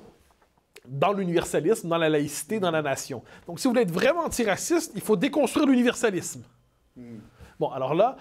dans 0.88 1.12
l'universalisme, 1.12 1.88
dans 1.88 1.98
la 1.98 2.08
laïcité, 2.08 2.58
dans 2.60 2.70
la 2.70 2.82
nation. 2.82 3.22
Donc, 3.46 3.60
si 3.60 3.64
vous 3.66 3.72
voulez 3.72 3.82
être 3.82 3.92
vraiment 3.92 4.24
antiraciste, 4.24 4.92
il 4.94 5.00
faut 5.00 5.16
déconstruire 5.16 5.66
l'universalisme. 5.66 6.42
Bon, 7.58 7.70
alors 7.70 7.94
là, 7.94 8.16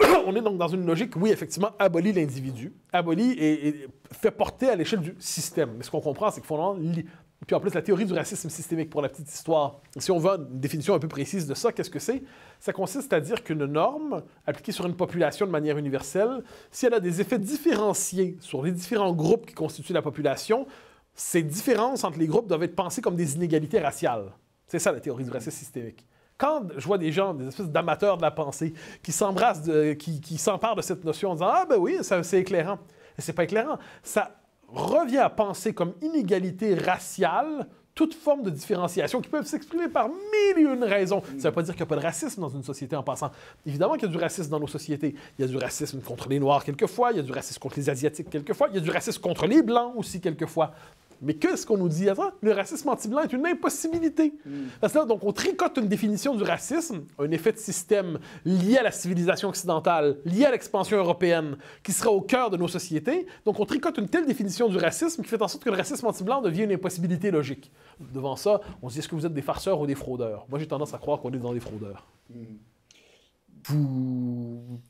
on 0.26 0.34
est 0.34 0.40
donc 0.40 0.58
dans 0.58 0.68
une 0.68 0.86
logique, 0.86 1.14
oui, 1.16 1.30
effectivement, 1.30 1.70
abolit 1.78 2.12
l'individu, 2.12 2.72
abolit 2.92 3.32
et, 3.32 3.68
et 3.68 3.86
fait 4.12 4.30
porter 4.30 4.68
à 4.68 4.76
l'échelle 4.76 5.00
du 5.00 5.14
système. 5.18 5.74
Mais 5.76 5.84
ce 5.84 5.90
qu'on 5.90 6.00
comprend, 6.00 6.30
c'est 6.30 6.40
qu'il 6.40 6.48
faut 6.48 6.76
Puis 7.46 7.56
en 7.56 7.60
plus, 7.60 7.74
la 7.74 7.82
théorie 7.82 8.06
du 8.06 8.12
racisme 8.12 8.48
systémique, 8.48 8.90
pour 8.90 9.02
la 9.02 9.08
petite 9.08 9.32
histoire, 9.32 9.80
si 9.96 10.10
on 10.10 10.18
veut 10.18 10.30
une 10.30 10.60
définition 10.60 10.94
un 10.94 10.98
peu 10.98 11.08
précise 11.08 11.46
de 11.46 11.54
ça, 11.54 11.72
qu'est-ce 11.72 11.90
que 11.90 11.98
c'est? 11.98 12.22
Ça 12.58 12.72
consiste 12.72 13.12
à 13.12 13.20
dire 13.20 13.44
qu'une 13.44 13.64
norme, 13.66 14.22
appliquée 14.46 14.72
sur 14.72 14.86
une 14.86 14.96
population 14.96 15.46
de 15.46 15.50
manière 15.50 15.78
universelle, 15.78 16.42
si 16.70 16.86
elle 16.86 16.94
a 16.94 17.00
des 17.00 17.20
effets 17.20 17.38
différenciés 17.38 18.36
sur 18.40 18.62
les 18.62 18.72
différents 18.72 19.12
groupes 19.12 19.46
qui 19.46 19.54
constituent 19.54 19.92
la 19.92 20.02
population, 20.02 20.66
ces 21.20 21.42
différences 21.42 22.02
entre 22.02 22.18
les 22.18 22.26
groupes 22.26 22.46
doivent 22.46 22.62
être 22.62 22.74
pensées 22.74 23.02
comme 23.02 23.14
des 23.14 23.34
inégalités 23.34 23.78
raciales. 23.78 24.32
C'est 24.66 24.78
ça 24.78 24.90
la 24.90 25.00
théorie 25.00 25.24
du 25.24 25.30
racisme 25.30 25.50
systémique. 25.50 26.06
Quand 26.38 26.62
je 26.74 26.86
vois 26.86 26.96
des 26.96 27.12
gens, 27.12 27.34
des 27.34 27.48
espèces 27.48 27.68
d'amateurs 27.68 28.16
de 28.16 28.22
la 28.22 28.30
pensée, 28.30 28.72
qui 29.02 29.12
s'embrassent, 29.12 29.68
qui, 29.98 30.38
s'emparent 30.38 30.76
de 30.76 30.82
cette 30.82 31.04
notion 31.04 31.30
en 31.30 31.34
disant 31.34 31.50
Ah, 31.52 31.66
ben 31.68 31.76
oui, 31.76 31.98
c'est 32.00 32.40
éclairant. 32.40 32.78
Et 33.18 33.20
c'est 33.20 33.34
pas 33.34 33.44
éclairant. 33.44 33.78
Ça 34.02 34.30
revient 34.68 35.18
à 35.18 35.28
penser 35.28 35.74
comme 35.74 35.92
inégalité 36.00 36.74
raciale 36.74 37.66
toute 37.94 38.14
forme 38.14 38.42
de 38.42 38.48
différenciation 38.48 39.20
qui 39.20 39.28
peuvent 39.28 39.44
s'exprimer 39.44 39.88
par 39.88 40.08
mille 40.08 40.56
et 40.56 40.62
une 40.62 40.84
raisons. 40.84 41.20
Ça 41.22 41.34
ne 41.34 41.42
veut 41.42 41.52
pas 41.52 41.62
dire 41.62 41.74
qu'il 41.74 41.82
n'y 41.82 41.88
a 41.88 41.94
pas 41.94 41.96
de 41.96 42.06
racisme 42.06 42.40
dans 42.40 42.48
une 42.48 42.62
société 42.62 42.96
en 42.96 43.02
passant. 43.02 43.30
Évidemment 43.66 43.94
qu'il 43.94 44.04
y 44.04 44.06
a 44.06 44.08
du 44.08 44.16
racisme 44.16 44.48
dans 44.48 44.60
nos 44.60 44.68
sociétés. 44.68 45.14
Il 45.38 45.42
y 45.42 45.44
a 45.44 45.48
du 45.48 45.58
racisme 45.58 46.00
contre 46.00 46.30
les 46.30 46.40
Noirs 46.40 46.64
quelquefois, 46.64 47.10
il 47.10 47.18
y 47.18 47.20
a 47.20 47.22
du 47.22 47.32
racisme 47.32 47.60
contre 47.60 47.76
les 47.76 47.90
Asiatiques 47.90 48.30
quelquefois, 48.30 48.68
il 48.70 48.76
y 48.76 48.78
a 48.78 48.80
du 48.80 48.90
racisme 48.90 49.20
contre 49.20 49.46
les 49.46 49.60
Blancs 49.60 49.92
aussi 49.96 50.18
quelquefois. 50.18 50.72
Mais 51.22 51.34
qu'est-ce 51.34 51.66
qu'on 51.66 51.76
nous 51.76 51.88
dit 51.88 52.08
à 52.08 52.14
ça? 52.14 52.32
Le 52.40 52.52
racisme 52.52 52.88
anti-blanc 52.88 53.20
est 53.22 53.32
une 53.32 53.46
impossibilité. 53.46 54.32
Parce 54.80 54.92
que 54.92 54.98
là, 54.98 55.04
donc, 55.04 55.22
on 55.24 55.32
tricote 55.32 55.76
une 55.76 55.88
définition 55.88 56.34
du 56.34 56.42
racisme, 56.42 57.04
un 57.18 57.30
effet 57.30 57.52
de 57.52 57.58
système 57.58 58.18
lié 58.44 58.78
à 58.78 58.82
la 58.82 58.90
civilisation 58.90 59.48
occidentale, 59.48 60.18
lié 60.24 60.46
à 60.46 60.50
l'expansion 60.50 60.96
européenne, 60.96 61.56
qui 61.82 61.92
sera 61.92 62.10
au 62.10 62.20
cœur 62.20 62.50
de 62.50 62.56
nos 62.56 62.68
sociétés. 62.68 63.26
Donc, 63.44 63.60
on 63.60 63.66
tricote 63.66 63.98
une 63.98 64.08
telle 64.08 64.26
définition 64.26 64.68
du 64.68 64.78
racisme 64.78 65.22
qui 65.22 65.28
fait 65.28 65.42
en 65.42 65.48
sorte 65.48 65.62
que 65.62 65.70
le 65.70 65.76
racisme 65.76 66.06
anti-blanc 66.06 66.40
devient 66.40 66.64
une 66.64 66.72
impossibilité 66.72 67.30
logique. 67.30 67.70
Devant 68.14 68.36
ça, 68.36 68.60
on 68.82 68.88
se 68.88 68.94
dit 68.94 69.00
est-ce 69.00 69.08
que 69.08 69.14
vous 69.14 69.26
êtes 69.26 69.34
des 69.34 69.42
farceurs 69.42 69.80
ou 69.80 69.86
des 69.86 69.94
fraudeurs? 69.94 70.46
Moi, 70.48 70.58
j'ai 70.58 70.66
tendance 70.66 70.94
à 70.94 70.98
croire 70.98 71.20
qu'on 71.20 71.32
est 71.32 71.38
dans 71.38 71.52
des 71.52 71.60
fraudeurs. 71.60 72.06
Vous 73.64 74.80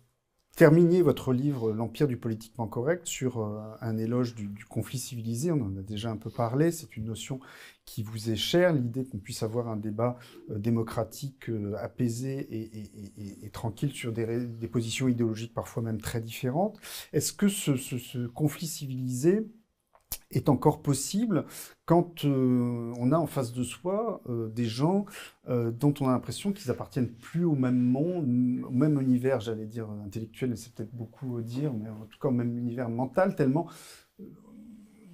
terminiez 0.60 1.00
votre 1.00 1.32
livre 1.32 1.72
L'Empire 1.72 2.06
du 2.06 2.18
politiquement 2.18 2.66
correct 2.66 3.06
sur 3.06 3.38
euh, 3.38 3.62
un 3.80 3.96
éloge 3.96 4.34
du, 4.34 4.66
conflit 4.68 4.98
civilisé. 4.98 5.50
On 5.50 5.62
en 5.62 5.74
a 5.78 5.80
déjà 5.80 6.10
un 6.10 6.18
peu 6.18 6.28
parlé. 6.28 6.70
C'est 6.70 6.98
une 6.98 7.06
notion 7.06 7.40
qui 7.86 8.02
vous 8.02 8.28
est 8.28 8.36
chère, 8.36 8.74
l'idée 8.74 9.06
qu'on 9.06 9.16
puisse 9.16 9.42
avoir 9.42 9.68
un 9.68 9.78
débat 9.78 10.18
euh, 10.50 10.58
démocratique 10.58 11.48
euh, 11.48 11.76
apaisé 11.78 12.46
et, 12.50 13.48
tranquille 13.52 13.92
sur 13.92 14.12
des, 14.12 14.68
positions 14.70 15.08
idéologiques 15.08 15.54
parfois 15.54 15.82
même 15.82 15.98
très 15.98 16.20
différentes. 16.20 16.78
Est-ce 17.14 17.32
que 17.32 17.48
ce 17.48 18.26
conflit 18.26 18.66
civilisé 18.66 19.46
est 20.30 20.48
encore 20.48 20.80
possible 20.82 21.44
quand 21.86 22.24
euh, 22.24 22.92
on 22.98 23.10
a 23.12 23.16
en 23.18 23.26
face 23.26 23.52
de 23.52 23.62
soi 23.64 24.22
euh, 24.28 24.48
des 24.48 24.64
gens 24.64 25.04
euh, 25.48 25.70
dont 25.72 25.92
on 26.00 26.08
a 26.08 26.12
l'impression 26.12 26.52
qu'ils 26.52 26.70
appartiennent 26.70 27.10
plus 27.10 27.44
au 27.44 27.54
même 27.56 27.80
monde, 27.80 28.62
au 28.64 28.70
même 28.70 29.00
univers, 29.00 29.40
j'allais 29.40 29.66
dire 29.66 29.88
intellectuel, 30.04 30.56
c'est 30.56 30.72
peut-être 30.72 30.94
beaucoup 30.94 31.36
à 31.36 31.42
dire, 31.42 31.72
mais 31.72 31.88
en 31.88 32.06
tout 32.08 32.18
cas 32.20 32.28
au 32.28 32.32
même 32.32 32.56
univers 32.56 32.88
mental, 32.88 33.34
tellement 33.34 33.68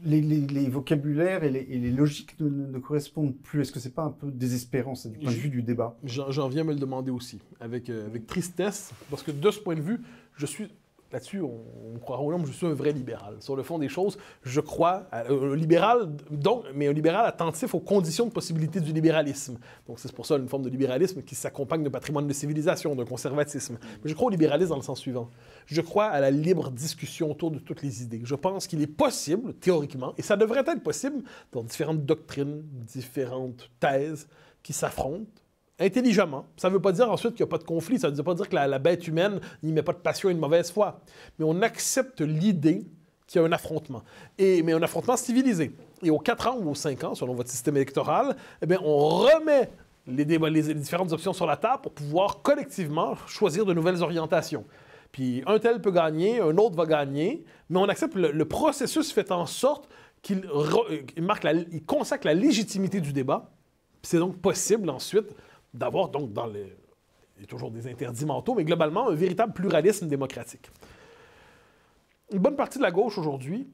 les, 0.04 0.20
les- 0.20 0.46
les 0.46 0.68
vocabulaires 0.68 1.42
et 1.44 1.50
les, 1.50 1.60
et 1.60 1.78
les 1.78 1.90
logiques 1.90 2.38
ne, 2.40 2.78
correspondent 2.78 3.36
plus. 3.36 3.62
Est-ce 3.62 3.72
que 3.72 3.80
c'est 3.80 3.94
pas 3.94 4.04
un 4.04 4.10
peu 4.10 4.30
désespérant, 4.30 4.94
c'est 4.94 5.10
du 5.10 5.18
point 5.18 5.32
de 5.32 5.36
vue 5.36 5.48
du 5.48 5.62
débat? 5.62 5.98
J'en 6.04 6.48
viens 6.48 6.64
me 6.64 6.72
le 6.74 6.78
demander 6.78 7.10
aussi, 7.10 7.40
avec, 7.60 7.88
avec 7.88 8.26
tristesse, 8.26 8.92
parce 9.10 9.22
que 9.22 9.30
de 9.30 9.50
ce 9.50 9.58
point 9.60 9.74
de 9.74 9.80
vue, 9.80 10.00
je 10.36 10.46
suis. 10.46 10.68
Là-dessus, 11.16 11.40
on, 11.40 11.64
on 11.94 11.98
croira 11.98 12.20
au 12.20 12.30
nom, 12.30 12.44
je 12.44 12.52
suis 12.52 12.66
un 12.66 12.74
vrai 12.74 12.92
libéral. 12.92 13.36
Sur 13.40 13.56
le 13.56 13.62
fond 13.62 13.78
des 13.78 13.88
choses, 13.88 14.18
je 14.42 14.60
crois 14.60 15.06
à, 15.10 15.22
euh, 15.30 15.56
libéral, 15.56 16.14
donc, 16.30 16.64
mais 16.74 16.88
un 16.88 16.92
libéral 16.92 17.24
attentif 17.24 17.74
aux 17.74 17.80
conditions 17.80 18.26
de 18.26 18.30
possibilité 18.30 18.80
du 18.80 18.92
libéralisme. 18.92 19.56
Donc, 19.88 19.98
c'est 19.98 20.12
pour 20.12 20.26
ça 20.26 20.36
une 20.36 20.46
forme 20.46 20.64
de 20.64 20.68
libéralisme 20.68 21.22
qui 21.22 21.34
s'accompagne 21.34 21.82
d'un 21.82 21.88
patrimoine 21.88 22.26
de 22.26 22.32
civilisation, 22.34 22.94
d'un 22.94 23.06
conservatisme. 23.06 23.78
Mais 24.04 24.10
je 24.10 24.14
crois 24.14 24.26
au 24.26 24.30
libéralisme 24.30 24.68
dans 24.68 24.76
le 24.76 24.82
sens 24.82 25.00
suivant. 25.00 25.30
Je 25.64 25.80
crois 25.80 26.04
à 26.04 26.20
la 26.20 26.30
libre 26.30 26.70
discussion 26.70 27.30
autour 27.30 27.50
de 27.50 27.60
toutes 27.60 27.80
les 27.80 28.02
idées. 28.02 28.20
Je 28.22 28.34
pense 28.34 28.66
qu'il 28.66 28.82
est 28.82 28.86
possible, 28.86 29.54
théoriquement, 29.54 30.12
et 30.18 30.22
ça 30.22 30.36
devrait 30.36 30.64
être 30.66 30.82
possible 30.82 31.22
dans 31.50 31.62
différentes 31.62 32.04
doctrines, 32.04 32.62
différentes 32.86 33.70
thèses 33.80 34.28
qui 34.62 34.74
s'affrontent, 34.74 35.24
intelligemment. 35.78 36.46
Ça 36.56 36.68
ne 36.68 36.74
veut 36.74 36.80
pas 36.80 36.92
dire 36.92 37.10
ensuite 37.10 37.34
qu'il 37.34 37.44
n'y 37.44 37.48
a 37.48 37.50
pas 37.50 37.58
de 37.58 37.64
conflit, 37.64 37.98
ça 37.98 38.10
ne 38.10 38.16
veut 38.16 38.22
pas 38.22 38.34
dire 38.34 38.48
que 38.48 38.54
la, 38.54 38.78
bête 38.78 39.06
humaine 39.06 39.40
n'y 39.62 39.72
met 39.72 39.82
pas 39.82 39.92
de 39.92 39.98
passion 39.98 40.30
et 40.30 40.34
de 40.34 40.38
mauvaise 40.38 40.70
foi. 40.70 41.00
Mais 41.38 41.44
on 41.46 41.62
accepte 41.62 42.20
l'idée 42.20 42.86
qu'il 43.26 43.40
y 43.40 43.44
a 43.44 43.46
un 43.46 43.52
affrontement, 43.52 44.02
mais 44.38 44.72
un 44.72 44.82
affrontement 44.82 45.16
civilisé. 45.16 45.72
Et 46.02 46.10
aux 46.10 46.18
4 46.18 46.46
ans 46.48 46.58
ou 46.60 46.70
aux 46.70 46.74
5 46.74 47.04
ans, 47.04 47.14
selon 47.14 47.34
votre 47.34 47.50
système 47.50 47.76
électoral, 47.76 48.36
eh 48.62 48.66
bien, 48.66 48.78
on 48.82 48.96
remet 48.96 49.70
les, 50.06 50.24
différentes 50.74 51.12
options 51.12 51.32
sur 51.32 51.46
la 51.46 51.56
table 51.56 51.82
pour 51.82 51.92
pouvoir 51.92 52.42
collectivement 52.42 53.16
choisir 53.26 53.64
de 53.66 53.74
nouvelles 53.74 54.02
orientations. 54.02 54.64
Puis 55.12 55.42
un 55.46 55.58
tel 55.58 55.80
peut 55.80 55.90
gagner, 55.90 56.40
un 56.40 56.56
autre 56.58 56.76
va 56.76 56.86
gagner, 56.86 57.44
mais 57.70 57.78
on 57.78 57.88
accepte 57.88 58.14
le, 58.14 58.44
processus 58.44 59.12
fait 59.12 59.32
en 59.32 59.46
sorte 59.46 59.88
qu'il 60.22 60.46
euh, 60.46 61.02
il 61.72 61.84
consacre 61.84 62.26
la 62.26 62.34
légitimité 62.34 63.00
du 63.00 63.12
débat. 63.12 63.50
C'est 64.02 64.18
donc 64.18 64.36
possible 64.36 64.88
ensuite 64.90 65.34
d'avoir 65.76 66.08
donc 66.08 66.32
dans 66.32 66.46
le 66.46 66.66
il 67.36 67.42
y 67.42 67.44
a 67.44 67.46
toujours 67.46 67.70
des 67.70 67.86
interdits 67.86 68.24
mentaux, 68.24 68.54
mais 68.54 68.64
globalement, 68.64 69.10
un 69.10 69.14
véritable 69.14 69.52
pluralisme 69.52 70.08
démocratique. 70.08 70.70
Une 72.32 72.38
bonne 72.38 72.56
partie 72.56 72.78
de 72.78 72.82
la 72.82 72.90
gauche 72.90 73.18
aujourd'hui 73.18 73.68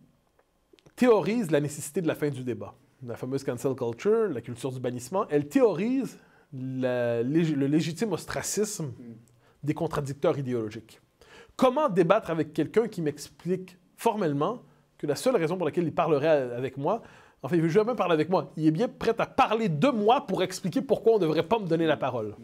théorise 0.96 1.50
la 1.50 1.60
nécessité 1.60 2.00
de 2.02 2.08
la 2.08 2.14
fin 2.14 2.28
du 2.28 2.42
débat. 2.42 2.74
La 3.06 3.16
fameuse 3.16 3.44
cancel 3.44 3.74
culture, 3.74 4.28
la 4.28 4.40
culture 4.40 4.72
du 4.72 4.80
bannissement, 4.80 5.26
elle 5.30 5.48
théorise 5.48 6.18
le 6.52 7.66
légitime 7.66 8.12
ostracisme 8.12 8.92
des 9.62 9.74
contradicteurs 9.74 10.38
idéologiques. 10.38 11.00
Comment 11.56 11.88
débattre 11.88 12.30
avec 12.30 12.52
quelqu'un 12.52 12.88
qui 12.88 13.00
m'explique 13.00 13.78
formellement 13.96 14.62
que 14.98 15.06
la 15.06 15.14
seule 15.14 15.36
raison 15.36 15.56
pour 15.56 15.66
laquelle 15.66 15.84
il 15.84 15.94
parlerait 15.94 16.52
avec 16.52 16.76
moi, 16.76 17.02
enfin, 17.42 17.56
il 17.56 17.62
veut 17.62 17.68
jamais 17.68 17.94
parler 17.94 18.14
avec 18.14 18.28
moi, 18.28 18.52
il 18.56 18.66
est 18.66 18.70
bien 18.70 18.88
prêt 18.88 19.14
à 19.18 19.26
parler 19.26 19.68
de 19.68 19.88
moi 19.88 20.26
pour 20.26 20.42
expliquer 20.42 20.80
pourquoi 20.82 21.12
on 21.12 21.16
ne 21.16 21.22
devrait 21.22 21.42
pas 21.42 21.58
me 21.58 21.66
donner 21.66 21.86
la 21.86 21.96
parole. 21.96 22.34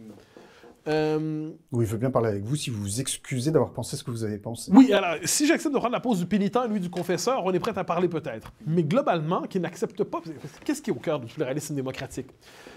Euh, 0.87 1.51
Ou 1.73 1.83
il 1.83 1.87
veut 1.89 1.99
bien 1.99 2.11
parler 2.11 2.29
avec 2.31 2.45
vous 2.45 2.57
si 2.57 2.71
vous 2.71 2.81
vous 2.81 3.01
excusez 3.01 3.51
d'avoir 3.51 3.73
pensé 3.73 3.97
ce 3.97 4.03
que 4.05 4.11
vous 4.11 4.25
avez 4.25 4.39
pensé. 4.39 4.71
oui, 4.75 4.91
alors, 4.93 5.17
si 5.25 5.47
j'accepte 5.47 5.75
de 5.75 5.79
prendre 5.79 5.93
la 5.93 6.01
pose 6.01 6.19
du 6.21 6.27
pénitent 6.27 6.57
et 6.65 6.69
lui 6.69 6.81
du 6.81 6.89
confesseur, 6.89 7.45
on 7.45 7.53
est 7.53 7.59
prêt 7.59 7.77
à 7.77 7.85
parler 7.85 8.09
peut-être. 8.09 8.53
Mais 8.67 8.85
globalement, 8.85 9.43
qui 9.43 9.61
n'accepte 9.61 10.03
pas. 10.05 10.23
Qu'est-ce 10.65 10.81
qui 10.81 10.89
est 10.91 10.93
au 10.95 10.99
cœur 10.99 11.21
du 11.21 11.27
pluralisme 11.27 11.75
démocratique? 11.75 12.29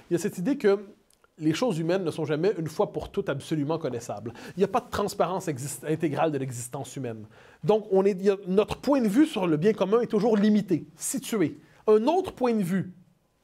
Il 0.09 0.13
y 0.13 0.15
a 0.15 0.19
cette 0.19 0.38
idée 0.38 0.57
que 0.57 0.80
les 1.38 1.53
choses 1.53 1.80
humaines 1.80 2.03
ne 2.03 2.11
sont 2.11 2.26
jamais 2.26 2.51
une 2.57 2.67
fois 2.67 2.91
pour 2.91 3.11
toutes 3.11 3.30
absolument 3.30 3.78
connaissables. 3.78 4.34
Il 4.57 4.59
n'y 4.59 4.65
a 4.65 4.67
pas 4.67 4.82
de 4.82 4.89
transparence 4.89 5.47
intégrale 5.88 6.32
de 6.34 6.38
l'existence 6.38 6.93
humaine. 6.97 7.26
Donc, 7.63 7.86
on 7.91 8.03
est, 8.03 8.28
a- 8.30 8.36
notre 8.45 8.76
point 8.78 8.99
de 8.99 9.07
vue 9.07 9.26
sur 9.26 9.47
le 9.47 9.55
bien 9.55 9.72
commun 9.72 10.01
est 10.01 10.07
toujours 10.07 10.36
limité, 10.36 10.86
situé. 10.97 11.59
Un 11.97 12.07
autre 12.07 12.33
point 12.33 12.53
de 12.53 12.63
vue. 12.63 12.93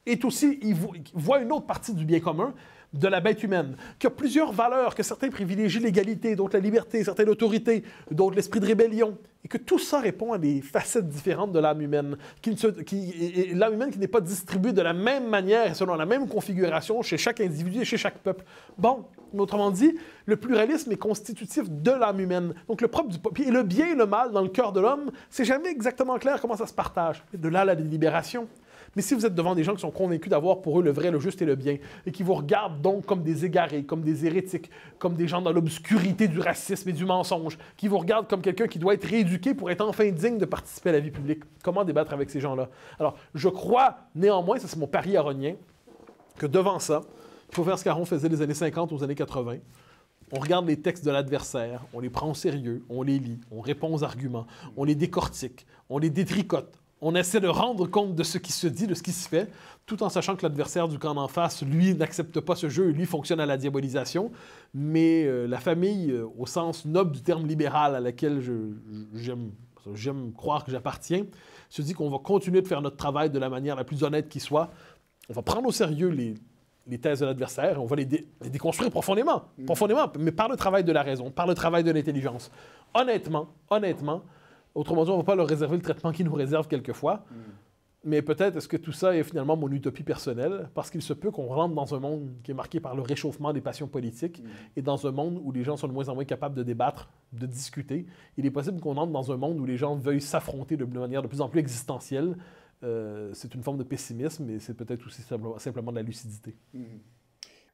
Est 0.06 0.24
aussi, 0.24 0.58
il 0.62 0.74
vo- 0.74 0.94
il 0.94 1.02
voit 1.14 1.40
une 1.40 1.52
autre 1.52 1.66
partie 1.66 1.92
du 1.94 2.04
bien 2.06 2.20
commun 2.20 2.54
de 2.94 3.06
la 3.06 3.20
bête 3.20 3.42
humaine, 3.42 3.76
qui 3.98 4.06
a 4.06 4.10
plusieurs 4.10 4.50
valeurs, 4.52 4.94
que 4.94 5.02
certains 5.02 5.28
privilégient 5.28 5.80
l'égalité, 5.80 6.34
d'autres 6.34 6.56
la 6.56 6.62
liberté, 6.62 7.04
certains 7.04 7.24
l'autorité, 7.24 7.82
d'autres 8.10 8.34
l'esprit 8.36 8.60
de 8.60 8.66
rébellion, 8.66 9.18
et 9.44 9.48
que 9.48 9.58
tout 9.58 9.78
ça 9.78 10.00
répond 10.00 10.32
à 10.32 10.38
des 10.38 10.62
facettes 10.62 11.06
différentes 11.08 11.52
de 11.52 11.58
l'âme 11.58 11.80
humaine, 11.82 12.16
qui 12.40 12.54
qui- 12.86 13.52
l'âme 13.54 13.74
humaine 13.74 13.90
qui 13.90 13.98
n'est 13.98 14.08
pas 14.08 14.22
distribuée 14.22 14.72
de 14.72 14.80
la 14.80 14.94
même 14.94 15.28
manière 15.28 15.70
et 15.70 15.74
selon 15.74 15.94
la 15.96 16.06
même 16.06 16.28
configuration 16.28 17.02
chez 17.02 17.18
chaque 17.18 17.40
individu 17.40 17.82
et 17.82 17.84
chez 17.84 17.98
chaque 17.98 18.18
peuple. 18.18 18.44
Bon, 18.78 19.04
autrement 19.36 19.70
dit, 19.70 19.94
le 20.24 20.36
pluralisme 20.36 20.90
est 20.90 20.96
constitutif 20.96 21.68
de 21.68 21.90
l'âme 21.90 22.20
humaine. 22.20 22.54
Donc 22.68 22.80
le 22.80 22.88
propre 22.88 23.10
du 23.10 23.18
peuple, 23.18 23.42
et 23.42 23.50
le 23.50 23.62
bien 23.62 23.88
et 23.92 23.94
le 23.94 24.06
mal 24.06 24.32
dans 24.32 24.42
le 24.42 24.48
cœur 24.48 24.72
de 24.72 24.80
l'homme, 24.80 25.10
c'est 25.28 25.44
jamais 25.44 25.68
exactement 25.68 26.18
clair 26.18 26.40
comment 26.40 26.56
ça 26.56 26.66
se 26.66 26.74
partage. 26.74 27.22
De 27.34 27.48
là 27.48 27.64
la 27.66 27.76
délibération. 27.76 28.48
Mais 28.98 29.02
si 29.02 29.14
vous 29.14 29.24
êtes 29.24 29.36
devant 29.36 29.54
des 29.54 29.62
gens 29.62 29.76
qui 29.76 29.80
sont 29.82 29.92
convaincus 29.92 30.28
d'avoir 30.28 30.60
pour 30.60 30.80
eux 30.80 30.82
le 30.82 30.90
vrai, 30.90 31.12
le 31.12 31.20
juste 31.20 31.40
et 31.40 31.44
le 31.44 31.54
bien, 31.54 31.76
et 32.04 32.10
qui 32.10 32.24
vous 32.24 32.34
regardent 32.34 32.82
donc 32.82 33.06
comme 33.06 33.22
des 33.22 33.44
égarés, 33.44 33.84
comme 33.84 34.02
des 34.02 34.26
hérétiques, 34.26 34.72
comme 34.98 35.14
des 35.14 35.28
gens 35.28 35.40
dans 35.40 35.52
l'obscurité 35.52 36.26
du 36.26 36.40
racisme 36.40 36.88
et 36.88 36.92
du 36.92 37.04
mensonge, 37.04 37.58
qui 37.76 37.86
vous 37.86 37.96
regardent 37.96 38.26
comme 38.26 38.40
quelqu'un 38.40 38.66
qui 38.66 38.80
doit 38.80 38.94
être 38.94 39.04
rééduqué 39.04 39.54
pour 39.54 39.70
être 39.70 39.86
enfin 39.86 40.10
digne 40.10 40.36
de 40.36 40.46
participer 40.46 40.88
à 40.88 40.94
la 40.94 40.98
vie 40.98 41.12
publique, 41.12 41.44
comment 41.62 41.84
débattre 41.84 42.12
avec 42.12 42.28
ces 42.28 42.40
gens-là? 42.40 42.70
Alors, 42.98 43.14
je 43.36 43.48
crois 43.48 43.98
néanmoins, 44.16 44.58
ça 44.58 44.66
c'est 44.66 44.80
mon 44.80 44.88
pari 44.88 45.16
aronien, 45.16 45.54
que 46.36 46.46
devant 46.46 46.80
ça, 46.80 47.02
il 47.50 47.54
faut 47.54 47.62
faire 47.62 47.78
ce 47.78 47.84
qu'Aaron 47.84 48.04
faisait 48.04 48.28
les 48.28 48.42
années 48.42 48.52
50 48.52 48.90
aux 48.90 49.04
années 49.04 49.14
80. 49.14 49.58
On 50.32 50.40
regarde 50.40 50.66
les 50.66 50.80
textes 50.80 51.04
de 51.04 51.12
l'adversaire, 51.12 51.84
on 51.94 52.00
les 52.00 52.10
prend 52.10 52.32
au 52.32 52.34
sérieux, 52.34 52.82
on 52.88 53.04
les 53.04 53.20
lit, 53.20 53.38
on 53.52 53.60
répond 53.60 53.94
aux 53.94 54.02
arguments, 54.02 54.48
on 54.76 54.82
les 54.82 54.96
décortique, 54.96 55.68
on 55.88 55.98
les 55.98 56.10
détricote, 56.10 56.80
on 57.00 57.14
essaie 57.14 57.40
de 57.40 57.48
rendre 57.48 57.86
compte 57.86 58.14
de 58.14 58.22
ce 58.22 58.38
qui 58.38 58.52
se 58.52 58.66
dit, 58.66 58.86
de 58.86 58.94
ce 58.94 59.02
qui 59.02 59.12
se 59.12 59.28
fait, 59.28 59.50
tout 59.86 60.02
en 60.02 60.08
sachant 60.08 60.36
que 60.36 60.42
l'adversaire 60.42 60.88
du 60.88 60.98
camp 60.98 61.14
d'en 61.14 61.28
face, 61.28 61.62
lui, 61.62 61.94
n'accepte 61.94 62.40
pas 62.40 62.56
ce 62.56 62.68
jeu, 62.68 62.88
lui 62.88 63.06
fonctionne 63.06 63.40
à 63.40 63.46
la 63.46 63.56
diabolisation. 63.56 64.30
Mais 64.74 65.24
euh, 65.24 65.46
la 65.46 65.58
famille, 65.58 66.10
euh, 66.10 66.26
au 66.36 66.46
sens 66.46 66.84
noble 66.84 67.12
du 67.12 67.22
terme 67.22 67.46
libéral 67.46 67.94
à 67.94 68.00
laquelle 68.00 68.42
j'aime 69.14 70.32
croire 70.32 70.64
que 70.64 70.70
j'appartiens, 70.70 71.24
se 71.68 71.82
dit 71.82 71.94
qu'on 71.94 72.10
va 72.10 72.18
continuer 72.18 72.62
de 72.62 72.68
faire 72.68 72.82
notre 72.82 72.96
travail 72.96 73.30
de 73.30 73.38
la 73.38 73.48
manière 73.48 73.76
la 73.76 73.84
plus 73.84 74.02
honnête 74.02 74.28
qui 74.28 74.40
soit. 74.40 74.70
On 75.28 75.34
va 75.34 75.42
prendre 75.42 75.68
au 75.68 75.72
sérieux 75.72 76.08
les, 76.08 76.34
les 76.88 76.98
thèses 76.98 77.20
de 77.20 77.26
l'adversaire 77.26 77.80
on 77.80 77.86
va 77.86 77.96
les 77.96 78.06
déconstruire 78.06 78.90
profondément, 78.90 79.44
profondément, 79.66 80.10
mais 80.18 80.32
par 80.32 80.48
le 80.48 80.56
travail 80.56 80.84
de 80.84 80.92
la 80.92 81.02
raison, 81.02 81.30
par 81.30 81.46
le 81.46 81.54
travail 81.54 81.84
de 81.84 81.90
l'intelligence. 81.90 82.50
Honnêtement, 82.94 83.48
honnêtement, 83.70 84.22
autrement 84.80 85.04
dit, 85.04 85.10
on 85.10 85.14
ne 85.14 85.22
va 85.22 85.24
pas 85.26 85.34
leur 85.34 85.48
réserver 85.48 85.76
le 85.76 85.82
traitement 85.82 86.12
qu'ils 86.12 86.26
nous 86.26 86.34
réservent 86.34 86.68
quelquefois. 86.68 87.24
Mais 88.04 88.22
peut-être 88.22 88.56
est-ce 88.56 88.68
que 88.68 88.76
tout 88.76 88.92
ça 88.92 89.14
est 89.16 89.24
finalement 89.24 89.56
mon 89.56 89.70
utopie 89.72 90.04
personnelle, 90.04 90.70
parce 90.72 90.88
qu'il 90.88 91.02
se 91.02 91.12
peut 91.12 91.32
qu'on 91.32 91.46
rentre 91.48 91.74
dans 91.74 91.94
un 91.96 91.98
monde 91.98 92.30
qui 92.44 92.52
est 92.52 92.54
marqué 92.54 92.78
par 92.80 92.94
le 92.94 93.02
réchauffement 93.02 93.52
des 93.52 93.60
passions 93.60 93.88
politiques 93.88 94.42
et 94.76 94.82
dans 94.82 95.06
un 95.06 95.10
monde 95.10 95.40
où 95.42 95.50
les 95.50 95.64
gens 95.64 95.76
sont 95.76 95.88
de 95.88 95.92
moins 95.92 96.08
en 96.08 96.14
moins 96.14 96.24
capables 96.24 96.54
de 96.54 96.62
débattre, 96.62 97.10
de 97.32 97.44
discuter. 97.46 98.06
Il 98.36 98.46
est 98.46 98.52
possible 98.52 98.80
qu'on 98.80 98.96
entre 98.96 99.12
dans 99.12 99.32
un 99.32 99.36
monde 99.36 99.58
où 99.58 99.64
les 99.64 99.76
gens 99.76 99.96
veuillent 99.96 100.20
s'affronter 100.20 100.76
de 100.76 100.84
manière 100.84 101.22
de 101.22 101.26
plus 101.26 101.40
en 101.40 101.48
plus 101.48 101.58
existentielle. 101.60 102.36
Euh, 102.84 103.30
c'est 103.34 103.52
une 103.56 103.64
forme 103.64 103.78
de 103.78 103.82
pessimisme 103.84 104.48
et 104.48 104.60
c'est 104.60 104.74
peut-être 104.74 105.04
aussi 105.04 105.22
simplement- 105.22 105.58
simplement 105.58 105.90
de 105.90 105.96
la 105.96 106.02
lucidité. 106.02 106.54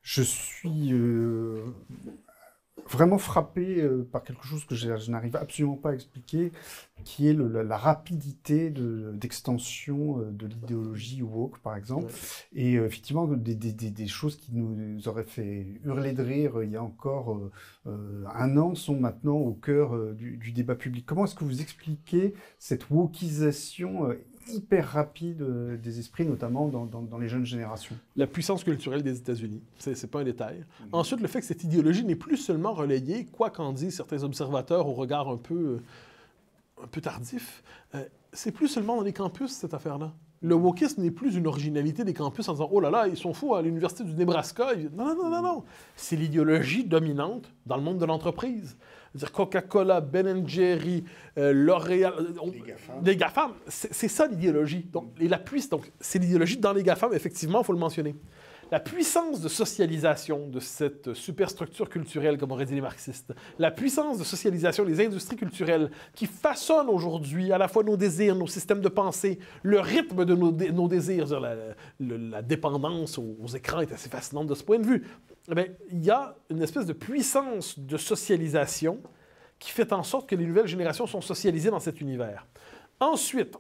Je 0.01 0.23
suis 0.23 0.93
euh, 0.95 1.65
vraiment 2.91 3.19
frappé 3.19 3.81
euh, 3.81 4.07
par 4.11 4.23
quelque 4.23 4.45
chose 4.47 4.65
que 4.65 4.75
je, 4.75 4.97
je 4.97 5.11
n'arrive 5.11 5.37
absolument 5.37 5.77
pas 5.77 5.91
à 5.91 5.95
expliquer, 5.95 6.53
qui 7.05 7.29
est 7.29 7.33
le- 7.33 7.49
la, 7.49 7.63
la 7.63 7.77
rapidité 7.77 8.71
de- 8.71 9.13
d'extension 9.15 10.21
euh, 10.21 10.31
de 10.31 10.47
l'idéologie 10.47 11.23
woke, 11.23 11.59
par 11.61 11.77
exemple. 11.77 12.13
Et 12.55 12.77
euh, 12.77 12.87
effectivement, 12.87 13.27
des, 13.27 13.55
des- 13.55 14.07
choses 14.07 14.37
qui 14.37 14.53
nous 14.55 15.09
auraient 15.09 15.25
fait 15.25 15.67
hurler 15.85 16.13
de 16.13 16.23
rire 16.23 16.63
il 16.63 16.71
y 16.71 16.77
a 16.77 16.83
encore 16.83 17.39
euh, 17.87 18.25
un 18.35 18.57
an 18.59 18.75
sont 18.75 18.99
maintenant 18.99 19.37
au 19.37 19.53
cœur 19.55 19.97
du, 20.15 20.37
du 20.37 20.53
débat 20.53 20.75
public. 20.75 21.05
Comment 21.07 21.25
est-ce 21.25 21.35
que 21.35 21.45
vous 21.45 21.61
expliquez 21.63 22.35
cette 22.59 22.91
wokisation 22.91 24.09
hyper 24.49 24.87
rapide 24.89 25.43
euh, 25.43 25.77
des 25.77 25.99
esprits, 25.99 26.25
notamment 26.27 26.69
dans, 26.69 26.85
dans- 26.87 27.03
dans 27.03 27.19
les 27.19 27.29
jeunes 27.29 27.47
générations 27.47 27.95
La 28.17 28.27
puissance 28.27 28.65
culturelle 28.65 29.03
des 29.03 29.17
États-Unis, 29.19 29.63
c'est 29.79 29.95
c'est 29.97 30.07
pas 30.09 30.21
un 30.21 30.25
détail. 30.25 30.65
Ensuite, 30.93 31.21
le 31.21 31.29
fait 31.29 31.41
que 31.41 31.47
cette 31.47 31.65
idéologie 31.65 32.05
n'est 32.05 32.15
plus 32.17 32.37
seulement 32.37 32.73
relayée, 32.73 33.27
quoi 33.27 33.51
qu'en 33.51 33.73
disent 33.73 33.97
certains 33.97 34.23
observateurs 34.25 34.87
au 34.89 34.93
regard 34.95 35.29
un 35.29 35.37
peu, 35.37 35.55
euh, 35.55 36.83
un 36.83 36.87
peu 36.87 37.01
tardif, 37.01 37.63
euh, 37.95 38.05
c'est 38.33 38.53
plus 38.53 38.69
seulement 38.69 38.97
dans 38.97 39.03
les 39.03 39.13
campus, 39.13 39.53
cette 39.53 39.75
affaire-là. 39.75 40.13
Le 40.43 40.55
wokisme 40.55 41.01
n'est 41.01 41.11
plus 41.11 41.37
une 41.37 41.47
originalité 41.47 42.05
des 42.05 42.13
campus 42.13 42.49
en 42.51 42.53
disant 42.53 42.69
Oh 42.71 42.79
là 42.81 42.91
là, 42.91 43.09
ils 43.09 43.17
sont 43.17 43.33
fous 43.33 43.55
à 43.55 43.63
l'université 43.63 44.05
du 44.05 44.13
Nebraska. 44.13 44.75
Non, 44.95 45.07
non, 45.07 45.15
non, 45.17 45.31
non, 45.31 45.43
non. 45.43 45.65
C'est 45.97 46.17
l'idéologie 46.17 46.85
dominante 46.85 47.51
dans 47.65 47.77
le 47.77 47.83
monde 47.83 47.97
de 47.99 48.05
l'entreprise. 48.05 48.77
C'est-à-dire 49.15 49.33
Coca-Cola, 49.33 50.01
Ben 50.01 50.47
Jerry, 50.47 51.05
euh, 51.39 51.53
L'Oréal. 51.53 52.15
euh, 52.19 53.01
Les 53.05 53.17
GAFAM. 53.17 53.53
C'est 53.69 54.09
ça 54.09 54.27
l'idéologie. 54.27 54.89
Donc, 54.93 55.13
et 55.21 55.29
la 55.29 55.39
puissance, 55.39 55.71
donc 55.71 55.93
c'est 56.01 56.19
l'idéologie 56.19 56.57
dans 56.57 56.73
les 56.73 56.83
GAFAM, 56.83 57.15
effectivement, 57.15 57.61
il 57.61 57.65
faut 57.65 57.73
le 57.73 57.79
mentionner. 57.79 58.15
La 58.75 58.81
puissance 58.81 59.41
de 59.41 59.49
socialisation 59.49 60.49
de 60.49 60.59
cette 60.59 61.15
superstructure 61.15 61.89
culturelle, 61.89 62.39
comme 62.39 62.51
auraient 62.51 62.67
dit 62.67 62.75
les 62.75 62.81
marxistes, 62.81 63.33
la 63.61 63.71
puissance 63.71 64.19
de 64.19 64.25
socialisation 64.25 64.85
des 64.85 65.07
industries 65.07 65.37
culturelles 65.37 65.93
qui 66.13 66.27
façonnent 66.27 66.89
aujourd'hui 66.89 67.53
à 67.53 67.59
la 67.59 67.69
fois 67.69 67.85
nos 67.85 67.97
désirs, 67.97 68.35
nos 68.35 68.49
systèmes 68.49 68.81
de 68.81 68.89
pensée, 68.89 69.39
le 69.63 69.79
rythme 69.79 70.25
de 70.25 70.35
nos, 70.35 70.51
dé- 70.51 70.73
nos 70.73 70.89
désirs, 70.89 71.39
la, 72.01 72.43
dépendance 72.43 73.17
aux, 73.17 73.47
écrans 73.55 73.79
est 73.79 73.93
assez 73.93 74.09
fascinante 74.09 74.49
de 74.49 74.57
ce 74.57 74.65
point 74.65 74.81
de 74.81 74.87
vue. 74.87 75.07
Eh 75.57 75.71
il 75.93 76.05
y 76.05 76.11
a 76.11 76.35
une 76.51 76.61
espèce 76.61 76.87
de 76.87 76.95
puissance 76.95 77.79
de 77.79 77.97
socialisation 77.97 78.99
qui 79.61 79.71
fait 79.71 79.93
en 79.93 80.03
sorte 80.03 80.29
que 80.29 80.35
les 80.35 80.47
nouvelles 80.47 80.67
générations 80.67 81.07
sont 81.07 81.21
socialisées 81.21 81.71
dans 81.71 81.79
cet 81.79 82.01
univers. 82.01 82.45
Ensuite, 82.99 83.57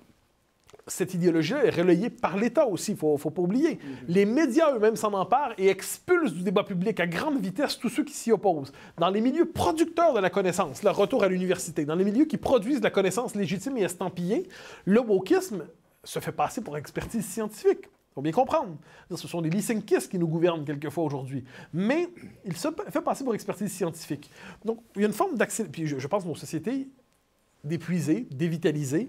cette 0.86 1.14
idéologie-là 1.14 1.64
est 1.64 1.70
relayée 1.70 2.10
par 2.10 2.36
l'État 2.36 2.66
aussi, 2.66 2.92
il 2.92 2.94
ne 2.94 3.16
faut, 3.16 3.30
pas 3.30 3.42
oublier. 3.42 3.78
Les 4.06 4.26
médias 4.26 4.74
eux-mêmes 4.74 4.96
s'en 4.96 5.12
emparent 5.14 5.54
et 5.56 5.68
expulsent 5.68 6.34
du 6.34 6.42
débat 6.42 6.62
public 6.62 7.00
à 7.00 7.06
grande 7.06 7.40
vitesse 7.40 7.78
tous 7.78 7.88
ceux 7.88 8.04
qui 8.04 8.12
s'y 8.12 8.32
opposent. 8.32 8.72
Dans 8.98 9.08
les 9.08 9.20
milieux 9.20 9.46
producteurs 9.46 10.12
de 10.12 10.20
la 10.20 10.30
connaissance, 10.30 10.82
le 10.82 10.90
retour 10.90 11.24
à 11.24 11.28
l'université, 11.28 11.84
dans 11.84 11.94
les 11.94 12.04
milieux 12.04 12.26
qui 12.26 12.36
produisent 12.36 12.82
la 12.82 12.90
connaissance 12.90 13.34
légitime 13.34 13.78
et 13.78 13.82
estampillée, 13.82 14.48
le 14.84 15.00
wokisme 15.00 15.64
se 16.02 16.18
fait 16.18 16.32
passer 16.32 16.60
pour 16.60 16.76
expertise 16.76 17.24
scientifique. 17.24 17.84
Il 17.84 18.14
faut 18.14 18.22
bien 18.22 18.32
comprendre. 18.32 18.76
Ce 19.10 19.26
sont 19.26 19.40
des 19.40 19.50
Lysenkis 19.50 20.08
qui 20.08 20.18
nous 20.18 20.28
gouvernent 20.28 20.64
quelquefois 20.64 21.04
aujourd'hui. 21.04 21.44
Mais 21.72 22.08
il 22.44 22.56
se 22.56 22.68
fait 22.90 23.00
passer 23.00 23.24
pour 23.24 23.34
expertise 23.34 23.72
scientifique. 23.72 24.30
Donc, 24.64 24.80
il 24.94 25.02
y 25.02 25.04
a 25.04 25.08
une 25.08 25.14
forme 25.14 25.36
d'accès. 25.36 25.64
Puis 25.64 25.86
je, 25.86 25.98
je 25.98 26.06
pense 26.06 26.22
que 26.22 26.28
nos 26.28 26.36
sociétés 26.36 26.88
d'épuiser, 27.64 28.28
dévitaliser, 28.30 29.08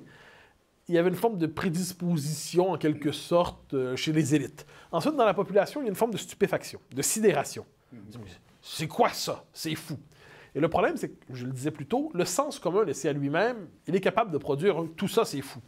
il 0.88 0.96
y 0.96 0.98
avait 0.98 1.10
une 1.10 1.16
forme 1.16 1.38
de 1.38 1.48
prédisposition, 1.48 2.72
en 2.72 2.78
quelque 2.78 3.12
sorte, 3.12 3.74
euh, 3.74 3.96
chez 3.96 4.12
les 4.12 4.36
élites. 4.36 4.66
Ensuite, 4.92 5.16
dans 5.16 5.26
la 5.26 5.34
population, 5.34 5.82
il 5.82 5.86
y 5.86 5.88
a 5.88 5.90
une 5.90 5.96
forme 5.96 6.12
de 6.12 6.18
stupéfaction, 6.18 6.80
de 6.94 7.02
sidération. 7.02 7.66
C'est 8.62 8.88
quoi 8.88 9.10
ça? 9.10 9.46
C'est 9.54 9.76
fou. 9.76 9.98
Et 10.54 10.60
le 10.60 10.70
problème, 10.70 10.96
c'est 10.96 11.10
que, 11.10 11.16
je 11.34 11.46
le 11.46 11.52
disais 11.52 11.72
plus 11.72 11.86
tôt, 11.86 12.12
le 12.14 12.26
sens 12.26 12.60
commun 12.60 12.86
laissé 12.86 13.10
à 13.10 13.14
lui-même, 13.14 13.68
il 13.88 13.96
est 13.96 14.02
capable 14.02 14.32
de 14.32 14.38
produire 14.38 14.78
un 14.78 14.88
tout 14.88 15.08
ça, 15.08 15.26
c'est 15.26 15.42
fou. 15.42 15.60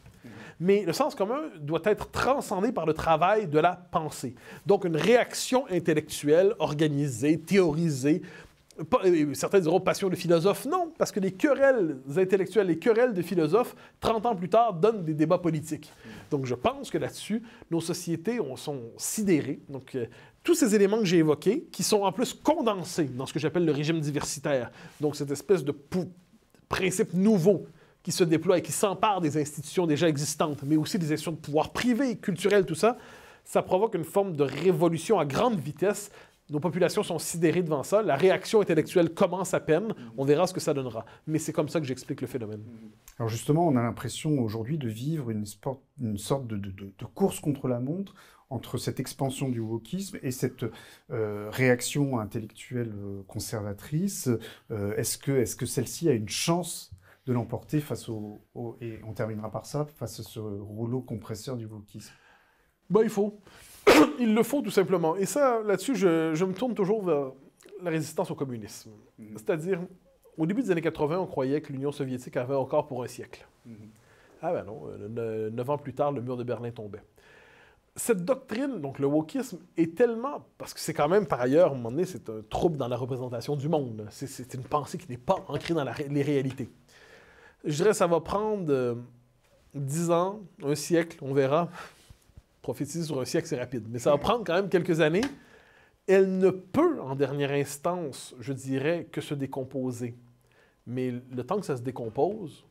Mais 0.59 0.83
le 0.85 0.93
sens 0.93 1.13
commun 1.13 1.41
doit 1.59 1.81
être 1.83 2.09
transcendé 2.09 2.71
par 2.71 2.85
le 2.85 2.93
travail 2.93 3.47
de 3.47 3.59
la 3.59 3.75
pensée. 3.75 4.33
Donc, 4.65 4.85
une 4.85 4.97
réaction 4.97 5.65
intellectuelle 5.69 6.55
organisée, 6.57 7.39
théorisée, 7.39 8.23
certains 9.33 9.59
diront 9.59 9.79
passion 9.79 10.09
de 10.09 10.15
philosophe, 10.15 10.65
non, 10.65 10.91
parce 10.97 11.11
que 11.11 11.19
les 11.19 11.31
querelles 11.31 11.97
intellectuelles, 12.15 12.67
les 12.67 12.77
querelles 12.79 13.13
de 13.13 13.21
philosophes, 13.21 13.75
30 13.99 14.25
ans 14.25 14.35
plus 14.35 14.49
tard, 14.49 14.73
donnent 14.73 15.03
des 15.03 15.13
débats 15.13 15.37
politiques. 15.39 15.91
Donc 16.31 16.45
je 16.45 16.55
pense 16.55 16.89
que 16.89 16.97
là-dessus, 16.97 17.41
nos 17.71 17.81
sociétés 17.81 18.39
ont- 18.39 18.55
sont 18.55 18.81
sidérées. 18.97 19.59
Donc 19.69 19.95
euh, 19.95 20.05
tous 20.43 20.53
ces 20.55 20.75
éléments 20.75 20.99
que 20.99 21.05
j'ai 21.05 21.17
évoqués, 21.17 21.67
qui 21.71 21.83
sont 21.83 22.01
en 22.03 22.11
plus 22.11 22.33
condensés 22.33 23.05
dans 23.05 23.25
ce 23.25 23.33
que 23.33 23.39
j'appelle 23.39 23.65
le 23.65 23.71
régime 23.71 23.99
diversitaire, 23.99 24.71
donc 25.01 25.15
cette 25.15 25.31
espèce 25.31 25.63
de 25.63 25.73
principe 26.69 27.13
nouveau 27.13 27.65
qui 28.03 28.11
se 28.11 28.23
déploie 28.23 28.57
et 28.59 28.61
qui 28.61 28.71
s'empare 28.71 29.19
des 29.21 29.37
institutions 29.37 29.85
déjà 29.85 30.07
existantes, 30.07 30.59
mais 30.63 30.77
aussi 30.77 30.97
des 30.97 31.05
institutions 31.07 31.31
de 31.33 31.37
pouvoir 31.37 31.71
privé, 31.73 32.15
culturel, 32.17 32.65
tout 32.65 32.75
ça, 32.75 32.97
ça 33.43 33.61
provoque 33.61 33.95
une 33.95 34.03
forme 34.03 34.35
de 34.35 34.43
révolution 34.43 35.19
à 35.19 35.25
grande 35.25 35.59
vitesse. 35.59 36.09
Nos 36.49 36.59
populations 36.61 37.03
sont 37.03 37.19
sidérées 37.19 37.61
devant 37.63 37.83
ça. 37.83 38.01
La 38.01 38.15
réaction 38.15 38.61
intellectuelle 38.61 39.13
commence 39.13 39.53
à 39.53 39.59
peine. 39.59 39.93
On 40.17 40.23
verra 40.23 40.47
ce 40.47 40.53
que 40.53 40.61
ça 40.61 40.73
donnera. 40.73 41.05
Mais 41.25 41.39
c'est 41.39 41.51
comme 41.51 41.67
ça 41.67 41.79
que 41.81 41.85
j'explique 41.85 42.21
le 42.21 42.27
phénomène. 42.27 42.63
Alors 43.19 43.27
justement, 43.29 43.67
on 43.67 43.75
a 43.75 43.81
l'impression 43.83 44.39
aujourd'hui 44.39 44.77
de 44.77 44.87
vivre 44.87 45.29
une, 45.29 45.45
sport- 45.45 45.81
une 46.01 46.17
sorte 46.17 46.47
de, 46.47 46.55
de- 46.55 46.71
de- 46.71 46.93
de 46.97 47.05
course 47.05 47.39
contre 47.41 47.67
la 47.67 47.79
montre 47.79 48.15
entre 48.49 48.77
cette 48.77 49.01
expansion 49.01 49.49
du 49.49 49.59
wokisme 49.59 50.19
et 50.23 50.31
cette 50.31 50.63
euh, 51.11 51.49
réaction 51.51 52.17
intellectuelle 52.17 52.93
euh, 52.97 53.23
conservatrice. 53.27 54.29
Euh, 54.71 54.95
est-ce 54.95 55.17
que, 55.17 55.43
celle-ci 55.65 56.07
a 56.07 56.13
une 56.13 56.29
chance 56.29 56.91
de 57.25 57.33
l'emporter 57.33 57.81
face 57.81 58.07
au, 58.07 58.39
au- 58.55 58.77
et 58.79 58.99
on 59.05 59.11
terminera 59.11 59.51
par 59.51 59.65
ça, 59.65 59.85
face 59.97 60.21
à 60.21 60.23
ce 60.23 60.39
rouleau 60.39 61.01
compresseur 61.01 61.57
du 61.57 61.65
wokisme? 61.65 62.13
Ben, 62.89 63.01
il 63.03 63.09
faut. 63.09 63.37
il 64.19 64.33
le 64.33 64.43
faut 64.43 64.61
tout 64.61 64.71
simplement. 64.71 65.15
Et 65.15 65.25
ça, 65.25 65.61
là-dessus, 65.65 65.95
je, 65.95 66.33
je 66.33 66.45
me 66.45 66.53
tourne 66.53 66.73
toujours 66.73 67.03
vers 67.03 67.31
la 67.81 67.89
résistance 67.91 68.31
au 68.31 68.35
communisme. 68.35 68.91
C'est-à-dire, 69.33 69.79
au 70.37 70.45
début 70.45 70.61
des 70.63 70.71
années 70.71 70.81
80, 70.81 71.19
on 71.19 71.25
croyait 71.27 71.61
que 71.61 71.71
l'Union 71.73 71.91
soviétique 71.91 72.37
avait 72.37 72.55
encore 72.55 72.87
pour 72.87 73.03
un 73.03 73.07
siècle. 73.07 73.47
Ah 74.41 74.53
ben 74.53 74.63
non, 74.63 74.83
euh, 74.87 75.47
ne- 75.49 75.49
neuf 75.55 75.69
ans 75.69 75.77
plus 75.77 75.93
tard, 75.93 76.11
le 76.11 76.21
mur 76.21 76.37
de 76.37 76.43
Berlin 76.43 76.69
tombait. 76.71 77.01
Cette 77.95 78.23
doctrine, 78.23 78.79
donc 78.79 78.99
le 78.99 79.07
wokisme, 79.07 79.57
est 79.75 79.95
tellement... 79.97 80.45
Parce 80.59 80.75
que 80.75 80.79
c'est 80.79 80.93
quand 80.93 81.07
même, 81.07 81.25
par 81.25 81.41
ailleurs, 81.41 81.69
à 81.69 81.73
un 81.73 81.75
moment 81.77 81.89
donné, 81.89 82.05
c'est 82.05 82.29
un 82.29 82.41
trouble 82.47 82.77
dans 82.77 82.87
la 82.87 82.95
représentation 82.97 83.55
du 83.55 83.67
monde. 83.67 84.05
C'est- 84.11 84.53
une 84.53 84.61
pensée 84.63 84.99
qui 84.99 85.09
n'est 85.09 85.17
pas 85.17 85.37
ancrée 85.47 85.73
dans 85.73 85.83
la 85.83 85.93
les 86.07 86.21
réalités. 86.21 86.69
Je 87.65 87.73
dirais 87.75 87.93
ça 87.95 88.05
va 88.05 88.19
prendre 88.21 88.71
euh, 88.71 88.93
10 89.73 90.11
ans, 90.11 90.41
un 90.63 90.75
siècle, 90.75 91.17
on 91.23 91.33
verra. 91.33 91.69
Prophétiser 92.67 93.05
sur 93.05 93.17
un 93.21 93.23
siècle, 93.23 93.47
c'est 93.47 93.57
rapide. 93.57 93.85
Mais 93.89 93.97
ça 93.97 94.11
va 94.11 94.17
prendre 94.17 94.43
quand 94.43 94.53
même 94.53 94.67
quelques 94.67 94.99
années. 94.99 95.21
Elle 96.05 96.37
ne 96.37 96.49
peut, 96.49 96.99
en 96.99 97.15
dernière 97.15 97.51
instance, 97.51 98.35
je 98.41 98.51
dirais, 98.51 99.07
que 99.09 99.21
se 99.21 99.33
décomposer. 99.33 100.17
Mais 100.85 101.13
le 101.31 101.43
temps 101.45 101.61
que 101.61 101.65
ça 101.65 101.77
se 101.77 101.81
décompose, 101.81 102.65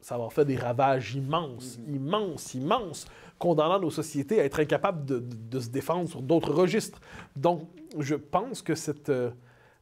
ça 0.00 0.16
va 0.16 0.30
faire 0.30 0.46
des 0.46 0.54
ravages 0.54 1.16
immenses, 1.16 1.80
immenses, 1.88 2.54
immenses, 2.54 3.06
condamnant 3.40 3.80
nos 3.80 3.90
sociétés 3.90 4.40
à 4.40 4.44
être 4.44 4.60
incapables 4.60 5.04
de, 5.04 5.18
de- 5.18 5.34
de 5.34 5.58
se 5.58 5.68
défendre 5.68 6.08
sur 6.08 6.22
d'autres 6.22 6.52
registres. 6.52 7.00
Donc, 7.34 7.68
je 7.98 8.14
pense 8.14 8.62
que 8.62 8.76
cette, 8.76 9.08
euh, 9.08 9.32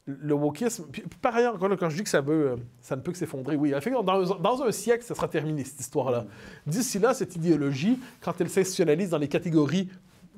le 0.09 0.35
wokisme... 0.35 0.87
puis, 0.91 1.03
par 1.21 1.37
ailleurs, 1.37 1.59
quand 1.59 1.91
je 1.91 1.97
dis 1.97 2.03
que 2.03 2.31
euh, 2.31 2.57
ça 2.81 2.97
ne 2.97 3.03
peut 3.03 3.13
que 3.13 3.19
s'effondrer, 3.19 3.57
oui, 3.57 3.71
effectivement, 3.71 4.03
dans, 4.03 4.25
dans 4.39 4.63
un 4.63 4.73
siècle, 4.73 5.05
ça 5.05 5.15
sera 5.15 5.29
terminé, 5.29 5.65
cette 5.65 5.81
histoire-là. 5.81 6.25
D'ici 6.67 6.99
là, 6.99 7.13
cette 7.13 7.37
idéologie, 7.37 7.99
quand 8.21 8.41
elle 8.41 8.49
s'institutionnalise 8.49 9.11
dans 9.11 9.19
les 9.19 9.29
catégories 9.29 9.89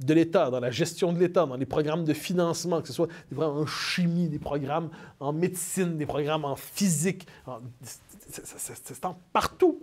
de 0.04 0.14
l'État, 0.14 0.50
dans 0.50 0.60
la 0.60 0.70
gestion 0.70 1.12
de 1.12 1.18
l'État, 1.18 1.46
dans 1.46 1.56
les 1.56 1.66
programmes 1.66 2.04
de 2.04 2.12
financement, 2.14 2.80
que 2.80 2.88
ce 2.88 2.94
soit 2.94 3.08
des 3.30 3.38
en 3.38 3.66
chimie, 3.66 4.28
des 4.28 4.38
programmes 4.38 4.90
en 5.20 5.32
médecine, 5.32 5.96
des 5.96 6.06
programmes 6.06 6.44
en 6.44 6.56
physique, 6.56 7.26
en- 7.46 7.58
c'est- 7.82 9.06
partout. 9.32 9.82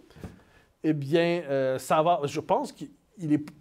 Eh 0.84 0.94
bien, 0.94 1.44
euh, 1.50 1.78
ça 1.80 2.02
va. 2.02 2.22
Je 2.26 2.40
pense 2.40 2.72
qu'il 2.72 2.90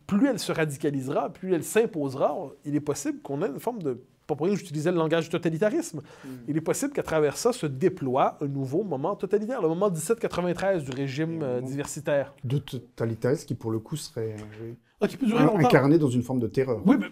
plus 0.06 0.28
elle 0.28 0.38
se 0.38 0.52
radicalisera, 0.52 1.30
plus 1.32 1.54
elle 1.54 1.64
s'imposera, 1.64 2.36
il 2.64 2.74
est 2.74 2.80
possible 2.80 3.20
qu'on 3.20 3.42
ait 3.42 3.48
une 3.48 3.60
forme 3.60 3.82
de 3.82 4.02
pas 4.26 4.34
pour 4.34 4.46
rien 4.46 4.54
que 4.54 4.60
j'utilisais 4.60 4.90
le 4.90 4.98
langage 4.98 5.24
du 5.24 5.30
totalitarisme. 5.30 6.02
Il 6.48 6.56
est 6.56 6.60
possible 6.60 6.92
qu'à 6.92 7.02
travers 7.02 7.36
ça 7.36 7.52
se 7.52 7.66
déploie 7.66 8.36
un 8.40 8.46
nouveau 8.48 8.82
moment 8.82 9.14
totalitaire, 9.16 9.62
le 9.62 9.68
moment 9.68 9.88
1793 9.90 10.84
du 10.84 10.90
régime 10.90 11.40
euh, 11.42 11.60
diversitaire. 11.60 12.34
De 12.44 12.58
totalitarisme 12.58 13.46
qui, 13.46 13.54
pour 13.54 13.70
le 13.70 13.78
coup, 13.78 13.96
serait 13.96 14.36
euh, 14.62 14.72
Ah, 15.00 15.08
qui 15.08 15.16
peut 15.16 15.26
durer 15.26 15.44
longtemps. 15.44 15.58
incarné 15.66 15.98
dans 15.98 16.08
une 16.10 16.22
forme 16.22 16.40
de 16.40 16.48
terreur. 16.48 16.80
Oui, 16.86 16.96
mais 16.98 17.06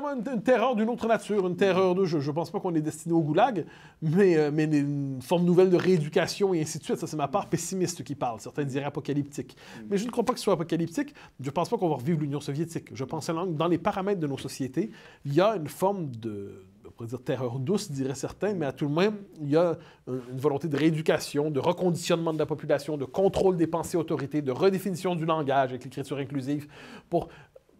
moi, 0.00 0.14
une, 0.14 0.24
une 0.32 0.42
terreur 0.42 0.76
d'une 0.76 0.88
autre 0.88 1.06
nature, 1.06 1.46
une 1.46 1.56
terreur 1.56 1.94
de 1.94 2.04
jeu. 2.04 2.20
Je 2.20 2.30
pense 2.30 2.50
pas 2.50 2.60
qu'on 2.60 2.74
est 2.74 2.80
destiné 2.80 3.14
au 3.14 3.20
goulag, 3.20 3.66
mais, 4.02 4.36
euh, 4.36 4.50
mais 4.52 4.64
une 4.64 5.20
forme 5.22 5.44
nouvelle 5.44 5.70
de 5.70 5.76
rééducation 5.76 6.54
et 6.54 6.60
ainsi 6.60 6.78
de 6.78 6.84
suite. 6.84 6.98
Ça, 6.98 7.06
c'est 7.06 7.16
ma 7.16 7.28
part 7.28 7.48
pessimiste 7.48 8.04
qui 8.04 8.14
parle. 8.14 8.40
Certains 8.40 8.64
diraient 8.64 8.84
apocalyptique. 8.84 9.56
Mais 9.88 9.98
je 9.98 10.04
ne 10.04 10.10
crois 10.10 10.24
pas 10.24 10.32
que 10.32 10.38
ce 10.38 10.44
soit 10.44 10.54
apocalyptique. 10.54 11.14
Je 11.40 11.50
pense 11.50 11.68
pas 11.68 11.78
qu'on 11.78 11.88
va 11.88 11.96
revivre 11.96 12.20
l'Union 12.20 12.40
soviétique. 12.40 12.90
Je 12.94 13.04
pense 13.04 13.26
que 13.26 13.46
dans 13.52 13.68
les 13.68 13.78
paramètres 13.78 14.20
de 14.20 14.26
nos 14.26 14.38
sociétés, 14.38 14.90
il 15.24 15.34
y 15.34 15.40
a 15.40 15.56
une 15.56 15.68
forme 15.68 16.10
de 16.16 16.64
on 16.86 16.90
pourrait 16.90 17.08
dire 17.10 17.22
terreur 17.22 17.58
douce, 17.58 17.90
diraient 17.92 18.14
certains, 18.14 18.54
mais 18.54 18.66
à 18.66 18.72
tout 18.72 18.86
le 18.86 18.90
moins, 18.90 19.14
il 19.40 19.50
y 19.50 19.56
a 19.56 19.78
une 20.08 20.20
une 20.32 20.38
volonté 20.38 20.68
de 20.68 20.76
rééducation, 20.76 21.50
de 21.50 21.60
reconditionnement 21.60 22.32
de 22.32 22.38
la 22.38 22.46
population, 22.46 22.96
de 22.96 23.04
contrôle 23.04 23.56
des 23.56 23.66
pensées 23.66 23.96
autorités, 23.96 24.42
de 24.42 24.52
redéfinition 24.52 25.14
du 25.14 25.26
langage 25.26 25.70
avec 25.70 25.84
l'écriture 25.84 26.16
inclusive 26.16 26.66
pour 27.10 27.28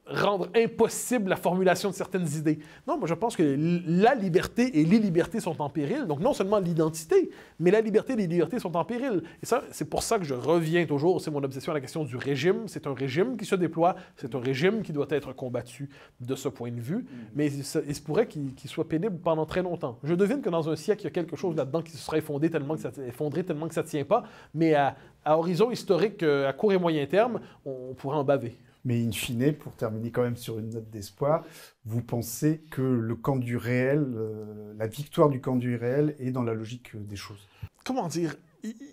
rendre 0.08 0.48
impossible 0.54 1.28
la 1.28 1.36
formulation 1.36 1.90
de 1.90 1.94
certaines 1.94 2.28
idées. 2.28 2.58
Non, 2.86 2.98
moi 2.98 3.06
je 3.06 3.14
pense 3.14 3.36
que 3.36 3.56
la 3.86 4.14
liberté 4.14 4.80
et 4.80 4.84
les 4.84 4.98
libertés 4.98 5.40
sont 5.40 5.60
en 5.60 5.68
péril. 5.68 6.06
Donc 6.06 6.20
non 6.20 6.32
seulement 6.32 6.58
l'identité, 6.58 7.30
mais 7.58 7.70
la 7.70 7.80
liberté 7.80 8.14
et 8.14 8.16
les 8.16 8.26
libertés 8.26 8.58
sont 8.58 8.76
en 8.76 8.84
péril. 8.84 9.22
Et 9.42 9.46
ça, 9.46 9.62
c'est 9.70 9.88
pour 9.88 10.02
ça 10.02 10.18
que 10.18 10.24
je 10.24 10.34
reviens 10.34 10.86
toujours, 10.86 11.20
c'est 11.20 11.30
mon 11.30 11.42
obsession 11.42 11.72
à 11.72 11.74
la 11.74 11.80
question 11.80 12.04
du 12.04 12.16
régime. 12.16 12.66
C'est 12.66 12.86
un 12.86 12.94
régime 12.94 13.36
qui 13.36 13.44
se 13.44 13.54
déploie, 13.54 13.96
c'est 14.16 14.34
un 14.34 14.40
régime 14.40 14.82
qui 14.82 14.92
doit 14.92 15.06
être 15.10 15.32
combattu 15.32 15.88
de 16.20 16.34
ce 16.34 16.48
point 16.48 16.70
de 16.70 16.80
vue, 16.80 17.04
mais 17.34 17.46
il 17.46 17.64
se, 17.64 17.78
il 17.86 17.94
se 17.94 18.00
pourrait 18.00 18.26
qu'il 18.26 18.54
soit 18.66 18.88
pénible 18.88 19.18
pendant 19.18 19.46
très 19.46 19.62
longtemps. 19.62 19.98
Je 20.02 20.14
devine 20.14 20.40
que 20.40 20.50
dans 20.50 20.68
un 20.68 20.76
siècle, 20.76 21.02
il 21.02 21.04
y 21.04 21.08
a 21.08 21.10
quelque 21.10 21.36
chose 21.36 21.56
là-dedans 21.56 21.82
qui 21.82 21.92
se 21.92 21.98
sera 21.98 22.18
effondré 22.18 22.50
tellement 22.50 22.74
que 22.74 22.80
ça, 22.80 22.90
effondré 23.06 23.44
tellement 23.44 23.68
que 23.68 23.74
ça 23.74 23.82
ne 23.82 23.88
tient 23.88 24.04
pas, 24.04 24.24
mais 24.54 24.74
à, 24.74 24.96
à 25.24 25.36
horizon 25.38 25.70
historique, 25.70 26.22
euh, 26.22 26.48
à 26.48 26.52
court 26.52 26.72
et 26.72 26.78
moyen 26.78 27.04
terme, 27.06 27.40
on, 27.64 27.90
on 27.90 27.94
pourrait 27.94 28.16
en 28.16 28.24
baver. 28.24 28.56
Mais 28.88 29.04
in 29.04 29.12
fine, 29.12 29.52
pour 29.52 29.74
terminer 29.74 30.10
quand 30.10 30.22
même 30.22 30.38
sur 30.38 30.58
une 30.58 30.70
note 30.70 30.88
d'espoir, 30.88 31.44
vous 31.84 32.00
pensez 32.00 32.62
que 32.70 32.80
le 32.80 33.14
camp 33.16 33.36
du 33.36 33.58
réel, 33.58 34.02
euh, 34.16 34.72
la 34.78 34.86
victoire 34.86 35.28
du 35.28 35.42
camp 35.42 35.56
du 35.56 35.76
réel 35.76 36.16
est 36.18 36.30
dans 36.30 36.42
la 36.42 36.54
logique 36.54 36.94
euh, 36.94 36.98
des 36.98 37.14
choses? 37.14 37.46
Comment 37.84 38.08
dire, 38.08 38.34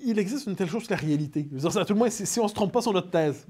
il, 0.04 0.20
existe 0.20 0.48
une 0.48 0.58
telle 0.58 0.68
chose 0.68 0.84
que 0.84 0.89
la 0.89 1.00
réalité. 1.00 1.43
Dire, 1.43 1.78
à 1.78 1.86
tout 1.86 1.93
le 1.93 2.00
moins, 2.00 2.10
si, 2.10 2.26
si 2.26 2.41
on 2.41 2.43
ne 2.43 2.50
se 2.50 2.54
trompe 2.54 2.74
pas 2.74 2.82
sur 2.82 2.91
notre 2.91 3.10
thèse, 3.10 3.48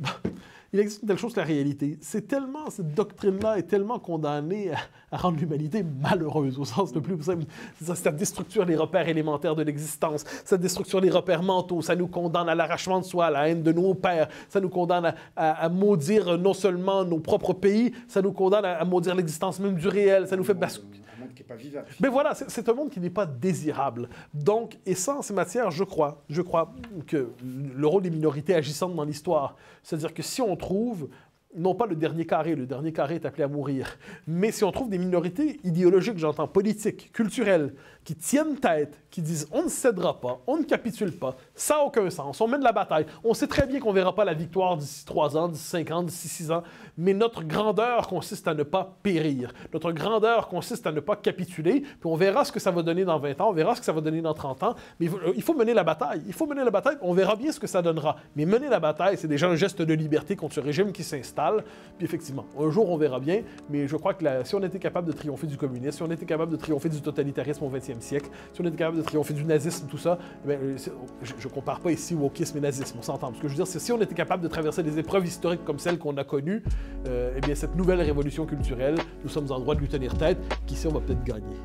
il 0.75 0.81
existe 0.81 1.03
une 1.03 1.07
telle 1.07 1.17
chose 1.17 1.33
que 1.33 1.39
la 1.39 1.45
réalité. 1.45 1.97
C'est 2.01 2.27
tellement, 2.27 2.69
cette 2.69 2.93
doctrine-là 2.93 3.57
est 3.57 3.63
tellement 3.63 3.97
condamnée 3.97 4.71
à, 5.11 5.15
rendre 5.17 5.39
l'humanité 5.39 5.83
malheureuse, 5.83 6.59
au 6.59 6.65
sens 6.65 6.93
le 6.93 6.99
plus 6.99 7.21
simple. 7.23 7.45
Ça, 7.81 7.95
ça 7.95 8.11
déstructure 8.11 8.65
les 8.65 8.75
repères 8.75 9.07
élémentaires 9.07 9.55
de 9.55 9.63
l'existence, 9.63 10.25
ça 10.43 10.57
déstructure 10.57 10.99
les 10.99 11.09
repères 11.09 11.43
mentaux, 11.43 11.81
ça 11.81 11.95
nous 11.95 12.07
condamne 12.07 12.49
à 12.49 12.55
l'arrachement 12.55 12.99
de 12.99 13.05
soi, 13.05 13.27
à 13.27 13.31
la 13.31 13.47
haine 13.47 13.63
de 13.63 13.71
nos 13.71 13.93
pères, 13.93 14.27
ça 14.49 14.59
nous 14.59 14.67
condamne 14.67 15.05
à, 15.37 15.51
à- 15.65 15.69
maudire 15.69 16.37
non 16.37 16.53
seulement 16.53 17.05
nos 17.05 17.19
propres 17.19 17.53
pays, 17.53 17.93
ça 18.09 18.21
nous 18.21 18.33
condamne 18.33 18.65
à, 18.65 18.73
à 18.73 18.83
maudire 18.83 19.15
l'existence 19.15 19.57
même 19.61 19.75
du 19.75 19.87
réel, 19.87 20.27
ça 20.27 20.35
nous 20.35 20.43
fait 20.43 20.53
basculer. 20.53 20.99
Qui 21.33 21.41
n'est 21.43 21.47
pas 21.47 21.55
vivable. 21.55 21.87
Mais 21.99 22.07
voilà, 22.09 22.35
c'est- 22.35 22.49
c'est 22.49 22.67
un 22.69 22.73
monde 22.73 22.89
qui 22.89 22.99
n'est 22.99 23.09
pas 23.09 23.25
désirable. 23.25 24.09
Donc, 24.33 24.77
et 24.85 24.95
ça, 24.95 25.17
en 25.17 25.21
ces 25.21 25.33
matières, 25.33 25.71
je 25.71 25.83
crois, 25.83 26.23
je 26.29 26.41
crois 26.41 26.73
que 27.07 27.29
le 27.43 27.87
rôle 27.87 28.03
des 28.03 28.09
minorités 28.09 28.53
agissantes 28.55 28.95
dans 28.95 29.03
l'histoire, 29.05 29.55
c'est-à-dire 29.83 30.13
que 30.13 30.21
si 30.23 30.41
on 30.41 30.55
trouve 30.55 31.09
non 31.57 31.73
pas 31.73 31.85
le 31.85 31.95
dernier 31.95 32.25
carré, 32.25 32.53
le 32.53 32.65
dernier 32.65 32.91
carré 32.91 33.15
est 33.15 33.25
appelé 33.25 33.43
à 33.43 33.47
mourir, 33.47 33.97
mais 34.27 34.51
si 34.51 34.65
on 34.65 34.71
trouve 34.73 34.89
des 34.89 34.97
minorités 34.97 35.59
idéologiques, 35.63 36.17
j'entends 36.17 36.49
politiques, 36.49 37.11
culturelles, 37.13 37.73
qui 38.05 38.15
tiennent 38.15 38.55
tête, 38.55 38.99
qui 39.09 39.21
disent 39.21 39.47
on 39.51 39.63
ne 39.63 39.69
cédera 39.69 40.21
pas, 40.21 40.39
on 40.45 40.57
ne 40.57 40.63
capitule 40.63 41.11
pas, 41.11 41.35
ça 41.55 41.75
n'a 41.75 41.83
aucun 41.83 42.07
sens, 42.11 42.39
on 42.39 42.47
mène 42.47 42.61
la 42.61 42.71
bataille. 42.71 43.07
On 43.23 43.33
sait 43.33 43.47
très 43.47 43.65
bien 43.65 43.79
qu'on 43.79 43.89
ne 43.89 43.95
verra 43.95 44.13
pas 44.13 44.23
la 44.23 44.35
victoire 44.35 44.77
d'ici 44.77 45.03
3 45.05 45.35
ans, 45.35 45.47
d'ici 45.47 45.63
5 45.63 45.91
ans, 45.91 46.03
d'ici 46.03 46.27
6 46.27 46.51
ans, 46.51 46.63
mais 46.97 47.13
notre 47.13 47.43
grandeur 47.43 48.07
consiste 48.07 48.47
à 48.47 48.53
ne 48.53 48.61
pas 48.61 48.97
périr. 49.01 49.53
Notre 49.73 49.91
grandeur 49.91 50.47
consiste 50.47 50.85
à 50.85 50.91
ne 50.91 50.99
pas 50.99 51.15
capituler, 51.15 51.81
puis 51.81 52.05
on 52.05 52.15
verra 52.15 52.45
ce 52.45 52.51
que 52.51 52.59
ça 52.59 52.69
va 52.69 52.83
donner 52.83 53.05
dans 53.05 53.17
20 53.17 53.41
ans, 53.41 53.49
on 53.49 53.53
verra 53.53 53.73
ce 53.73 53.79
que 53.79 53.85
ça 53.85 53.91
va 53.91 54.01
donner 54.01 54.21
dans 54.21 54.35
30 54.35 54.63
ans, 54.63 54.75
mais 54.99 55.07
il 55.35 55.41
faut, 55.41 55.55
mener 55.55 55.73
la 55.73 55.83
bataille. 55.83 56.21
Il 56.27 56.33
faut 56.33 56.45
mener 56.45 56.63
la 56.63 56.71
bataille, 56.71 56.97
on 57.01 57.13
verra 57.13 57.35
bien 57.35 57.51
ce 57.51 57.59
que 57.59 57.67
ça 57.67 57.81
donnera. 57.81 58.17
Mais 58.35 58.45
mener 58.45 58.69
la 58.69 58.79
bataille, 58.79 59.17
c'est 59.17 59.27
déjà 59.27 59.47
un 59.47 59.55
geste 59.55 59.81
de 59.81 59.93
liberté 59.95 60.35
contre 60.35 60.53
ce 60.53 60.59
régime 60.59 60.91
qui 60.91 61.03
s'installe. 61.03 61.63
Puis 61.97 62.05
effectivement, 62.05 62.45
un 62.59 62.69
jour 62.69 62.87
on 62.91 62.97
verra 62.97 63.19
bien, 63.19 63.41
mais 63.69 63.87
je 63.87 63.95
crois 63.95 64.13
que 64.13 64.25
si 64.43 64.53
on 64.53 64.61
était 64.61 64.79
capable 64.79 65.07
de 65.07 65.13
triompher 65.13 65.47
du 65.47 65.57
communisme, 65.57 65.97
si 65.97 66.03
on 66.03 66.11
était 66.11 66.25
capable 66.25 66.51
de 66.51 66.57
triompher 66.57 66.89
du 66.89 67.01
totalitarisme 67.01 67.63
au 67.63 67.69
20e 67.69 67.94
siècle, 68.01 68.29
si 68.53 68.61
on 68.61 68.65
était 68.65 68.77
capable 68.77 68.97
de 68.97 69.03
triompher 69.03 69.33
du 69.33 69.43
nazisme, 69.43 69.87
tout 69.87 69.97
ça, 69.97 70.17
eh 70.43 70.47
bien, 70.47 70.57
euh, 70.57 70.77
je, 71.21 71.33
je 71.37 71.47
compare 71.47 71.79
pas 71.79 71.91
ici 71.91 72.15
wokisme 72.15 72.57
et 72.57 72.61
nazisme, 72.61 72.97
on 72.99 73.01
s'entend. 73.01 73.33
Ce 73.33 73.41
que 73.41 73.47
je 73.47 73.53
veux 73.53 73.57
dire, 73.57 73.67
c'est 73.67 73.79
si 73.79 73.91
on 73.91 74.01
était 74.01 74.15
capable 74.15 74.43
de 74.43 74.47
traverser 74.47 74.83
des 74.83 74.99
épreuves 74.99 75.25
historiques 75.25 75.63
comme 75.65 75.79
celles 75.79 75.97
qu'on 75.97 76.15
a 76.17 76.23
connues, 76.23 76.63
euh, 77.07 77.33
eh 77.37 77.41
bien 77.41 77.55
cette 77.55 77.75
nouvelle 77.75 78.01
révolution 78.01 78.45
culturelle, 78.45 78.95
nous 79.23 79.29
sommes 79.29 79.51
en 79.51 79.59
droit 79.59 79.75
de 79.75 79.79
lui 79.79 79.87
tenir 79.87 80.17
tête, 80.17 80.37
qui 80.65 80.75
sait, 80.75 80.87
on 80.87 80.93
va 80.93 80.99
peut-être 80.99 81.23
gagner. 81.23 81.55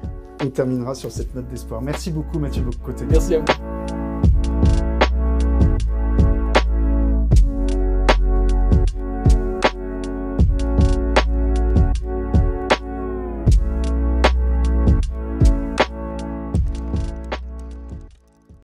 on 0.42 0.48
terminera 0.48 0.94
sur 0.94 1.10
cette 1.10 1.34
note 1.34 1.48
d'espoir. 1.48 1.82
Merci 1.82 2.10
beaucoup 2.10 2.38
Mathieu 2.38 2.62
Bocoté. 2.62 3.04
Merci 3.08 3.34
à 3.34 3.40
vous. 3.40 3.99